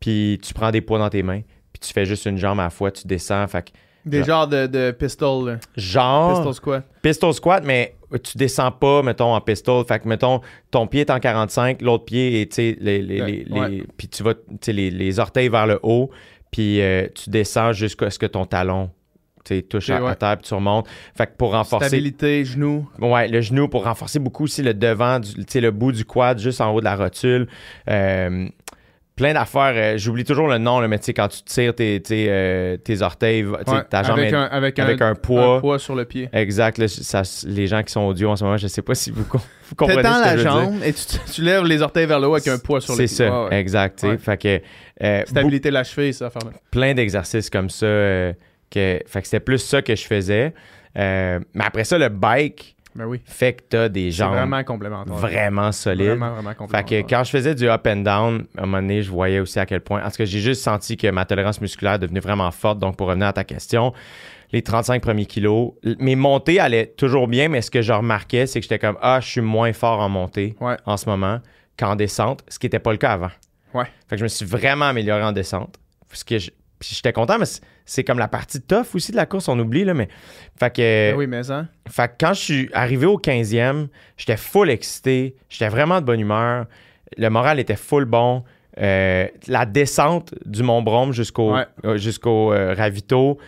puis 0.00 0.38
tu 0.42 0.52
prends 0.52 0.70
des 0.70 0.80
poids 0.82 0.98
dans 0.98 1.08
tes 1.08 1.22
mains, 1.22 1.40
puis 1.72 1.80
tu 1.80 1.92
fais 1.94 2.04
juste 2.04 2.26
une 2.26 2.36
jambe 2.36 2.60
à 2.60 2.64
la 2.64 2.70
fois, 2.70 2.90
tu 2.90 3.06
descends. 3.06 3.46
Fait 3.48 3.72
Des 4.06 4.24
genres 4.24 4.48
de, 4.48 4.66
de 4.66 4.90
pistol. 4.92 5.48
là. 5.50 5.56
genre. 5.76 6.34
Pistol 6.36 6.54
squat. 6.54 6.84
Pistol 7.02 7.34
squat, 7.34 7.62
mais 7.64 7.94
tu 8.22 8.38
descends 8.38 8.72
pas, 8.72 9.02
mettons, 9.02 9.34
en 9.34 9.40
pistol. 9.40 9.84
Fait 9.86 10.00
que, 10.00 10.08
mettons, 10.08 10.40
ton 10.70 10.86
pied 10.86 11.00
est 11.02 11.10
en 11.10 11.20
45, 11.20 11.82
l'autre 11.82 12.04
pied 12.06 12.40
est, 12.42 12.46
tu 12.50 12.56
sais, 12.56 12.76
les, 12.80 13.02
les, 13.02 13.18
les, 13.20 13.46
Ouais. 13.50 13.68
les- 13.68 13.84
puis 13.96 14.08
tu 14.08 14.22
vas, 14.22 14.34
les, 14.66 14.90
les 14.90 15.18
orteils 15.18 15.48
vers 15.48 15.66
le 15.66 15.78
haut, 15.82 16.10
puis 16.50 16.80
euh, 16.80 17.06
tu 17.14 17.30
descends 17.30 17.72
jusqu'à 17.72 18.10
ce 18.10 18.18
que 18.18 18.26
ton 18.26 18.46
talon, 18.46 18.90
touche 19.68 19.90
à, 19.90 19.96
à 19.96 20.02
ouais. 20.02 20.14
terre, 20.14 20.36
puis 20.38 20.46
tu 20.46 20.54
remontes. 20.54 20.86
Fait 21.16 21.26
que 21.26 21.32
pour 21.36 21.52
renforcer... 21.52 21.88
Stabilité, 21.88 22.44
genou. 22.44 22.88
Ouais, 23.00 23.26
le 23.28 23.40
genou 23.40 23.68
pour 23.68 23.84
renforcer 23.84 24.18
beaucoup 24.18 24.44
aussi 24.44 24.62
le 24.62 24.74
devant, 24.74 25.20
tu 25.20 25.30
sais, 25.48 25.60
le 25.60 25.70
bout 25.72 25.92
du 25.92 26.04
quad 26.04 26.38
juste 26.38 26.60
en 26.60 26.72
haut 26.72 26.80
de 26.80 26.84
la 26.84 26.94
rotule. 26.96 27.48
Euh, 27.88 28.46
plein 29.20 29.34
d'affaires. 29.34 29.72
euh, 29.74 29.98
J'oublie 29.98 30.24
toujours 30.24 30.48
le 30.48 30.58
nom, 30.58 30.80
là, 30.80 30.88
mais 30.88 30.98
tu 30.98 31.04
sais, 31.06 31.14
quand 31.14 31.28
tu 31.28 31.42
tires 31.42 31.74
tes, 31.74 32.00
tes, 32.00 32.26
euh, 32.28 32.76
tes 32.76 33.02
orteils, 33.02 33.42
tu 33.44 33.70
Ouais, 33.72 33.84
ta 33.88 34.02
jambe 34.02 34.18
avec, 34.18 34.32
un, 34.32 34.42
avec, 34.42 34.78
avec 34.78 35.00
un, 35.02 35.10
un 35.10 35.14
poids. 35.14 35.56
un 35.56 35.60
poids 35.60 35.78
sur 35.78 35.94
le 35.94 36.04
pied. 36.04 36.28
Exact. 36.32 36.78
là, 36.78 36.88
ça, 36.88 37.22
les 37.46 37.66
gens 37.66 37.82
qui 37.82 37.92
sont 37.92 38.00
audio 38.02 38.30
en 38.30 38.36
ce 38.36 38.44
moment, 38.44 38.56
je 38.56 38.66
sais 38.66 38.82
pas 38.82 38.94
si 38.94 39.10
vous, 39.10 39.24
com- 39.24 39.40
vous 39.68 39.74
comprenez 39.74 40.02
que 40.02 40.06
la 40.08 40.36
je 40.36 40.42
dire. 40.42 40.50
jambe 40.52 40.74
et 40.84 40.92
tu, 40.92 41.04
tu 41.32 41.42
lèves 41.42 41.64
les 41.64 41.82
orteils 41.82 42.06
vers 42.06 42.18
le 42.20 42.26
haut 42.28 42.34
avec 42.34 42.48
un 42.48 42.58
poids 42.58 42.80
sur 42.80 42.94
le 42.96 43.06
C'est 43.06 43.16
pied. 43.16 43.26
ça, 43.28 43.42
Ouais, 43.44 43.48
ouais. 43.50 43.60
exact. 43.60 43.98
tu. 44.00 44.18
Fait 44.18 44.36
que 44.36 44.60
euh, 45.02 45.22
Stabilité 45.26 45.68
de 45.68 45.74
la 45.74 45.84
cheville, 45.84 46.12
ça, 46.14 46.30
faire 46.30 46.42
plein 46.70 46.94
d'exercices 46.94 47.50
comme 47.50 47.70
ça. 47.70 47.86
euh, 47.86 48.32
que, 48.70 49.00
fait 49.06 49.20
que 49.20 49.26
c'était 49.26 49.40
plus 49.40 49.58
ça 49.58 49.82
que 49.82 49.94
je 49.94 50.04
faisais. 50.04 50.54
Mais 50.94 51.40
après 51.64 51.84
ça, 51.84 51.98
le 51.98 52.08
bike 52.08 52.76
Ben 52.94 53.06
oui. 53.06 53.20
fait 53.24 53.52
que 53.54 53.62
t'as 53.68 53.88
des 53.88 54.10
jambes 54.10 54.32
vraiment 54.32 54.62
complémentaire. 54.64 55.14
vraiment 55.14 55.70
solides. 55.72 56.06
Vraiment, 56.08 56.32
vraiment 56.34 56.66
Fait 56.68 56.84
que 56.84 57.08
quand 57.08 57.22
je 57.24 57.30
faisais 57.30 57.54
du 57.54 57.68
up 57.68 57.86
and 57.86 57.98
down, 57.98 58.46
à 58.56 58.62
un 58.62 58.66
moment 58.66 58.78
donné, 58.82 59.02
je 59.02 59.10
voyais 59.10 59.38
aussi 59.40 59.58
à 59.60 59.66
quel 59.66 59.80
point. 59.80 60.00
Tout 60.02 60.16
cas, 60.16 60.24
j'ai 60.24 60.40
juste 60.40 60.62
senti 60.62 60.96
que 60.96 61.08
ma 61.08 61.24
tolérance 61.24 61.60
musculaire 61.60 61.98
devenait 61.98 62.20
vraiment 62.20 62.50
forte. 62.50 62.78
Donc, 62.80 62.96
pour 62.96 63.06
revenir 63.08 63.28
à 63.28 63.32
ta 63.32 63.44
question, 63.44 63.92
les 64.52 64.62
35 64.62 65.00
premiers 65.00 65.26
kilos, 65.26 65.72
mes 66.00 66.16
montées 66.16 66.58
allaient 66.58 66.86
toujours 66.96 67.28
bien, 67.28 67.48
mais 67.48 67.62
ce 67.62 67.70
que 67.70 67.82
je 67.82 67.92
remarquais, 67.92 68.46
c'est 68.46 68.58
que 68.60 68.64
j'étais 68.64 68.80
comme 68.80 68.98
Ah, 69.00 69.20
je 69.20 69.28
suis 69.28 69.40
moins 69.40 69.72
fort 69.72 70.00
en 70.00 70.08
montée 70.08 70.56
Ouais. 70.60 70.76
en 70.84 70.96
ce 70.96 71.08
moment 71.08 71.38
qu'en 71.78 71.94
descente, 71.94 72.42
ce 72.48 72.58
qui 72.58 72.66
n'était 72.66 72.80
pas 72.80 72.90
le 72.90 72.98
cas 72.98 73.12
avant. 73.12 73.30
Ouais. 73.72 73.84
Fait 74.08 74.16
que 74.16 74.18
je 74.18 74.24
me 74.24 74.28
suis 74.28 74.44
vraiment 74.44 74.86
amélioré 74.86 75.22
en 75.22 75.30
descente. 75.32 75.76
Parce 76.08 76.24
que 76.24 76.36
j'étais 76.80 77.12
content, 77.12 77.38
mais 77.38 77.44
c'est- 77.90 78.04
comme 78.04 78.18
la 78.18 78.28
partie 78.28 78.60
tough 78.60 78.94
aussi 78.94 79.10
de 79.12 79.16
la 79.16 79.26
course, 79.26 79.48
on 79.48 79.58
oublie, 79.58 79.84
là, 79.84 79.94
mais. 79.94 80.08
Fait 80.58 80.70
que. 80.74 81.10
Ben 81.12 81.16
oui, 81.16 81.26
mais 81.26 81.42
ça. 81.42 81.66
Fait 81.88 82.08
que 82.08 82.12
quand 82.20 82.32
je 82.34 82.40
suis 82.40 82.70
arrivé 82.72 83.06
au 83.06 83.18
15e, 83.18 83.88
j'étais 84.16 84.36
full 84.36 84.70
excité, 84.70 85.34
j'étais 85.48 85.68
vraiment 85.68 86.00
de 86.00 86.06
bonne 86.06 86.20
humeur, 86.20 86.66
le 87.16 87.28
moral 87.28 87.58
était 87.58 87.76
full 87.76 88.04
bon. 88.04 88.44
Euh, 88.80 89.26
la 89.48 89.66
descente 89.66 90.32
du 90.46 90.62
Mont 90.62 90.80
Brome 90.82 91.12
jusqu'au 91.12 91.54
Ouais. 91.54 91.66
euh, 91.84 91.96
jusqu'au 91.98 92.52
euh, 92.52 92.72
ravito 92.74 93.38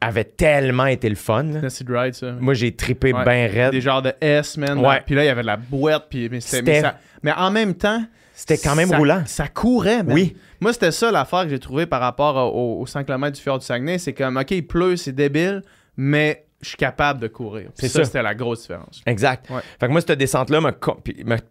avait 0.00 0.24
tellement 0.24 0.86
été 0.86 1.08
le 1.10 1.14
fun. 1.14 1.44
Ride, 1.88 2.14
ça. 2.14 2.32
Moi, 2.40 2.54
j'ai 2.54 2.72
trippé 2.74 3.12
Ouais. 3.12 3.22
bien 3.24 3.46
raide. 3.46 3.72
Des 3.72 3.80
genres 3.82 4.00
de 4.02 4.12
S, 4.20 4.56
man. 4.56 4.78
Ouais. 4.78 5.02
Puis 5.04 5.14
là, 5.14 5.22
il 5.22 5.26
y 5.26 5.30
avait 5.30 5.42
de 5.42 5.46
la 5.46 5.58
boîte. 5.58 6.06
Puis, 6.08 6.28
mais, 6.30 6.38
mais, 6.64 6.80
ça- 6.80 6.98
mais 7.22 7.32
en 7.32 7.50
même 7.50 7.74
temps. 7.74 8.02
C'était 8.40 8.58
quand 8.58 8.74
même 8.74 8.88
ça- 8.88 8.96
roulant. 8.98 9.22
Ça 9.26 9.48
courait, 9.48 10.02
man. 10.02 10.14
Oui. 10.14 10.36
Moi, 10.60 10.72
c'était 10.72 10.90
ça 10.92 11.10
l'affaire 11.10 11.44
que 11.44 11.50
j'ai 11.50 11.58
trouvé 11.58 11.86
par 11.86 12.00
rapport 12.00 12.54
au, 12.54 12.80
au 12.80 12.86
5 12.86 13.04
km 13.06 13.36
du 13.36 13.40
fjord 13.40 13.58
du 13.58 13.64
Saguenay. 13.66 13.98
C'est 13.98 14.12
comme, 14.12 14.36
OK, 14.36 14.50
il 14.52 14.66
pleut, 14.66 14.96
c'est 14.96 15.12
débile, 15.12 15.62
mais 15.96 16.44
je 16.62 16.68
suis 16.68 16.76
capable 16.76 17.20
de 17.20 17.28
courir. 17.28 17.70
C'est 17.74 17.88
ça, 17.88 18.00
ça. 18.00 18.04
c'était 18.04 18.22
la 18.22 18.34
grosse 18.34 18.62
différence. 18.62 19.00
Exact. 19.06 19.48
Ouais. 19.50 19.60
Fait 19.78 19.86
que 19.86 19.92
moi, 19.92 20.00
cette 20.00 20.12
descente-là 20.18 20.60
m'a 20.60 20.72
com- 20.72 20.96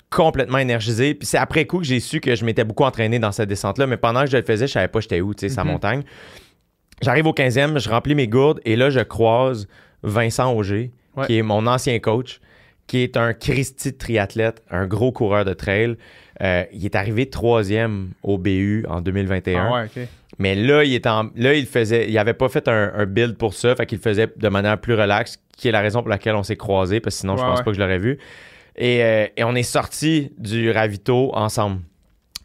complètement 0.10 0.58
énergisé. 0.60 1.14
Puis 1.16 1.26
c'est 1.28 1.38
après 1.40 1.66
coup 1.66 1.80
que 1.80 1.86
j'ai 1.86 2.00
su 2.00 2.20
que 2.20 2.36
je 2.36 2.46
m'étais 2.46 2.64
beaucoup 2.64 2.84
entraîné 2.84 3.18
dans 3.20 3.32
cette 3.32 3.50
descente-là. 3.50 3.88
Mais 3.88 3.98
pendant 3.98 4.22
que 4.26 4.30
je 4.30 4.38
le 4.38 4.44
faisais, 4.44 4.68
je 4.68 4.74
savais 4.74 4.88
pas 4.88 5.00
j'étais 5.00 5.22
où, 5.22 5.34
tu 5.34 5.48
sais, 5.48 5.50
sa 5.54 5.64
Mhm. 5.64 5.72
montagne. 5.72 6.04
J'arrive 7.02 7.28
au 7.28 7.34
15e, 7.34 7.80
je 7.80 7.90
remplis 7.90 8.14
mes 8.16 8.28
gourdes 8.28 8.60
et 8.66 8.76
là, 8.76 8.90
je 8.90 9.00
croise 9.00 9.68
Vincent 10.04 10.54
Auger, 10.54 10.92
Ouais. 11.16 11.26
qui 11.26 11.38
est 11.38 11.42
mon 11.44 11.66
ancien 11.66 11.98
coach, 12.00 12.40
qui 12.90 13.04
est 13.04 13.16
un 13.18 13.34
Christy 13.34 13.92
de 13.92 13.98
triathlète, 13.98 14.64
un 14.72 14.88
gros 14.88 15.12
coureur 15.12 15.46
de 15.46 15.54
trail. 15.54 15.96
Euh, 16.42 16.64
il 16.74 16.84
est 16.86 16.96
arrivé 16.96 17.30
troisième 17.30 18.10
au 18.24 18.38
BU 18.38 18.84
en 18.90 19.00
2021. 19.02 19.68
Ah 19.72 19.84
ouais. 19.96 20.08
Mais 20.40 20.56
là, 20.56 20.84
il 20.84 20.94
était 20.96 21.08
en- 21.10 21.30
là, 21.36 21.54
il 21.54 21.66
faisait, 21.68 22.10
il 22.10 22.18
avait 22.18 22.34
pas 22.34 22.50
fait 22.50 22.68
un, 22.68 22.92
un 22.96 23.06
build 23.06 23.38
pour 23.38 23.54
ça, 23.54 23.76
fait 23.76 23.86
qu'il 23.86 23.98
le 24.00 24.02
faisait 24.02 24.28
de 24.36 24.50
manière 24.50 24.80
plus 24.80 24.96
relaxe, 24.96 25.38
qui 25.56 25.68
est 25.68 25.72
la 25.72 25.82
raison 25.82 26.00
pour 26.02 26.10
laquelle 26.10 26.36
on 26.36 26.44
s'est 26.44 26.56
croisés, 26.56 27.00
parce 27.00 27.16
que 27.16 27.20
sinon, 27.22 27.38
je 27.38 27.42
Ouais, 27.44 27.48
pense 27.50 27.60
ouais. 27.60 27.64
pas 27.66 27.72
que 27.72 27.76
je 27.76 27.82
l'aurais 27.82 28.00
vu. 28.00 28.18
Et, 28.76 29.04
euh, 29.04 29.28
et 29.38 29.44
on 29.44 29.54
est 29.56 29.64
sortis 29.64 30.32
du 30.38 30.72
ravito 30.72 31.32
ensemble. 31.36 31.82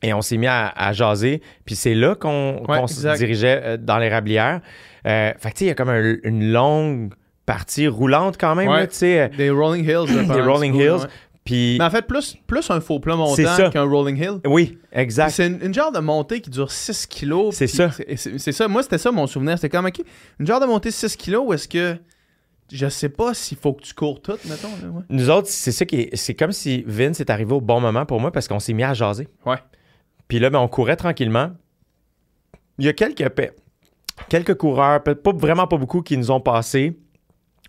Et 0.03 0.13
on 0.13 0.21
s'est 0.21 0.37
mis 0.37 0.49
à, 0.49 0.69
à 0.69 0.93
jaser. 0.93 1.41
Puis 1.65 1.77
c'est 1.77 1.95
là 1.95 2.15
qu'on 2.17 2.87
se 2.87 3.17
dirigeait 3.17 3.61
euh, 3.65 3.77
dans 3.79 3.97
les 3.99 4.11
rablières. 4.11 4.61
Euh, 5.07 5.33
fait 5.39 5.51
que 5.51 5.55
tu 5.55 5.59
sais, 5.61 5.65
il 5.65 5.69
y 5.69 5.71
a 5.71 5.75
comme 5.75 5.89
un- 5.89 6.17
une 6.25 6.53
longue 6.53 7.15
partie 7.47 7.89
roulante 7.89 8.37
quand 8.39 8.55
même, 8.55 8.69
Ouais. 8.69 8.87
là, 8.87 8.89
euh, 9.03 9.29
Des 9.37 9.51
Rolling 9.51 9.85
Hills. 9.85 10.27
Des 10.33 10.41
Rolling 10.41 10.75
Hills. 10.75 10.91
ouais. 11.03 11.09
Puis 11.45 11.77
Mais 11.79 11.85
en 11.85 11.91
fait, 11.91 12.07
plus, 12.07 12.39
plus 12.47 12.71
un 12.71 12.81
faux 12.81 13.01
plat 13.01 13.17
montant 13.17 13.71
qu'un 13.71 13.83
Rolling 13.85 14.17
Hill. 14.17 14.41
oui, 14.47 14.79
exact. 14.93 15.29
C'est 15.31 15.47
une, 15.47 15.59
une 15.63 15.75
genre 15.75 15.93
de 15.93 15.99
montée 15.99 16.41
qui 16.41 16.49
dure 16.49 16.71
6 16.73 17.07
kilos. 17.07 17.55
C'est 17.55 17.67
ça. 17.67 17.91
C'est 18.17 18.53
ça. 18.53 18.67
Moi, 18.67 18.83
c'était 18.83 18.97
ça 18.97 19.13
mon 19.13 19.27
souvenir. 19.27 19.59
C'était 19.59 19.69
comme, 19.69 19.85
OK, 19.85 20.01
une 20.41 20.47
genre 20.47 20.59
de 20.61 20.65
montée 20.67 20.91
6 20.91 21.17
kilos 21.17 21.43
où 21.47 21.53
est-ce 21.53 21.69
que. 21.69 21.97
Je 22.73 22.89
sais 22.89 23.11
pas 23.11 23.35
s'il 23.35 23.59
faut 23.59 23.75
que 23.75 23.83
tu 23.83 23.93
cours 23.93 24.23
tout, 24.23 24.39
mettons. 24.49 24.71
Là, 24.83 24.89
ouais. 24.89 25.03
Nous 25.11 25.29
autres, 25.29 25.49
c'est 25.49 25.71
ça 25.71 25.85
qui 25.85 25.97
est. 26.01 26.17
C'est 26.17 26.33
comme 26.33 26.51
si 26.53 26.83
Vince 26.87 27.21
est 27.21 27.29
arrivé 27.29 27.53
au 27.53 27.61
bon 27.61 27.79
moment 27.79 28.07
pour 28.07 28.21
moi 28.21 28.33
parce 28.33 28.49
qu'on 28.49 28.59
s'est 28.59 28.73
mis 28.73 28.83
à 28.83 28.95
jaser. 28.95 29.29
Ouais. 29.45 29.59
Puis 30.29 30.39
là, 30.39 30.49
ben, 30.49 30.61
on 30.61 30.69
courait 30.69 30.97
tranquillement. 30.97 31.51
Il 32.79 32.87
y 32.87 32.89
a 32.89 32.95
quelques, 32.95 33.23
quelques 34.31 34.55
coureurs, 34.55 35.03
pas, 35.03 35.13
vraiment 35.35 35.67
pas 35.67 35.77
beaucoup, 35.77 36.01
qui 36.01 36.17
nous 36.17 36.31
ont 36.31 36.41
passé. 36.41 36.97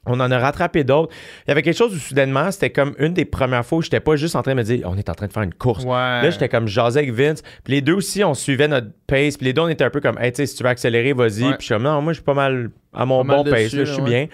On 0.05 0.19
en 0.19 0.29
a 0.31 0.37
rattrapé 0.39 0.83
d'autres. 0.83 1.13
Il 1.45 1.49
y 1.49 1.51
avait 1.51 1.61
quelque 1.63 1.77
chose 1.77 1.95
où 1.95 1.97
soudainement, 1.99 2.51
c'était 2.51 2.69
comme 2.69 2.93
une 2.99 3.13
des 3.13 3.25
premières 3.25 3.65
fois 3.65 3.79
où 3.79 3.81
j'étais 3.81 3.99
pas 3.99 4.15
juste 4.15 4.35
en 4.35 4.41
train 4.43 4.53
de 4.53 4.57
me 4.59 4.63
dire 4.63 4.81
on 4.85 4.97
est 4.97 5.09
en 5.09 5.13
train 5.15 5.27
de 5.27 5.33
faire 5.33 5.43
une 5.43 5.53
course. 5.53 5.83
Ouais. 5.83 5.89
Là, 5.91 6.29
j'étais 6.29 6.49
comme 6.49 6.67
jasé 6.67 6.99
avec 6.99 7.11
Vince. 7.13 7.41
Puis 7.63 7.73
les 7.73 7.81
deux 7.81 7.93
aussi, 7.93 8.23
on 8.23 8.33
suivait 8.33 8.67
notre 8.67 8.87
pace. 9.07 9.37
Puis 9.37 9.45
les 9.45 9.53
deux, 9.53 9.61
on 9.61 9.67
était 9.67 9.83
un 9.83 9.89
peu 9.89 10.01
comme, 10.01 10.17
hey, 10.19 10.31
tu 10.31 10.37
sais, 10.37 10.45
si 10.45 10.55
tu 10.55 10.63
veux 10.63 10.69
accélérer, 10.69 11.13
vas-y. 11.13 11.43
Ouais. 11.43 11.49
Puis 11.51 11.57
je 11.61 11.65
suis 11.65 11.73
comme, 11.75 11.83
non, 11.83 12.01
moi, 12.01 12.13
je 12.13 12.17
suis 12.17 12.23
pas 12.23 12.33
mal 12.33 12.69
à 12.93 13.05
mon 13.05 13.25
Pas 13.25 13.37
bon 13.37 13.43
pace. 13.43 13.63
dessus, 13.63 13.77
là, 13.77 13.85
je 13.85 13.93
suis 13.93 14.01
ouais. 14.03 14.09
bien. 14.09 14.27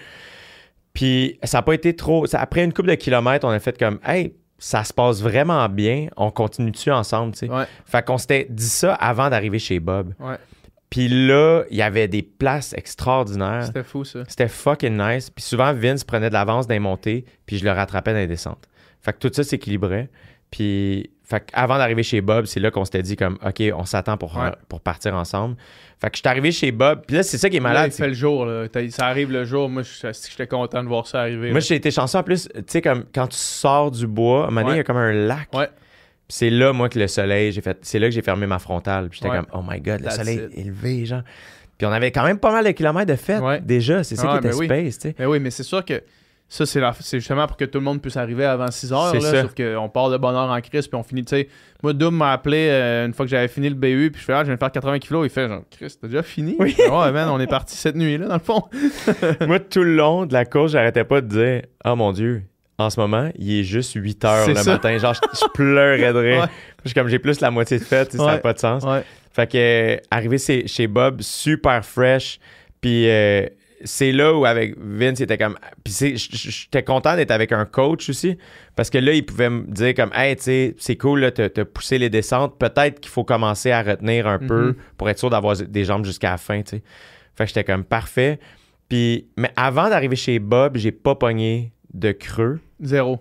Puis 0.92 1.38
ça 1.42 1.58
n'a 1.58 1.62
pas 1.62 1.72
été 1.74 1.96
trop. 1.96 2.26
après 2.34 2.64
une 2.64 2.72
couple 2.72 2.90
de 2.90 2.94
kilomètres, 2.94 3.46
on 3.46 3.50
a 3.50 3.58
fait 3.58 3.78
comme, 3.78 3.98
hey, 4.04 4.34
ça 4.58 4.84
se 4.84 4.92
passe 4.92 5.22
vraiment 5.22 5.68
bien. 5.68 6.08
On 6.16 6.30
continue 6.30 6.70
dessus 6.70 6.90
ensemble, 6.92 7.32
tu 7.34 7.46
sais? 7.46 7.52
Fait 7.86 8.04
qu'on 8.04 8.18
s'était 8.18 8.46
dit 8.50 8.68
ça 8.68 8.94
avant 8.94 9.28
d'arriver 9.30 9.58
chez 9.58 9.80
Bob. 9.80 10.12
ouais. 10.20 10.36
Puis 10.92 11.08
là, 11.08 11.62
il 11.70 11.76
y 11.78 11.82
avait 11.82 12.06
des 12.06 12.20
places 12.22 12.74
extraordinaires. 12.74 13.64
C'était 13.64 13.82
fou, 13.82 14.04
ça. 14.04 14.24
C'était 14.28 14.46
fucking 14.48 14.94
nice. 14.96 15.30
Puis 15.30 15.42
souvent, 15.42 15.72
Vince 15.72 16.04
prenait 16.04 16.28
de 16.28 16.34
l'avance 16.34 16.66
dans 16.66 16.74
les 16.74 16.80
montées, 16.80 17.24
puis 17.46 17.56
je 17.56 17.64
le 17.64 17.70
rattrapais 17.72 18.12
dans 18.12 18.18
les 18.18 18.26
descentes. 18.26 18.68
Fait 19.00 19.14
que 19.14 19.18
tout 19.26 19.30
ça 19.32 19.42
s'équilibrait. 19.42 20.10
Puis, 20.50 21.08
fait 21.24 21.48
avant 21.54 21.78
d'arriver 21.78 22.02
chez 22.02 22.20
Bob, 22.20 22.44
c'est 22.44 22.60
là 22.60 22.70
qu'on 22.70 22.84
s'était 22.84 23.02
dit 23.02 23.16
comme, 23.16 23.38
OK, 23.42 23.62
on 23.74 23.86
s'attend 23.86 24.18
pour, 24.18 24.36
Ouais. 24.36 24.50
pour 24.68 24.82
partir 24.82 25.14
ensemble. 25.14 25.56
Fait 25.98 26.10
que 26.10 26.16
je 26.16 26.20
suis 26.20 26.28
arrivé 26.28 26.52
chez 26.52 26.72
Bob, 26.72 27.04
puis 27.06 27.16
là, 27.16 27.22
c'est 27.22 27.38
ça 27.38 27.48
qui 27.48 27.56
est 27.56 27.60
Là, 27.60 27.68
malade. 27.70 27.86
il 27.90 27.92
c'est 27.92 28.02
fait 28.02 28.08
le 28.10 28.14
jour. 28.14 28.44
Là. 28.44 28.66
Ça 28.90 29.06
arrive 29.06 29.32
le 29.32 29.44
jour. 29.46 29.70
Moi, 29.70 29.82
je- 29.82 30.12
j'étais 30.30 30.46
content 30.46 30.82
de 30.84 30.88
voir 30.88 31.06
ça 31.06 31.20
arriver. 31.22 31.48
Moi, 31.50 31.60
là. 31.60 31.60
j'ai 31.60 31.76
été 31.76 31.90
chanceux 31.90 32.18
en 32.18 32.22
plus, 32.22 32.48
tu 32.54 32.62
sais, 32.66 32.82
comme 32.82 33.04
quand 33.14 33.28
tu 33.28 33.38
sors 33.38 33.90
du 33.90 34.06
bois, 34.06 34.44
à 34.44 34.48
un 34.48 34.50
moment 34.50 34.60
donné, 34.60 34.70
Ouais. 34.72 34.74
il 34.74 34.78
y 34.78 34.80
a 34.80 34.84
comme 34.84 34.96
un 34.98 35.12
lac. 35.12 35.48
Ouais. 35.54 35.68
C'est 36.28 36.50
là, 36.50 36.72
moi, 36.72 36.88
que 36.88 36.98
le 36.98 37.08
soleil, 37.08 37.52
j'ai 37.52 37.60
fait. 37.60 37.78
C'est 37.82 37.98
là 37.98 38.08
que 38.08 38.14
j'ai 38.14 38.22
fermé 38.22 38.46
ma 38.46 38.58
frontale. 38.58 39.08
Puis 39.08 39.18
j'étais 39.22 39.30
Ouais. 39.30 39.42
comme, 39.44 39.60
oh 39.60 39.64
my 39.68 39.80
god, 39.80 40.00
le 40.00 40.04
That's 40.06 40.16
soleil 40.16 40.36
it. 40.50 40.56
est 40.56 40.60
élevé, 40.60 41.04
genre. 41.04 41.22
Puis 41.76 41.86
on 41.86 41.92
avait 41.92 42.10
quand 42.12 42.24
même 42.24 42.38
pas 42.38 42.52
mal 42.52 42.64
de 42.64 42.70
kilomètres 42.70 43.10
de 43.12 43.16
fête 43.16 43.42
Ouais. 43.42 43.60
déjà. 43.60 44.02
C'est 44.04 44.16
ça 44.16 44.32
Ouais, 44.34 44.40
qui 44.40 44.46
était 44.46 44.56
oui. 44.56 44.66
space, 44.66 44.98
tu 44.98 45.08
sais. 45.08 45.14
Mais 45.18 45.26
oui, 45.26 45.40
mais 45.40 45.50
c'est 45.50 45.62
sûr 45.62 45.84
que 45.84 46.02
ça, 46.48 46.64
c'est, 46.66 46.80
la- 46.80 46.94
c'est 47.00 47.18
justement 47.18 47.46
pour 47.46 47.56
que 47.56 47.64
tout 47.64 47.78
le 47.78 47.84
monde 47.84 48.00
puisse 48.00 48.16
arriver 48.16 48.44
avant 48.44 48.70
6 48.70 48.92
heures. 48.92 49.10
C'est 49.10 49.20
Là, 49.20 49.30
ça. 49.30 49.42
sauf 49.42 49.54
qu'on 49.54 49.88
part 49.88 50.10
de 50.10 50.16
bonne 50.18 50.34
heure 50.34 50.50
en 50.50 50.60
crise, 50.60 50.86
puis 50.86 50.98
on 50.98 51.02
finit, 51.02 51.24
tu 51.24 51.30
sais. 51.36 51.48
Moi, 51.82 51.92
Doom 51.94 52.14
m'a 52.14 52.32
appelé 52.32 52.68
euh, 52.70 53.06
une 53.06 53.14
fois 53.14 53.24
que 53.26 53.30
j'avais 53.30 53.48
fini 53.48 53.68
le 53.68 53.74
BU, 53.74 54.10
puis 54.12 54.20
je 54.20 54.24
fais, 54.26 54.32
ah, 54.34 54.40
je 54.40 54.44
viens 54.46 54.54
de 54.54 54.58
faire 54.60 54.70
80 54.70 54.98
kilos. 55.00 55.26
Il 55.26 55.30
fait, 55.30 55.48
genre, 55.48 55.62
Chris, 55.70 55.96
t'as 56.00 56.08
déjà 56.08 56.22
fini? 56.22 56.54
Oui. 56.58 56.76
Ouais, 56.78 57.10
man, 57.12 57.28
on 57.30 57.40
est 57.40 57.46
parti 57.46 57.74
cette 57.76 57.96
nuit, 57.96 58.16
là, 58.18 58.26
dans 58.28 58.34
le 58.34 58.40
fond. 58.40 58.62
moi, 59.46 59.58
tout 59.60 59.82
le 59.82 59.96
long 59.96 60.24
de 60.26 60.32
la 60.34 60.44
course, 60.44 60.72
j'arrêtais 60.72 61.04
pas 61.04 61.20
de 61.20 61.26
dire, 61.26 61.62
oh 61.86 61.96
mon 61.96 62.12
Dieu, 62.12 62.42
en 62.78 62.90
ce 62.90 62.98
moment, 62.98 63.30
il 63.38 63.60
est 63.60 63.64
juste 63.64 63.92
8 63.94 64.24
heures 64.24 64.48
le 64.48 64.54
ça. 64.56 64.72
matin. 64.72 64.96
Genre, 64.98 65.14
je, 65.14 65.20
je 65.40 65.46
pleurais 65.52 66.12
de 66.12 66.18
rire. 66.30 66.48
Ouais. 66.84 66.92
Comme, 66.92 67.08
j'ai 67.08 67.18
plus 67.18 67.40
la 67.40 67.50
moitié 67.50 67.78
de 67.78 67.84
fête, 67.84 68.12
ça 68.12 68.24
n'a 68.26 68.38
pas 68.38 68.52
de 68.54 68.58
sens. 68.58 68.84
Fait 69.32 69.50
que, 69.50 69.56
euh, 69.56 69.96
arrivé 70.10 70.38
chez, 70.38 70.66
chez 70.66 70.86
Bob, 70.86 71.20
super 71.22 71.84
fresh. 71.84 72.38
Puis 72.80 73.08
euh, 73.08 73.46
c'est 73.84 74.12
là 74.12 74.34
où 74.34 74.44
avec 74.44 74.74
Vince, 74.78 75.20
il 75.20 75.22
était 75.24 75.38
comme. 75.38 75.56
Puis 75.84 76.16
j'étais 76.16 76.82
content 76.82 77.16
d'être 77.16 77.30
avec 77.30 77.52
un 77.52 77.64
coach 77.64 78.08
aussi. 78.10 78.36
Parce 78.76 78.90
que 78.90 78.98
là, 78.98 79.12
il 79.12 79.24
pouvait 79.24 79.48
me 79.50 79.62
dire 79.70 79.94
comme, 79.94 80.10
hey, 80.14 80.36
tu 80.36 80.42
sais, 80.42 80.74
c'est 80.78 80.96
cool, 80.96 81.20
là, 81.20 81.30
t'as 81.30 81.48
poussé 81.64 81.98
les 81.98 82.10
descentes. 82.10 82.58
Peut-être 82.58 83.00
qu'il 83.00 83.10
faut 83.10 83.24
commencer 83.24 83.70
à 83.70 83.82
retenir 83.82 84.26
un 84.26 84.38
peu 84.38 84.68
Mhm. 84.68 84.74
pour 84.98 85.08
être 85.08 85.18
sûr 85.18 85.30
d'avoir 85.30 85.56
des 85.56 85.84
jambes 85.84 86.04
jusqu'à 86.04 86.30
la 86.32 86.38
fin, 86.38 86.62
tu 86.62 86.76
sais. 86.76 86.82
Fait 87.36 87.44
que 87.44 87.48
j'étais 87.48 87.64
comme 87.64 87.84
parfait. 87.84 88.38
Puis, 88.88 89.28
mais 89.38 89.50
avant 89.56 89.88
d'arriver 89.88 90.16
chez 90.16 90.38
Bob, 90.38 90.76
j'ai 90.76 90.92
pas 90.92 91.14
pogné 91.14 91.72
de 91.94 92.12
creux? 92.12 92.60
Zéro. 92.80 93.20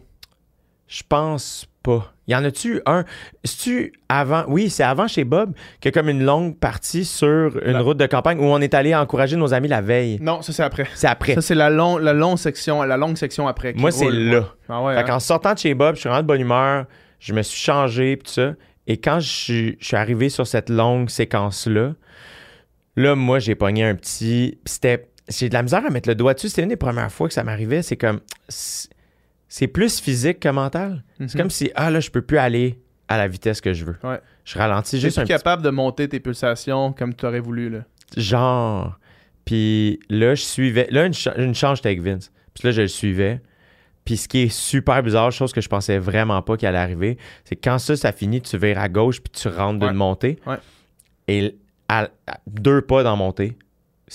Je 0.87 1.03
pense 1.07 1.67
pas. 1.83 2.13
Y 2.27 2.35
en 2.35 2.43
a-tu 2.43 2.81
un? 2.85 3.05
C'est-tu 3.43 3.93
avant? 4.09 4.43
Oui, 4.47 4.69
c'est 4.69 4.83
avant 4.83 5.07
chez 5.07 5.23
Bob 5.23 5.53
a 5.83 5.91
comme 5.91 6.09
une 6.09 6.23
longue 6.23 6.57
partie 6.57 7.05
sur 7.05 7.57
une 7.65 7.71
La- 7.73 7.81
route 7.81 7.97
de 7.97 8.05
campagne 8.05 8.39
où 8.39 8.43
on 8.43 8.59
est 8.59 8.73
allé 8.73 8.93
encourager 8.93 9.35
nos 9.35 9.53
amis 9.53 9.67
la 9.67 9.81
veille? 9.81 10.19
Non, 10.21 10.41
ça, 10.41 10.53
c'est 10.53 10.63
après. 10.63 10.87
C'est 10.93 11.07
après. 11.07 11.35
Ça, 11.35 11.41
c'est 11.41 11.55
la, 11.55 11.69
long, 11.69 11.97
la, 11.97 12.13
longue 12.13 12.37
section, 12.37 12.83
la 12.83 12.97
longue 12.97 13.17
section 13.17 13.47
après. 13.47 13.73
Moi, 13.73 13.91
c'est 13.91 14.09
là. 14.11 14.53
Ah 14.69 14.83
ouais, 14.83 14.93
Fait 14.95 15.01
hein. 15.01 15.03
qu'en 15.03 15.19
sortant 15.19 15.53
de 15.53 15.59
chez 15.59 15.73
Bob, 15.73 15.95
je 15.95 16.01
suis 16.01 16.09
vraiment 16.09 16.23
de 16.23 16.27
bonne 16.27 16.41
humeur. 16.41 16.85
Je 17.19 17.33
me 17.33 17.41
suis 17.41 17.59
changé 17.59 18.17
pis 18.17 18.23
tout 18.25 18.31
ça. 18.33 18.53
Et 18.87 18.97
quand 18.97 19.19
je 19.19 19.29
suis, 19.29 19.77
je 19.79 19.85
suis 19.85 19.97
arrivé 19.97 20.29
sur 20.29 20.45
cette 20.47 20.69
longue 20.69 21.09
séquence-là, 21.09 21.93
là, 22.95 23.15
moi, 23.15 23.39
j'ai 23.39 23.55
pogné 23.55 23.83
un 23.85 23.95
petit. 23.95 24.59
C'était. 24.65 25.07
J'ai 25.31 25.49
de 25.49 25.53
la 25.53 25.63
misère 25.63 25.85
à 25.85 25.89
mettre 25.89 26.07
le 26.09 26.15
doigt 26.15 26.33
dessus. 26.33 26.49
C'était 26.49 26.63
une 26.63 26.69
des 26.69 26.75
premières 26.75 27.11
fois 27.11 27.27
que 27.27 27.33
ça 27.33 27.43
m'arrivait. 27.43 27.81
C'est 27.81 27.97
comme. 27.97 28.19
C'est 29.47 29.67
plus 29.67 29.99
physique 29.99 30.39
que 30.39 30.49
mental. 30.49 31.03
C'est 31.19 31.35
Mhm. 31.35 31.41
comme 31.41 31.49
si, 31.49 31.71
ah 31.75 31.89
là, 31.91 31.99
je 31.99 32.09
peux 32.09 32.21
plus 32.21 32.37
aller 32.37 32.79
à 33.07 33.17
la 33.17 33.27
vitesse 33.27 33.59
que 33.59 33.73
je 33.73 33.83
veux. 33.85 33.97
Ouais. 34.03 34.19
Je 34.45 34.57
ralentis 34.57 34.99
juste 34.99 35.17
un 35.17 35.23
petit 35.23 35.33
capable 35.33 35.61
de 35.61 35.69
monter 35.69 36.07
tes 36.07 36.19
pulsations 36.21 36.93
comme 36.93 37.13
tu 37.13 37.25
aurais 37.25 37.39
voulu, 37.41 37.69
là. 37.69 37.79
genre. 38.17 38.97
Puis 39.45 39.99
là, 40.09 40.35
je 40.35 40.41
suivais. 40.43 40.87
Là, 40.91 41.05
une, 41.05 41.13
cha- 41.13 41.35
une 41.37 41.53
j'étais 41.53 41.87
avec 41.87 42.01
Vince. 42.01 42.31
Puis 42.53 42.65
là, 42.67 42.71
je 42.71 42.81
le 42.83 42.87
suivais. 42.87 43.41
Puis 44.05 44.17
ce 44.17 44.27
qui 44.27 44.39
est 44.43 44.49
super 44.49 45.01
bizarre, 45.03 45.31
chose 45.31 45.51
que 45.51 45.61
je 45.61 45.67
pensais 45.69 45.97
vraiment 45.97 46.41
pas 46.41 46.57
qu'il 46.57 46.67
allait 46.67 46.77
arriver, 46.77 47.17
c'est 47.43 47.55
que 47.55 47.61
quand 47.63 47.77
ça, 47.79 47.95
ça 47.95 48.11
finit, 48.11 48.41
tu 48.41 48.57
vires 48.57 48.79
à 48.79 48.87
gauche 48.89 49.19
puis 49.21 49.31
tu 49.31 49.47
rentres 49.47 49.79
d'une 49.79 49.95
montée. 49.97 50.39
Ouais. 50.45 50.57
Et 51.27 51.55
à, 51.87 52.09
à 52.27 52.39
deux 52.47 52.81
pas 52.81 53.03
dans 53.03 53.15
montée, 53.17 53.57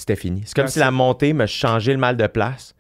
c'était 0.00 0.16
fini. 0.16 0.42
C'est 0.46 0.54
comme 0.54 0.68
si 0.68 0.78
la 0.78 0.90
montée 0.90 1.32
me 1.32 1.46
changeait 1.46 1.92
le 1.92 1.98
mal 1.98 2.16
de 2.16 2.26
place. 2.26 2.74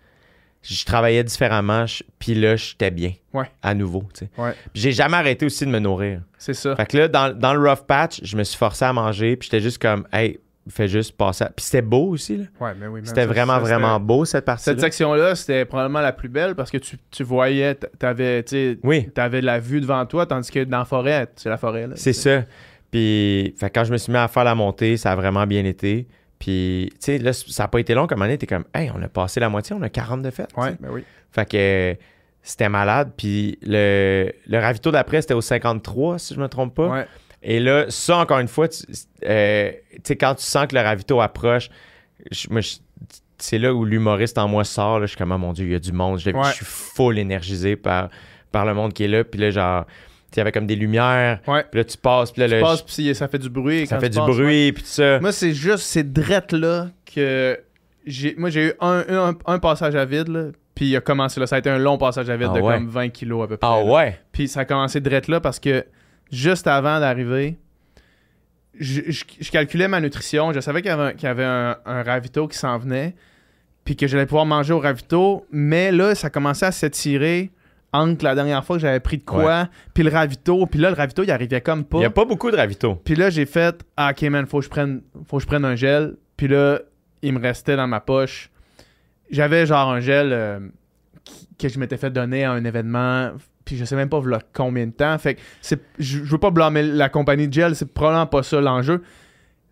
Je 0.62 0.84
travaillais 0.84 1.22
différemment, 1.22 1.86
je- 1.86 2.02
puis 2.18 2.34
là, 2.34 2.56
j'étais 2.56 2.90
bien. 2.90 3.12
Ouais. 3.32 3.48
À 3.62 3.72
nouveau, 3.74 4.02
tu 4.12 4.24
sais. 4.24 4.30
Ouais. 4.36 4.52
J'ai 4.74 4.90
jamais 4.90 5.16
arrêté 5.16 5.46
aussi 5.46 5.64
de 5.64 5.70
me 5.70 5.78
nourrir. 5.78 6.22
C'est 6.38 6.54
ça. 6.54 6.74
Fait 6.74 6.86
que 6.86 6.96
là, 6.98 7.08
dans, 7.08 7.32
dans 7.38 7.54
le 7.54 7.60
rough 7.68 7.84
patch, 7.86 8.20
je 8.24 8.36
me 8.36 8.42
suis 8.42 8.58
forcé 8.58 8.84
à 8.84 8.92
manger, 8.92 9.36
puis 9.36 9.46
j'étais 9.48 9.62
juste 9.62 9.80
comme, 9.80 10.08
hey, 10.12 10.40
fais 10.68 10.88
juste 10.88 11.16
passer. 11.16 11.44
à- 11.44 11.50
Puis 11.50 11.64
c'était 11.66 11.82
beau 11.82 12.08
aussi, 12.08 12.38
là. 12.38 12.44
Ouais, 12.60 12.72
mais 12.76 12.88
oui, 12.88 13.00
C'était 13.04 13.26
vraiment, 13.26 13.52
ça, 13.54 13.58
vraiment 13.60 14.00
beau, 14.00 14.24
cette 14.24 14.44
partie 14.44 14.64
Cette 14.64 14.80
section-là, 14.80 15.36
c'était 15.36 15.64
probablement 15.66 16.00
la 16.00 16.12
plus 16.12 16.28
belle 16.28 16.56
parce 16.56 16.72
que 16.72 16.78
tu, 16.78 16.96
tu 17.12 17.22
voyais, 17.22 17.76
t'avais, 17.76 18.42
tu 18.42 18.80
Oui, 18.82 19.08
t'avais 19.10 19.40
de 19.42 19.46
la 19.46 19.60
vue 19.60 19.80
devant 19.80 20.04
toi, 20.06 20.26
tandis 20.26 20.50
que 20.50 20.64
dans 20.64 20.78
la 20.78 20.84
forêt, 20.84 21.28
c'est 21.36 21.48
la 21.48 21.58
forêt, 21.58 21.86
là. 21.86 21.94
c'est 21.96 22.12
ça. 22.12 22.42
Puis, 22.90 23.54
fait 23.56 23.70
quand 23.70 23.84
je 23.84 23.92
me 23.92 23.98
suis 23.98 24.10
mis 24.10 24.18
à 24.18 24.26
faire 24.26 24.42
la 24.44 24.54
montée, 24.56 24.96
ça 24.96 25.12
a 25.12 25.16
vraiment 25.16 25.46
bien 25.46 25.64
été. 25.64 26.08
Puis, 26.38 26.90
tu 26.94 26.96
sais, 27.00 27.18
là, 27.18 27.32
ça 27.32 27.64
n'a 27.64 27.68
pas 27.68 27.80
été 27.80 27.94
long 27.94 28.06
comme 28.06 28.22
année. 28.22 28.36
T'es 28.38 28.46
comme, 28.46 28.64
hey, 28.74 28.90
on 28.94 29.02
a 29.02 29.08
passé 29.08 29.40
la 29.40 29.48
moitié, 29.48 29.74
on 29.78 29.82
a 29.82 29.88
40 29.88 30.22
de 30.22 30.30
fête. 30.30 30.50
Ouais, 30.56 30.74
ben 30.80 30.90
oui. 30.92 31.02
Fait 31.32 31.48
que 31.48 31.96
c'était 32.42 32.68
malade. 32.68 33.12
Puis, 33.16 33.58
le, 33.62 34.30
le 34.46 34.58
ravito 34.58 34.90
d'après, 34.90 35.22
c'était 35.22 35.34
au 35.34 35.40
53, 35.40 36.18
si 36.18 36.34
je 36.34 36.40
me 36.40 36.48
trompe 36.48 36.74
pas. 36.74 36.88
Ouais. 36.88 37.06
Et 37.42 37.60
là, 37.60 37.86
ça, 37.88 38.18
encore 38.18 38.38
une 38.40 38.48
fois, 38.48 38.68
tu 38.68 38.82
euh, 39.24 39.70
sais, 40.04 40.16
quand 40.16 40.34
tu 40.34 40.44
sens 40.44 40.66
que 40.66 40.74
le 40.74 40.82
ravito 40.82 41.20
approche, 41.20 41.70
c'est 43.38 43.58
là 43.58 43.72
où 43.74 43.84
l'humoriste 43.84 44.38
en 44.38 44.48
moi 44.48 44.64
sort. 44.64 45.00
Là, 45.00 45.06
je 45.06 45.10
suis 45.10 45.18
comme, 45.18 45.32
oh 45.32 45.38
mon 45.38 45.52
Dieu, 45.52 45.66
il 45.66 45.72
y 45.72 45.74
a 45.74 45.78
du 45.78 45.92
monde. 45.92 46.18
Je, 46.18 46.30
Ouais. 46.30 46.44
je 46.50 46.54
suis 46.56 46.64
full 46.64 47.18
énergisé 47.18 47.76
par, 47.76 48.08
par 48.52 48.64
le 48.64 48.74
monde 48.74 48.92
qui 48.92 49.04
est 49.04 49.08
là. 49.08 49.24
Puis 49.24 49.40
là, 49.40 49.50
genre, 49.50 49.86
il 50.34 50.38
y 50.38 50.40
avait 50.40 50.52
comme 50.52 50.66
des 50.66 50.76
lumières. 50.76 51.40
Ouais. 51.46 51.64
Puis 51.70 51.78
là, 51.80 51.84
tu 51.84 51.96
passes. 51.96 52.30
Puis 52.32 52.40
là, 52.40 52.48
Tu 52.48 52.54
le- 52.54 52.60
passes, 52.60 52.82
puis 52.82 53.14
ça 53.14 53.28
fait 53.28 53.38
du 53.38 53.48
bruit. 53.48 53.86
ça 53.86 53.98
fait 53.98 54.08
du 54.10 54.18
passes, 54.18 54.28
ouais. 54.28 54.34
bruit. 54.34 54.72
Puis 54.72 54.82
tout 54.82 54.88
ça. 54.88 55.18
Moi, 55.20 55.32
c'est 55.32 55.52
juste 55.54 55.84
ces 55.84 56.02
drettes-là 56.04 56.88
que 57.14 57.58
j'ai. 58.06 58.34
Moi, 58.36 58.50
j'ai 58.50 58.68
eu 58.68 58.72
un, 58.80 59.04
un, 59.08 59.34
un 59.46 59.58
passage 59.58 59.94
à 59.96 60.04
vide, 60.04 60.28
là. 60.28 60.44
Puis 60.74 60.86
il 60.86 60.96
a 60.96 61.00
commencé 61.00 61.40
là. 61.40 61.46
Ça 61.46 61.56
a 61.56 61.58
été 61.58 61.70
un 61.70 61.78
long 61.78 61.96
passage 61.96 62.28
à 62.28 62.36
vide 62.36 62.48
Ah 62.52 62.56
de 62.58 62.60
ouais? 62.60 62.74
comme 62.74 62.88
20 62.88 63.08
kilos 63.08 63.44
à 63.44 63.48
peu 63.48 63.56
près. 63.56 63.66
Ah 63.70 63.78
là. 63.82 63.84
ouais? 63.92 64.18
Puis 64.32 64.46
ça 64.48 64.60
a 64.60 64.64
commencé 64.66 65.00
drette 65.00 65.28
là 65.28 65.40
parce 65.40 65.58
que 65.58 65.86
juste 66.30 66.66
avant 66.66 67.00
d'arriver, 67.00 67.56
je, 68.78 69.00
je- 69.10 69.24
je 69.40 69.50
calculais 69.50 69.88
ma 69.88 70.00
nutrition. 70.00 70.52
Je 70.52 70.60
savais 70.60 70.82
qu'il 70.82 70.90
y 70.90 70.92
avait, 70.92 71.02
un, 71.04 71.12
qu'il 71.12 71.24
y 71.24 71.30
avait 71.30 71.44
un, 71.44 71.76
un 71.86 72.02
ravito 72.02 72.46
qui 72.48 72.58
s'en 72.58 72.76
venait. 72.78 73.14
Puis 73.84 73.96
que 73.96 74.06
j'allais 74.06 74.26
pouvoir 74.26 74.44
manger 74.46 74.72
au 74.74 74.80
ravito. 74.80 75.46
Mais 75.50 75.92
là, 75.92 76.14
ça 76.14 76.28
commençait 76.28 76.66
à 76.66 76.72
s'étirer 76.72 77.50
la 78.22 78.34
dernière 78.34 78.64
fois 78.64 78.76
que 78.76 78.82
j'avais 78.82 79.00
pris 79.00 79.18
de 79.18 79.24
quoi, 79.24 79.68
puis 79.94 80.02
le 80.02 80.10
ravito. 80.10 80.66
Puis 80.66 80.80
là, 80.80 80.90
le 80.90 80.96
ravito, 80.96 81.22
il 81.22 81.30
arrivait 81.30 81.60
comme 81.60 81.84
pas. 81.84 81.98
Il 81.98 82.00
n'y 82.00 82.06
a 82.06 82.10
pas 82.10 82.24
beaucoup 82.24 82.50
de 82.50 82.56
ravito. 82.56 82.94
Puis 82.96 83.14
là, 83.14 83.30
j'ai 83.30 83.46
fait 83.46 83.84
Ah, 83.96 84.10
ok, 84.12 84.22
man, 84.30 84.46
faut 84.46 84.58
que 84.58 84.64
je 84.64 84.70
prenne, 84.70 85.02
faut 85.28 85.36
que 85.38 85.42
je 85.42 85.46
prenne 85.46 85.64
un 85.64 85.76
gel. 85.76 86.16
Puis 86.36 86.48
là, 86.48 86.80
il 87.22 87.32
me 87.32 87.40
restait 87.40 87.76
dans 87.76 87.86
ma 87.86 88.00
poche. 88.00 88.50
J'avais 89.30 89.66
genre 89.66 89.90
un 89.90 90.00
gel 90.00 90.30
euh, 90.32 90.60
que 91.58 91.68
je 91.68 91.78
m'étais 91.78 91.96
fait 91.96 92.10
donner 92.10 92.44
à 92.44 92.52
un 92.52 92.64
événement. 92.64 93.32
Puis 93.64 93.76
je 93.76 93.84
sais 93.84 93.96
même 93.96 94.08
pas 94.08 94.20
combien 94.52 94.86
de 94.86 94.92
temps. 94.92 95.16
Fait 95.18 95.34
que 95.34 95.40
c'est, 95.60 95.80
je, 95.98 96.18
je 96.18 96.30
veux 96.30 96.38
pas 96.38 96.50
blâmer 96.50 96.82
la 96.82 97.08
compagnie 97.08 97.48
de 97.48 97.52
gel, 97.52 97.74
c'est 97.74 97.92
probablement 97.92 98.26
pas 98.26 98.42
ça 98.42 98.60
l'enjeu. 98.60 99.02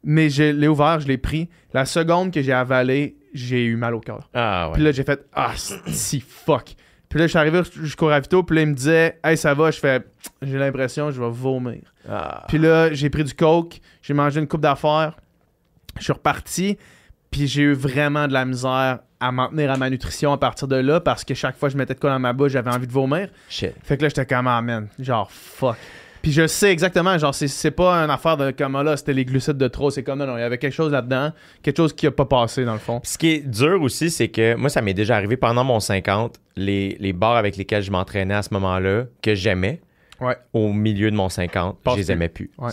Mais 0.03 0.29
je 0.29 0.43
l'ai 0.43 0.68
ouvert, 0.68 1.01
je 1.01 1.07
l'ai 1.07 1.16
pris. 1.16 1.49
La 1.72 1.85
seconde 1.87 2.33
que 2.33 2.43
j'ai 2.43 2.53
avalé, 2.53 3.16
j'ai 3.33 3.64
eu 3.64 3.77
mal 3.77 3.95
au 3.95 4.01
cœur. 4.01 4.29
Ah 4.35 4.68
ouais. 4.68 4.75
Puis 4.75 4.83
là, 4.83 4.93
j'ai 4.93 5.05
fait 5.05 5.25
Ah, 5.33 5.53
si, 5.57 6.20
fuck. 6.20 6.75
Puis 7.14 7.20
là, 7.20 7.26
je 7.26 7.30
suis 7.30 7.38
arrivé 7.38 7.60
jusqu'au 7.80 8.08
ravito. 8.08 8.42
Puis 8.42 8.56
là, 8.56 8.62
il 8.62 8.68
me 8.70 8.74
disait 8.74 9.20
Hey, 9.22 9.36
ça 9.36 9.54
va. 9.54 9.70
Je 9.70 9.78
fais 9.78 10.04
J'ai 10.42 10.58
l'impression 10.58 11.12
je 11.12 11.22
vais 11.22 11.30
vomir. 11.30 11.82
Ah. 12.10 12.42
Puis 12.48 12.58
là, 12.58 12.92
j'ai 12.92 13.08
pris 13.08 13.22
du 13.22 13.32
coke, 13.32 13.78
j'ai 14.02 14.14
mangé 14.14 14.40
une 14.40 14.48
coupe 14.48 14.62
d'affaires, 14.62 15.16
je 15.96 16.02
suis 16.02 16.12
reparti, 16.12 16.76
puis 17.30 17.46
j'ai 17.46 17.62
eu 17.62 17.72
vraiment 17.72 18.26
de 18.26 18.32
la 18.32 18.44
misère 18.44 18.98
à 19.20 19.30
m'en 19.30 19.48
tenir 19.48 19.70
à 19.70 19.76
ma 19.76 19.90
nutrition 19.90 20.32
à 20.32 20.38
partir 20.38 20.66
de 20.66 20.74
là 20.74 20.98
parce 20.98 21.22
que 21.22 21.34
chaque 21.34 21.56
fois 21.56 21.68
que 21.68 21.74
je 21.74 21.78
mettais 21.78 21.94
de 21.94 22.00
quoi 22.00 22.10
dans 22.10 22.18
ma 22.18 22.32
bouche, 22.32 22.50
j'avais 22.50 22.72
envie 22.72 22.88
de 22.88 22.92
vomir. 22.92 23.28
Shit. 23.48 23.74
Fait 23.84 23.96
que 23.96 24.02
là, 24.02 24.08
j'étais 24.08 24.26
comme, 24.26 24.48
ah 24.48 24.60
man, 24.60 24.88
genre 24.98 25.30
fuck. 25.30 25.76
Puis 26.25 26.33
je 26.33 26.47
sais 26.47 26.72
exactement, 26.72 27.16
genre, 27.18 27.35
c'est, 27.35 27.49
c'est 27.49 27.70
pas 27.70 27.93
une 28.03 28.11
affaire 28.11 28.37
de 28.39 28.51
comme 28.51 28.75
ah, 28.77 28.83
là, 28.83 28.97
c'était 28.97 29.12
les 29.12 29.25
glucides 29.27 29.59
de 29.59 29.68
trop, 29.68 29.91
c'est 29.91 30.03
comme 30.03 30.18
non, 30.18 30.27
non, 30.27 30.37
il 30.37 30.41
y 30.41 30.43
avait 30.43 30.57
quelque 30.59 30.72
chose 30.72 30.91
là-dedans, 30.91 31.33
quelque 31.62 31.77
chose 31.77 31.93
qui 31.93 32.07
a 32.07 32.11
pas 32.11 32.25
passé 32.25 32.64
dans 32.64 32.72
le 32.72 32.79
fond. 32.79 32.99
Puis 33.01 33.11
ce 33.12 33.18
qui 33.18 33.29
est 33.31 33.47
dur 33.47 33.83
aussi, 33.83 34.11
c'est 34.11 34.29
que 34.29 34.55
moi, 34.55 34.70
ça 34.70 34.81
m'est 34.81 34.95
déjà 34.95 35.16
arrivé 35.16 35.37
pendant 35.37 35.64
mon 35.64 35.81
50, 35.81 36.37
les, 36.57 36.97
les 36.99 37.12
bars 37.12 37.37
avec 37.37 37.57
lesquels 37.59 37.83
je 37.83 37.91
m'entraînais 37.91 38.35
à 38.35 38.43
ce 38.43 38.49
moment-là, 38.55 39.05
que 39.22 39.35
j'aimais, 39.35 39.81
Ouais. 40.20 40.37
au 40.55 40.72
milieu 40.72 41.11
de 41.11 41.16
mon 41.16 41.29
50, 41.29 41.79
Passe 41.83 41.95
je 41.95 41.99
les 41.99 42.05
plus. 42.07 42.12
aimais 42.12 42.29
plus. 42.29 42.51
Ouais. 42.57 42.70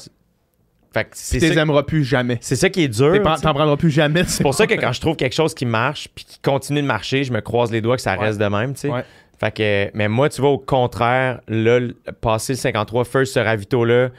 Fait 0.93 1.05
que 1.05 1.09
c'est 1.13 1.39
Tu 1.39 1.45
les 1.47 1.57
aimeras 1.57 1.83
plus 1.83 2.03
jamais. 2.03 2.37
c'est 2.41 2.55
ça 2.57 2.69
qui 2.69 2.83
est 2.83 2.87
dur. 2.89 3.21
T'en 3.41 3.53
prendras 3.53 3.77
plus 3.77 3.91
jamais. 3.91 4.23
C'est 4.25 4.43
pour 4.43 4.53
ça 4.53 4.67
que 4.67 4.73
quand 4.73 4.91
je 4.91 4.99
trouve 4.99 5.15
quelque 5.15 5.33
chose 5.33 5.53
qui 5.53 5.65
marche 5.65 6.09
puis 6.13 6.25
qui 6.25 6.39
continue 6.39 6.81
de 6.81 6.87
marcher, 6.87 7.23
je 7.23 7.31
me 7.31 7.39
croise 7.39 7.71
les 7.71 7.79
doigts 7.81 7.95
que 7.95 8.01
ça 8.01 8.17
Ouais. 8.17 8.25
reste 8.25 8.39
de 8.39 8.45
même, 8.45 8.73
tu 8.73 8.81
sais. 8.81 8.89
Ouais. 8.89 9.05
Fait 9.41 9.51
que, 9.51 9.89
mais 9.97 10.07
moi, 10.07 10.29
tu 10.29 10.39
vois, 10.39 10.51
au 10.51 10.59
contraire, 10.59 11.41
là, 11.47 11.79
passer 12.21 12.53
le 12.53 12.57
53, 12.57 13.05
first 13.05 13.33
ce 13.33 13.39
ravito-là, 13.39 14.09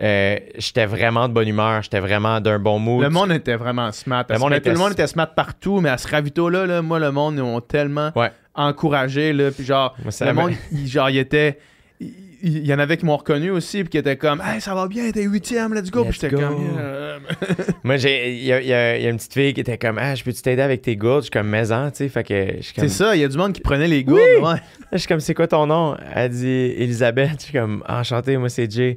euh, 0.00 0.38
j'étais 0.56 0.86
vraiment 0.86 1.28
de 1.28 1.34
bonne 1.34 1.48
humeur, 1.48 1.82
j'étais 1.82 1.98
vraiment 1.98 2.40
d'un 2.40 2.60
bon 2.60 2.78
mood. 2.78 3.02
Le 3.02 3.10
monde 3.10 3.32
était 3.32 3.56
vraiment 3.56 3.90
smart. 3.90 4.24
Le 4.30 4.38
monde 4.38 4.52
Tout 4.52 4.56
était 4.58 4.70
le 4.70 4.78
monde 4.78 4.92
était 4.92 5.08
smart 5.08 5.34
partout, 5.34 5.80
mais 5.80 5.88
à 5.88 5.98
ce 5.98 6.06
ravito-là, 6.06 6.64
là, 6.66 6.80
moi, 6.82 7.00
le 7.00 7.10
monde, 7.10 7.34
ils 7.36 7.42
m'ont 7.42 7.60
tellement 7.60 8.12
Ouais. 8.14 8.30
encouragé. 8.54 9.32
Là, 9.32 9.50
puis 9.50 9.64
genre, 9.64 9.96
Moi, 10.04 10.12
le 10.20 10.32
monde, 10.32 10.52
il, 10.70 10.86
genre, 10.86 11.10
il 11.10 11.18
était. 11.18 11.58
il- 11.98 12.14
il 12.42 12.66
y 12.66 12.72
en 12.74 12.78
avait 12.78 12.96
qui 12.96 13.04
m'ont 13.04 13.16
reconnu 13.16 13.50
aussi, 13.50 13.80
puis 13.80 13.88
qui 13.90 13.98
étaient 13.98 14.16
comme, 14.16 14.40
hey, 14.44 14.60
ça 14.60 14.74
va 14.74 14.86
bien, 14.86 15.10
t'es 15.10 15.22
huitième, 15.24 15.74
let's 15.74 15.90
go. 15.90 16.04
Puis 16.04 16.12
j'étais 16.20 16.30
comme, 16.36 16.56
Moi, 17.84 17.96
j'ai, 17.96 18.32
il 18.34 18.44
y 18.44 18.52
a, 18.52 18.60
il 18.60 18.66
y 18.68 18.72
a- 18.72 18.96
il 18.96 19.02
y 19.02 19.06
a 19.06 19.10
une 19.10 19.16
petite 19.16 19.32
fille 19.34 19.54
qui 19.54 19.60
était 19.60 19.78
comme, 19.78 19.98
ah, 19.98 20.14
je 20.14 20.22
peux-tu 20.24 20.40
t'aider 20.42 20.62
avec 20.62 20.82
tes 20.82 20.96
gourdes? 20.96 21.20
Je 21.20 21.24
suis 21.24 21.30
comme, 21.30 21.48
maison, 21.48 21.90
tu 21.90 21.96
sais. 21.98 22.08
Fait 22.08 22.22
que 22.24 22.56
je 22.58 22.62
suis 22.62 22.74
comme, 22.74 22.88
c'est 22.88 22.94
ça, 22.94 23.16
il 23.16 23.20
y 23.20 23.24
a 23.24 23.28
du 23.28 23.36
monde 23.36 23.52
qui 23.52 23.60
prenait 23.60 23.88
les 23.88 24.04
gourdes. 24.04 24.20
ouais. 24.42 24.60
Je 24.92 24.98
suis 24.98 25.08
comme, 25.08 25.20
c'est 25.20 25.34
quoi 25.34 25.46
ton 25.46 25.66
nom? 25.66 25.96
Elle 26.14 26.30
dit 26.30 26.46
Elisabeth. 26.78 27.32
Je 27.40 27.44
suis 27.44 27.52
comme, 27.52 27.84
enchanté, 27.86 28.38
moi 28.38 28.48
c'est 28.48 28.70
Jay. 28.70 28.96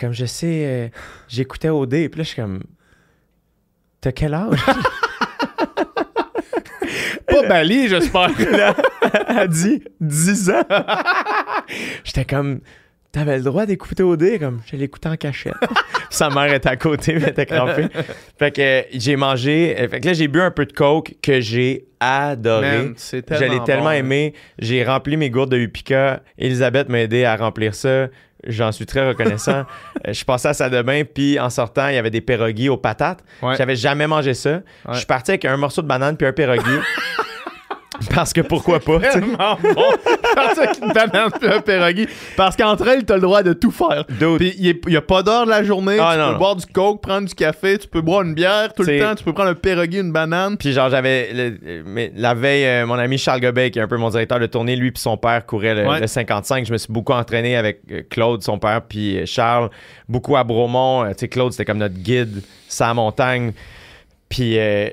Comme, 0.00 0.12
je 0.14 0.24
sais, 0.24 0.62
euh, 0.64 0.88
j'écoutais 1.28 1.68
OD. 1.68 1.90
Puis 1.90 2.08
là, 2.08 2.08
je 2.18 2.22
suis 2.22 2.36
comme, 2.36 2.62
t'as 4.00 4.12
quel 4.12 4.32
âge? 4.32 4.58
Pas 7.26 7.42
Bali, 7.48 7.88
j'espère. 7.88 8.30
Elle 9.28 9.48
dit 9.48 9.82
10 10.00 10.50
ans. 10.50 10.62
J'étais 12.04 12.24
comme, 12.24 12.60
t'avais 13.12 13.38
le 13.38 13.42
droit 13.44 13.66
d'écouter 13.66 14.02
OD? 14.02 14.38
Comme, 14.38 14.60
je 14.70 14.76
l'écoutais 14.76 15.08
en 15.08 15.16
cachette. 15.16 15.54
Sa 16.10 16.30
mère 16.30 16.52
était 16.54 16.68
à 16.68 16.76
côté, 16.76 17.14
mais 17.14 17.22
elle 17.22 17.28
était 17.30 17.46
crampée. 17.46 17.88
Fait 18.38 18.50
que 18.52 18.60
euh, 18.60 18.82
j'ai 18.92 19.16
mangé. 19.16 19.76
euh, 19.78 19.88
Fait 19.88 20.00
que 20.00 20.06
là, 20.06 20.12
j'ai 20.12 20.28
bu 20.28 20.40
un 20.40 20.50
peu 20.50 20.64
de 20.66 20.72
coke 20.72 21.14
que 21.22 21.40
j'ai 21.40 21.84
adoré. 22.00 22.92
Je 22.96 23.18
tellement 23.20 23.52
l'ai 23.54 23.64
tellement 23.64 23.84
bon. 23.84 23.90
aimé. 23.90 24.34
J'ai 24.58 24.84
rempli 24.84 25.16
mes 25.16 25.30
gourdes 25.30 25.50
de 25.50 25.58
Upica. 25.58 26.22
Elisabeth 26.38 26.88
m'a 26.88 27.00
aidé 27.00 27.24
à 27.24 27.36
remplir 27.36 27.74
ça. 27.74 28.06
J'en 28.46 28.70
suis 28.70 28.86
très 28.86 29.08
reconnaissant. 29.08 29.60
Euh, 29.60 29.64
je 30.08 30.12
suis 30.12 30.24
passé 30.24 30.46
à 30.48 30.54
salle 30.54 30.70
de 30.70 30.80
bain, 30.82 31.02
puis 31.04 31.40
en 31.40 31.50
sortant, 31.50 31.88
il 31.88 31.94
y 31.96 31.98
avait 31.98 32.10
des 32.10 32.20
pierogies 32.20 32.68
aux 32.68 32.76
patates. 32.76 33.24
Ouais. 33.42 33.56
J'avais 33.56 33.74
jamais 33.76 34.06
mangé 34.06 34.34
ça. 34.34 34.60
Je 34.92 34.98
suis 34.98 35.06
parti 35.06 35.32
avec 35.32 35.44
un 35.46 35.56
morceau 35.56 35.82
de 35.82 35.88
banane 35.88 36.16
puis 36.16 36.26
un 36.28 36.32
pierogi. 36.32 36.62
Parce 38.14 38.32
que 38.34 38.42
pourquoi 38.42 38.78
pas? 38.78 38.98
Tellement 38.98 39.56
bon. 39.62 39.74
Parti 40.34 40.60
avec 40.60 40.78
une 40.82 40.92
banane 40.92 41.30
puis 41.40 41.48
un 41.48 41.60
pierogi. 41.62 42.06
Parce 42.36 42.54
qu'entre 42.54 42.86
elles, 42.88 43.04
t'as 43.04 43.14
le 43.14 43.22
droit 43.22 43.42
de 43.42 43.54
tout 43.54 43.70
faire. 43.70 44.04
Dude, 44.08 44.36
Puis 44.38 44.54
il 44.58 44.76
n'y 44.86 44.96
a 44.96 45.00
pas 45.00 45.22
d'heure 45.22 45.46
de 45.46 45.50
la 45.50 45.64
journée. 45.64 45.96
Ah, 45.98 46.10
tu 46.12 46.18
non, 46.18 46.26
peux 46.26 46.32
non. 46.32 46.38
boire 46.38 46.56
du 46.56 46.66
coke, 46.66 47.00
prendre 47.00 47.26
du 47.26 47.34
café, 47.34 47.78
tu 47.78 47.88
peux 47.88 48.02
boire 48.02 48.20
une 48.22 48.34
bière 48.34 48.74
tout 48.74 48.82
le 48.82 48.98
temps. 49.00 49.14
Tu 49.14 49.24
peux 49.24 49.32
prendre 49.32 49.50
un 49.50 49.54
pierogi, 49.54 49.98
une 50.00 50.12
banane. 50.12 50.58
Puis 50.58 50.72
genre, 50.72 50.90
j'avais... 50.90 51.30
le- 51.32 52.10
la 52.16 52.34
veille, 52.34 52.66
euh, 52.66 52.86
mon 52.86 52.94
ami 52.98 53.16
Charles 53.16 53.40
Gobet, 53.40 53.70
qui 53.70 53.78
est 53.78 53.82
un 53.82 53.88
peu 53.88 53.96
mon 53.96 54.10
directeur 54.10 54.40
de 54.40 54.46
tournée, 54.46 54.76
lui 54.76 54.90
puis 54.92 55.00
son 55.00 55.16
père 55.16 55.46
couraient 55.46 55.74
le, 55.74 55.86
Ouais. 55.88 56.00
le 56.00 56.06
55. 56.06 56.66
Je 56.66 56.72
me 56.72 56.78
suis 56.78 56.92
beaucoup 56.92 57.12
entraîné 57.14 57.56
avec 57.56 57.80
euh, 57.90 58.02
Claude, 58.10 58.42
son 58.42 58.58
père, 58.58 58.82
puis 58.82 59.18
euh, 59.20 59.26
Charles. 59.26 59.70
Beaucoup 60.08 60.36
à 60.36 60.44
Bromont. 60.44 61.06
Tu 61.08 61.14
sais, 61.20 61.28
Claude, 61.28 61.52
c'était 61.52 61.64
comme 61.64 61.78
notre 61.78 61.94
guide 61.96 62.42
sa 62.68 62.92
montagne. 62.92 63.52
Puis 64.28 64.58
euh, 64.58 64.90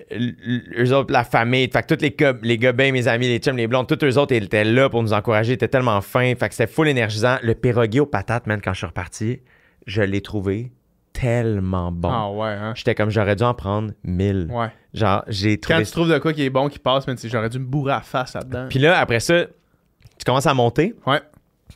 eux 0.77 0.93
autres, 0.93 1.11
la 1.11 1.23
famille, 1.23 1.67
fait 1.71 1.81
que 1.83 1.95
tous 1.95 2.01
les, 2.01 2.15
les 2.43 2.57
Gobins, 2.59 2.91
mes 2.91 3.07
amis, 3.07 3.27
les 3.27 3.39
chums, 3.39 3.57
les 3.57 3.65
blondes, 3.67 3.87
tous 3.87 4.05
eux 4.05 4.17
autres, 4.19 4.33
ils 4.35 4.43
étaient 4.43 4.63
là 4.63 4.89
pour 4.89 5.01
nous 5.01 5.13
encourager, 5.13 5.51
ils 5.53 5.55
étaient 5.55 5.67
tellement 5.67 6.01
fins. 6.01 6.33
Fait 6.35 6.49
que 6.49 6.55
c'était 6.55 6.71
full 6.71 6.87
énergisant. 6.87 7.37
Le 7.41 7.55
pierogi 7.55 7.99
aux 7.99 8.05
patates, 8.05 8.45
man, 8.45 8.61
quand 8.63 8.73
je 8.73 8.77
suis 8.79 8.87
reparti, 8.87 9.39
je 9.87 10.03
l'ai 10.03 10.21
trouvé 10.21 10.71
tellement 11.13 11.91
bon. 11.91 12.09
Ah 12.11 12.29
ouais, 12.31 12.49
hein. 12.49 12.73
J'étais 12.75 12.93
comme, 12.95 13.09
j'aurais 13.09 13.35
dû 13.35 13.43
en 13.43 13.53
prendre 13.55 13.91
1000. 14.03 14.49
Ouais. 14.51 14.67
Genre, 14.93 15.23
j'ai 15.27 15.57
Quand 15.57 15.69
trouvé 15.73 15.85
tu 15.85 15.91
trouves 15.91 16.11
de 16.11 16.17
quoi 16.19 16.33
qui 16.33 16.43
est 16.43 16.49
bon, 16.51 16.69
qui 16.69 16.79
passe, 16.79 17.07
mais 17.07 17.15
tu 17.15 17.21
sais, 17.21 17.29
j'aurais 17.29 17.49
dû 17.49 17.57
me 17.59 17.65
bourrer 17.65 17.93
à 17.93 17.97
la 17.97 18.01
face 18.01 18.33
là-dedans. 18.35 18.67
Puis 18.69 18.79
là, 18.79 18.99
après 18.99 19.19
ça, 19.19 19.45
tu 19.45 20.25
commences 20.25 20.47
à 20.47 20.53
monter. 20.53 20.93
Ouais. 21.07 21.21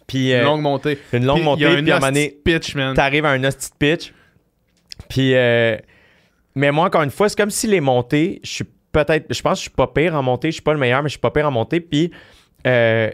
Puis 0.06 0.30
Une 0.32 0.36
euh, 0.40 0.44
longue 0.44 0.62
montée. 0.62 0.98
une 1.14 1.26
longue 1.26 1.38
Puis, 1.38 1.46
montée. 1.46 1.62
Y 1.62 1.66
a 1.66 1.70
Puis 1.82 1.92
à 1.92 1.96
un 1.96 2.00
moment 2.00 2.12
donné, 2.12 2.38
pitch, 2.44 2.76
man. 2.76 2.94
t'arrives 2.96 3.26
à 3.26 3.32
un 3.32 3.44
hostie 3.44 3.72
pitch. 3.80 4.14
Puis, 5.10 5.34
euh, 5.36 5.78
mais 6.58 6.72
moi, 6.72 6.86
encore 6.86 7.04
une 7.04 7.12
fois, 7.12 7.30
c'est 7.30 7.38
comme 7.38 7.52
si 7.52 7.68
les 7.68 7.82
montées, 7.82 8.42
je 8.44 8.50
suis 8.50 8.66
peut-être, 8.92 9.34
je 9.34 9.42
pense 9.42 9.54
que 9.54 9.58
je 9.58 9.62
suis 9.62 9.70
pas 9.70 9.88
pire 9.88 10.16
en 10.16 10.24
montée. 10.24 10.50
Je 10.50 10.54
suis 10.54 10.62
pas 10.62 10.74
le 10.74 10.80
meilleur, 10.80 11.04
mais 11.04 11.10
je 11.10 11.14
suis 11.14 11.20
pas 11.20 11.32
pire 11.32 11.48
en 11.48 11.52
montée. 11.52 11.80
Puis, 11.80 12.12
euh, 12.66 13.10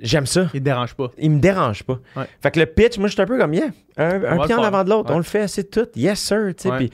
j'aime 0.00 0.26
ça. 0.26 0.48
Il 0.54 0.60
te 0.60 0.64
dérange 0.64 0.94
pas. 0.94 1.10
Il 1.18 1.32
me 1.32 1.40
dérange 1.40 1.82
pas. 1.82 1.98
Ouais. 2.16 2.24
Fait 2.40 2.50
que 2.52 2.60
le 2.60 2.66
pitch, 2.66 2.98
moi, 2.98 3.08
je 3.08 3.14
suis 3.14 3.22
un 3.22 3.26
peu 3.26 3.38
comme, 3.38 3.54
yeah, 3.54 3.70
un, 3.96 4.46
pied 4.46 4.54
en 4.54 4.62
avant 4.62 4.84
de 4.84 4.90
l'autre. 4.90 5.10
Ouais. 5.10 5.14
On 5.16 5.18
le 5.18 5.24
fait, 5.24 5.48
c'est 5.48 5.70
tout. 5.70 5.88
Yes, 5.96 6.20
sir. 6.20 6.54
tu 6.56 6.62
sais. 6.62 6.70
Ouais. 6.70 6.76
Puis, 6.78 6.90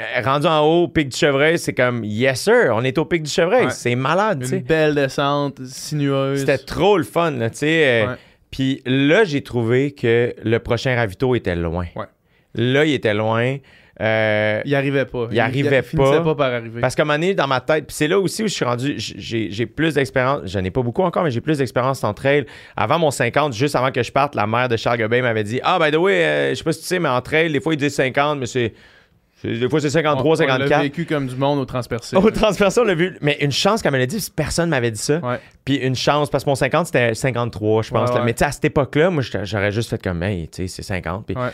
euh, 0.00 0.22
rendu 0.22 0.46
en 0.46 0.60
haut, 0.60 0.88
pic 0.88 1.08
du 1.08 1.16
chevreuil, 1.16 1.58
c'est 1.58 1.74
comme, 1.74 2.04
yes, 2.04 2.42
sir, 2.42 2.72
on 2.74 2.84
est 2.84 2.98
au 2.98 3.04
pic 3.04 3.22
du 3.22 3.30
chevreuil. 3.30 3.66
Ouais. 3.66 3.70
C'est 3.70 3.94
malade, 3.94 4.44
tu 4.46 4.56
Une 4.56 4.62
belle 4.62 4.94
descente, 4.94 5.64
sinueuse. 5.64 6.40
C'était 6.40 6.58
trop 6.58 6.98
le 6.98 7.04
fun, 7.04 7.32
tu 7.32 7.48
sais. 7.52 8.04
euh. 8.06 8.14
Puis 8.50 8.82
là, 8.84 9.24
j'ai 9.24 9.42
trouvé 9.42 9.92
que 9.92 10.34
le 10.44 10.58
prochain 10.58 10.94
ravito 10.94 11.34
était 11.34 11.56
loin. 11.56 11.86
Là, 12.54 12.84
il 12.84 12.92
était 12.92 13.14
loin. 13.14 13.56
Euh, 14.00 14.62
Il 14.64 14.74
arrivait 14.74 15.04
pas. 15.04 15.28
Il 15.30 15.38
arrivait 15.38 15.82
finissait 15.82 16.16
pas. 16.18 16.22
pas 16.22 16.34
par 16.34 16.52
arriver. 16.52 16.80
parce 16.80 16.94
qu'à 16.94 17.02
un 17.02 17.04
moment 17.04 17.18
donné, 17.18 17.34
dans 17.34 17.46
ma 17.46 17.60
tête, 17.60 17.84
c'est 17.88 18.08
là 18.08 18.18
aussi 18.18 18.42
où 18.42 18.48
je 18.48 18.52
suis 18.52 18.64
rendu, 18.64 18.94
j'ai 18.96 19.50
j'ai 19.50 19.66
plus 19.66 19.94
d'expérience, 19.94 20.42
j'en 20.46 20.64
ai 20.64 20.70
pas 20.70 20.82
beaucoup 20.82 21.02
encore, 21.02 21.24
mais 21.24 21.30
j'ai 21.30 21.40
plus 21.42 21.58
d'expérience 21.58 22.02
en 22.02 22.14
trail. 22.14 22.46
Avant 22.76 22.98
mon 22.98 23.10
50, 23.10 23.52
juste 23.52 23.76
avant 23.76 23.90
que 23.92 24.02
je 24.02 24.10
parte, 24.10 24.34
la 24.34 24.46
mère 24.46 24.68
de 24.68 24.76
Charles 24.76 24.98
Gobin 24.98 25.22
m'avait 25.22 25.44
dit 25.44 25.60
Ah, 25.62 25.78
by 25.78 25.90
the 25.90 25.96
way, 25.96 26.24
euh, 26.24 26.50
je 26.50 26.54
sais 26.54 26.64
pas 26.64 26.72
si 26.72 26.80
tu 26.80 26.86
sais, 26.86 26.98
mais 26.98 27.08
en 27.08 27.20
trail, 27.20 27.52
des 27.52 27.60
fois, 27.60 27.74
ils 27.74 27.78
disent 27.78 27.94
50, 27.94 28.38
mais 28.38 28.46
c'est. 28.46 28.72
Des 29.44 29.68
fois, 29.68 29.80
c'est 29.80 29.90
53, 29.90 30.22
on, 30.22 30.28
on 30.44 30.46
l'a 30.46 30.54
54. 30.58 30.82
vécu 30.82 31.04
comme 31.06 31.26
du 31.26 31.36
monde 31.36 31.58
au 31.58 31.64
transpercé. 31.64 32.16
Au 32.16 32.30
transperson, 32.30 32.82
on 32.82 32.84
l'a 32.84 32.94
vu. 32.94 33.16
Mais 33.20 33.38
une 33.40 33.52
chance 33.52 33.82
qu'elle 33.82 33.92
me 33.92 33.98
l'a 33.98 34.06
dit, 34.06 34.24
personne 34.34 34.68
m'avait 34.70 34.90
dit 34.90 35.00
ça. 35.00 35.18
Ouais. 35.18 35.38
Puis 35.64 35.76
une 35.76 35.94
chance, 35.94 36.30
parce 36.30 36.44
que 36.44 36.50
mon 36.50 36.54
50, 36.54 36.86
c'était 36.86 37.14
53, 37.14 37.82
je 37.82 37.90
pense. 37.90 38.00
Ouais, 38.08 38.14
là. 38.14 38.20
ouais. 38.20 38.26
Mais 38.26 38.32
tu 38.34 38.38
sais, 38.40 38.44
à 38.44 38.52
cette 38.52 38.64
époque-là, 38.64 39.10
moi, 39.10 39.22
j'aurais 39.42 39.72
juste 39.72 39.90
fait 39.90 40.02
comme, 40.02 40.22
hey, 40.22 40.48
tu 40.48 40.62
sais, 40.62 40.68
c'est 40.68 40.82
50. 40.82 41.26
Puis- 41.26 41.36
Ouais. 41.36 41.50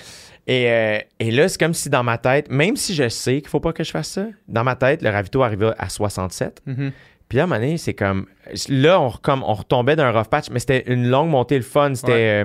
Et, 0.46 0.70
euh, 0.70 0.98
et 1.20 1.30
là, 1.30 1.46
c'est 1.48 1.60
comme 1.60 1.74
si 1.74 1.90
dans 1.90 2.02
ma 2.02 2.16
tête, 2.16 2.50
même 2.50 2.74
si 2.76 2.94
je 2.94 3.08
sais 3.10 3.40
qu'il 3.42 3.48
faut 3.50 3.60
pas 3.60 3.74
que 3.74 3.84
je 3.84 3.90
fasse 3.90 4.08
ça, 4.08 4.24
dans 4.48 4.64
ma 4.64 4.76
tête, 4.76 5.02
le 5.02 5.10
ravito 5.10 5.42
arrivait 5.42 5.72
à 5.78 5.90
67. 5.90 6.62
Mhm. 6.64 6.92
Puis 7.28 7.38
à 7.38 7.42
un 7.42 7.46
moment 7.46 7.60
donné, 7.60 7.76
c'est 7.76 7.92
comme. 7.92 8.24
Là, 8.70 8.98
on, 8.98 9.10
comme, 9.10 9.42
on 9.42 9.52
retombait 9.52 9.96
d'un 9.96 10.10
rough 10.10 10.28
patch, 10.28 10.46
mais 10.50 10.58
c'était 10.60 10.84
une 10.86 11.08
longue 11.10 11.28
montée, 11.28 11.56
le 11.56 11.62
fun. 11.62 11.94
C'était. 11.94 12.44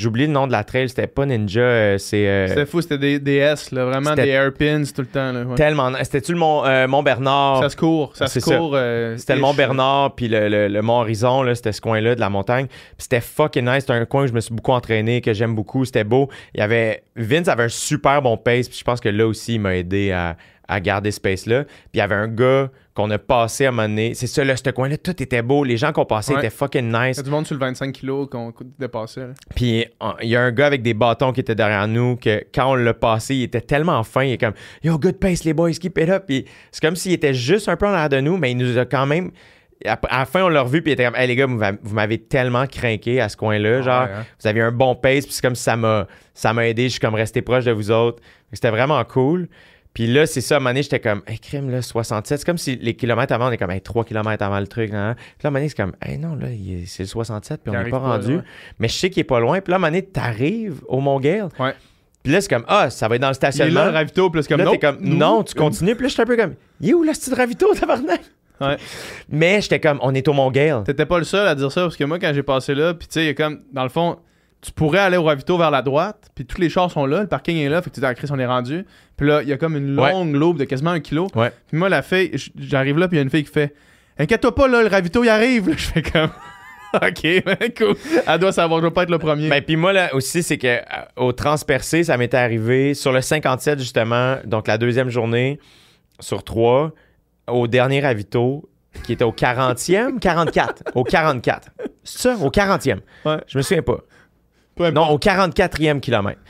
J'oublie 0.00 0.26
le 0.26 0.32
nom 0.32 0.46
de 0.46 0.52
la 0.52 0.62
trail, 0.62 0.88
c'était 0.88 1.08
pas 1.08 1.26
Ninja, 1.26 1.60
euh, 1.60 1.98
c'est. 1.98 2.28
euh, 2.28 2.46
C'était 2.46 2.66
fou, 2.66 2.80
c'était 2.80 2.98
des, 2.98 3.18
des 3.18 3.36
S, 3.36 3.72
là, 3.72 3.84
vraiment 3.84 4.14
des 4.14 4.28
hairpins 4.28 4.82
tout 4.84 5.00
le 5.02 5.06
temps. 5.08 5.32
Là, 5.32 5.42
ouais. 5.42 5.56
tellement. 5.56 5.92
C'était-tu 6.00 6.32
le 6.32 6.38
Mont, 6.38 6.64
euh, 6.64 6.86
Mont 6.86 7.02
Bernard? 7.02 7.60
Ça 7.62 7.68
se 7.68 7.76
court, 7.76 8.12
ça 8.14 8.28
C'est 8.28 8.38
se 8.38 8.44
court. 8.48 8.76
C'était 9.18 9.34
le. 9.34 9.40
Mont 9.40 9.54
Bernard, 9.54 10.14
puis 10.14 10.28
le, 10.28 10.48
le- 10.48 10.68
le 10.68 10.82
Mont 10.82 11.00
Horizon, 11.00 11.44
c'était 11.54 11.72
ce 11.72 11.80
coin-là 11.80 12.14
de 12.14 12.20
la 12.20 12.30
montagne. 12.30 12.66
Puis 12.68 12.76
c'était 12.98 13.20
fucking 13.20 13.64
nice. 13.64 13.80
C'était 13.80 13.94
un 13.94 14.04
coin 14.04 14.22
où 14.24 14.26
je 14.28 14.32
me 14.32 14.40
suis 14.40 14.54
beaucoup 14.54 14.72
entraîné, 14.72 15.20
que 15.20 15.32
j'aime 15.32 15.54
beaucoup. 15.56 15.84
C'était 15.84 16.04
beau. 16.04 16.28
Il 16.54 16.60
y 16.60 16.62
avait. 16.62 17.02
Vince 17.16 17.48
avait 17.48 17.64
un 17.64 17.68
super 17.68 18.22
bon 18.22 18.36
pace, 18.36 18.68
puis 18.68 18.78
je 18.78 18.84
pense 18.84 19.00
que 19.00 19.08
là 19.08 19.26
aussi, 19.26 19.54
il 19.54 19.60
m'a 19.60 19.74
aidé 19.76 20.12
à, 20.12 20.36
à 20.68 20.78
garder 20.80 21.10
ce 21.10 21.20
pace-là. 21.20 21.64
Puis 21.64 21.74
il 21.94 21.98
y 21.98 22.02
avait 22.02 22.14
un 22.14 22.28
gars 22.28 22.68
qu'on 22.98 23.10
a 23.10 23.18
passé 23.18 23.64
à 23.66 23.68
un 23.68 23.70
moment 23.70 23.88
donné. 23.88 24.14
C'est 24.14 24.26
ça, 24.26 24.42
là, 24.44 24.56
ce 24.56 24.68
coin-là, 24.70 24.96
tout 24.98 25.22
était 25.22 25.40
beau. 25.42 25.62
Les 25.62 25.76
gens 25.76 25.92
qu'on 25.92 26.04
passait 26.04 26.32
Ouais. 26.34 26.40
étaient 26.40 26.50
fucking 26.50 26.86
Il 26.92 27.00
nice. 27.00 27.16
y 27.16 27.20
a 27.20 27.22
du 27.22 27.30
monde 27.30 27.46
sur 27.46 27.54
le 27.54 27.60
25 27.60 27.92
kg 27.92 28.26
qu'on 28.28 28.52
dépassait. 28.78 29.20
là. 29.20 29.32
Puis 29.54 29.84
il 30.22 30.28
y 30.28 30.34
a 30.36 30.42
un 30.42 30.50
gars 30.50 30.66
avec 30.66 30.82
des 30.82 30.94
bâtons 30.94 31.32
qui 31.32 31.40
était 31.40 31.54
derrière 31.54 31.86
nous 31.86 32.16
que 32.16 32.42
quand 32.52 32.72
on 32.72 32.74
l'a 32.74 32.94
passé, 32.94 33.36
il 33.36 33.42
était 33.44 33.60
tellement 33.60 34.02
fin, 34.02 34.24
il 34.24 34.32
est 34.32 34.38
comme 34.38 34.54
Yo, 34.82 34.98
good 34.98 35.18
pace 35.18 35.44
les 35.44 35.54
boys, 35.54 35.70
keep 35.72 35.96
it 35.98 36.08
up. 36.10 36.24
Puis 36.26 36.44
c'est 36.72 36.82
comme 36.82 36.96
s'il 36.96 37.12
était 37.12 37.34
juste 37.34 37.68
un 37.68 37.76
peu 37.76 37.86
en 37.86 37.92
arrière 37.92 38.08
de 38.08 38.20
nous, 38.20 38.36
mais 38.36 38.50
il 38.50 38.56
nous 38.56 38.76
a 38.78 38.84
quand 38.84 39.06
même. 39.06 39.30
À 39.84 39.96
la 40.10 40.24
fin, 40.26 40.42
on 40.42 40.48
l'a 40.48 40.62
revu, 40.62 40.82
puis 40.82 40.90
il 40.90 40.94
était 40.94 41.04
comme 41.04 41.14
Hey 41.14 41.28
les 41.28 41.36
gars, 41.36 41.46
vous 41.46 41.54
m'a- 41.54 41.70
vous 41.80 41.94
m'avez 41.94 42.18
tellement 42.18 42.66
craqué 42.66 43.20
à 43.20 43.28
ce 43.28 43.36
coin-là. 43.36 43.80
Genre, 43.82 44.02
Ouais, 44.02 44.08
hein. 44.12 44.24
vous 44.40 44.46
aviez 44.48 44.62
un 44.62 44.72
bon 44.72 44.96
pace, 44.96 45.24
puis 45.24 45.32
c'est 45.34 45.42
comme 45.42 45.54
ça 45.54 45.76
m'a 45.76 46.08
ça 46.34 46.52
m'a 46.52 46.66
aidé. 46.66 46.84
Je 46.84 46.88
suis 46.88 47.00
comme 47.00 47.14
resté 47.14 47.42
proche 47.42 47.64
de 47.64 47.70
vous 47.70 47.92
autres. 47.92 48.20
C'était 48.52 48.70
vraiment 48.70 49.02
cool. 49.04 49.48
Puis 49.94 50.06
là, 50.06 50.26
c'est 50.26 50.40
ça, 50.40 50.54
à 50.54 50.58
un 50.58 50.60
moment 50.60 50.70
donné, 50.70 50.82
j'étais 50.82 51.00
comme, 51.00 51.22
hey, 51.26 51.38
crime, 51.38 51.70
là, 51.70 51.82
67. 51.82 52.38
C'est 52.38 52.46
comme 52.46 52.58
si 52.58 52.76
les 52.76 52.94
kilomètres 52.94 53.32
avant, 53.32 53.48
on 53.48 53.50
est 53.50 53.56
comme, 53.56 53.70
hey, 53.70 53.80
3 53.80 54.04
kilomètres 54.04 54.44
avant 54.44 54.60
le 54.60 54.66
truc. 54.66 54.92
Hein. 54.92 55.16
Puis 55.16 55.44
là, 55.44 55.46
à 55.46 55.48
un 55.48 55.50
moment 55.50 55.58
donné, 55.58 55.68
c'est 55.68 55.76
comme, 55.76 55.94
hey, 56.04 56.18
non, 56.18 56.36
là, 56.36 56.46
c'est 56.86 57.02
le 57.02 57.08
67, 57.08 57.62
puis 57.62 57.74
on 57.74 57.82
n'est 57.82 57.90
pas 57.90 57.98
pas, 57.98 58.08
rendu. 58.16 58.38
Mais 58.78 58.88
je 58.88 58.94
sais 58.94 59.10
qu'il 59.10 59.20
est 59.20 59.24
pas 59.24 59.40
loin. 59.40 59.60
Puis 59.60 59.70
là, 59.70 59.76
à 59.76 59.78
un 59.78 59.80
moment 59.80 59.90
donné, 59.90 60.02
t'arrives 60.02 60.82
au 60.86 61.00
Mont-Gale. 61.00 61.48
Ouais. 61.58 61.74
Puis 62.22 62.32
là, 62.32 62.40
c'est 62.40 62.48
comme, 62.48 62.64
ah, 62.68 62.90
ça 62.90 63.08
va 63.08 63.16
être 63.16 63.22
dans 63.22 63.30
le 63.30 63.34
Il 63.34 63.38
est 63.38 63.42
là, 63.42 63.52
stationnement. 63.52 63.84
le 63.86 63.90
ravito, 63.90 64.30
puis 64.30 64.40
là, 64.40 64.46
comme 64.46 64.58
là, 64.58 64.64
non. 64.64 64.70
t'es 64.72 64.78
comme, 64.78 64.98
non, 65.00 65.42
tu 65.42 65.54
continues. 65.54 65.94
Puis 65.94 66.02
là, 66.04 66.08
j'étais 66.08 66.22
un 66.22 66.26
peu 66.26 66.36
comme, 66.36 66.54
il 66.80 66.90
est 66.90 66.94
où 66.94 67.02
le 67.02 67.14
style 67.14 67.34
ravito, 67.34 67.74
tabarnak? 67.80 68.20
Ouais. 68.60 68.76
Mais 69.28 69.60
j'étais 69.60 69.80
comme, 69.80 69.98
on 70.02 70.14
est 70.14 70.26
au 70.28 70.32
Mont-Gale. 70.32 70.82
T'étais 70.84 71.06
pas 71.06 71.18
le 71.18 71.24
seul 71.24 71.46
à 71.46 71.54
dire 71.54 71.72
ça, 71.72 71.82
parce 71.82 71.96
que 71.96 72.04
moi, 72.04 72.18
quand 72.18 72.32
j'ai 72.34 72.42
passé 72.42 72.74
là, 72.74 72.94
puis 72.94 73.06
tu 73.08 73.14
sais, 73.14 73.24
il 73.24 73.26
y 73.26 73.30
a 73.30 73.34
comme, 73.34 73.62
dans 73.72 73.84
le 73.84 73.88
fond, 73.88 74.18
tu 74.60 74.72
pourrais 74.72 74.98
aller 74.98 75.16
au 75.16 75.22
ravito 75.24 75.56
vers 75.56 75.70
la 75.70 75.82
droite, 75.82 76.30
puis 76.34 76.44
tous 76.44 76.60
les 76.60 76.68
chars 76.68 76.90
sont 76.90 77.06
là, 77.06 77.20
le 77.22 77.26
parking 77.28 77.56
est 77.58 77.68
là, 77.68 77.80
fait 77.80 77.90
que 77.90 77.94
tu 77.94 78.00
dis, 78.00 78.06
ah, 78.06 78.14
Chris, 78.14 78.28
on 78.32 78.38
est 78.38 78.46
rendu. 78.46 78.84
Puis 79.16 79.26
là, 79.28 79.42
il 79.42 79.48
y 79.48 79.52
a 79.52 79.56
comme 79.56 79.76
une 79.76 79.98
Ouais. 79.98 80.10
longue 80.10 80.34
loupe 80.34 80.58
de 80.58 80.64
quasiment 80.64 80.90
un 80.90 81.00
kilo. 81.00 81.28
Ouais. 81.34 81.52
Puis 81.68 81.76
moi, 81.76 81.88
la 81.88 82.02
fille, 82.02 82.32
j'arrive 82.58 82.98
là, 82.98 83.06
puis 83.08 83.16
il 83.16 83.18
y 83.18 83.20
a 83.20 83.22
une 83.22 83.30
fille 83.30 83.44
qui 83.44 83.52
fait, 83.52 83.74
inquiète-toi 84.18 84.54
pas, 84.54 84.66
là, 84.68 84.82
le 84.82 84.88
ravito, 84.88 85.22
il 85.22 85.28
arrive. 85.28 85.72
Je 85.76 85.84
fais 85.84 86.02
comme, 86.02 86.30
ok, 86.94 87.22
ben, 87.44 87.56
cool. 87.76 87.94
Elle 88.26 88.38
doit 88.40 88.50
savoir, 88.52 88.80
je 88.80 88.86
vais 88.86 88.92
pas 88.92 89.02
être 89.04 89.10
le 89.10 89.18
premier. 89.18 89.48
Ben, 89.48 89.62
puis 89.62 89.76
moi, 89.76 89.92
là 89.92 90.12
aussi, 90.14 90.42
c'est 90.42 90.58
que 90.58 90.66
euh, 90.66 90.80
au 91.16 91.32
transpercé, 91.32 92.02
ça 92.04 92.16
m'était 92.16 92.36
arrivé 92.38 92.94
sur 92.94 93.12
le 93.12 93.20
57, 93.20 93.78
justement, 93.78 94.36
donc 94.44 94.66
la 94.66 94.76
deuxième 94.78 95.08
journée 95.10 95.60
sur 96.18 96.42
trois, 96.42 96.92
au 97.46 97.66
dernier 97.68 98.00
ravito, 98.00 98.68
qui 99.04 99.12
était 99.12 99.24
au 99.24 99.32
40e, 99.32 100.18
44. 100.18 100.82
Au 100.96 101.04
44. 101.04 101.68
C'est 102.02 102.18
ça, 102.22 102.36
au 102.36 102.50
40e. 102.50 102.98
Ouais. 103.24 103.36
Je 103.46 103.58
me 103.58 103.62
souviens 103.62 103.82
pas. 103.82 103.98
Non, 104.78 105.08
au 105.10 105.18
44e 105.18 106.00
kilomètre. 106.00 106.40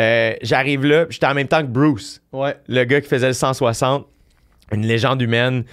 Euh, 0.00 0.34
J'arrive 0.42 0.84
là, 0.84 1.06
j'étais 1.10 1.26
en 1.26 1.34
même 1.34 1.48
temps 1.48 1.60
que 1.62 1.66
Bruce, 1.68 2.22
Ouais. 2.32 2.56
le 2.68 2.84
gars 2.84 3.00
qui 3.00 3.08
faisait 3.08 3.26
le 3.28 3.32
160, 3.32 4.06
une 4.72 4.86
légende 4.86 5.20
humaine. 5.20 5.64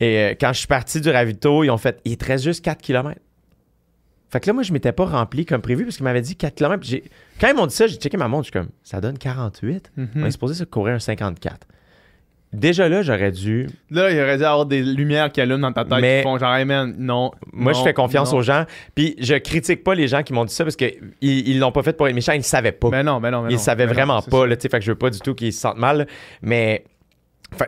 Et 0.00 0.18
euh, 0.18 0.34
quand 0.40 0.52
je 0.52 0.58
suis 0.58 0.66
parti 0.66 1.00
du 1.00 1.10
ravito, 1.10 1.64
ils 1.64 1.70
ont 1.70 1.76
fait, 1.78 2.00
il 2.04 2.16
te 2.16 2.24
reste 2.24 2.44
juste 2.44 2.64
4 2.64 2.80
km. 2.80 3.20
Fait 4.30 4.40
que 4.40 4.46
là, 4.46 4.52
moi, 4.52 4.62
je 4.62 4.72
m'étais 4.72 4.92
pas 4.92 5.06
rempli 5.06 5.46
comme 5.46 5.62
prévu 5.62 5.84
parce 5.84 5.96
qu'il 5.96 6.04
m'avait 6.04 6.20
dit 6.20 6.36
4 6.36 6.54
km. 6.54 6.84
Quand 7.40 7.48
ils 7.48 7.54
m'ont 7.56 7.66
dit 7.66 7.74
ça, 7.74 7.86
j'ai 7.86 7.96
checké 7.96 8.16
ma 8.16 8.28
montre. 8.28 8.44
Je 8.44 8.50
suis 8.50 8.52
comme, 8.60 8.68
ça 8.82 9.00
donne 9.00 9.16
48. 9.16 9.90
Mhm. 9.96 10.08
On 10.16 10.26
est 10.26 10.30
supposé 10.30 10.54
se 10.54 10.64
courir 10.64 10.94
un 10.96 10.98
54. 10.98 11.66
Déjà 12.52 12.88
là, 12.88 13.02
j'aurais 13.02 13.30
dû. 13.30 13.68
Là, 13.90 14.10
il 14.10 14.18
aurait 14.20 14.38
dû 14.38 14.44
avoir 14.44 14.64
des 14.64 14.82
lumières 14.82 15.30
qui 15.30 15.40
allument 15.40 15.58
dans 15.58 15.72
ta 15.72 15.84
tête 15.84 16.00
Mais- 16.00 16.16
qui 16.18 16.22
font 16.22 16.38
genre, 16.38 16.54
hey 16.54 16.64
man, 16.64 16.94
non. 16.98 17.30
Moi, 17.52 17.74
je 17.74 17.82
fais 17.82 17.92
confiance 17.92 18.32
non. 18.32 18.38
aux 18.38 18.42
gens. 18.42 18.64
Puis 18.94 19.16
je 19.18 19.34
critique 19.34 19.84
pas 19.84 19.94
les 19.94 20.08
gens 20.08 20.22
qui 20.22 20.32
m'ont 20.32 20.46
dit 20.46 20.54
ça 20.54 20.64
parce 20.64 20.76
qu'ils 20.76 20.94
ils 21.20 21.58
l'ont 21.58 21.72
pas 21.72 21.82
fait 21.82 21.94
pour 21.94 22.08
être 22.08 22.14
méchants. 22.14 22.32
Ils 22.32 22.38
le 22.38 22.42
savaient 22.42 22.72
pas. 22.72 22.88
Ben 22.88 23.02
non, 23.02 23.20
ben 23.20 23.30
non, 23.30 23.42
ben 23.42 23.50
ils 23.50 23.56
non. 23.56 23.58
savaient 23.58 23.84
vraiment 23.86 24.22
pas. 24.22 24.46
Là, 24.46 24.56
fait 24.58 24.68
que 24.70 24.80
je 24.80 24.90
veux 24.90 24.98
pas 24.98 25.10
du 25.10 25.18
tout 25.20 25.34
qu'ils 25.34 25.52
se 25.52 25.60
sentent 25.60 25.76
mal. 25.78 26.06
Mais 26.40 26.84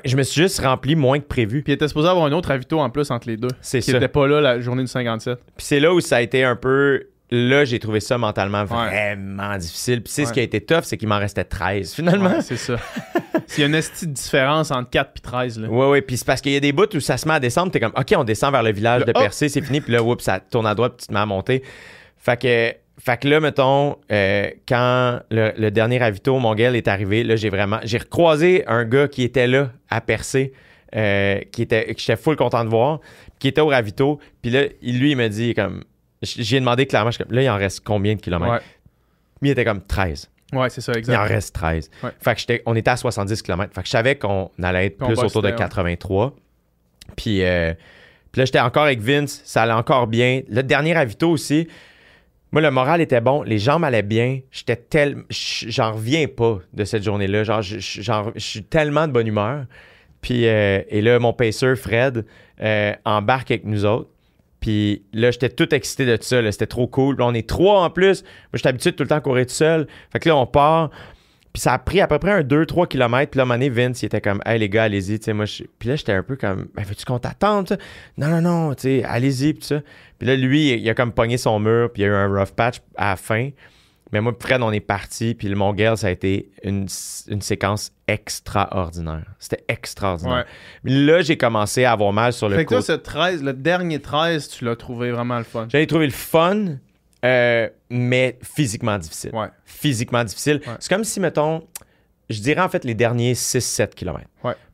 je 0.04 0.16
me 0.16 0.22
suis 0.22 0.40
juste 0.42 0.60
rempli 0.60 0.94
moins 0.96 1.18
que 1.20 1.24
prévu. 1.26 1.62
Puis 1.62 1.72
il 1.72 1.74
était 1.74 1.88
supposé 1.88 2.08
avoir 2.08 2.24
un 2.24 2.32
autre 2.32 2.50
avito 2.50 2.78
en 2.80 2.88
plus 2.90 3.10
entre 3.10 3.28
les 3.28 3.36
deux. 3.36 3.48
C'est 3.60 3.80
Qui 3.80 3.90
ça. 3.90 3.98
était 3.98 4.08
pas 4.08 4.26
là 4.26 4.40
la 4.40 4.60
journée 4.60 4.82
du 4.82 4.88
57. 4.88 5.38
Puis 5.56 5.66
c'est 5.66 5.80
là 5.80 5.92
où 5.92 6.00
ça 6.00 6.16
a 6.16 6.20
été 6.22 6.42
un 6.44 6.56
peu. 6.56 7.02
Là, 7.32 7.64
j'ai 7.64 7.78
trouvé 7.78 8.00
ça 8.00 8.18
mentalement 8.18 8.62
Ouais. 8.62 9.14
vraiment 9.14 9.56
difficile. 9.56 10.02
Puis 10.02 10.12
c'est 10.12 10.24
ce 10.24 10.32
qui 10.32 10.40
a 10.40 10.42
été 10.42 10.60
tough, 10.60 10.82
c'est 10.82 10.96
qu'il 10.96 11.06
m'en 11.08 11.18
restait 11.18 11.44
13 11.44 11.94
finalement. 11.94 12.30
Ouais, 12.30 12.42
c'est 12.42 12.56
ça. 12.56 12.74
A 12.74 13.62
une 13.62 13.74
esti 13.74 14.06
de 14.06 14.12
différence 14.12 14.70
entre 14.70 14.90
4 14.90 15.12
et 15.16 15.20
13, 15.20 15.58
là. 15.60 15.68
Ouais, 15.68 15.88
ouais, 15.90 16.02
puis 16.02 16.16
c'est 16.16 16.26
parce 16.26 16.40
qu'il 16.40 16.52
y 16.52 16.56
a 16.56 16.60
des 16.60 16.72
bouts 16.72 16.86
où 16.94 17.00
ça 17.00 17.16
se 17.16 17.26
met 17.28 17.34
à 17.34 17.40
descendre, 17.40 17.70
t'es 17.72 17.80
comme, 17.80 17.92
OK, 17.96 18.12
on 18.16 18.24
descend 18.24 18.52
vers 18.52 18.62
le 18.62 18.72
village 18.72 19.00
Le 19.00 19.06
de. 19.06 19.12
Percé, 19.12 19.48
c'est 19.48 19.60
fini, 19.60 19.80
puis 19.80 19.92
là, 19.92 20.02
oups, 20.02 20.22
ça 20.24 20.40
tourne 20.40 20.66
à 20.66 20.74
droite, 20.74 20.94
puis 20.96 21.02
tu 21.04 21.08
te 21.08 21.12
mets 21.12 21.20
à 21.20 21.26
monter. 21.26 21.62
Fait 22.16 22.40
que, 22.40 22.72
fait 23.02 23.16
que 23.20 23.28
là, 23.28 23.40
mettons, 23.40 23.96
euh, 24.12 24.50
quand 24.68 25.20
le, 25.30 25.52
le 25.56 25.70
dernier 25.70 25.98
ravito, 25.98 26.38
mon 26.38 26.54
gars, 26.54 26.72
est 26.72 26.88
arrivé, 26.88 27.22
là, 27.24 27.36
j'ai 27.36 27.48
vraiment, 27.50 27.78
j'ai 27.84 27.98
recroisé 27.98 28.64
un 28.66 28.84
gars 28.84 29.08
qui 29.08 29.22
était 29.24 29.46
là 29.46 29.70
à 29.88 30.00
Percé, 30.00 30.52
euh, 30.96 31.40
qui 31.52 31.62
était, 31.62 31.94
que 31.94 32.00
j'étais 32.00 32.16
full 32.16 32.36
content 32.36 32.64
de 32.64 32.70
voir, 32.70 33.00
qui 33.38 33.48
était 33.48 33.60
au 33.60 33.68
ravito, 33.68 34.18
puis 34.42 34.50
là, 34.50 34.64
il- 34.82 34.98
lui, 35.00 35.12
il 35.12 35.16
me 35.16 35.28
dit, 35.28 35.54
comme, 35.54 35.82
j'ai 36.22 36.60
demandé 36.60 36.86
clairement, 36.86 37.10
je 37.10 37.16
suis 37.16 37.24
comme, 37.24 37.34
là, 37.34 37.42
il 37.42 37.48
en 37.50 37.56
reste 37.56 37.82
combien 37.84 38.14
de 38.14 38.20
kilomètres? 38.20 38.52
Ouais. 38.52 38.60
Lui, 39.40 39.48
il 39.48 39.52
était 39.52 39.64
comme 39.64 39.82
13. 39.82 40.30
Ouais, 40.52 40.68
c'est 40.68 40.80
ça, 40.80 40.92
Il 40.92 40.96
en 40.96 40.98
exact. 40.98 41.22
reste 41.28 41.54
13. 41.54 41.90
Ouais. 42.02 42.10
Fait 42.20 42.34
que 42.34 42.62
on 42.66 42.74
était 42.74 42.90
à 42.90 42.96
70 42.96 43.42
km. 43.42 43.72
Fait 43.74 43.80
que 43.80 43.86
je 43.86 43.90
savais 43.90 44.16
qu'on 44.16 44.50
allait 44.62 44.86
être 44.86 44.98
plus 44.98 45.18
autour 45.18 45.42
de 45.42 45.48
bossait, 45.48 45.52
ouais. 45.52 45.56
83. 45.56 46.34
Puis, 47.16 47.42
euh, 47.44 47.72
puis 48.32 48.40
là, 48.40 48.44
j'étais 48.44 48.60
encore 48.60 48.84
avec 48.84 49.00
Vince. 49.00 49.40
Ça 49.44 49.62
allait 49.62 49.72
encore 49.72 50.06
bien. 50.06 50.42
Le 50.48 50.62
dernier 50.62 50.94
ravito 50.94 51.30
aussi. 51.30 51.68
Moi, 52.52 52.62
le 52.62 52.70
moral 52.70 53.00
était 53.00 53.20
bon. 53.20 53.42
Les 53.42 53.58
jambes 53.58 53.84
allaient 53.84 54.02
bien. 54.02 54.40
J'étais 54.50 54.76
tel... 54.76 55.22
J'en 55.30 55.92
reviens 55.92 56.26
pas 56.26 56.58
de 56.72 56.84
cette 56.84 57.04
journée-là. 57.04 57.44
Genre, 57.44 57.62
je 57.62 58.30
suis 58.36 58.64
tellement 58.64 59.06
de 59.06 59.12
bonne 59.12 59.28
humeur. 59.28 59.66
Puis, 60.20 60.46
euh, 60.46 60.82
et 60.88 61.00
là, 61.00 61.18
mon 61.18 61.32
pacer, 61.32 61.76
Fred, 61.76 62.26
euh, 62.60 62.92
embarque 63.04 63.52
avec 63.52 63.64
nous 63.64 63.84
autres. 63.84 64.10
Puis 64.60 65.02
là, 65.12 65.30
j'étais 65.30 65.48
tout 65.48 65.74
excité 65.74 66.04
de 66.04 66.18
ça. 66.20 66.52
C'était 66.52 66.66
trop 66.66 66.86
cool. 66.86 67.16
Là, 67.18 67.26
on 67.26 67.34
est 67.34 67.48
trois 67.48 67.82
en 67.82 67.90
plus. 67.90 68.22
Moi, 68.22 68.54
j'étais 68.54 68.68
habitué 68.68 68.92
tout 68.92 69.02
le 69.02 69.08
temps 69.08 69.16
à 69.16 69.20
courir 69.20 69.46
tout 69.46 69.54
seul. 69.54 69.86
Fait 70.12 70.18
que 70.18 70.28
là, 70.28 70.36
on 70.36 70.46
part. 70.46 70.90
Puis 71.52 71.62
ça 71.62 71.72
a 71.72 71.78
pris 71.78 72.00
à 72.00 72.06
peu 72.06 72.18
près 72.18 72.30
un 72.30 72.42
2-3 72.42 72.86
km. 72.86 73.30
Puis 73.30 73.38
là, 73.38 73.42
à 73.42 73.46
un 73.46 73.58
moment 73.58 73.74
Vince, 73.74 74.02
il 74.02 74.06
était 74.06 74.20
comme, 74.20 74.40
hey 74.46 74.58
les 74.58 74.68
gars, 74.68 74.84
allez-y. 74.84 75.18
Moi, 75.32 75.46
Puis 75.78 75.88
là, 75.88 75.96
j'étais 75.96 76.12
un 76.12 76.22
peu 76.22 76.36
comme, 76.36 76.68
ben, 76.74 76.84
veux-tu 76.84 77.04
qu'on 77.04 77.18
t'attende? 77.18 77.76
Non, 78.16 78.28
non, 78.28 78.40
non, 78.40 78.74
allez-y. 79.04 79.54
Puis 79.54 79.64
ça. 79.64 79.80
Puis 80.18 80.28
là, 80.28 80.36
lui, 80.36 80.74
il 80.74 80.88
a 80.88 80.94
comme 80.94 81.12
pogné 81.12 81.38
son 81.38 81.58
mur. 81.58 81.90
Puis 81.92 82.02
il 82.02 82.06
y 82.06 82.08
a 82.08 82.12
eu 82.12 82.14
un 82.14 82.28
rough 82.28 82.52
patch 82.54 82.80
à 82.96 83.10
la 83.10 83.16
fin. 83.16 83.50
Mais 84.12 84.20
moi, 84.20 84.34
Fred, 84.38 84.60
on 84.62 84.72
est 84.72 84.80
parti. 84.80 85.34
Puis 85.34 85.48
le 85.48 85.56
mon 85.56 85.76
girl, 85.76 85.96
ça 85.96 86.08
a 86.08 86.10
été 86.10 86.50
une, 86.64 86.86
une 87.28 87.42
séquence 87.42 87.92
extraordinaire. 88.08 89.24
C'était 89.38 89.64
extraordinaire. 89.68 90.44
Ouais. 90.84 90.92
Là, 90.92 91.22
j'ai 91.22 91.36
commencé 91.36 91.84
à 91.84 91.92
avoir 91.92 92.12
mal 92.12 92.32
sur 92.32 92.48
le 92.48 92.56
Fait 92.56 92.64
que 92.64 92.70
toi, 92.70 92.78
côté. 92.78 92.92
ce 92.92 92.98
13, 92.98 93.42
le 93.42 93.52
dernier 93.52 94.00
13, 94.00 94.48
tu 94.48 94.64
l'as 94.64 94.76
trouvé 94.76 95.10
vraiment 95.12 95.38
le 95.38 95.44
fun. 95.44 95.66
J'avais 95.70 95.86
trouvé 95.86 96.06
le 96.06 96.12
fun, 96.12 96.76
euh, 97.24 97.68
mais 97.88 98.38
physiquement 98.42 98.98
difficile. 98.98 99.30
Ouais. 99.34 99.48
Physiquement 99.64 100.24
difficile. 100.24 100.60
Ouais. 100.66 100.74
C'est 100.80 100.92
comme 100.92 101.04
si, 101.04 101.20
mettons, 101.20 101.66
je 102.28 102.40
dirais 102.40 102.60
en 102.62 102.68
fait 102.68 102.84
les 102.84 102.94
derniers 102.94 103.34
6-7 103.34 103.94
km. 103.94 104.24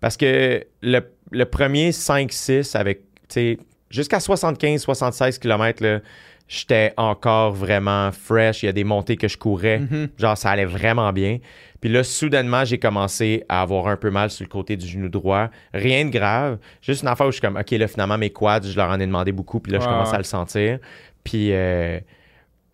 Parce 0.01 0.16
que 0.16 0.64
le, 0.82 1.01
le 1.30 1.45
premier 1.45 1.91
5-6 1.91 2.76
avec, 2.76 3.01
tu 3.28 3.34
sais, 3.34 3.59
jusqu'à 3.91 4.18
75-76 4.18 5.39
km, 5.39 5.82
là, 5.82 6.01
j'étais 6.49 6.92
encore 6.97 7.53
vraiment 7.53 8.11
fresh. 8.12 8.62
Il 8.62 8.66
y 8.66 8.68
a 8.68 8.72
des 8.72 8.84
montées 8.84 9.16
que 9.16 9.28
je 9.28 9.36
courais. 9.36 9.80
Mhm. 9.80 10.09
Genre, 10.18 10.36
ça 10.38 10.51
allait 10.51 10.64
vraiment 10.64 11.12
bien. 11.12 11.38
Puis 11.80 11.90
là, 11.90 12.03
soudainement, 12.05 12.64
j'ai 12.64 12.78
commencé 12.78 13.44
à 13.49 13.62
avoir 13.62 13.88
un 13.88 13.97
peu 13.97 14.11
mal 14.11 14.30
sur 14.30 14.44
le 14.44 14.49
côté 14.49 14.76
du 14.76 14.86
genou 14.86 15.09
droit. 15.09 15.49
Rien 15.74 16.05
de 16.05 16.11
grave. 16.11 16.59
Juste 16.82 17.03
une 17.03 17.09
affaire 17.09 17.26
où 17.26 17.30
je 17.30 17.36
suis 17.36 17.42
comme, 17.47 17.57
OK, 17.57 17.70
là, 17.72 17.86
finalement, 17.88 18.16
mes 18.18 18.30
quads, 18.30 18.62
je 18.62 18.76
leur 18.76 18.88
en 18.90 18.99
ai 18.99 19.07
demandé 19.07 19.32
beaucoup. 19.32 19.61
Puis 19.61 19.72
là, 19.72 19.78
je 19.80 19.84
commence 19.84 20.12
à 20.12 20.18
le 20.18 20.24
sentir. 20.24 20.78
Puis, 21.22 21.49
euh, 21.53 21.99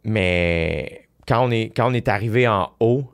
mais 0.05 1.09
quand 1.27 1.45
on 1.47 1.51
est, 1.51 1.73
quand 1.77 1.91
on 1.91 1.95
est 1.95 2.09
arrivé 2.09 2.47
en 2.49 2.71
haut, 2.81 3.05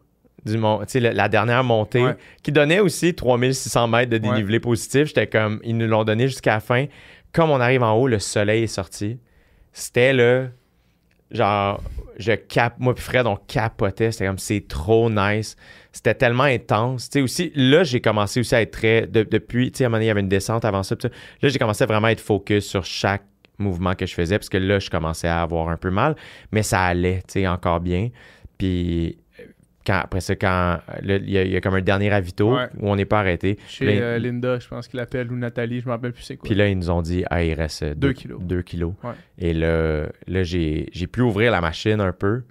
du 0.44 0.56
mont, 0.56 0.78
tu 0.80 0.84
sais, 0.88 1.00
la, 1.00 1.12
la 1.12 1.28
dernière 1.28 1.64
montée, 1.64 2.02
Ouais. 2.02 2.14
qui 2.42 2.52
donnait 2.52 2.80
aussi 2.80 3.14
3600 3.14 3.88
mètres 3.88 4.10
de 4.10 4.18
dénivelé 4.18 4.60
positif, 4.60 5.08
j'étais 5.08 5.26
comme, 5.26 5.60
ils 5.64 5.76
nous 5.76 5.86
l'ont 5.86 6.04
donné 6.04 6.26
jusqu'à 6.28 6.54
la 6.54 6.60
fin. 6.60 6.86
Comme 7.32 7.50
on 7.50 7.60
arrive 7.60 7.82
en 7.82 7.92
haut, 7.94 8.06
le 8.08 8.18
soleil 8.18 8.62
est 8.62 8.66
sorti. 8.68 9.18
C'était 9.72 10.12
là, 10.12 10.46
genre, 11.30 11.82
je 12.18 12.32
cap, 12.32 12.74
moi 12.78 12.94
puis 12.94 13.04
Fred, 13.04 13.26
on 13.26 13.36
capotait. 13.36 14.12
C'était 14.12 14.26
comme, 14.26 14.38
c'est 14.38 14.66
trop 14.66 15.08
nice. 15.10 15.56
C'était 15.92 16.14
tellement 16.14 16.44
intense. 16.44 17.08
Tu 17.08 17.18
sais, 17.18 17.22
aussi, 17.22 17.52
là, 17.54 17.84
j'ai 17.84 18.00
commencé 18.00 18.40
aussi 18.40 18.54
à 18.54 18.62
être 18.62 18.72
très, 18.72 19.06
de- 19.06 19.22
depuis, 19.22 19.70
tu 19.72 19.78
sais, 19.78 19.84
à 19.84 19.86
un 19.86 19.90
moment 19.90 19.96
donné, 19.98 20.06
il 20.06 20.08
y 20.08 20.10
avait 20.10 20.20
une 20.20 20.28
descente 20.28 20.64
avant 20.64 20.82
ça. 20.82 20.94
Là, 21.02 21.48
j'ai 21.48 21.58
commencé 21.58 21.84
à 21.84 21.86
vraiment 21.86 22.08
être 22.08 22.20
focus 22.20 22.66
sur 22.66 22.84
chaque 22.84 23.22
mouvement 23.58 23.94
que 23.94 24.06
je 24.06 24.14
faisais, 24.14 24.38
parce 24.38 24.48
que 24.48 24.58
là, 24.58 24.78
je 24.78 24.88
commençais 24.90 25.28
à 25.28 25.42
avoir 25.42 25.68
un 25.68 25.76
peu 25.76 25.90
mal, 25.90 26.14
mais 26.52 26.62
ça 26.62 26.82
allait, 26.84 27.22
tu 27.26 27.40
sais, 27.40 27.48
encore 27.48 27.80
bien. 27.80 28.10
Puis, 28.56 29.18
quand, 29.88 30.00
après 30.04 30.20
ça, 30.20 30.36
quand, 30.36 30.78
là, 31.02 31.16
il 31.16 31.30
y, 31.30 31.38
a- 31.38 31.42
il 31.44 31.50
y 31.50 31.56
a 31.56 31.60
comme 31.60 31.74
un 31.74 31.80
dernier 31.80 32.10
ravito 32.10 32.54
Ouais. 32.54 32.66
où 32.78 32.90
on 32.90 32.96
n'est 32.96 33.04
pas 33.06 33.20
arrêté. 33.20 33.58
Chez 33.68 33.86
Là, 33.86 33.92
euh, 33.92 34.18
Linda, 34.18 34.58
je 34.58 34.68
pense 34.68 34.86
qu'il 34.88 34.98
l'appelle, 34.98 35.32
ou 35.32 35.36
Nathalie, 35.36 35.80
je 35.80 35.86
me 35.86 35.90
rappelle 35.92 36.12
plus 36.12 36.22
c'est 36.22 36.36
quoi. 36.36 36.46
puis 36.46 36.54
là, 36.54 36.68
ils 36.68 36.76
nous 36.78 36.90
ont 36.90 37.00
dit, 37.02 37.24
ah, 37.30 37.42
il 37.42 37.54
reste 37.54 37.82
euh, 37.82 37.94
Deux 37.94 38.08
deux 38.08 38.12
kilos. 38.12 38.40
deux 38.42 38.62
kilos. 38.62 38.92
Ouais. 39.02 39.12
Et 39.38 39.54
là, 39.54 40.06
là 40.26 40.42
j'ai, 40.42 40.88
j'ai 40.92 41.06
pu 41.06 41.22
ouvrir 41.22 41.50
la 41.50 41.60
machine 41.60 42.00
un 42.00 42.12
peu. 42.12 42.42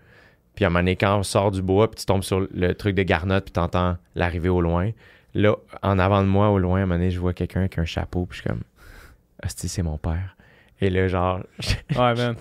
Puis 0.55 0.65
à 0.65 0.67
un 0.67 0.71
moment 0.71 0.79
donné, 0.79 0.95
quand 0.95 1.19
on 1.19 1.23
sort 1.23 1.51
du 1.51 1.61
bois, 1.61 1.91
puis 1.91 1.99
tu 1.99 2.05
tombes 2.07 2.23
sur 2.23 2.47
le 2.51 2.73
truc 2.73 2.95
de 2.95 3.03
garnotte, 3.03 3.45
puis 3.45 3.53
tu 3.53 3.59
entends 3.59 3.97
l'arrivée 4.15 4.49
au 4.49 4.59
loin. 4.61 4.89
Là, 5.35 5.55
en 5.83 5.99
avant 5.99 6.23
de 6.23 6.27
moi, 6.27 6.49
au 6.49 6.57
loin, 6.57 6.79
à 6.79 6.83
un 6.83 6.85
moment 6.87 6.95
donné, 6.97 7.11
je 7.11 7.19
vois 7.19 7.33
quelqu'un 7.33 7.59
avec 7.59 7.77
un 7.77 7.85
chapeau, 7.85 8.25
puis 8.25 8.37
je 8.37 8.41
suis 8.41 8.49
comme, 8.49 8.61
Hostie, 9.45 9.69
c'est 9.69 9.83
mon 9.83 9.99
père. 9.99 10.35
Et 10.81 10.89
là, 10.89 11.07
genre, 11.07 11.41
Ouais, 11.95 12.15
man. 12.15 12.35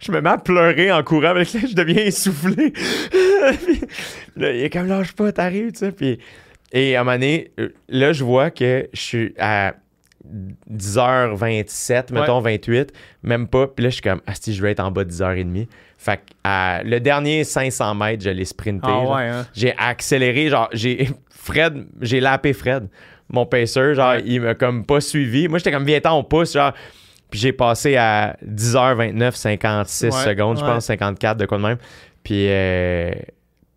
je 0.00 0.10
me 0.10 0.20
mets 0.20 0.30
à 0.30 0.38
pleurer 0.38 0.90
en 0.90 1.04
courant, 1.04 1.34
mais 1.34 1.44
là, 1.44 1.60
je 1.68 1.74
deviens 1.74 2.02
essoufflé. 2.02 2.72
Puis 3.66 3.80
là, 4.36 4.52
il 4.52 4.62
est 4.64 4.70
comme, 4.70 4.86
lâche 4.86 5.12
pas, 5.12 5.32
t'arrives, 5.32 5.72
tu 5.72 5.78
sais. 5.78 5.92
Puis, 5.92 6.18
et 6.72 6.96
à 6.96 7.00
un 7.00 7.04
moment 7.04 7.16
donné, 7.16 7.52
euh, 7.60 7.68
là, 7.88 8.12
je 8.12 8.24
vois 8.24 8.50
que 8.50 8.88
je 8.92 9.00
suis 9.00 9.34
à 9.38 9.74
10h27, 10.72 12.12
mettons 12.12 12.40
28, 12.40 12.92
même 13.22 13.46
pas. 13.48 13.66
Puis 13.68 13.84
là, 13.84 13.90
je 13.90 13.94
suis 13.94 14.02
comme, 14.02 14.20
si 14.40 14.54
je 14.54 14.62
vais 14.62 14.72
être 14.72 14.80
en 14.80 14.90
bas 14.90 15.04
de 15.04 15.10
10h30. 15.10 15.66
Fait 15.98 16.18
que 16.18 16.84
le 16.84 16.98
dernier 16.98 17.44
500 17.44 17.94
mètres, 17.94 18.22
je 18.24 18.30
l'ai 18.30 18.44
sprinté. 18.44 18.86
Ah 18.90 19.00
ouais, 19.02 19.28
hein. 19.28 19.46
J'ai 19.54 19.74
accéléré, 19.78 20.48
genre, 20.48 20.68
j'ai 20.72 21.08
Fred, 21.30 21.86
j'ai 22.00 22.20
lapé 22.20 22.52
Fred, 22.52 22.88
mon 23.28 23.46
pacer, 23.46 23.94
genre, 23.94 24.10
Ouais. 24.14 24.22
il 24.26 24.40
m'a 24.40 24.54
comme 24.54 24.84
pas 24.84 25.00
suivi. 25.00 25.48
Moi, 25.48 25.58
j'étais 25.58 25.70
comme, 25.72 25.84
viens 25.84 26.00
on 26.06 26.24
pousse, 26.24 26.52
genre. 26.52 26.72
Puis 27.30 27.40
j'ai 27.40 27.52
passé 27.52 27.96
à 27.96 28.36
10h29, 28.44 29.32
56 29.34 30.04
Ouais, 30.06 30.10
secondes, 30.24 30.58
je 30.58 30.64
ouais. 30.64 30.68
pense, 30.70 30.86
54, 30.86 31.36
de 31.38 31.46
quoi 31.46 31.58
de 31.58 31.62
même. 31.62 31.78
Puis, 32.26 32.48
euh, 32.48 33.12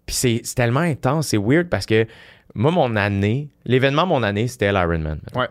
puis 0.08 0.16
c'est, 0.16 0.42
c'est 0.44 0.56
tellement 0.56 0.80
intense, 0.80 1.28
c'est 1.28 1.38
weird 1.38 1.70
parce 1.70 1.86
que 1.86 2.08
moi, 2.56 2.72
mon 2.72 2.96
année, 2.96 3.52
l'événement 3.64 4.06
de 4.06 4.08
mon 4.08 4.24
année, 4.24 4.48
c'était 4.48 4.72
l'Ironman. 4.72 5.20
Ouais. 5.36 5.46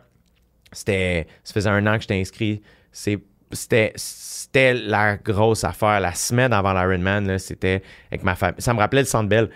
C'était, 0.72 1.28
ça 1.44 1.54
faisait 1.54 1.70
un 1.70 1.86
an 1.86 1.94
que 1.94 2.00
j'étais 2.00 2.18
inscrit. 2.18 2.60
C'est, 2.90 3.20
c'était, 3.52 3.92
c'était 3.94 4.74
la 4.74 5.16
grosse 5.16 5.62
affaire. 5.62 6.00
La 6.00 6.12
semaine 6.12 6.52
avant 6.52 6.72
l'Ironman, 6.72 7.24
là, 7.28 7.38
c'était 7.38 7.84
avec 8.10 8.24
ma 8.24 8.34
famille. 8.34 8.60
Ça 8.60 8.74
me 8.74 8.80
rappelait 8.80 9.02
le 9.02 9.06
Centre 9.06 9.28
Bell. 9.28 9.48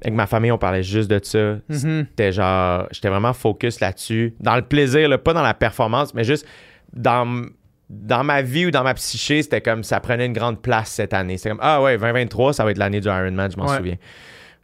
Avec 0.00 0.14
ma 0.14 0.28
famille, 0.28 0.52
on 0.52 0.58
parlait 0.58 0.84
juste 0.84 1.10
de 1.10 1.18
ça. 1.20 1.56
Mhm. 1.68 2.06
C'était 2.10 2.30
genre, 2.30 2.86
j'étais 2.92 3.08
vraiment 3.08 3.32
focus 3.32 3.80
là-dessus. 3.80 4.36
Dans 4.38 4.54
le 4.54 4.62
plaisir, 4.62 5.08
là, 5.08 5.18
pas 5.18 5.32
dans 5.32 5.42
la 5.42 5.54
performance, 5.54 6.14
mais 6.14 6.22
juste 6.22 6.46
dans, 6.92 7.44
dans 7.90 8.24
ma 8.24 8.42
vie 8.42 8.66
ou 8.66 8.70
dans 8.70 8.82
ma 8.82 8.94
psyché, 8.94 9.42
c'était 9.42 9.60
comme 9.60 9.84
ça 9.84 10.00
prenait 10.00 10.26
une 10.26 10.32
grande 10.32 10.60
place 10.62 10.90
cette 10.90 11.12
année. 11.12 11.36
C'était 11.36 11.50
comme, 11.50 11.60
ah 11.62 11.82
ouais, 11.82 11.96
2023, 11.98 12.52
ça 12.54 12.64
va 12.64 12.70
être 12.70 12.78
l'année 12.78 13.00
du 13.00 13.08
Ironman, 13.08 13.50
je 13.50 13.56
m'en 13.56 13.66
Ouais. 13.68 13.76
souviens. 13.76 13.96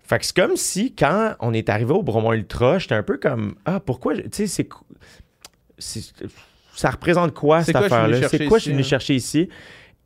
Fait 0.02 0.18
que 0.18 0.24
c'est 0.26 0.34
comme 0.34 0.56
si 0.56 0.94
quand 0.94 1.34
on 1.38 1.52
est 1.52 1.68
arrivé 1.68 1.92
au 1.92 2.02
Bromont 2.02 2.32
Ultra, 2.32 2.78
j'étais 2.78 2.94
un 2.96 3.02
peu 3.02 3.18
comme, 3.18 3.54
ah, 3.64 3.78
pourquoi, 3.80 4.14
tu 4.16 4.22
sais, 4.32 4.46
c'est. 4.46 4.68
Ça 6.74 6.90
représente 6.90 7.34
quoi 7.34 7.62
cette 7.62 7.76
affaire-là? 7.76 8.28
C'est 8.28 8.46
quoi 8.46 8.58
je 8.58 8.62
suis 8.62 8.70
venu 8.72 8.82
hein? 8.82 8.86
chercher 8.86 9.14
ici? 9.14 9.48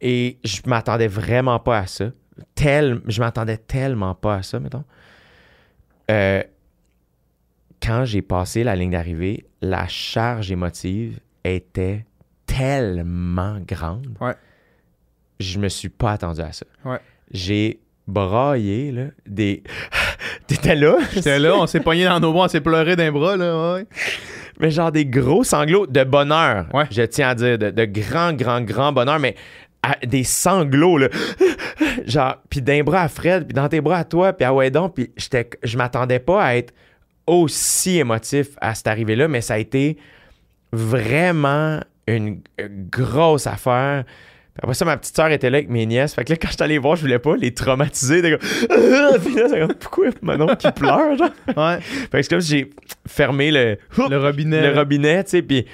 Et 0.00 0.38
je 0.44 0.60
m'attendais 0.66 1.06
vraiment 1.06 1.58
pas 1.58 1.78
à 1.78 1.86
ça. 1.86 2.10
Tel, 2.54 3.00
je 3.06 3.20
m'attendais 3.20 3.56
tellement 3.56 4.14
pas 4.14 4.36
à 4.36 4.42
ça, 4.42 4.58
mettons. 4.60 4.84
Euh, 6.10 6.42
quand 7.80 8.04
j'ai 8.04 8.22
passé 8.22 8.64
la 8.64 8.74
ligne 8.76 8.90
d'arrivée, 8.90 9.46
la 9.62 9.86
charge 9.86 10.50
émotive 10.50 11.20
était 11.44 12.04
tellement 12.46 13.58
grande. 13.66 14.16
Ouais. 14.20 14.34
je 15.40 15.58
me 15.58 15.68
suis 15.68 15.88
pas 15.88 16.12
attendu 16.12 16.40
à 16.40 16.52
ça. 16.52 16.64
Ouais. 16.84 16.98
J'ai 17.30 17.80
braillé, 18.06 18.92
là, 18.92 19.04
des... 19.26 19.62
T'étais 20.46 20.74
là? 20.74 20.96
J'étais 21.12 21.38
là, 21.38 21.54
on 21.56 21.66
s'est 21.66 21.80
pogné 21.80 22.04
dans 22.04 22.20
nos 22.20 22.32
bras, 22.32 22.44
on 22.44 22.48
s'est 22.48 22.60
pleuré 22.60 22.96
d'un 22.96 23.10
bras, 23.10 23.36
là, 23.36 23.74
ouais. 23.74 23.86
Mais 24.60 24.70
genre 24.70 24.92
des 24.92 25.06
gros 25.06 25.42
sanglots 25.42 25.86
de 25.86 26.04
bonheur, 26.04 26.66
Ouais. 26.72 26.84
je 26.90 27.02
tiens 27.02 27.30
à 27.30 27.34
dire, 27.34 27.58
de, 27.58 27.70
de 27.70 27.84
grand, 27.86 28.32
grand, 28.34 28.60
grand 28.60 28.92
bonheur, 28.92 29.18
mais 29.18 29.34
à- 29.82 29.96
des 30.06 30.22
sanglots, 30.24 30.98
là. 30.98 31.08
genre, 32.06 32.36
puis 32.50 32.60
d'un 32.62 32.82
bras 32.84 33.02
à 33.02 33.08
Fred, 33.08 33.46
puis 33.46 33.54
dans 33.54 33.68
tes 33.68 33.80
bras 33.80 33.98
à 33.98 34.04
toi, 34.04 34.32
puis 34.32 34.44
à 34.44 34.52
Wedon, 34.54 34.88
puis 34.90 35.10
j'étais, 35.16 35.48
je 35.62 35.76
m'attendais 35.78 36.18
pas 36.20 36.42
à 36.44 36.56
être 36.56 36.72
aussi 37.26 37.98
émotif 37.98 38.48
à 38.60 38.74
cette 38.74 38.86
arrivée-là, 38.86 39.28
mais 39.28 39.40
ça 39.40 39.54
a 39.54 39.58
été 39.58 39.96
vraiment 40.72 41.80
une 42.06 42.40
euh, 42.60 42.68
grosse 42.70 43.46
affaire. 43.46 44.04
Puis 44.04 44.60
après 44.62 44.74
ça, 44.74 44.84
ma 44.84 44.96
petite 44.96 45.16
soeur 45.16 45.30
était 45.32 45.50
là 45.50 45.58
avec 45.58 45.68
mes 45.68 45.84
nièces. 45.84 46.14
Fait 46.14 46.24
que 46.24 46.32
là, 46.32 46.38
quand 46.40 46.48
je 46.48 46.54
suis 46.54 46.62
allé 46.62 46.78
voir, 46.78 46.94
je 46.94 47.02
voulais 47.02 47.18
pas 47.18 47.36
les 47.36 47.52
traumatiser. 47.52 48.22
T'es 48.22 48.30
comme... 48.30 48.48
Puis 49.24 49.34
là, 49.34 49.48
c'est 49.48 49.60
comme, 49.60 49.74
pourquoi 49.74 50.06
Manon 50.22 50.54
qui 50.54 50.70
pleure, 50.70 51.16
genre? 51.16 51.30
Ouais. 51.56 51.80
Fait 51.80 52.08
que 52.10 52.22
c'est 52.22 52.28
comme 52.28 52.40
si 52.40 52.50
j'ai 52.50 52.70
fermé 53.06 53.50
le, 53.50 53.78
Le 54.08 54.16
robinet. 54.16 54.70
le 54.70 54.78
robinet, 54.78 55.24
tu 55.24 55.30
sais, 55.30 55.42
puis... 55.42 55.66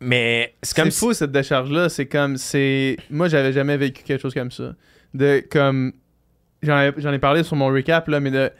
Mais 0.00 0.54
c'est 0.62 0.76
comme 0.76 0.90
C'est 0.90 0.98
fou 0.98 1.12
cette 1.12 1.32
décharge-là. 1.32 1.88
C'est 1.88 2.06
comme. 2.06 2.36
c'est 2.36 2.96
Moi, 3.10 3.28
j'avais 3.28 3.52
jamais 3.52 3.76
vécu 3.76 4.02
quelque 4.04 4.20
chose 4.20 4.34
comme 4.34 4.50
ça. 4.50 4.74
De 5.14 5.42
comme. 5.50 5.92
J'en 6.62 6.78
ai, 6.80 6.92
j'en 6.98 7.12
ai 7.12 7.18
parlé 7.18 7.42
sur 7.42 7.56
mon 7.56 7.68
recap, 7.68 8.06
là, 8.08 8.20
mais 8.20 8.30
de. 8.30 8.50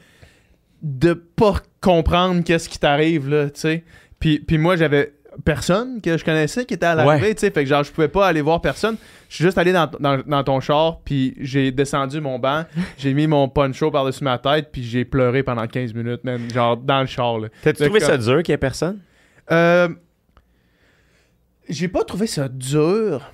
De 0.83 1.13
pas 1.13 1.55
comprendre 1.81 2.43
qu'est-ce 2.45 2.69
qui 2.69 2.79
t'arrive, 2.79 3.29
là, 3.29 3.51
tu 3.51 3.61
sais. 3.61 3.85
Puis, 4.21 4.41
puis 4.41 4.59
moi, 4.59 4.77
j'avais 4.77 5.13
personne 5.45 6.01
que 6.01 6.17
je 6.19 6.25
connaissais 6.25 6.65
qui 6.65 6.75
était 6.75 6.87
à 6.87 6.95
l'arrivée, 6.95 7.29
Ouais. 7.29 7.35
tu 7.35 7.41
sais. 7.41 7.51
Fait 7.51 7.63
que 7.65 7.69
genre, 7.69 7.83
je 7.85 7.91
pouvais 7.93 8.09
pas 8.09 8.27
aller 8.27 8.41
voir 8.43 8.61
personne. 8.61 8.97
Je 9.29 9.35
suis 9.37 9.45
juste 9.45 9.59
allé 9.59 9.73
dans, 9.73 9.87
dans, 10.01 10.19
dans 10.27 10.45
ton 10.45 10.61
char, 10.61 11.01
puis 11.05 11.35
j'ai 11.39 11.71
descendu 11.71 12.21
mon 12.21 12.39
banc, 12.39 12.65
j'ai 12.99 13.15
mis 13.15 13.27
mon 13.27 13.49
poncho 13.49 13.91
par-dessus 13.91 14.25
ma 14.25 14.39
tête, 14.39 14.71
puis 14.73 14.83
j'ai 14.83 15.05
pleuré 15.05 15.43
pendant 15.43 15.67
15 15.67 15.95
minutes, 15.95 16.25
même, 16.25 16.51
genre 16.53 16.77
dans 16.77 17.01
le 17.01 17.07
char, 17.07 17.39
là. 17.39 17.49
T'as-tu 17.63 17.79
Fait 17.79 17.85
trouvé 17.87 18.01
ça 18.01 18.17
dur 18.19 18.43
qu'il 18.43 18.53
y 18.53 18.55
ait 18.55 18.59
personne? 18.59 18.99
Euh, 19.53 19.89
j'ai 21.69 21.89
pas 21.89 22.05
trouvé 22.05 22.27
ça 22.27 22.49
dur. 22.49 23.33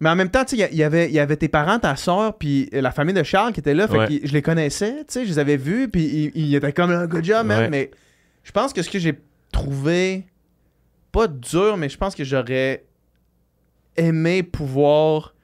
Mais 0.00 0.10
en 0.10 0.16
même 0.16 0.28
temps, 0.28 0.44
tu 0.44 0.56
sais, 0.56 0.68
il 0.72 0.76
y, 0.76 0.82
avait- 0.82 1.10
y 1.10 1.20
avait 1.20 1.36
tes 1.36 1.48
parents, 1.48 1.78
ta 1.78 1.94
soeur, 1.94 2.36
puis 2.36 2.68
la 2.72 2.90
famille 2.90 3.14
de 3.14 3.22
Charles 3.22 3.52
qui 3.52 3.60
était 3.60 3.74
là. 3.74 3.86
Fait 3.86 3.98
Ouais. 3.98 4.18
que 4.20 4.26
je 4.26 4.32
les 4.32 4.42
connaissais, 4.42 4.96
tu 4.98 5.04
sais, 5.08 5.24
je 5.24 5.30
les 5.30 5.38
avais 5.38 5.56
vus, 5.56 5.88
puis 5.88 6.32
ils, 6.34 6.48
ils 6.48 6.54
étaient 6.56 6.72
comme 6.72 6.90
un 6.90 7.06
good 7.06 7.24
job, 7.24 7.46
man. 7.46 7.60
Ouais. 7.62 7.68
Mais 7.70 7.90
je 8.42 8.50
pense 8.50 8.72
que 8.72 8.82
ce 8.82 8.90
que 8.90 8.98
j'ai 8.98 9.14
trouvé, 9.52 10.24
pas 11.14 11.28
dur, 11.28 11.76
mais 11.76 11.88
je 11.88 11.96
pense 11.96 12.14
que 12.14 12.24
j'aurais 12.24 12.84
aimé 13.96 14.42
pouvoir 14.42 15.34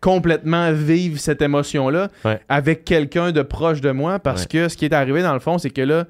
complètement 0.00 0.72
vivre 0.72 1.18
cette 1.20 1.42
émotion-là 1.42 2.08
Ouais. 2.24 2.40
avec 2.48 2.84
quelqu'un 2.84 3.30
de 3.30 3.42
proche 3.42 3.80
de 3.80 3.90
moi 3.90 4.18
parce 4.18 4.42
Ouais. 4.42 4.48
que 4.48 4.68
ce 4.68 4.76
qui 4.76 4.84
est 4.86 4.94
arrivé 4.94 5.22
dans 5.22 5.34
le 5.34 5.40
fond, 5.40 5.58
c'est 5.58 5.70
que 5.70 5.82
là, 5.82 6.06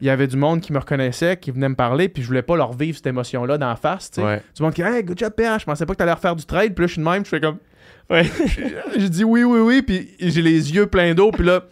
il 0.00 0.06
y 0.06 0.10
avait 0.10 0.26
du 0.26 0.36
monde 0.36 0.60
qui 0.60 0.72
me 0.72 0.78
reconnaissait, 0.78 1.36
qui 1.36 1.52
venait 1.52 1.68
me 1.68 1.76
parler, 1.76 2.08
puis 2.08 2.22
je 2.22 2.26
voulais 2.26 2.42
pas 2.42 2.56
leur 2.56 2.72
vivre 2.72 2.96
cette 2.96 3.06
émotion-là 3.06 3.58
d'en 3.58 3.76
face, 3.76 4.10
tu 4.10 4.20
sais. 4.20 4.26
Ouais. 4.26 4.42
Du 4.56 4.62
monde 4.62 4.74
qui 4.74 4.82
Hey, 4.82 5.04
good 5.04 5.16
job, 5.18 5.32
PH, 5.36 5.60
je 5.60 5.64
pensais 5.66 5.86
pas 5.86 5.92
que 5.92 5.98
t'allais 5.98 6.12
refaire 6.12 6.34
du 6.34 6.44
trade, 6.44 6.74
puis 6.74 6.82
là, 6.82 6.86
je 6.88 6.92
suis 6.94 7.00
de 7.02 7.08
même, 7.08 7.24
je 7.24 7.28
fais 7.28 7.40
comme. 7.40 7.58
Ouais. 8.10 8.24
J'ai 8.98 9.08
dit 9.08 9.22
oui, 9.22 9.44
oui, 9.44 9.60
oui, 9.60 9.82
puis 9.82 10.10
j'ai 10.18 10.42
les 10.42 10.74
yeux 10.74 10.86
pleins 10.86 11.14
d'eau, 11.14 11.30
puis 11.30 11.44
là, 11.46 11.62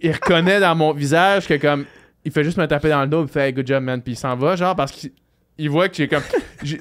il 0.00 0.10
reconnaît 0.12 0.58
dans 0.58 0.74
mon 0.74 0.92
visage 0.92 1.46
que 1.46 1.54
comme. 1.54 1.84
Il 2.24 2.32
fait 2.32 2.42
juste 2.42 2.58
me 2.58 2.66
taper 2.66 2.88
dans 2.88 3.02
le 3.02 3.06
dos, 3.06 3.22
il 3.22 3.28
fait 3.28 3.46
hey, 3.48 3.52
good 3.52 3.66
job, 3.68 3.84
man, 3.84 4.02
puis 4.02 4.14
il 4.14 4.16
s'en 4.16 4.34
va, 4.34 4.56
genre, 4.56 4.74
parce 4.74 4.90
qu'il 4.90 5.12
il 5.58 5.70
voit 5.70 5.88
que 5.88 5.96
j'ai 5.96 6.08
comme. 6.08 6.22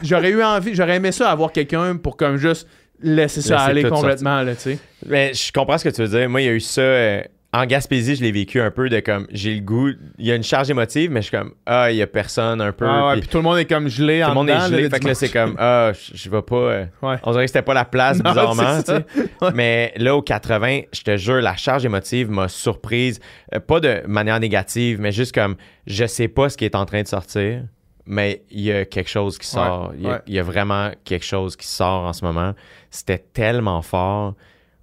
J'aurais 0.01 0.29
eu 0.31 0.43
envie, 0.43 0.75
j'aurais 0.75 0.95
aimé 0.97 1.11
ça 1.11 1.29
avoir 1.31 1.51
quelqu'un 1.51 1.95
pour 1.97 2.17
comme 2.17 2.37
juste 2.37 2.67
laisser 3.01 3.41
ça 3.41 3.59
aller 3.59 3.83
tout 3.83 3.89
complètement, 3.89 4.41
là, 4.41 4.55
tu 4.55 4.61
sais. 4.61 4.79
Mais 5.05 5.33
je 5.33 5.51
comprends 5.51 5.77
ce 5.77 5.83
que 5.83 5.93
tu 5.93 6.01
veux 6.01 6.07
dire. 6.19 6.29
Moi, 6.29 6.41
il 6.41 6.45
y 6.45 6.49
a 6.49 6.53
eu 6.53 6.59
ça... 6.61 6.81
euh, 6.81 7.21
en 7.51 7.65
Gaspésie, 7.65 8.15
je 8.15 8.21
l'ai 8.23 8.31
vécu 8.33 8.59
un 8.59 8.71
peu 8.71 8.89
de 8.89 8.99
comme... 8.99 9.27
J'ai 9.31 9.53
le 9.55 9.61
goût... 9.61 9.89
Il 10.17 10.25
y 10.25 10.31
a 10.31 10.35
une 10.35 10.43
charge 10.43 10.69
émotive, 10.69 11.09
mais 11.11 11.21
je 11.21 11.27
suis 11.27 11.37
comme... 11.37 11.53
Ah, 11.65 11.89
il 11.91 11.95
y 11.97 12.01
a 12.01 12.07
personne 12.07 12.59
un 12.59 12.71
peu. 12.73 12.85
Ah 12.87 13.07
ouais, 13.07 13.11
puis 13.13 13.21
puis 13.21 13.29
tout 13.29 13.37
le 13.37 13.43
monde 13.43 13.57
est 13.59 13.65
comme 13.65 13.87
gelé 13.87 14.19
tout 14.19 14.25
en 14.25 14.29
le 14.29 14.33
monde 14.35 14.47
dedans, 14.47 14.65
est 14.65 14.69
gelé. 14.69 14.83
là, 14.83 14.89
fait 14.89 14.99
que 14.99 15.07
là, 15.07 15.13
c'est 15.13 15.29
comme... 15.29 15.55
Ah, 15.57 15.91
je 15.93 16.17
je 16.17 16.29
vais 16.29 16.41
pas... 16.41 16.55
euh, 16.55 16.85
Ouais. 17.01 17.15
On 17.23 17.31
dirait 17.31 17.43
que 17.45 17.49
c'était 17.51 17.61
pas 17.61 17.73
la 17.73 17.85
place, 17.85 18.17
Non, 18.23 18.29
bizarrement. 18.31 18.81
tu 18.83 18.91
sais. 18.91 19.51
Mais 19.53 19.93
là, 19.97 20.15
au 20.15 20.21
80, 20.21 20.81
je 20.93 21.01
te 21.01 21.15
jure, 21.17 21.41
la 21.41 21.55
charge 21.55 21.85
émotive 21.85 22.29
m'a 22.29 22.47
surprise. 22.49 23.19
Euh, 23.53 23.59
pas 23.61 23.79
de 23.79 24.01
manière 24.07 24.39
négative, 24.39 24.99
mais 24.99 25.11
juste 25.13 25.33
comme... 25.33 25.55
Je 25.87 26.05
sais 26.05 26.27
pas 26.27 26.49
ce 26.49 26.57
qui 26.57 26.65
est 26.65 26.75
en 26.75 26.85
train 26.85 27.03
de 27.03 27.07
sortir, 27.07 27.61
mais 28.05 28.43
il 28.51 28.61
y 28.61 28.71
a 28.71 28.85
quelque 28.85 29.09
chose 29.09 29.37
qui 29.37 29.47
sort. 29.47 29.93
Il 29.95 30.03
y, 30.03 30.07
a- 30.07 30.09
ouais. 30.11 30.21
il 30.27 30.33
y 30.33 30.39
a 30.39 30.43
vraiment 30.43 30.91
quelque 31.03 31.25
chose 31.25 31.55
qui 31.55 31.67
sort 31.67 32.03
en 32.05 32.13
ce 32.13 32.23
moment. 32.23 32.53
C'était 32.91 33.17
tellement 33.19 33.81
fort. 33.81 34.35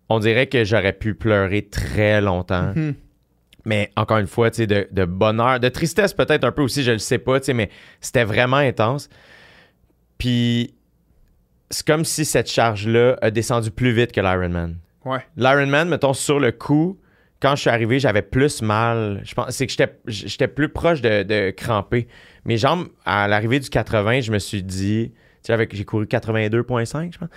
On 0.09 0.19
dirait 0.19 0.47
que 0.49 0.65
j'aurais 0.65 0.93
pu 0.93 1.15
pleurer 1.15 1.62
très 1.62 2.20
longtemps. 2.20 2.73
Mhm. 2.74 2.94
Mais 3.65 3.93
encore 3.97 4.19
une 4.19 4.27
fois, 4.27 4.51
tu 4.51 4.57
sais, 4.57 4.66
de, 4.66 4.89
de 4.90 5.05
bonheur, 5.05 5.61
de 5.61 5.69
tristesse 5.69 6.12
peut-être 6.15 6.43
un 6.44 6.51
peu 6.51 6.62
aussi, 6.62 6.82
je 6.82 6.90
le 6.93 6.99
sais 6.99 7.19
pas, 7.19 7.39
mais 7.55 7.70
c'était 8.01 8.24
vraiment 8.24 8.57
intense. 8.57 9.09
Puis 10.19 10.74
c'est 11.70 11.86
comme 11.86 12.05
si 12.05 12.24
cette 12.24 12.51
charge-là 12.51 13.16
a 13.23 13.31
descendu 13.31 13.70
plus 13.70 13.93
vite 13.93 14.12
que 14.12 14.20
l'Ironman. 14.20 14.77
Ouais. 15.05 15.20
L'Ironman, 15.36 15.89
mettons, 15.89 16.12
sur 16.12 16.39
le 16.40 16.53
coup, 16.53 16.99
quand 17.43 17.56
je 17.56 17.62
suis 17.62 17.70
arrivé, 17.70 17.98
j'avais 17.98 18.23
plus 18.23 18.62
mal. 18.62 19.20
Je 19.24 19.35
pense, 19.35 19.51
c'est 19.51 19.66
que 19.66 19.73
j'étais, 20.06 20.47
plus 20.48 20.69
proche 20.69 21.01
de, 21.01 21.24
de 21.24 21.51
cramper. 21.51 22.06
Mes 22.44 22.56
jambes, 22.56 22.86
à 23.05 23.27
l'arrivée 23.27 23.59
du 23.59 23.69
80, 23.69 24.20
je 24.20 24.31
me 24.31 24.39
suis 24.39 24.62
dit, 24.62 25.10
tu 25.12 25.19
sais, 25.43 25.52
avec, 25.52 25.74
j'ai 25.74 25.85
couru 25.85 26.05
82,5, 26.06 27.12
je 27.12 27.19
pense. 27.19 27.28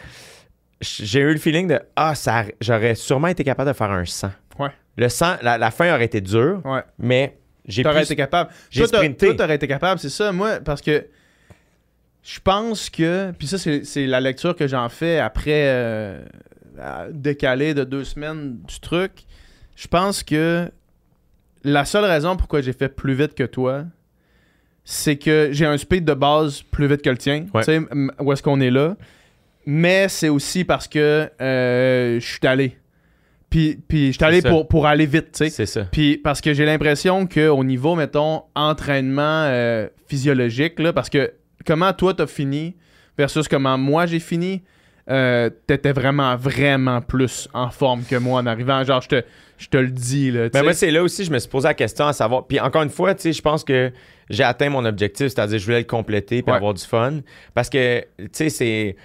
J'ai 0.80 1.22
eu 1.22 1.32
le 1.34 1.40
feeling 1.40 1.68
de, 1.68 1.80
ah, 1.96 2.14
ça, 2.14 2.44
j'aurais 2.62 2.94
sûrement 2.94 3.30
été 3.30 3.44
capable 3.44 3.70
de 3.72 3.76
faire 3.76 3.90
un 3.90 4.06
100. 4.06 4.30
Ouais. 4.60 4.70
Le 4.98 5.10
100, 5.10 5.38
la, 5.42 5.58
la 5.58 5.72
fin 5.72 5.92
aurait 5.96 6.06
été 6.06 6.22
dure, 6.22 6.62
Ouais. 6.66 6.84
mais 7.00 7.40
j'ai 7.68 7.82
T'aurais 7.82 8.02
plus... 8.02 8.06
été 8.06 8.16
capable. 8.16 8.52
j'ai 8.70 8.82
Toi, 8.82 9.00
sprinté. 9.00 9.36
T'aurais 9.36 9.56
été 9.56 9.68
capable, 9.68 10.00
c'est 10.00 10.10
ça. 10.10 10.32
Moi, 10.32 10.60
parce 10.64 10.82
que 10.84 11.08
je 12.22 12.40
pense 12.40 12.92
que. 12.92 13.32
Puis 13.32 13.48
ça, 13.48 13.58
c'est 13.58 14.06
la 14.06 14.22
lecture 14.22 14.56
que 14.56 14.68
j'en 14.68 14.88
fais 14.90 15.18
après 15.18 15.64
euh, 15.68 16.24
décalé 17.12 17.74
de 17.74 17.84
deux 17.84 18.04
semaines 18.04 18.60
du 18.62 18.80
truc. 18.80 19.24
Je 19.76 19.88
pense 19.88 20.24
que 20.24 20.72
la 21.64 21.86
seule 21.86 22.06
raison 22.06 22.38
pourquoi 22.38 22.62
j'ai 22.62 22.74
fait 22.74 22.90
plus 22.90 23.14
vite 23.14 23.36
que 23.36 23.44
toi, 23.44 23.86
c'est 24.84 25.18
que 25.18 25.50
j'ai 25.52 25.66
un 25.66 25.78
speed 25.78 26.06
de 26.06 26.14
base 26.14 26.62
plus 26.62 26.88
vite 26.88 27.02
que 27.02 27.10
le 27.10 27.18
tien. 27.18 27.48
Ouais. 27.54 27.64
Tu 27.64 27.72
sais, 27.72 27.82
où 28.20 28.32
est-ce 28.32 28.44
qu'on 28.44 28.62
est 28.62 28.70
là. 28.70 28.96
Mais 29.66 30.08
c'est 30.10 30.30
aussi 30.30 30.64
parce 30.64 30.88
que 30.88 31.30
euh, 31.42 32.20
je 32.20 32.26
suis 32.26 32.48
allé. 32.48 32.78
Puis, 33.50 33.80
puis 33.88 34.08
je 34.08 34.18
suis 34.18 34.24
allé 34.24 34.42
pour, 34.42 34.68
pour 34.68 34.86
aller 34.86 35.06
vite, 35.06 35.32
tu 35.32 35.38
sais. 35.46 35.50
C'est 35.50 35.66
ça. 35.66 35.86
Puis 35.86 36.18
parce 36.18 36.42
que 36.42 36.54
j'ai 36.54 36.66
l'impression 36.66 37.26
qu'au 37.26 37.64
niveau, 37.64 37.96
mettons, 37.96 38.44
entraînement 38.54 39.46
euh, 39.46 39.88
physiologique, 40.08 40.80
là, 40.80 40.94
parce 40.94 41.10
que 41.10 41.34
comment 41.66 41.94
toi 41.94 42.14
t'as 42.14 42.28
fini 42.28 42.76
versus 43.18 43.48
comment 43.48 43.78
moi 43.78 44.06
j'ai 44.06 44.20
fini, 44.20 44.62
euh, 45.10 45.50
t'étais 45.68 45.92
vraiment, 45.92 46.36
vraiment 46.36 47.02
plus 47.02 47.48
en 47.54 47.70
forme 47.70 48.04
que 48.04 48.16
moi 48.16 48.42
en 48.42 48.46
arrivant. 48.46 48.84
Genre, 48.84 49.02
je 49.02 49.08
te, 49.10 49.24
je 49.58 49.68
te 49.68 49.78
le 49.78 49.90
dis, 49.90 50.32
là. 50.32 50.50
Ben 50.50 50.64
moi, 50.64 50.74
c'est 50.74 50.92
là 50.92 51.04
aussi, 51.04 51.24
je 51.26 51.32
me 51.32 51.40
suis 51.40 51.50
posé 51.50 51.68
la 51.68 51.74
question 51.74 52.08
à 52.08 52.14
savoir. 52.14 52.48
Puis 52.48 52.60
encore 52.60 52.82
une 52.84 52.90
fois, 52.90 53.14
tu 53.16 53.22
sais, 53.22 53.34
je 53.34 53.42
pense 53.42 53.64
que 53.64 53.92
j'ai 54.30 54.44
atteint 54.44 54.70
mon 54.70 54.84
objectif, 54.86 55.28
c'est-à-dire 55.28 55.60
je 55.60 55.66
voulais 55.66 55.80
le 55.80 55.84
compléter 55.86 56.42
puis 56.42 56.52
Ouais. 56.52 56.58
avoir 56.58 56.74
du 56.74 56.84
fun. 56.84 57.20
Parce 57.54 57.70
que, 57.70 58.02
tu 58.20 58.30
sais, 58.34 58.50
c'est. 58.50 58.96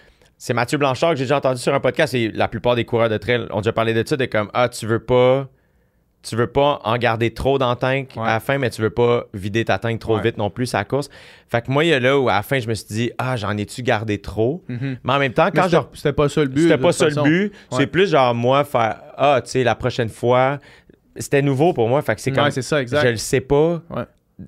C'est 0.43 0.55
Mathieu 0.55 0.78
Blanchard 0.78 1.10
que 1.10 1.16
j'ai 1.16 1.24
déjà 1.24 1.36
entendu 1.36 1.60
sur 1.60 1.74
un 1.74 1.81
podcast 1.81 2.14
et 2.14 2.31
la 2.31 2.48
plupart 2.48 2.74
des 2.74 2.86
coureurs 2.86 3.10
de 3.10 3.18
trail 3.18 3.47
ont 3.51 3.59
déjà 3.60 3.74
parlé 3.74 3.93
de 3.93 4.02
ça, 4.09 4.16
de 4.16 4.24
comme 4.24 4.51
Ah, 4.55 4.70
tu 4.70 4.86
veux 4.86 4.98
pas. 4.98 5.51
Tu 6.23 6.37
veux 6.37 6.47
pas 6.49 6.81
en 6.85 6.99
garder 6.99 7.33
trop 7.33 7.57
dans 7.59 7.71
le 7.71 7.77
tank 7.77 8.11
Ouais. 8.15 8.23
à 8.23 8.35
la 8.35 8.41
fin, 8.41 8.59
mais 8.59 8.69
tu 8.69 8.83
veux 8.83 8.91
pas 8.91 9.25
vider 9.33 9.65
ta 9.65 9.79
tank 9.79 9.99
trop 10.01 10.17
Ouais. 10.17 10.23
vite 10.23 10.37
non 10.37 10.51
plus 10.51 10.75
à 10.75 10.79
la 10.79 10.85
course. 10.85 11.09
Fait 11.49 11.63
que 11.65 11.71
moi, 11.71 11.83
il 11.85 11.89
y 11.89 11.95
a 11.95 11.99
là 12.01 12.19
où 12.19 12.29
à 12.29 12.35
la 12.35 12.43
fin, 12.43 12.59
je 12.61 12.69
me 12.69 12.75
suis 12.75 12.87
dit, 12.91 13.11
ah, 13.17 13.37
j'en 13.37 13.57
ai-tu 13.57 13.83
gardé 13.83 14.19
trop? 14.19 14.63
Mhm. 14.69 14.99
Mais 15.03 15.13
en 15.15 15.19
même 15.19 15.33
temps, 15.33 15.49
quand 15.55 15.69
je 15.69 15.79
c'était- 15.95 16.13
pas 16.13 16.29
ça 16.29 16.43
le 16.43 16.49
but. 16.49 16.63
c'était 16.63 16.77
pas 16.79 16.93
ça 16.93 17.09
le 17.09 17.23
but. 17.23 17.45
Ouais. 17.45 17.51
C'est 17.71 17.87
plus 17.87 18.11
genre 18.11 18.35
moi 18.35 18.65
faire 18.65 19.01
Ah, 19.17 19.41
tu 19.43 19.51
sais, 19.51 19.65
la 19.65 19.75
prochaine 19.75 20.09
fois. 20.11 20.59
C'était 21.17 21.43
nouveau 21.43 21.73
pour 21.73 21.89
moi. 21.89 22.03
Fait 22.03 22.15
que 22.15 22.21
c'est 22.21 22.63
ça, 22.63 22.81
exact. 22.83 23.03
je 23.03 23.09
le 23.09 23.17
sais 23.17 23.41
pas 23.41 23.83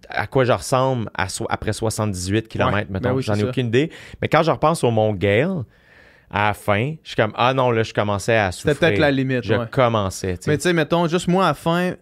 à 0.08 0.26
quoi 0.26 0.44
je 0.44 0.52
ressemble 0.52 1.10
à 1.14 1.28
so- 1.28 1.46
après 1.50 1.72
78 1.74 2.48
km, 2.48 2.88
mettons. 2.90 3.08
ben 3.10 3.14
oui, 3.14 3.22
J'en 3.22 3.34
ai 3.34 3.40
ça. 3.40 3.46
aucune 3.48 3.66
idée. 3.66 3.90
Mais 4.22 4.28
quand 4.28 4.42
je 4.42 4.50
repense 4.50 4.82
au 4.84 4.90
Mont 4.90 5.12
Gale, 5.12 5.64
à 6.32 6.48
la 6.48 6.54
fin, 6.54 6.94
je 7.02 7.08
suis 7.10 7.16
comme 7.16 7.32
Ah 7.36 7.52
non, 7.54 7.70
là, 7.70 7.82
je 7.82 7.92
commençais 7.92 8.36
à 8.36 8.50
souffrir. 8.52 8.74
C'était 8.74 8.86
peut-être 8.88 8.98
la 9.00 9.10
limite. 9.10 9.44
Je 9.44 9.54
ouais. 9.54 9.66
commençais. 9.70 10.38
Mais 10.46 10.56
tu 10.56 10.62
sais, 10.62 10.72
mettons, 10.72 11.06
juste 11.06 11.28
moi 11.28 11.44
à 11.44 11.48
la 11.48 11.54
fin, 11.54 11.92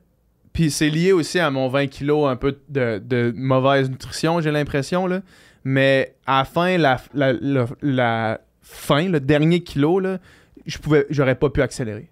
puis 0.53 0.71
c'est 0.71 0.89
lié 0.89 1.13
aussi 1.13 1.39
à 1.39 1.51
mon 1.51 1.69
20 1.69 1.87
kilos 1.89 2.29
un 2.29 2.37
peu 2.37 2.59
de, 2.69 3.01
de 3.05 3.33
mauvaise 3.37 3.91
nutrition, 3.91 4.41
j'ai 4.41 4.51
l'impression, 4.51 5.07
là. 5.07 5.21
Mais 5.65 6.15
à 6.27 6.39
la 6.39 6.45
fin, 6.45 6.79
la, 6.79 7.01
la, 7.15 7.33
la- 7.33 7.67
la 7.83 8.41
fin, 8.63 9.09
le 9.09 9.21
dernier 9.21 9.61
kilo, 9.63 10.01
là, 10.01 10.19
je 10.67 10.79
pouvais, 10.79 11.07
j'aurais 11.11 11.35
pas 11.35 11.51
pu 11.51 11.63
accélérer. 11.63 12.10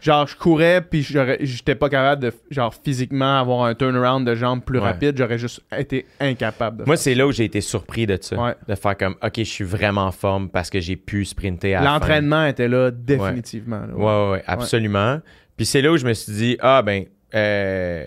Genre 0.00 0.26
je 0.26 0.36
courais 0.36 0.80
puis 0.80 1.02
j'étais 1.02 1.74
pas 1.74 1.88
capable 1.88 2.22
de 2.22 2.32
genre 2.50 2.74
physiquement 2.74 3.40
avoir 3.40 3.64
un 3.64 3.74
turnaround 3.74 4.26
de 4.26 4.34
jambes 4.34 4.62
plus 4.62 4.78
Ouais. 4.78 4.84
rapide, 4.84 5.16
j'aurais 5.18 5.38
juste 5.38 5.60
été 5.76 6.06
incapable 6.20 6.78
de 6.78 6.84
Moi, 6.84 6.96
c'est 6.96 7.14
là 7.14 7.26
où 7.26 7.32
j'ai 7.32 7.44
été 7.44 7.60
surpris 7.60 8.06
de 8.06 8.18
ça. 8.20 8.36
Ouais. 8.40 8.54
De 8.68 8.74
faire 8.74 8.96
comme, 8.96 9.16
OK, 9.22 9.32
je 9.38 9.42
suis 9.42 9.64
vraiment 9.64 10.06
en 10.06 10.12
forme 10.12 10.48
parce 10.48 10.70
que 10.70 10.80
j'ai 10.80 10.96
pu 10.96 11.24
sprinter 11.24 11.74
à. 11.74 11.82
L'entraînement 11.82 12.44
était 12.46 12.68
là 12.68 12.90
définitivement. 12.90 13.80
là, 13.86 13.94
Ouais, 13.94 14.04
ouais, 14.04 14.30
ouais, 14.32 14.44
absolument. 14.46 15.20
Puis 15.56 15.66
c'est 15.66 15.82
là 15.82 15.90
où 15.92 15.96
je 15.96 16.06
me 16.06 16.12
suis 16.14 16.32
dit, 16.32 16.56
ah 16.60 16.82
ben, 16.82 17.04
euh, 17.34 18.06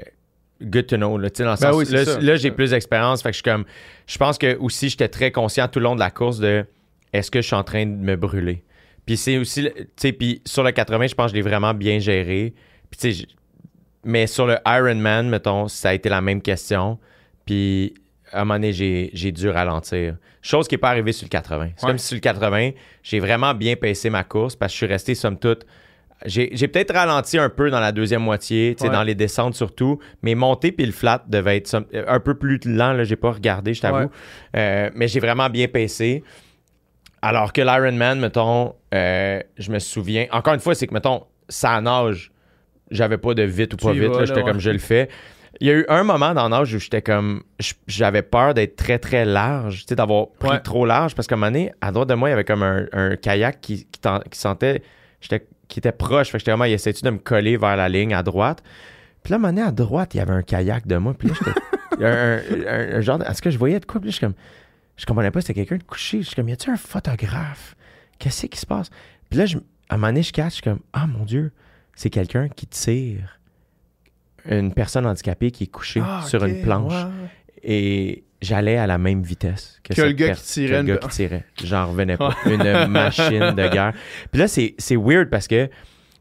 good 0.62 0.88
to 0.88 0.96
know. 0.98 1.18
Là, 1.18 1.30
dans 1.30 1.44
le 1.44 1.50
Ben 1.52 1.56
sens- 1.58 1.76
oui, 1.76 1.86
là, 1.92 2.04
là, 2.22 2.36
j'ai 2.38 2.52
plus 2.52 2.72
d'expérience. 2.72 3.22
Fait 3.22 3.30
que 3.30 3.34
je 3.34 3.38
suis 3.42 3.44
comme, 3.44 3.66
je 4.08 4.18
pense 4.18 4.38
que 4.38 4.56
aussi, 4.58 4.90
j'étais 4.90 5.08
très 5.10 5.32
conscient 5.32 5.68
tout 5.68 5.80
le 5.80 5.84
long 5.84 5.96
de 5.96 6.00
la 6.00 6.12
course 6.12 6.40
de 6.40 6.66
est-ce 7.14 7.30
que 7.30 7.42
je 7.42 7.48
suis 7.48 7.56
en 7.56 7.64
train 7.64 7.86
de 7.86 7.92
me 7.92 8.16
brûler? 8.16 8.64
Puis 9.06 9.18
c'est 9.18 9.38
aussi, 9.38 9.64
tu 9.64 9.86
sais, 9.98 10.12
puis 10.14 10.42
sur 10.46 10.64
le 10.64 10.72
80, 10.72 11.08
je 11.08 11.16
pense 11.16 11.32
que 11.32 11.32
je 11.32 11.36
l'ai 11.44 11.48
vraiment 11.48 11.74
bien 11.74 12.00
géré. 12.00 12.54
Puis 12.90 13.00
tu 13.00 13.14
sais, 13.14 13.26
mais 14.04 14.28
sur 14.28 14.48
le 14.48 14.58
Ironman, 14.66 15.30
mettons, 15.30 15.68
ça 15.68 15.90
a 15.90 15.94
été 15.94 16.10
la 16.10 16.22
même 16.22 16.42
question. 16.42 16.98
Puis 17.46 17.94
à 18.32 18.42
un 18.42 18.46
moment 18.46 18.56
donné, 18.56 18.72
j'ai, 18.74 19.32
dû 19.32 19.50
ralentir. 19.50 20.16
Chose 20.42 20.68
qui 20.68 20.76
n'est 20.76 20.80
pas 20.80 20.90
arrivée 20.90 21.12
sur 21.12 21.26
le 21.26 21.30
80. 21.30 21.70
C'est 21.76 21.84
Ouais. 21.86 21.90
comme 21.92 21.98
si 21.98 22.08
sur 22.08 22.16
le 22.16 22.22
80, 22.22 22.72
j'ai 23.04 23.20
vraiment 23.20 23.54
bien 23.54 23.76
pacé 23.76 24.10
ma 24.10 24.24
course 24.24 24.56
parce 24.56 24.72
que 24.72 24.74
je 24.74 24.78
suis 24.78 24.94
resté, 24.94 25.16
somme 25.16 25.38
toute, 25.38 25.66
j'ai, 26.26 26.48
peut-être 26.68 26.94
ralenti 26.94 27.38
un 27.40 27.50
peu 27.50 27.70
dans 27.72 27.80
la 27.80 27.92
deuxième 27.92 28.22
moitié, 28.22 28.76
tu 28.78 28.84
sais, 28.84 28.90
Ouais. 28.90 28.96
dans 28.96 29.04
les 29.04 29.16
descentes 29.16 29.56
surtout, 29.56 30.00
mais 30.22 30.36
monter 30.36 30.72
puis 30.72 30.86
le 30.86 30.92
flat 30.92 31.24
devait 31.28 31.58
être 31.58 31.68
somme- 31.68 31.88
un 31.94 32.20
peu 32.20 32.36
plus 32.36 32.60
lent. 32.64 32.94
Là, 32.94 33.04
j'ai 33.04 33.16
pas 33.16 33.32
regardé, 33.32 33.74
je 33.74 33.82
t'avoue. 33.82 33.98
Ouais. 33.98 34.08
Euh, 34.56 34.90
mais 34.96 35.08
j'ai 35.08 35.20
vraiment 35.20 35.50
bien 35.50 35.68
pacé. 35.68 36.24
Alors 37.22 37.54
que 37.54 37.62
l'Ironman, 37.62 38.20
mettons, 38.20 38.74
euh, 38.94 39.40
je 39.58 39.72
me 39.72 39.80
souviens. 39.80 40.26
Encore 40.32 40.54
une 40.54 40.60
fois, 40.60 40.74
c'est 40.76 40.88
que, 40.88 40.94
mettons, 40.94 41.24
ça 41.50 41.80
nage. 41.82 42.32
J'avais 42.90 43.18
pas 43.18 43.34
de 43.34 43.44
vite 43.44 43.74
ou 43.74 43.78
pas 43.78 43.94
vite. 43.94 44.14
là, 44.16 44.26
J'étais 44.26 44.42
ouais. 44.42 44.46
comme 44.52 44.60
je 44.60 44.70
le 44.72 44.80
fais. 44.80 45.08
Il 45.60 45.68
y 45.68 45.70
a 45.70 45.74
eu 45.74 45.86
un 45.88 46.04
moment 46.04 46.34
dans 46.34 46.50
l'âge 46.50 46.74
où 46.74 46.80
j'étais 46.80 47.02
comme. 47.02 47.44
J'avais 47.88 48.22
peur 48.24 48.54
d'être 48.54 48.76
très, 48.76 48.98
très 49.00 49.24
large, 49.26 49.82
tu 49.82 49.86
sais, 49.90 49.96
d'avoir 49.96 50.28
pris 50.40 50.50
Ouais. 50.50 50.60
trop 50.60 50.86
large. 50.86 51.14
Parce 51.14 51.28
qu'à 51.28 51.36
un 51.36 51.38
moment 51.38 51.52
donné, 51.52 51.72
à 51.82 51.92
droite 51.92 52.10
de 52.10 52.16
moi, 52.16 52.30
il 52.30 52.32
y 52.32 52.34
avait 52.34 52.44
comme 52.44 52.64
un, 52.64 52.86
un 52.92 53.16
kayak 53.16 53.62
qui, 53.62 53.86
qui, 53.92 54.00
ten- 54.00 54.22
qui 54.30 54.40
sentait. 54.40 54.82
j'étais- 55.22 55.46
qui 55.68 55.80
était 55.80 55.92
proche. 55.94 56.28
Fait 56.28 56.34
que 56.34 56.40
j'étais 56.40 56.52
vraiment, 56.52 56.66
il 56.66 56.74
essayait-tu 56.74 57.04
de 57.04 57.10
me 57.12 57.18
coller 57.20 57.56
vers 57.56 57.78
la 57.78 57.88
ligne 57.88 58.14
à 58.14 58.24
droite? 58.24 58.62
Puis 59.24 59.32
là, 59.32 59.36
à 59.36 59.38
un 59.38 59.42
moment 59.42 59.54
donné, 59.54 59.66
à 59.68 59.72
droite, 59.72 60.14
il 60.16 60.18
y 60.18 60.20
avait 60.20 60.34
un 60.34 60.42
kayak 60.42 60.86
de 60.88 60.98
moi. 60.98 61.14
Puis 61.18 61.28
là, 61.30 61.36
j'étais. 61.38 61.60
il 61.98 62.02
y 62.02 62.06
a 62.06 62.10
un, 62.10 62.38
un- 62.68 62.96
un 62.98 63.02
genre. 63.02 63.20
de- 63.20 63.24
Est-ce 63.26 63.42
que 63.42 63.52
je 63.52 63.58
voyais 63.58 63.80
de 63.80 63.86
quoi? 63.86 64.02
Puis 64.02 64.08
là, 64.08 64.12
je 64.12 64.16
suis 64.18 64.26
comme. 64.26 64.36
Je 65.02 65.06
comprenais 65.08 65.32
pas, 65.32 65.42
c'était 65.42 65.56
quelqu'un 65.56 65.78
de 65.78 65.84
couché. 65.84 66.22
Je 66.22 66.28
suis 66.28 66.36
comme, 66.36 66.48
y 66.48 66.52
a-tu 66.54 66.70
un 66.70 66.78
photographe? 66.78 67.76
Qu'est-ce 68.20 68.46
qui 68.46 68.60
se 68.60 68.68
passe? 68.68 68.92
Puis 69.32 69.40
là, 69.40 69.48
je, 69.48 69.58
à 69.90 69.96
un 69.96 69.98
moment 69.98 70.08
donné, 70.10 70.22
je 70.22 70.32
cache, 70.32 70.50
je 70.50 70.54
suis 70.56 70.62
comme, 70.62 70.80
ah 70.94 71.08
mon 71.08 71.26
Dieu, 71.26 71.52
c'est 71.96 72.12
quelqu'un 72.12 72.50
qui 72.50 72.68
tire 72.68 73.40
une 74.48 74.74
personne 74.74 75.06
handicapée 75.08 75.50
qui 75.50 75.64
est 75.64 75.68
couchée 75.68 76.02
Ah, 76.06 76.22
sur 76.28 76.46
une 76.46 76.62
planche. 76.62 76.94
Et 77.64 78.24
j'allais 78.42 78.78
à 78.78 78.86
la 78.88 78.98
même 79.00 79.22
vitesse 79.24 79.80
que, 79.84 79.94
Que 79.94 80.02
le 80.04 80.12
gars 80.14 80.34
qui 80.36 80.44
tirait 80.44 80.68
que 80.68 80.74
le 80.74 80.80
une- 80.82 80.88
gars 80.88 80.98
qui 80.98 81.08
tirait. 81.10 81.46
J'en 81.64 81.88
revenais 81.88 82.18
pas. 82.18 82.36
une 82.46 82.88
machine 82.88 83.40
de 83.56 83.68
guerre. 83.74 83.94
Puis 84.32 84.40
là, 84.40 84.48
c'est 84.48 84.76
c'est 84.78 84.96
weird 84.96 85.30
parce 85.30 85.48
que 85.48 85.70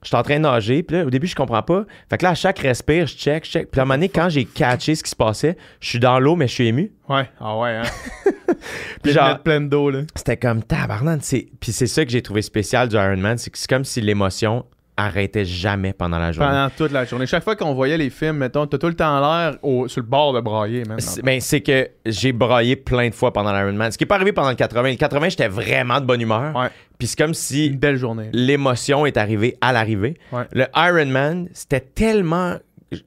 je 0.03 0.09
suis 0.09 0.17
en 0.17 0.23
train 0.23 0.37
de 0.37 0.43
nager. 0.43 0.83
Puis 0.83 0.97
là, 0.97 1.05
au 1.05 1.11
début, 1.11 1.27
je 1.27 1.35
comprends 1.35 1.63
pas. 1.63 1.85
Fait 2.09 2.19
que 2.19 2.25
là, 2.25 2.31
à 2.31 2.35
chaque 2.35 2.59
respire, 2.59 3.07
je 3.07 3.15
check, 3.17 3.45
je 3.45 3.51
check. 3.51 3.71
Puis 3.71 3.81
à 3.81 3.83
un 3.83 3.87
moment 3.87 3.95
donné, 3.97 4.09
quand 4.09 4.29
j'ai 4.29 4.45
catché 4.45 4.95
ce 4.95 5.03
qui 5.03 5.11
se 5.11 5.17
passait, 5.17 5.57
je 5.81 5.89
suis 5.89 5.99
dans 5.99 6.19
l'eau, 6.19 6.37
mais 6.37 6.49
je 6.49 6.55
suis 6.55 6.67
ému. 6.69 6.93
Ouais, 7.09 7.29
ah 7.41 7.59
ouais, 7.59 7.77
hein. 7.77 7.83
Puis 9.03 9.13
genre- 9.13 9.39
pleine 9.43 9.69
d'eau 9.69 9.91
là. 9.91 10.01
C'était 10.15 10.37
comme 10.37 10.63
tabarnak. 10.63 11.21
Puis 11.61 11.73
c'est 11.73 11.87
ça 11.87 12.05
que 12.05 12.11
j'ai 12.11 12.23
trouvé 12.23 12.43
spécial 12.43 12.89
du 12.89 12.97
Ironman. 12.97 13.39
C'est 13.39 13.51
que 13.51 13.59
c'est 13.59 13.69
comme 13.69 13.85
si 13.85 14.01
l'émotion 14.01 14.65
arrêtait 15.01 15.45
jamais 15.45 15.93
pendant 15.93 16.19
la 16.19 16.33
journée. 16.33 16.51
Pendant 16.51 16.71
toute 16.71 16.93
la 16.93 17.05
journée. 17.05 17.27
Chaque 17.27 17.43
fois 17.45 17.57
qu'on 17.57 17.75
voyait 17.75 17.97
les 17.99 18.11
films, 18.11 18.37
mettons, 18.37 18.67
t'as 18.67 18.79
tout 18.79 18.87
le 18.89 18.95
temps 18.95 19.21
l'air 19.21 19.55
sur 19.89 20.01
le 20.03 20.07
bord 20.07 20.33
de 20.33 20.41
brailler, 20.41 20.85
man. 20.85 21.01
C'est- 21.01 21.23
Ben, 21.23 21.41
c'est 21.41 21.61
que 21.61 21.89
j'ai 22.07 22.33
braillé 22.33 22.77
plein 22.77 23.09
de 23.09 23.15
fois 23.15 23.33
pendant 23.33 23.53
l'Ironman. 23.53 23.91
Ce 23.91 23.99
qui 23.99 24.05
n'est 24.05 24.09
pas 24.09 24.17
arrivé 24.17 24.33
pendant 24.33 24.51
le 24.51 24.57
80. 24.57 24.91
Le 24.91 24.97
80, 24.97 25.29
j'étais 25.31 25.49
vraiment 25.49 26.01
de 26.01 26.07
bonne 26.07 26.21
humeur. 26.21 26.55
Ouais. 26.57 26.69
Puis 26.99 27.09
c'est 27.09 27.19
comme 27.19 27.35
si 27.35 27.67
Une 27.69 27.77
belle 27.79 27.97
journée. 27.97 28.29
l'émotion 28.33 29.07
est 29.07 29.17
arrivée 29.17 29.57
à 29.61 29.73
l'arrivée. 29.73 30.17
Ouais. 30.33 30.45
Le 30.53 30.67
Ironman, 30.77 31.49
c'était 31.53 31.81
tellement 31.81 32.57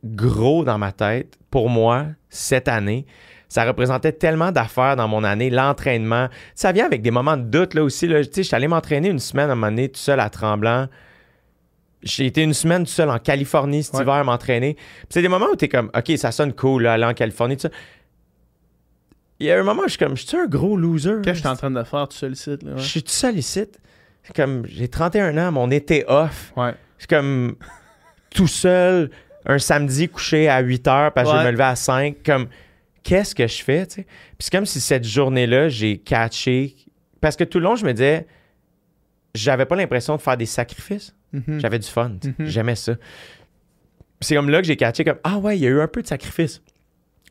gros 0.04 0.64
dans 0.64 0.78
ma 0.78 0.92
tête 0.92 1.38
pour 1.52 1.70
moi 1.70 2.06
cette 2.30 2.68
année. 2.68 3.06
Ça 3.50 3.66
représentait 3.66 4.14
tellement 4.14 4.52
d'affaires 4.52 4.96
dans 4.96 5.08
mon 5.08 5.24
année, 5.24 5.52
l'entraînement. 5.52 6.28
Ça 6.56 6.72
vient 6.72 6.86
avec 6.88 7.04
des 7.04 7.12
moments 7.12 7.38
de 7.38 7.44
doute 7.44 7.76
là 7.76 7.84
aussi. 7.84 8.08
Là. 8.08 8.24
Tu 8.24 8.32
sais, 8.32 8.42
je 8.44 8.48
suis 8.48 8.56
allé 8.56 8.68
m'entraîner 8.68 9.10
une 9.10 9.20
semaine 9.20 9.50
à 9.50 9.52
un 9.52 9.56
moment 9.56 9.68
donné, 9.70 9.90
tout 9.90 10.00
seul 10.00 10.20
à 10.20 10.30
Tremblant. 10.32 10.88
J'ai 12.04 12.26
été 12.26 12.44
une 12.44 12.54
semaine 12.54 12.84
tout 12.84 12.92
seul 12.92 13.10
en 13.10 13.18
Californie 13.20 13.84
cet 13.84 13.96
Ouais. 13.96 14.02
hiver 14.02 14.24
m'entraîner. 14.26 14.76
C'est 15.10 15.22
des 15.22 15.30
moments 15.30 15.48
où 15.52 15.56
tu 15.56 15.66
es 15.66 15.70
comme, 15.70 15.90
OK, 15.96 16.12
ça 16.18 16.32
sonne 16.32 16.54
cool, 16.54 16.84
là, 16.84 16.94
aller 16.94 17.06
en 17.06 17.14
Californie, 17.14 17.56
tout 17.56 17.62
ça. 17.64 17.70
Il 19.40 19.48
y 19.48 19.52
a 19.52 19.60
un 19.60 19.64
moment 19.64 19.82
où 19.82 19.86
je 19.86 19.92
suis 19.92 19.98
comme, 20.00 20.16
je 20.16 20.26
suis 20.26 20.38
un 20.38 20.46
gros 20.46 20.78
loser. 20.78 21.16
Qu'est-ce 21.24 21.26
que 21.26 21.34
je 21.34 21.40
suis 21.40 21.48
en 21.48 21.56
train 21.56 21.72
de 21.72 21.84
faire 21.84 22.08
seul 22.12 22.34
ici, 22.34 22.52
là? 22.62 22.74
Je 22.78 22.84
suis 22.84 23.04
tout 23.04 23.12
seul 23.12 23.38
ici. 23.38 23.66
C'est 24.24 24.36
comme, 24.36 24.66
j'ai 24.68 24.88
31 24.88 25.38
ans, 25.38 25.52
mon 25.52 25.70
été 25.72 26.06
off. 26.08 26.54
Ouais. 26.56 26.74
C'est 26.98 27.10
comme 27.10 27.56
tout 28.30 28.48
seul, 28.48 29.10
un 29.46 29.60
samedi 29.60 30.08
couché 30.08 30.48
à 30.48 30.60
8 30.60 30.88
heures 30.88 31.14
parce 31.14 31.30
que 31.30 31.36
je 31.36 31.40
vais 31.42 31.48
me 31.48 31.52
lever 31.52 31.64
à 31.64 31.76
5. 31.76 32.18
Comme, 32.26 32.48
qu'est-ce 33.04 33.36
que 33.36 33.48
je 33.48 33.64
fais, 33.64 33.86
tu 33.88 33.96
sais? 33.96 34.04
Puis 34.04 34.38
c'est 34.40 34.52
comme 34.52 34.66
si 34.66 34.80
cette 34.80 35.04
journée-là, 35.06 35.68
j'ai 35.70 35.98
catché. 35.98 36.76
Parce 37.20 37.36
que 37.36 37.44
tout 37.44 37.60
le 37.60 37.66
long, 37.66 37.76
je 37.76 37.86
me 37.86 37.92
disais, 37.92 38.28
j'avais 39.36 39.66
pas 39.66 39.76
l'impression 39.76 40.16
de 40.16 40.22
faire 40.22 40.38
des 40.38 40.46
sacrifices. 40.46 41.14
Mhm. 41.34 41.60
J'avais 41.60 41.80
du 41.80 41.88
fun. 41.88 42.12
Mhm. 42.24 42.46
J'aimais 42.46 42.76
ça. 42.76 42.96
C'est 44.22 44.36
comme 44.36 44.50
là 44.50 44.62
que 44.62 44.68
j'ai 44.68 44.78
catché 44.78 45.04
comme 45.04 45.18
Ah 45.24 45.38
ouais, 45.38 45.58
il 45.58 45.64
y 45.64 45.68
a 45.68 45.70
eu 45.70 45.82
un 45.82 45.88
peu 45.88 46.02
de 46.02 46.08
sacrifice. 46.08 46.62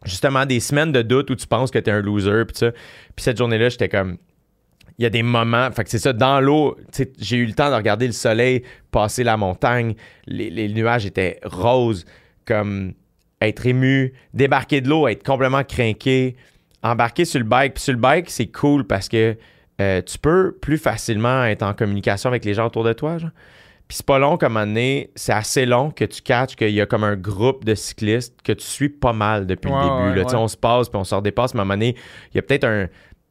Justement, 0.05 0.45
des 0.45 0.61
semaines 0.61 0.93
de 0.93 1.01
doute 1.03 1.31
où 1.31 1.35
tu 1.37 1.47
penses 1.47 1.71
que 1.71 1.79
t'es 1.79 1.91
un 1.91 2.03
loser. 2.03 2.45
Puis 2.47 2.57
ça. 2.57 2.73
Puis 2.73 3.23
cette 3.23 3.39
journée-là, 3.39 3.69
j'étais 3.69 3.89
comme. 3.89 4.19
Il 4.99 5.05
y 5.05 5.07
a 5.07 5.11
des 5.11 5.23
moments. 5.23 5.71
Fait 5.71 5.85
que 5.85 5.91
c'est 5.91 5.99
ça, 5.99 6.13
dans 6.13 6.41
l'eau, 6.41 6.77
j'ai 7.19 7.37
eu 7.39 7.47
le 7.47 7.55
temps 7.55 7.71
de 7.71 7.75
regarder 7.77 8.07
le 8.07 8.13
soleil 8.13 8.63
passer 8.91 9.25
la 9.25 9.37
montagne. 9.37 9.95
Les, 10.27 10.51
les 10.51 10.69
nuages 10.69 11.07
étaient 11.07 11.41
roses. 11.45 12.05
Comme 12.45 12.95
être 13.41 13.67
ému, 13.67 14.13
débarquer 14.35 14.81
de 14.81 14.89
l'eau, 14.89 15.09
être 15.09 15.25
complètement 15.25 15.65
craqué, 15.65 16.37
embarquer 16.83 17.25
sur 17.25 17.41
le 17.41 17.47
bike. 17.47 17.75
Puis 17.75 17.83
sur 17.85 17.93
le 17.93 17.99
bike, 17.99 18.31
c'est 18.31 18.47
cool 18.47 18.87
parce 18.87 19.09
que 19.09 19.37
euh, 19.81 20.03
tu 20.03 20.19
peux 20.19 20.57
plus 20.61 20.79
facilement 20.79 21.45
être 21.45 21.63
en 21.63 21.75
communication 21.75 22.29
avec 22.29 22.45
les 22.45 22.55
gens 22.55 22.67
autour 22.67 22.85
de 22.85 22.93
toi. 22.93 23.19
Genre. 23.19 23.31
Puis 23.93 23.99
c'est 23.99 24.07
pas 24.07 24.19
long 24.19 24.39
comme 24.39 24.57
année, 24.57 25.11
c'est 25.17 25.35
assez 25.35 25.67
long 25.67 25.91
que 25.91 26.07
tu 26.07 26.23
catches 26.23 26.57
qu'il 26.57 26.71
y 26.71 26.81
a 26.81 26.87
comme 26.87 27.05
un 27.05 27.15
groupe 27.15 27.63
de 27.67 27.75
cyclistes 27.75 28.41
que 28.43 28.53
tu 28.53 28.65
suis 28.65 28.89
pas 28.89 29.13
mal 29.13 29.47
depuis 29.47 29.71
Ouais, 29.71 29.77
le 29.77 29.83
début. 29.83 29.95
ouais, 30.13 30.17
là. 30.17 30.23
Tu 30.25 30.31
sais, 30.31 30.37
ouais. 30.37 30.43
On 30.43 30.49
se 30.49 30.57
passe 30.57 30.89
puis 30.89 30.97
on 30.99 31.05
se 31.05 31.15
redépasse, 31.15 31.53
mais 31.53 31.61
à 31.61 31.63
un 31.65 31.65
moment 31.67 31.75
donné, 31.75 31.95
il 32.33 32.37
y 32.37 32.39
a 32.39 32.43
peut-être 32.43 32.65
un. 32.65 32.87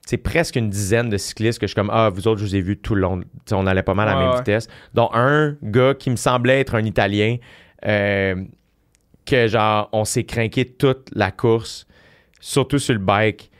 C'est 0.05 0.17
presque 0.17 0.57
une 0.57 0.69
dizaine 0.69 1.09
de 1.09 1.17
cyclistes 1.17 1.57
que 1.57 1.65
je 1.65 1.71
suis 1.71 1.75
comme 1.75 1.89
Ah, 1.91 2.11
vous 2.13 2.27
autres, 2.27 2.39
je 2.41 2.45
vous 2.45 2.55
ai 2.55 2.61
vu 2.61 2.77
tout 2.77 2.93
le 2.93 3.01
long. 3.01 3.21
On 3.51 3.65
allait 3.65 3.81
pas 3.81 3.95
mal 3.95 4.07
à 4.07 4.13
la 4.13 4.19
même 4.19 4.37
vitesse. 4.37 4.67
Dont 4.93 5.09
un 5.13 5.57
gars 5.63 5.95
qui 5.95 6.11
me 6.11 6.15
semblait 6.15 6.59
être 6.59 6.75
un 6.75 6.85
Italien, 6.85 7.37
euh, 7.87 8.35
que 9.25 9.47
genre, 9.47 9.89
on 9.93 10.05
s'est 10.05 10.25
craqué 10.25 10.65
toute 10.65 11.09
la 11.15 11.31
course, 11.31 11.87
surtout 12.39 12.77
sur 12.77 12.93
le 12.93 12.99
bike. 12.99 13.50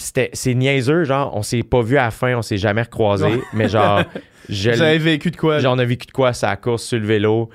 C'était- 0.00 0.30
c'est 0.32 0.54
niaiseux, 0.54 1.04
genre, 1.04 1.34
on 1.36 1.42
s'est 1.42 1.62
pas 1.62 1.82
vu 1.82 1.96
à 1.98 2.04
la 2.04 2.10
fin, 2.10 2.34
on 2.36 2.42
s'est 2.42 2.56
jamais 2.58 2.82
recroisé, 2.82 3.26
Ouais. 3.26 3.40
mais 3.52 3.68
genre, 3.68 4.02
je 4.48 4.70
Vous 4.70 4.82
avez 4.82 4.98
vécu 4.98 5.30
de 5.30 5.36
quoi? 5.36 5.58
Genre, 5.58 5.74
on 5.74 5.78
a 5.78 5.84
vécu 5.84 6.06
de 6.06 6.12
quoi 6.12 6.32
ça 6.32 6.56
course 6.56 6.82
sur 6.84 6.98
le 6.98 7.06
vélo. 7.06 7.50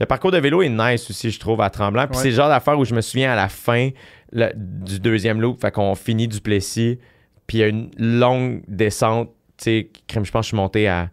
Le 0.00 0.06
parcours 0.06 0.30
de 0.30 0.38
vélo 0.38 0.62
est 0.62 0.68
nice 0.68 1.10
aussi, 1.10 1.30
je 1.30 1.40
trouve, 1.40 1.60
à 1.60 1.70
Tremblant. 1.70 2.06
Puis 2.06 2.16
Ouais. 2.16 2.22
c'est 2.24 2.28
le 2.30 2.34
genre 2.36 2.48
d'affaire 2.48 2.78
où 2.78 2.84
je 2.84 2.94
me 2.94 3.00
souviens 3.00 3.32
à 3.32 3.36
la 3.36 3.48
fin 3.48 3.90
le- 4.32 4.52
du 4.54 5.00
deuxième 5.00 5.40
loop, 5.40 5.60
fait 5.60 5.70
qu'on 5.72 5.94
finit 5.94 6.28
du 6.28 6.40
Plessis, 6.40 6.98
puis 7.46 7.58
il 7.58 7.60
y 7.62 7.64
a 7.64 7.68
une 7.68 7.90
longue 7.98 8.62
descente. 8.68 9.30
Tu 9.56 9.64
sais, 9.64 9.90
crème, 10.06 10.24
je 10.24 10.30
pense 10.30 10.42
que 10.42 10.44
je 10.44 10.48
suis 10.48 10.56
monté 10.56 10.86
à 10.86 11.08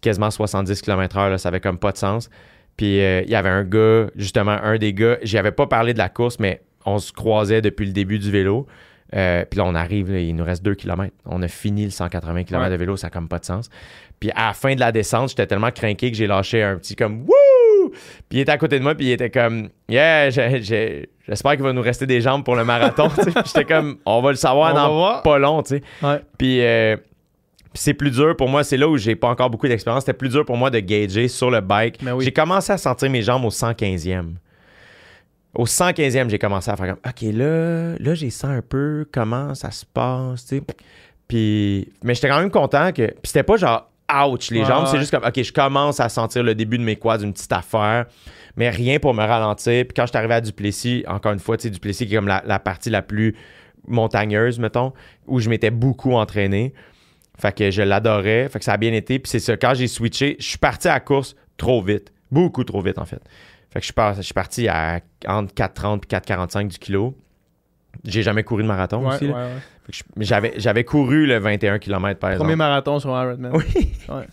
quasiment 0.00 0.30
70 0.30 0.80
km/h, 0.82 1.38
ça 1.38 1.48
avait 1.50 1.60
comme 1.60 1.78
pas 1.78 1.92
de 1.92 1.98
sens. 1.98 2.28
Puis 2.76 3.00
euh, 3.00 3.22
il 3.22 3.30
y 3.30 3.34
avait 3.34 3.48
un 3.50 3.62
gars, 3.64 4.06
justement, 4.16 4.52
un 4.62 4.78
des 4.78 4.92
gars, 4.94 5.18
j'y 5.22 5.36
avais 5.38 5.52
pas 5.52 5.66
parlé 5.66 5.92
de 5.92 5.98
la 5.98 6.08
course, 6.08 6.38
mais 6.40 6.62
on 6.86 6.98
se 6.98 7.12
croisait 7.12 7.60
depuis 7.60 7.84
le 7.86 7.92
début 7.92 8.18
du 8.18 8.30
vélo. 8.30 8.66
Euh, 9.14 9.44
puis 9.48 9.58
là, 9.58 9.64
on 9.66 9.74
arrive, 9.74 10.12
là, 10.12 10.20
il 10.20 10.34
nous 10.36 10.44
reste 10.44 10.62
2 10.64 10.74
km. 10.74 11.12
On 11.26 11.42
a 11.42 11.48
fini 11.48 11.84
le 11.84 11.90
180 11.90 12.44
km 12.44 12.64
Ouais. 12.64 12.70
de 12.70 12.76
vélo, 12.76 12.96
ça 12.96 13.08
n'a 13.08 13.10
comme 13.10 13.28
pas 13.28 13.38
de 13.38 13.44
sens. 13.44 13.68
Puis 14.20 14.30
à 14.36 14.48
la 14.48 14.52
fin 14.52 14.74
de 14.74 14.80
la 14.80 14.92
descente, 14.92 15.30
j'étais 15.30 15.46
tellement 15.46 15.70
craqué 15.70 16.10
que 16.10 16.16
j'ai 16.16 16.26
lâché 16.26 16.62
un 16.62 16.76
petit 16.76 16.94
comme 16.94 17.22
Wouh! 17.22 17.90
Puis 18.28 18.38
il 18.38 18.40
était 18.40 18.52
à 18.52 18.58
côté 18.58 18.78
de 18.78 18.84
moi, 18.84 18.94
puis 18.94 19.06
il 19.06 19.12
était 19.12 19.30
comme 19.30 19.70
Yeah, 19.88 20.30
j'espère 20.30 21.52
qu'il 21.52 21.62
va 21.62 21.72
nous 21.72 21.82
rester 21.82 22.06
des 22.06 22.20
jambes 22.20 22.44
pour 22.44 22.54
le 22.54 22.64
marathon. 22.64 23.08
j'étais 23.44 23.64
comme 23.64 23.96
On 24.06 24.20
va 24.20 24.30
le 24.30 24.36
savoir 24.36 24.72
On 24.72 24.76
dans 24.76 25.22
pas 25.22 25.38
long, 25.38 25.62
tu 25.62 25.76
sais. 25.78 25.82
Ouais. 26.02 26.20
Puis 26.38 26.60
euh, 26.62 26.96
puis 27.72 27.80
c'est 27.82 27.94
plus 27.94 28.10
dur 28.10 28.36
pour 28.36 28.48
moi, 28.48 28.64
c'est 28.64 28.76
là 28.76 28.88
où 28.88 28.96
j'ai 28.96 29.14
pas 29.16 29.28
encore 29.28 29.48
beaucoup 29.48 29.68
d'expérience. 29.68 30.02
C'était 30.04 30.16
plus 30.16 30.28
dur 30.28 30.44
pour 30.44 30.56
moi 30.56 30.70
de 30.70 30.80
gager 30.80 31.28
sur 31.28 31.50
le 31.50 31.60
bike. 31.60 32.00
Oui. 32.02 32.24
J'ai 32.24 32.32
commencé 32.32 32.72
à 32.72 32.78
sentir 32.78 33.08
mes 33.10 33.22
jambes 33.22 33.44
au 33.44 33.50
115e. 33.50 34.34
Au 35.54 35.64
115e, 35.64 36.28
j'ai 36.30 36.38
commencé 36.38 36.70
à 36.70 36.76
faire 36.76 36.86
comme 36.86 37.00
OK, 37.06 37.22
là, 37.34 37.94
là 37.98 38.14
j'ai 38.14 38.30
sens 38.30 38.50
un 38.50 38.62
peu 38.62 39.06
comment 39.12 39.54
ça 39.54 39.70
se 39.70 39.84
passe, 39.84 40.46
tu 40.46 40.58
sais. 40.58 40.62
Puis 41.26 41.92
mais 42.04 42.14
j'étais 42.14 42.28
quand 42.28 42.38
même 42.38 42.50
content 42.50 42.92
que 42.92 43.06
puis 43.06 43.20
c'était 43.24 43.42
pas 43.42 43.56
genre 43.56 43.90
ouch 44.28 44.50
les 44.50 44.64
jambes. 44.64 44.86
C'est 44.86 44.98
juste 44.98 45.10
comme, 45.10 45.24
OK, 45.24 45.42
je 45.42 45.52
commence 45.52 46.00
à 46.00 46.08
sentir 46.08 46.42
le 46.42 46.54
début 46.54 46.78
de 46.78 46.82
mes 46.82 46.96
quads, 46.96 47.22
une 47.22 47.32
petite 47.32 47.52
affaire, 47.52 48.06
mais 48.56 48.70
rien 48.70 48.98
pour 48.98 49.14
me 49.14 49.24
ralentir. 49.24 49.84
Puis 49.86 49.94
quand 49.94 50.02
je 50.02 50.10
suis 50.10 50.18
arrivé 50.18 50.34
à 50.34 50.40
Duplessis, 50.40 51.04
encore 51.06 51.32
une 51.32 51.38
fois, 51.38 51.56
tu 51.56 51.64
sais, 51.64 51.70
Duplessis 51.70 52.06
qui 52.06 52.14
est 52.14 52.16
comme 52.16 52.28
la, 52.28 52.42
la 52.46 52.58
partie 52.58 52.90
la 52.90 53.02
plus 53.02 53.36
montagneuse, 53.86 54.58
mettons, 54.58 54.92
où 55.26 55.40
je 55.40 55.48
m'étais 55.48 55.70
beaucoup 55.70 56.14
entraîné. 56.14 56.74
Fait 57.38 57.56
que 57.56 57.70
je 57.70 57.82
l'adorais. 57.82 58.48
Fait 58.48 58.58
que 58.58 58.64
ça 58.64 58.74
a 58.74 58.76
bien 58.76 58.92
été. 58.92 59.18
Puis 59.18 59.30
c'est 59.30 59.40
ça, 59.40 59.56
quand 59.56 59.74
j'ai 59.74 59.88
switché, 59.88 60.36
je 60.38 60.46
suis 60.46 60.58
parti 60.58 60.88
à 60.88 60.94
la 60.94 61.00
course 61.00 61.36
trop 61.56 61.82
vite. 61.82 62.12
Beaucoup 62.30 62.64
trop 62.64 62.80
vite, 62.80 62.98
en 62.98 63.06
fait. 63.06 63.22
Fait 63.72 63.78
que 63.78 63.80
je 63.80 63.86
suis, 63.86 63.92
par- 63.92 64.14
je 64.14 64.22
suis 64.22 64.34
parti 64.34 64.68
à 64.68 65.00
entre 65.26 65.54
4,30 65.54 66.02
et 66.04 66.06
4,45 66.08 66.68
du 66.68 66.78
kilo. 66.78 67.16
J'ai 68.04 68.22
jamais 68.22 68.42
couru 68.44 68.62
de 68.62 68.68
marathon 68.68 69.06
Ouais, 69.06 69.14
aussi. 69.14 69.26
ouais, 69.26 69.32
ouais. 69.32 69.94
J'avais, 70.18 70.54
j'avais 70.56 70.84
couru 70.84 71.26
le 71.26 71.38
21 71.38 71.78
km 71.78 72.18
par 72.20 72.30
exemple. 72.30 72.44
Premier 72.46 72.56
marathon 72.56 72.98
sur 73.00 73.10
Ironman. 73.10 73.52
Oui. 73.54 73.92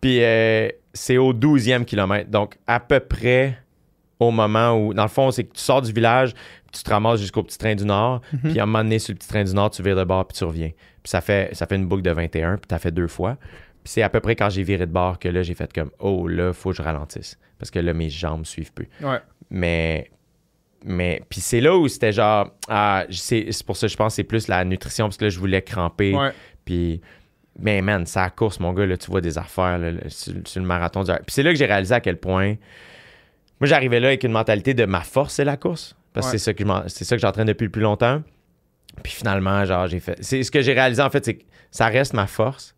Puis 0.00 0.22
euh, 0.22 0.68
c'est 0.94 1.16
au 1.18 1.32
12e 1.34 1.84
kilomètre. 1.84 2.30
Donc, 2.30 2.56
à 2.66 2.80
peu 2.80 3.00
près 3.00 3.58
au 4.18 4.30
moment 4.30 4.72
où, 4.74 4.92
dans 4.94 5.02
le 5.04 5.08
fond, 5.08 5.30
c'est 5.30 5.44
que 5.44 5.54
tu 5.54 5.60
sors 5.60 5.80
du 5.80 5.92
village, 5.92 6.34
tu 6.72 6.82
te 6.82 6.90
ramasses 6.90 7.20
jusqu'au 7.20 7.42
petit 7.42 7.56
train 7.56 7.74
du 7.74 7.84
Nord, 7.86 8.20
Mhm. 8.32 8.50
puis 8.50 8.60
à 8.60 8.64
un 8.64 8.66
moment 8.66 8.84
donné, 8.84 8.98
sur 8.98 9.12
le 9.12 9.18
petit 9.18 9.28
train 9.28 9.44
du 9.44 9.54
Nord, 9.54 9.70
tu 9.70 9.82
vires 9.82 9.96
de 9.96 10.04
bord, 10.04 10.26
puis 10.26 10.36
tu 10.36 10.44
reviens. 10.44 10.68
Puis 11.02 11.10
ça 11.10 11.22
fait, 11.22 11.54
ça 11.54 11.66
fait 11.66 11.76
une 11.76 11.86
boucle 11.86 12.02
de 12.02 12.10
21, 12.10 12.58
puis 12.58 12.66
tu 12.68 12.74
as 12.74 12.78
fait 12.78 12.90
deux 12.90 13.08
fois. 13.08 13.38
Puis 13.82 13.92
c'est 13.94 14.02
à 14.02 14.08
peu 14.08 14.20
près 14.20 14.36
quand 14.36 14.50
j'ai 14.50 14.62
viré 14.62 14.86
de 14.86 14.92
bord 14.92 15.18
que 15.18 15.28
là, 15.28 15.42
j'ai 15.42 15.54
fait 15.54 15.72
comme, 15.72 15.90
oh 15.98 16.28
là, 16.28 16.52
faut 16.52 16.70
que 16.70 16.76
je 16.76 16.82
ralentisse. 16.82 17.38
Parce 17.58 17.70
que 17.70 17.78
là, 17.78 17.92
mes 17.94 18.10
jambes 18.10 18.44
suivent 18.46 18.72
plus. 18.72 18.88
Ouais. 19.02 19.18
Mais. 19.50 20.10
Mais 20.84 21.22
puis 21.28 21.40
c'est 21.42 21.60
là 21.60 21.76
où 21.76 21.88
c'était 21.88 22.10
genre 22.12 22.50
ah 22.68 23.04
c'est 23.10 23.50
pour 23.66 23.76
ça 23.76 23.86
que 23.86 23.92
je 23.92 23.96
pense 23.98 24.12
que 24.12 24.16
c'est 24.16 24.24
plus 24.24 24.48
la 24.48 24.64
nutrition 24.64 25.06
parce 25.08 25.18
que 25.18 25.24
là 25.26 25.28
je 25.28 25.38
voulais 25.38 25.60
cramper 25.60 26.14
Ouais. 26.14 26.30
puis, 26.64 27.02
mais 27.58 27.82
man, 27.82 28.06
c'est 28.06 28.18
la 28.18 28.30
course, 28.30 28.58
mon 28.60 28.72
gars, 28.72 28.86
là, 28.86 28.96
tu 28.96 29.10
vois 29.10 29.20
des 29.20 29.36
affaires 29.36 29.76
là, 29.76 29.90
sur, 30.08 30.32
sur 30.46 30.58
le 30.62 30.66
marathon. 30.66 31.02
du- 31.02 31.12
Puis 31.12 31.24
c'est 31.28 31.42
là 31.42 31.50
que 31.52 31.58
j'ai 31.58 31.66
réalisé 31.66 31.94
à 31.94 32.00
quel 32.00 32.16
point. 32.16 32.54
Moi, 33.60 33.66
j'arrivais 33.68 34.00
là 34.00 34.08
avec 34.08 34.24
une 34.24 34.32
mentalité 34.32 34.72
de 34.72 34.86
ma 34.86 35.02
force, 35.02 35.34
c'est 35.34 35.44
la 35.44 35.58
course. 35.58 35.94
Parce 36.14 36.32
que 36.32 36.38
c'est 36.38 36.44
ça 36.44 36.54
que 36.54 36.64
c'est 36.88 37.04
ça 37.04 37.14
que 37.14 37.20
j'entraîne 37.20 37.46
depuis 37.46 37.64
le 37.66 37.70
plus 37.70 37.82
longtemps. 37.82 38.22
Puis 39.02 39.12
finalement, 39.12 39.66
genre, 39.66 39.86
j'ai 39.86 40.00
fait. 40.00 40.16
C'est 40.22 40.42
ce 40.42 40.50
que 40.50 40.62
j'ai 40.62 40.72
réalisé, 40.72 41.02
en 41.02 41.10
fait, 41.10 41.22
c'est 41.24 41.34
que 41.34 41.44
ça 41.70 41.88
reste 41.88 42.14
ma 42.14 42.26
force, 42.26 42.74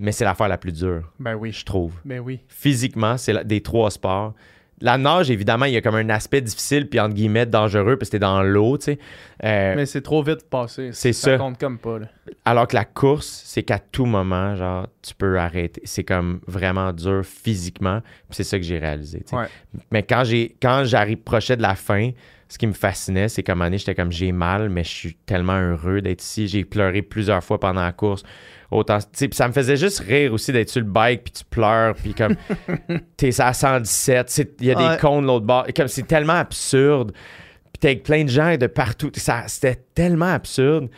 mais 0.00 0.12
c'est 0.12 0.24
l'affaire 0.24 0.48
la 0.48 0.58
plus 0.58 0.72
dure, 0.72 1.12
Ben 1.20 1.34
oui. 1.34 1.52
je 1.52 1.64
trouve. 1.64 1.92
Ben 2.04 2.20
oui. 2.20 2.40
Physiquement, 2.48 3.16
c'est 3.16 3.32
la- 3.32 3.44
des 3.44 3.60
trois 3.60 3.90
sports. 3.90 4.34
La 4.82 4.96
nage, 4.96 5.30
évidemment, 5.30 5.66
il 5.66 5.74
y 5.74 5.76
a 5.76 5.82
comme 5.82 5.96
un 5.96 6.08
aspect 6.08 6.40
difficile, 6.40 6.88
puis 6.88 6.98
entre 7.00 7.14
guillemets, 7.14 7.44
dangereux, 7.44 7.98
parce 7.98 8.08
que 8.08 8.12
t'es 8.12 8.18
dans 8.18 8.42
l'eau, 8.42 8.78
tu 8.78 8.84
sais. 8.84 8.98
Euh, 9.44 9.74
Mais 9.76 9.84
c'est 9.84 10.00
trop 10.00 10.22
vite 10.22 10.48
passé. 10.48 10.88
c'est 10.92 11.12
ça. 11.12 11.32
ça. 11.32 11.36
compte 11.36 11.58
comme 11.60 11.76
pas. 11.76 11.98
Là. 11.98 12.06
Alors 12.46 12.66
que 12.66 12.74
la 12.76 12.86
course, 12.86 13.42
c'est 13.44 13.62
qu'à 13.62 13.78
tout 13.78 14.06
moment, 14.06 14.56
genre, 14.56 14.86
tu 15.02 15.12
peux 15.14 15.38
arrêter. 15.38 15.82
C'est 15.84 16.04
comme 16.04 16.40
vraiment 16.46 16.94
dur 16.94 17.22
physiquement. 17.26 18.00
Puis 18.00 18.36
c'est 18.36 18.44
ça 18.44 18.56
que 18.58 18.64
j'ai 18.64 18.78
réalisé. 18.78 19.18
tu 19.20 19.28
sais. 19.30 19.36
Ouais. 19.36 19.48
Mais 19.90 20.02
quand 20.02 20.24
j'ai 20.24 20.56
quand 20.62 20.84
j'arrive 20.86 21.18
proche 21.18 21.48
de 21.48 21.60
la 21.60 21.74
fin, 21.74 22.12
ce 22.48 22.56
qui 22.56 22.66
me 22.66 22.72
fascinait, 22.72 23.28
c'est 23.28 23.42
qu'à 23.42 23.52
un 23.52 23.56
moment 23.56 23.66
donné, 23.66 23.76
j'étais 23.78 23.94
comme 23.94 24.10
j'ai 24.12 24.32
mal, 24.32 24.70
mais 24.70 24.82
je 24.82 24.88
suis 24.88 25.14
tellement 25.26 25.60
heureux 25.60 26.00
d'être 26.00 26.22
ici. 26.22 26.48
J'ai 26.48 26.64
pleuré 26.64 27.02
plusieurs 27.02 27.44
fois 27.44 27.60
pendant 27.60 27.82
la 27.82 27.92
course. 27.92 28.22
Autant, 28.70 28.98
puis 29.12 29.28
ça 29.32 29.48
me 29.48 29.52
faisait 29.52 29.76
juste 29.76 29.98
rire 30.00 30.32
aussi 30.32 30.52
d'être 30.52 30.68
sur 30.68 30.80
le 30.80 30.86
bike, 30.86 31.24
puis 31.24 31.32
tu 31.32 31.44
pleures, 31.44 31.94
puis 31.96 32.14
comme 32.14 32.36
t'es 33.16 33.40
à 33.40 33.52
117, 33.52 34.26
tu 34.28 34.32
sais, 34.32 34.50
il 34.60 34.66
y 34.66 34.72
a 34.72 34.76
Ouais. 34.78 34.94
des 34.94 35.00
cons 35.00 35.20
de 35.20 35.26
l'autre 35.26 35.44
bord. 35.46 35.64
Et 35.68 35.72
comme 35.72 35.88
c'est 35.88 36.06
tellement 36.06 36.34
absurde. 36.34 37.10
Puis 37.12 37.80
t'es 37.80 37.88
avec 37.88 38.02
plein 38.04 38.22
de 38.24 38.28
gens 38.28 38.56
de 38.56 38.66
partout. 38.68 39.10
C'était 39.14 39.74
tellement 39.94 40.32
absurde. 40.32 40.88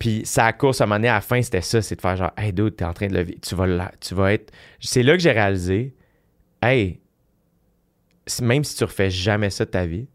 Puis 0.00 0.22
sa 0.24 0.52
course 0.52 0.80
à 0.80 0.84
un 0.84 0.86
moment 0.88 0.96
donné, 0.98 1.08
à 1.08 1.14
la 1.14 1.20
fin, 1.20 1.40
c'était 1.40 1.60
ça, 1.60 1.80
c'est 1.82 1.94
de 1.96 2.00
faire 2.00 2.16
genre, 2.16 2.32
hey 2.36 2.52
dude, 2.52 2.74
t'es 2.76 2.84
en 2.84 2.92
train 2.92 3.06
de 3.06 3.14
lever, 3.14 3.38
tu 3.40 3.54
vas 3.54 3.66
là, 3.68 3.90
tu 4.00 4.14
vas 4.14 4.32
être. 4.32 4.52
C'est 4.80 5.02
là 5.04 5.12
que 5.14 5.22
j'ai 5.22 5.30
réalisé, 5.32 5.94
hey, 6.62 6.98
même 8.42 8.64
si 8.64 8.76
tu 8.76 8.84
refais 8.84 9.10
jamais 9.10 9.50
ça 9.50 9.64
de 9.64 9.70
ta 9.70 9.86
vie, 9.86 10.06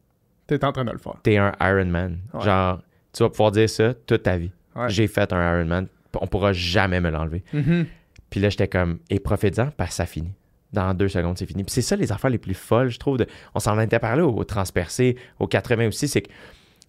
T'es 0.48 0.64
en 0.64 0.72
train 0.72 0.86
de 0.86 0.92
le 0.92 0.98
faire. 0.98 1.16
t'es 1.24 1.38
un 1.38 1.52
Ironman. 1.60 2.20
Ouais. 2.34 2.42
Genre, 2.46 2.82
tu 3.14 3.24
vas 3.24 3.30
pouvoir 3.30 3.52
dire 3.52 3.70
ça 3.70 3.94
toute 4.06 4.24
ta 4.24 4.38
vie. 4.38 4.52
Ouais. 4.76 4.90
J'ai 4.90 5.08
fait 5.08 5.32
un 5.34 5.56
Ironman, 5.58 5.88
on 6.20 6.28
pourra 6.28 6.54
jamais 6.54 7.00
me 7.02 7.10
l'enlever. 7.10 7.44
Mhm. 7.54 7.86
Puis 8.30 8.40
là, 8.40 8.50
j'étais 8.50 8.68
comme, 8.68 9.00
et 9.10 9.20
parce 9.20 9.40
que 9.42 9.96
ça 9.96 10.06
finit. 10.06 10.34
Dans 10.74 10.94
deux 10.94 11.08
secondes, 11.08 11.38
c'est 11.38 11.46
fini. 11.46 11.64
Puis 11.64 11.72
c'est 11.72 11.82
ça 11.82 11.96
les 11.96 12.12
affaires 12.12 12.30
les 12.30 12.38
plus 12.38 12.54
folles, 12.54 12.90
je 12.90 13.00
trouve. 13.00 13.18
de- 13.18 13.28
on 13.56 13.60
s'en 13.60 13.80
était 13.80 14.00
parlé 14.00 14.22
au, 14.22 14.32
au 14.36 14.44
transpercé, 14.44 15.16
au 15.40 15.48
80 15.48 15.88
aussi, 15.88 16.08
c'est 16.10 16.22
que 16.22 16.30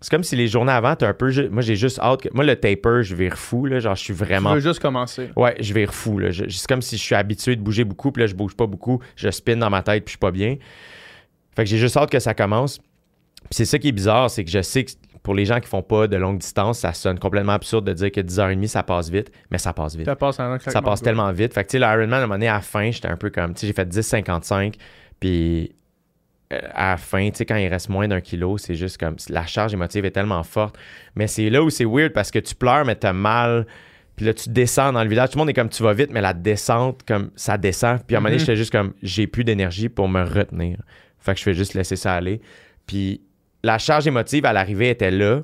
c'est 0.01 0.11
comme 0.11 0.23
si 0.25 0.35
les 0.37 0.47
journées 0.49 0.73
avant, 0.73 0.95
t'as 0.97 1.09
un 1.09 1.15
peu. 1.15 1.31
Moi, 1.49 1.63
j'ai 1.63 1.75
juste 1.77 1.99
hâte. 2.01 2.23
que- 2.23 2.29
Moi, 2.33 2.45
le 2.45 2.57
taper, 2.57 3.03
je 3.03 3.15
vire 3.15 3.37
fou, 3.39 3.67
là. 3.67 3.79
Genre, 3.81 3.95
je 3.95 4.01
suis 4.03 4.15
Tu 4.15 4.19
vraiment. 4.19 4.55
veux 4.55 4.61
juste 4.61 4.81
commencer. 4.81 5.31
Ouais, 5.37 5.57
je 5.61 5.73
vire 5.75 5.93
fou, 5.95 6.19
là. 6.19 6.31
Je- 6.31 6.49
C'est 6.49 6.67
comme 6.69 6.83
si 6.83 6.97
je 6.97 7.03
suis 7.03 7.15
habitué 7.15 7.55
de 7.57 7.61
bouger 7.61 7.85
beaucoup, 7.85 8.11
puis 8.13 8.23
là, 8.23 8.27
je 8.27 8.35
bouge 8.35 8.55
pas 8.57 8.67
beaucoup. 8.67 9.01
Je 9.17 9.31
spin 9.31 9.57
dans 9.57 9.71
ma 9.71 9.83
tête, 9.83 10.05
puis 10.05 10.11
je 10.11 10.13
suis 10.13 10.19
pas 10.19 10.31
bien. 10.33 10.57
Fait 11.57 11.65
que 11.65 11.71
j'ai 11.71 11.79
juste 11.79 11.97
hâte 11.97 12.11
que 12.11 12.21
ça 12.21 12.35
commence. 12.35 12.79
Puis 12.79 13.51
c'est 13.53 13.65
ça 13.65 13.79
qui 13.79 13.89
est 13.89 13.93
bizarre, 13.93 14.29
c'est 14.31 14.45
que 14.45 14.51
je 14.51 14.61
sais 14.63 14.85
que 14.85 14.91
pour 15.29 15.35
les 15.35 15.45
gens 15.45 15.61
qui 15.61 15.69
font 15.69 15.83
pas 15.83 16.07
de 16.07 16.17
longue 16.17 16.39
distance, 16.39 16.79
ça 16.79 16.95
sonne 16.95 17.19
complètement 17.19 17.53
absurde 17.53 17.87
de 17.87 17.93
dire 17.93 18.11
que 18.11 18.23
10h30, 18.23 18.67
ça 18.69 18.83
passe 18.83 19.11
vite, 19.11 19.31
mais 19.51 19.59
ça 19.59 19.75
passe 19.75 19.95
vite 19.95 20.07
Ça 20.07 20.17
passe 20.17 20.41
un 20.41 20.59
ça 20.59 20.81
passe 20.81 21.03
tellement 21.03 21.31
vite. 21.33 21.53
Fait 21.53 21.65
que, 21.65 21.69
tu 21.69 21.73
sais, 21.73 21.79
l'Ironman, 21.79 22.15
à 22.15 22.17
un 22.17 22.21
moment 22.23 22.35
donné, 22.37 22.49
à 22.49 22.55
la 22.55 22.61
fin, 22.63 22.91
j'étais 22.91 23.09
un 23.09 23.19
peu 23.19 23.29
comme, 23.29 23.53
tu 23.53 23.61
sais, 23.61 23.67
j'ai 23.67 23.75
fait 23.75 23.87
10,55, 23.87 24.77
puis 25.21 25.75
euh, 26.55 26.59
à 26.73 26.93
la 26.93 26.97
fin, 26.97 27.29
tu 27.29 27.37
sais, 27.37 27.45
quand 27.45 27.57
il 27.57 27.69
reste 27.69 27.91
moins 27.91 28.09
d'un 28.09 28.23
kilo, 28.23 28.57
c'est 28.57 28.75
juste 28.75 28.97
comme, 28.97 29.17
la 29.29 29.45
charge 29.45 29.75
émotive 29.75 30.07
est 30.07 30.13
tellement 30.13 30.43
forte. 30.45 30.79
Mais 31.15 31.27
c'est 31.27 31.51
là 31.51 31.63
où 31.63 31.69
c'est 31.69 31.85
weird 31.85 32.15
parce 32.15 32.31
que 32.31 32.39
tu 32.39 32.55
pleures, 32.55 32.87
mais 32.87 32.95
t'as 32.97 33.13
mal. 33.13 33.67
Puis 34.17 34.25
là, 34.25 34.33
tu 34.33 34.49
descends 34.49 34.95
dans 34.95 35.03
le 35.03 35.11
village. 35.11 35.29
Tout 35.29 35.37
le 35.37 35.41
monde 35.41 35.51
est 35.51 35.55
comme, 35.55 35.69
tu 35.69 35.83
vas 35.83 35.93
vite, 35.93 36.09
mais 36.11 36.23
la 36.23 36.33
descente, 36.33 37.03
comme, 37.07 37.33
ça 37.37 37.59
descend. 37.59 37.99
Puis 38.07 38.17
à 38.17 38.19
un 38.19 38.21
moment 38.23 38.31
donné, 38.31 38.37
Mhm. 38.37 38.47
j'étais 38.47 38.57
juste 38.57 38.73
comme, 38.73 38.95
j'ai 39.03 39.27
plus 39.27 39.45
d'énergie 39.45 39.91
pour 39.91 40.09
me 40.09 40.23
retenir. 40.23 40.79
Fait 41.19 41.35
que 41.35 41.39
je 41.39 41.45
fais 41.45 41.53
juste 41.53 41.75
laisser 41.75 41.97
ça 41.97 42.15
aller. 42.15 42.41
Puis 42.87 43.21
la 43.63 43.79
charge 43.79 44.07
émotive 44.07 44.45
à 44.47 44.53
l'arrivée 44.53 44.91
était 44.91 45.11
là, 45.11 45.43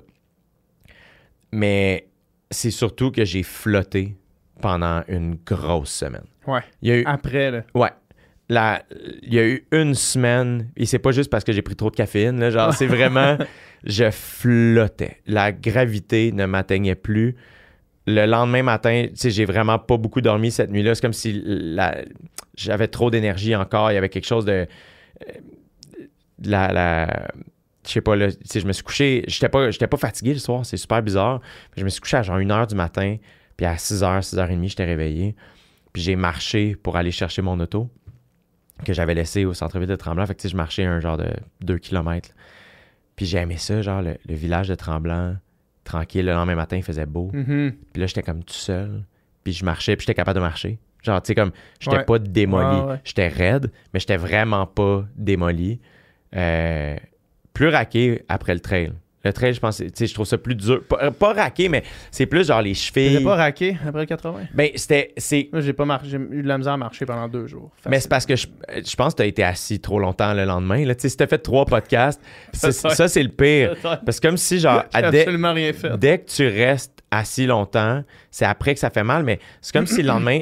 mais 1.53 2.09
c'est 2.51 2.71
surtout 2.71 3.11
que 3.11 3.25
j'ai 3.25 3.43
flotté 3.43 4.17
pendant 4.61 5.03
une 5.09 5.37
grosse 5.45 5.91
semaine. 5.91 6.25
Ouais. 6.47 6.61
Il 6.83 6.89
y 6.89 6.93
a 6.93 6.97
eu, 6.99 7.05
Après, 7.07 7.51
là. 7.51 7.63
ouais, 7.75 7.91
la- 8.49 8.83
il 9.23 9.35
y 9.35 9.39
a 9.39 9.47
eu 9.47 9.67
une 9.73 9.95
semaine, 9.95 10.71
et 10.77 10.87
c'est 10.87 10.99
pas 10.99 11.13
juste 11.13 11.31
parce 11.31 11.45
que 11.45 11.53
j'ai 11.53 11.63
pris 11.63 11.77
trop 11.77 11.91
de 11.91 11.97
caféine, 11.97 12.39
là, 12.41 12.51
genre, 12.51 12.73
c'est 12.75 12.87
vraiment, 12.87 13.37
je 13.85 14.11
flottais. 14.11 15.21
La 15.27 15.53
gravité 15.53 16.33
ne 16.33 16.47
m'atteignait 16.47 16.95
plus. 16.95 17.37
Le 18.07 18.27
lendemain 18.27 18.63
matin, 18.63 19.07
tu 19.09 19.17
sais, 19.17 19.31
j'ai 19.31 19.47
vraiment 19.47 19.79
pas 19.79 19.97
beaucoup 19.97 20.21
dormi 20.21 20.51
cette 20.51 20.71
nuit-là. 20.71 20.95
C'est 20.95 21.01
comme 21.01 21.15
si 21.15 21.41
la- 21.45 22.03
j'avais 22.55 22.89
trop 22.89 23.11
d'énergie 23.11 23.57
encore. 23.57 23.91
Il 23.91 23.95
y 23.95 23.97
avait 23.97 24.11
quelque 24.11 24.27
chose 24.27 24.45
de. 24.45 24.53
euh, 24.53 24.67
la. 26.45 26.73
la 26.73 27.29
je 27.87 27.93
sais 27.93 28.01
pas, 28.01 28.17
là, 28.17 28.29
je 28.29 28.67
me 28.67 28.73
suis 28.73 28.83
couché. 28.83 29.25
J'étais 29.29 29.49
pas, 29.49 29.71
j'étais 29.71 29.87
pas 29.87 29.97
fatigué 29.97 30.33
le 30.33 30.39
soir, 30.39 30.65
c'est 30.67 30.77
super 30.77 31.03
bizarre. 31.03 31.41
Je 31.77 31.85
me 31.85 31.89
suis 31.89 32.01
couché 32.01 32.17
à 32.17 32.23
genre 32.23 32.39
1h 32.39 32.69
du 32.69 32.75
matin, 32.75 33.17
puis 33.57 33.67
à 33.67 33.75
6h, 33.75 34.23
6h30, 34.23 34.69
j'étais 34.69 34.85
réveillé. 34.85 35.35
Puis 35.93 36.03
j'ai 36.03 36.17
marché 36.17 36.75
pour 36.77 36.97
aller 36.97 37.11
chercher 37.13 37.43
mon 37.43 37.59
auto 37.61 37.89
que 38.85 38.93
j'avais 38.93 39.15
laissé 39.15 39.45
au 39.45 39.55
centre-ville 39.55 39.89
de 39.89 39.95
Tremblant. 39.97 40.27
Fait 40.27 40.35
que 40.35 40.41
tu 40.41 40.49
sais, 40.49 40.53
je 40.53 40.57
marchais 40.57 40.85
un 40.85 40.99
genre 41.01 41.17
de 41.17 41.29
2 41.61 41.79
km. 41.79 42.31
Puis 43.17 43.27
j'ai 43.27 43.39
aimé 43.39 43.57
ça, 43.59 43.81
genre 43.83 44.03
le, 44.03 44.17
le 44.29 44.35
village 44.35 44.67
de 44.69 44.75
Tremblant, 44.75 45.37
tranquille. 45.85 46.27
Le 46.27 46.33
lendemain 46.33 46.57
matin, 46.57 46.77
il 46.77 46.83
faisait 46.83 47.07
beau. 47.07 47.31
Mhm. 47.33 47.75
Puis 47.93 48.01
là, 48.01 48.07
j'étais 48.09 48.23
comme 48.25 48.43
tout 48.43 48.55
seul. 48.55 49.05
Puis 49.45 49.53
je 49.53 49.65
marchais, 49.65 49.95
puis 49.95 50.05
j'étais 50.05 50.15
capable 50.17 50.37
de 50.37 50.41
marcher. 50.43 50.79
Genre, 51.03 51.23
tu 51.23 51.29
sais, 51.29 51.35
comme, 51.37 51.53
j'étais 51.79 51.99
Ouais. 51.99 52.05
pas 52.05 52.19
démoli. 52.19 52.81
Ouais, 52.81 52.87
ouais. 52.93 53.01
J'étais 53.05 53.29
raide, 53.29 53.71
mais 53.93 54.01
j'étais 54.01 54.17
vraiment 54.17 54.67
pas 54.67 55.05
démoli. 55.15 55.79
Euh, 56.35 56.97
plus 57.55 57.69
raqué 57.69 58.23
après 58.29 58.53
le 58.53 58.61
trail. 58.61 58.93
Le 59.25 59.33
trail, 59.33 59.55
je 59.55 59.61
pense, 59.61 59.79
tu 59.79 59.89
sais, 59.95 60.07
je 60.07 60.13
trouve 60.13 60.27
ça 60.27 60.37
plus 60.37 60.55
dur. 60.55 60.83
Pas, 60.87 61.11
pas 61.11 61.33
raqué, 61.33 61.71
mais 61.71 61.83
c'est 62.11 62.27
plus 62.27 62.47
genre 62.47 62.61
les 62.61 62.75
chevilles. 62.75 63.13
T'étais 63.13 63.25
pas 63.25 63.37
raqué 63.37 63.75
après 63.89 64.01
le 64.03 64.07
80? 64.07 64.41
Ben, 64.53 64.69
c'était, 64.75 65.15
Moi, 65.51 65.63
j'ai 65.63 65.73
pas 65.73 65.87
marché. 65.87 66.09
J'ai 66.11 66.19
eu 66.19 66.43
de 66.43 66.47
la 66.47 66.59
misère 66.59 66.75
à 66.75 66.77
marcher 66.77 67.07
pendant 67.07 67.27
deux 67.27 67.47
jours. 67.47 67.71
mais 67.89 68.01
c'est 68.01 68.09
parce 68.11 68.27
que 68.27 68.37
je, 68.37 68.47
je 68.87 68.95
pense 68.97 69.15
que 69.15 69.19
t'as 69.19 69.27
été 69.27 69.43
assis 69.43 69.81
trop 69.81 69.99
longtemps 69.99 70.35
le 70.35 70.45
lendemain. 70.45 70.85
Là. 70.85 70.95
Tu 70.95 71.01
sais, 71.01 71.09
si 71.09 71.17
t'as 71.17 71.27
fait 71.27 71.39
trois 71.39 71.65
podcasts, 71.65 72.21
ça, 72.53 73.09
c'est 73.09 73.23
le 73.23 73.31
pire. 73.31 73.75
J'ai 73.77 73.89
Parce 74.05 74.21
que 74.21 74.29
comme 74.29 74.37
si, 74.37 74.59
genre, 74.61 74.85
à 74.93 75.11
dès- 75.11 75.21
absolument 75.21 75.55
rien 75.55 75.73
fait. 75.73 75.97
dès 75.97 76.19
que 76.19 76.29
tu 76.31 76.47
restes 76.47 76.93
assis 77.11 77.47
longtemps, 77.47 78.05
c'est 78.31 78.45
après 78.45 78.75
que 78.75 78.81
ça 78.81 78.91
fait 78.91 79.05
mal, 79.05 79.23
mais 79.25 79.39
c'est 79.63 79.73
comme 79.73 79.87
si 79.87 80.03
le 80.03 80.09
lendemain, 80.09 80.41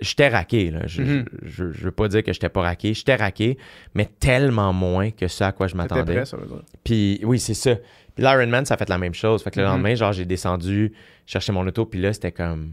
j'étais 0.00 0.28
raqué. 0.28 0.70
Là. 0.70 0.86
Je, 0.86 1.22
je, 1.42 1.72
je 1.72 1.84
veux 1.84 1.90
pas 1.90 2.08
dire 2.08 2.22
que 2.22 2.32
j'étais 2.32 2.48
pas 2.48 2.62
raqué. 2.62 2.94
J'étais 2.94 3.16
raqué, 3.16 3.58
mais 3.94 4.06
tellement 4.06 4.72
moins 4.72 5.10
que 5.10 5.26
ce 5.28 5.44
à 5.44 5.52
quoi 5.52 5.66
je 5.66 5.74
m'attendais. 5.76 6.22
Puis 6.84 7.20
oui, 7.24 7.38
c'est 7.38 7.54
ça. 7.54 7.74
Puis 8.14 8.24
l'Ironman, 8.24 8.64
ça 8.64 8.74
a 8.74 8.76
fait 8.76 8.88
la 8.88 8.98
même 8.98 9.14
chose. 9.14 9.42
Fait 9.42 9.50
que 9.50 9.60
le 9.60 9.66
Mhm. 9.66 9.72
lendemain, 9.72 9.94
genre, 9.94 10.12
j'ai 10.12 10.24
descendu, 10.24 10.92
cherché 11.26 11.52
mon 11.52 11.66
auto, 11.66 11.84
puis 11.86 12.00
là, 12.00 12.12
c'était 12.12 12.32
comme. 12.32 12.72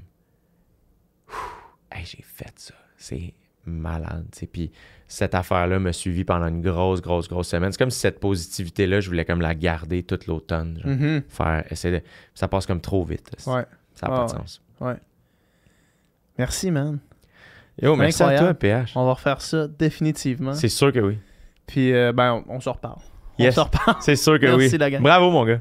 Hey, 1.92 2.06
j'ai 2.06 2.24
fait 2.24 2.54
ça. 2.58 2.74
C'est 2.98 3.34
malade. 3.66 4.26
tu 4.32 4.40
sais. 4.40 4.48
Puis 4.48 4.72
cette 5.08 5.34
affaire-là 5.36 5.80
m'a 5.80 5.94
suivi 5.94 6.24
pendant 6.24 6.48
une 6.48 6.62
grosse, 6.62 7.02
grosse, 7.02 7.28
grosse 7.28 7.48
semaine. 7.48 7.72
C'est 7.72 7.78
comme 7.78 7.92
si 7.92 8.00
cette 8.00 8.20
positivité-là, 8.20 9.00
je 9.00 9.08
voulais 9.10 9.26
comme 9.26 9.42
la 9.42 9.56
garder 9.56 10.04
toute 10.04 10.28
l'automne. 10.28 10.82
Mhm. 10.84 11.24
Faire, 11.30 11.64
essayer 11.72 12.00
de... 12.00 12.06
Ça 12.34 12.48
passe 12.48 12.66
comme 12.66 12.82
trop 12.82 13.04
vite. 13.04 13.30
Ouais. 13.48 13.64
Ça 13.94 14.08
n'a 14.08 14.16
pas 14.16 14.24
Ah 14.24 14.26
de 14.28 14.32
ouais. 14.34 14.38
sens. 14.40 14.62
Merci, 16.38 16.72
man. 16.72 17.00
Yo, 17.82 17.96
merci 17.96 18.24
à 18.24 18.38
toi. 18.38 18.54
PH. 18.54 18.94
On 18.96 19.06
va 19.06 19.14
refaire 19.14 19.42
ça 19.42 19.68
définitivement. 19.68 20.54
C'est 20.54 20.70
sûr 20.70 20.92
que 20.92 21.00
oui. 21.00 21.18
Puis, 21.68 21.94
euh, 21.94 22.14
ben, 22.14 22.44
on, 22.48 22.56
on 22.56 22.60
se 22.60 22.70
reparle. 22.70 23.00
Yes. 23.38 23.58
On 23.58 23.62
se 23.62 23.66
reparle. 23.66 23.98
C'est 24.02 24.16
sûr 24.16 24.40
que 24.40 24.46
Merci, 24.58 24.70
oui. 24.74 24.78
la 24.78 24.90
gang. 24.90 25.02
Bravo, 25.02 25.30
mon 25.32 25.46
gars. 25.46 25.60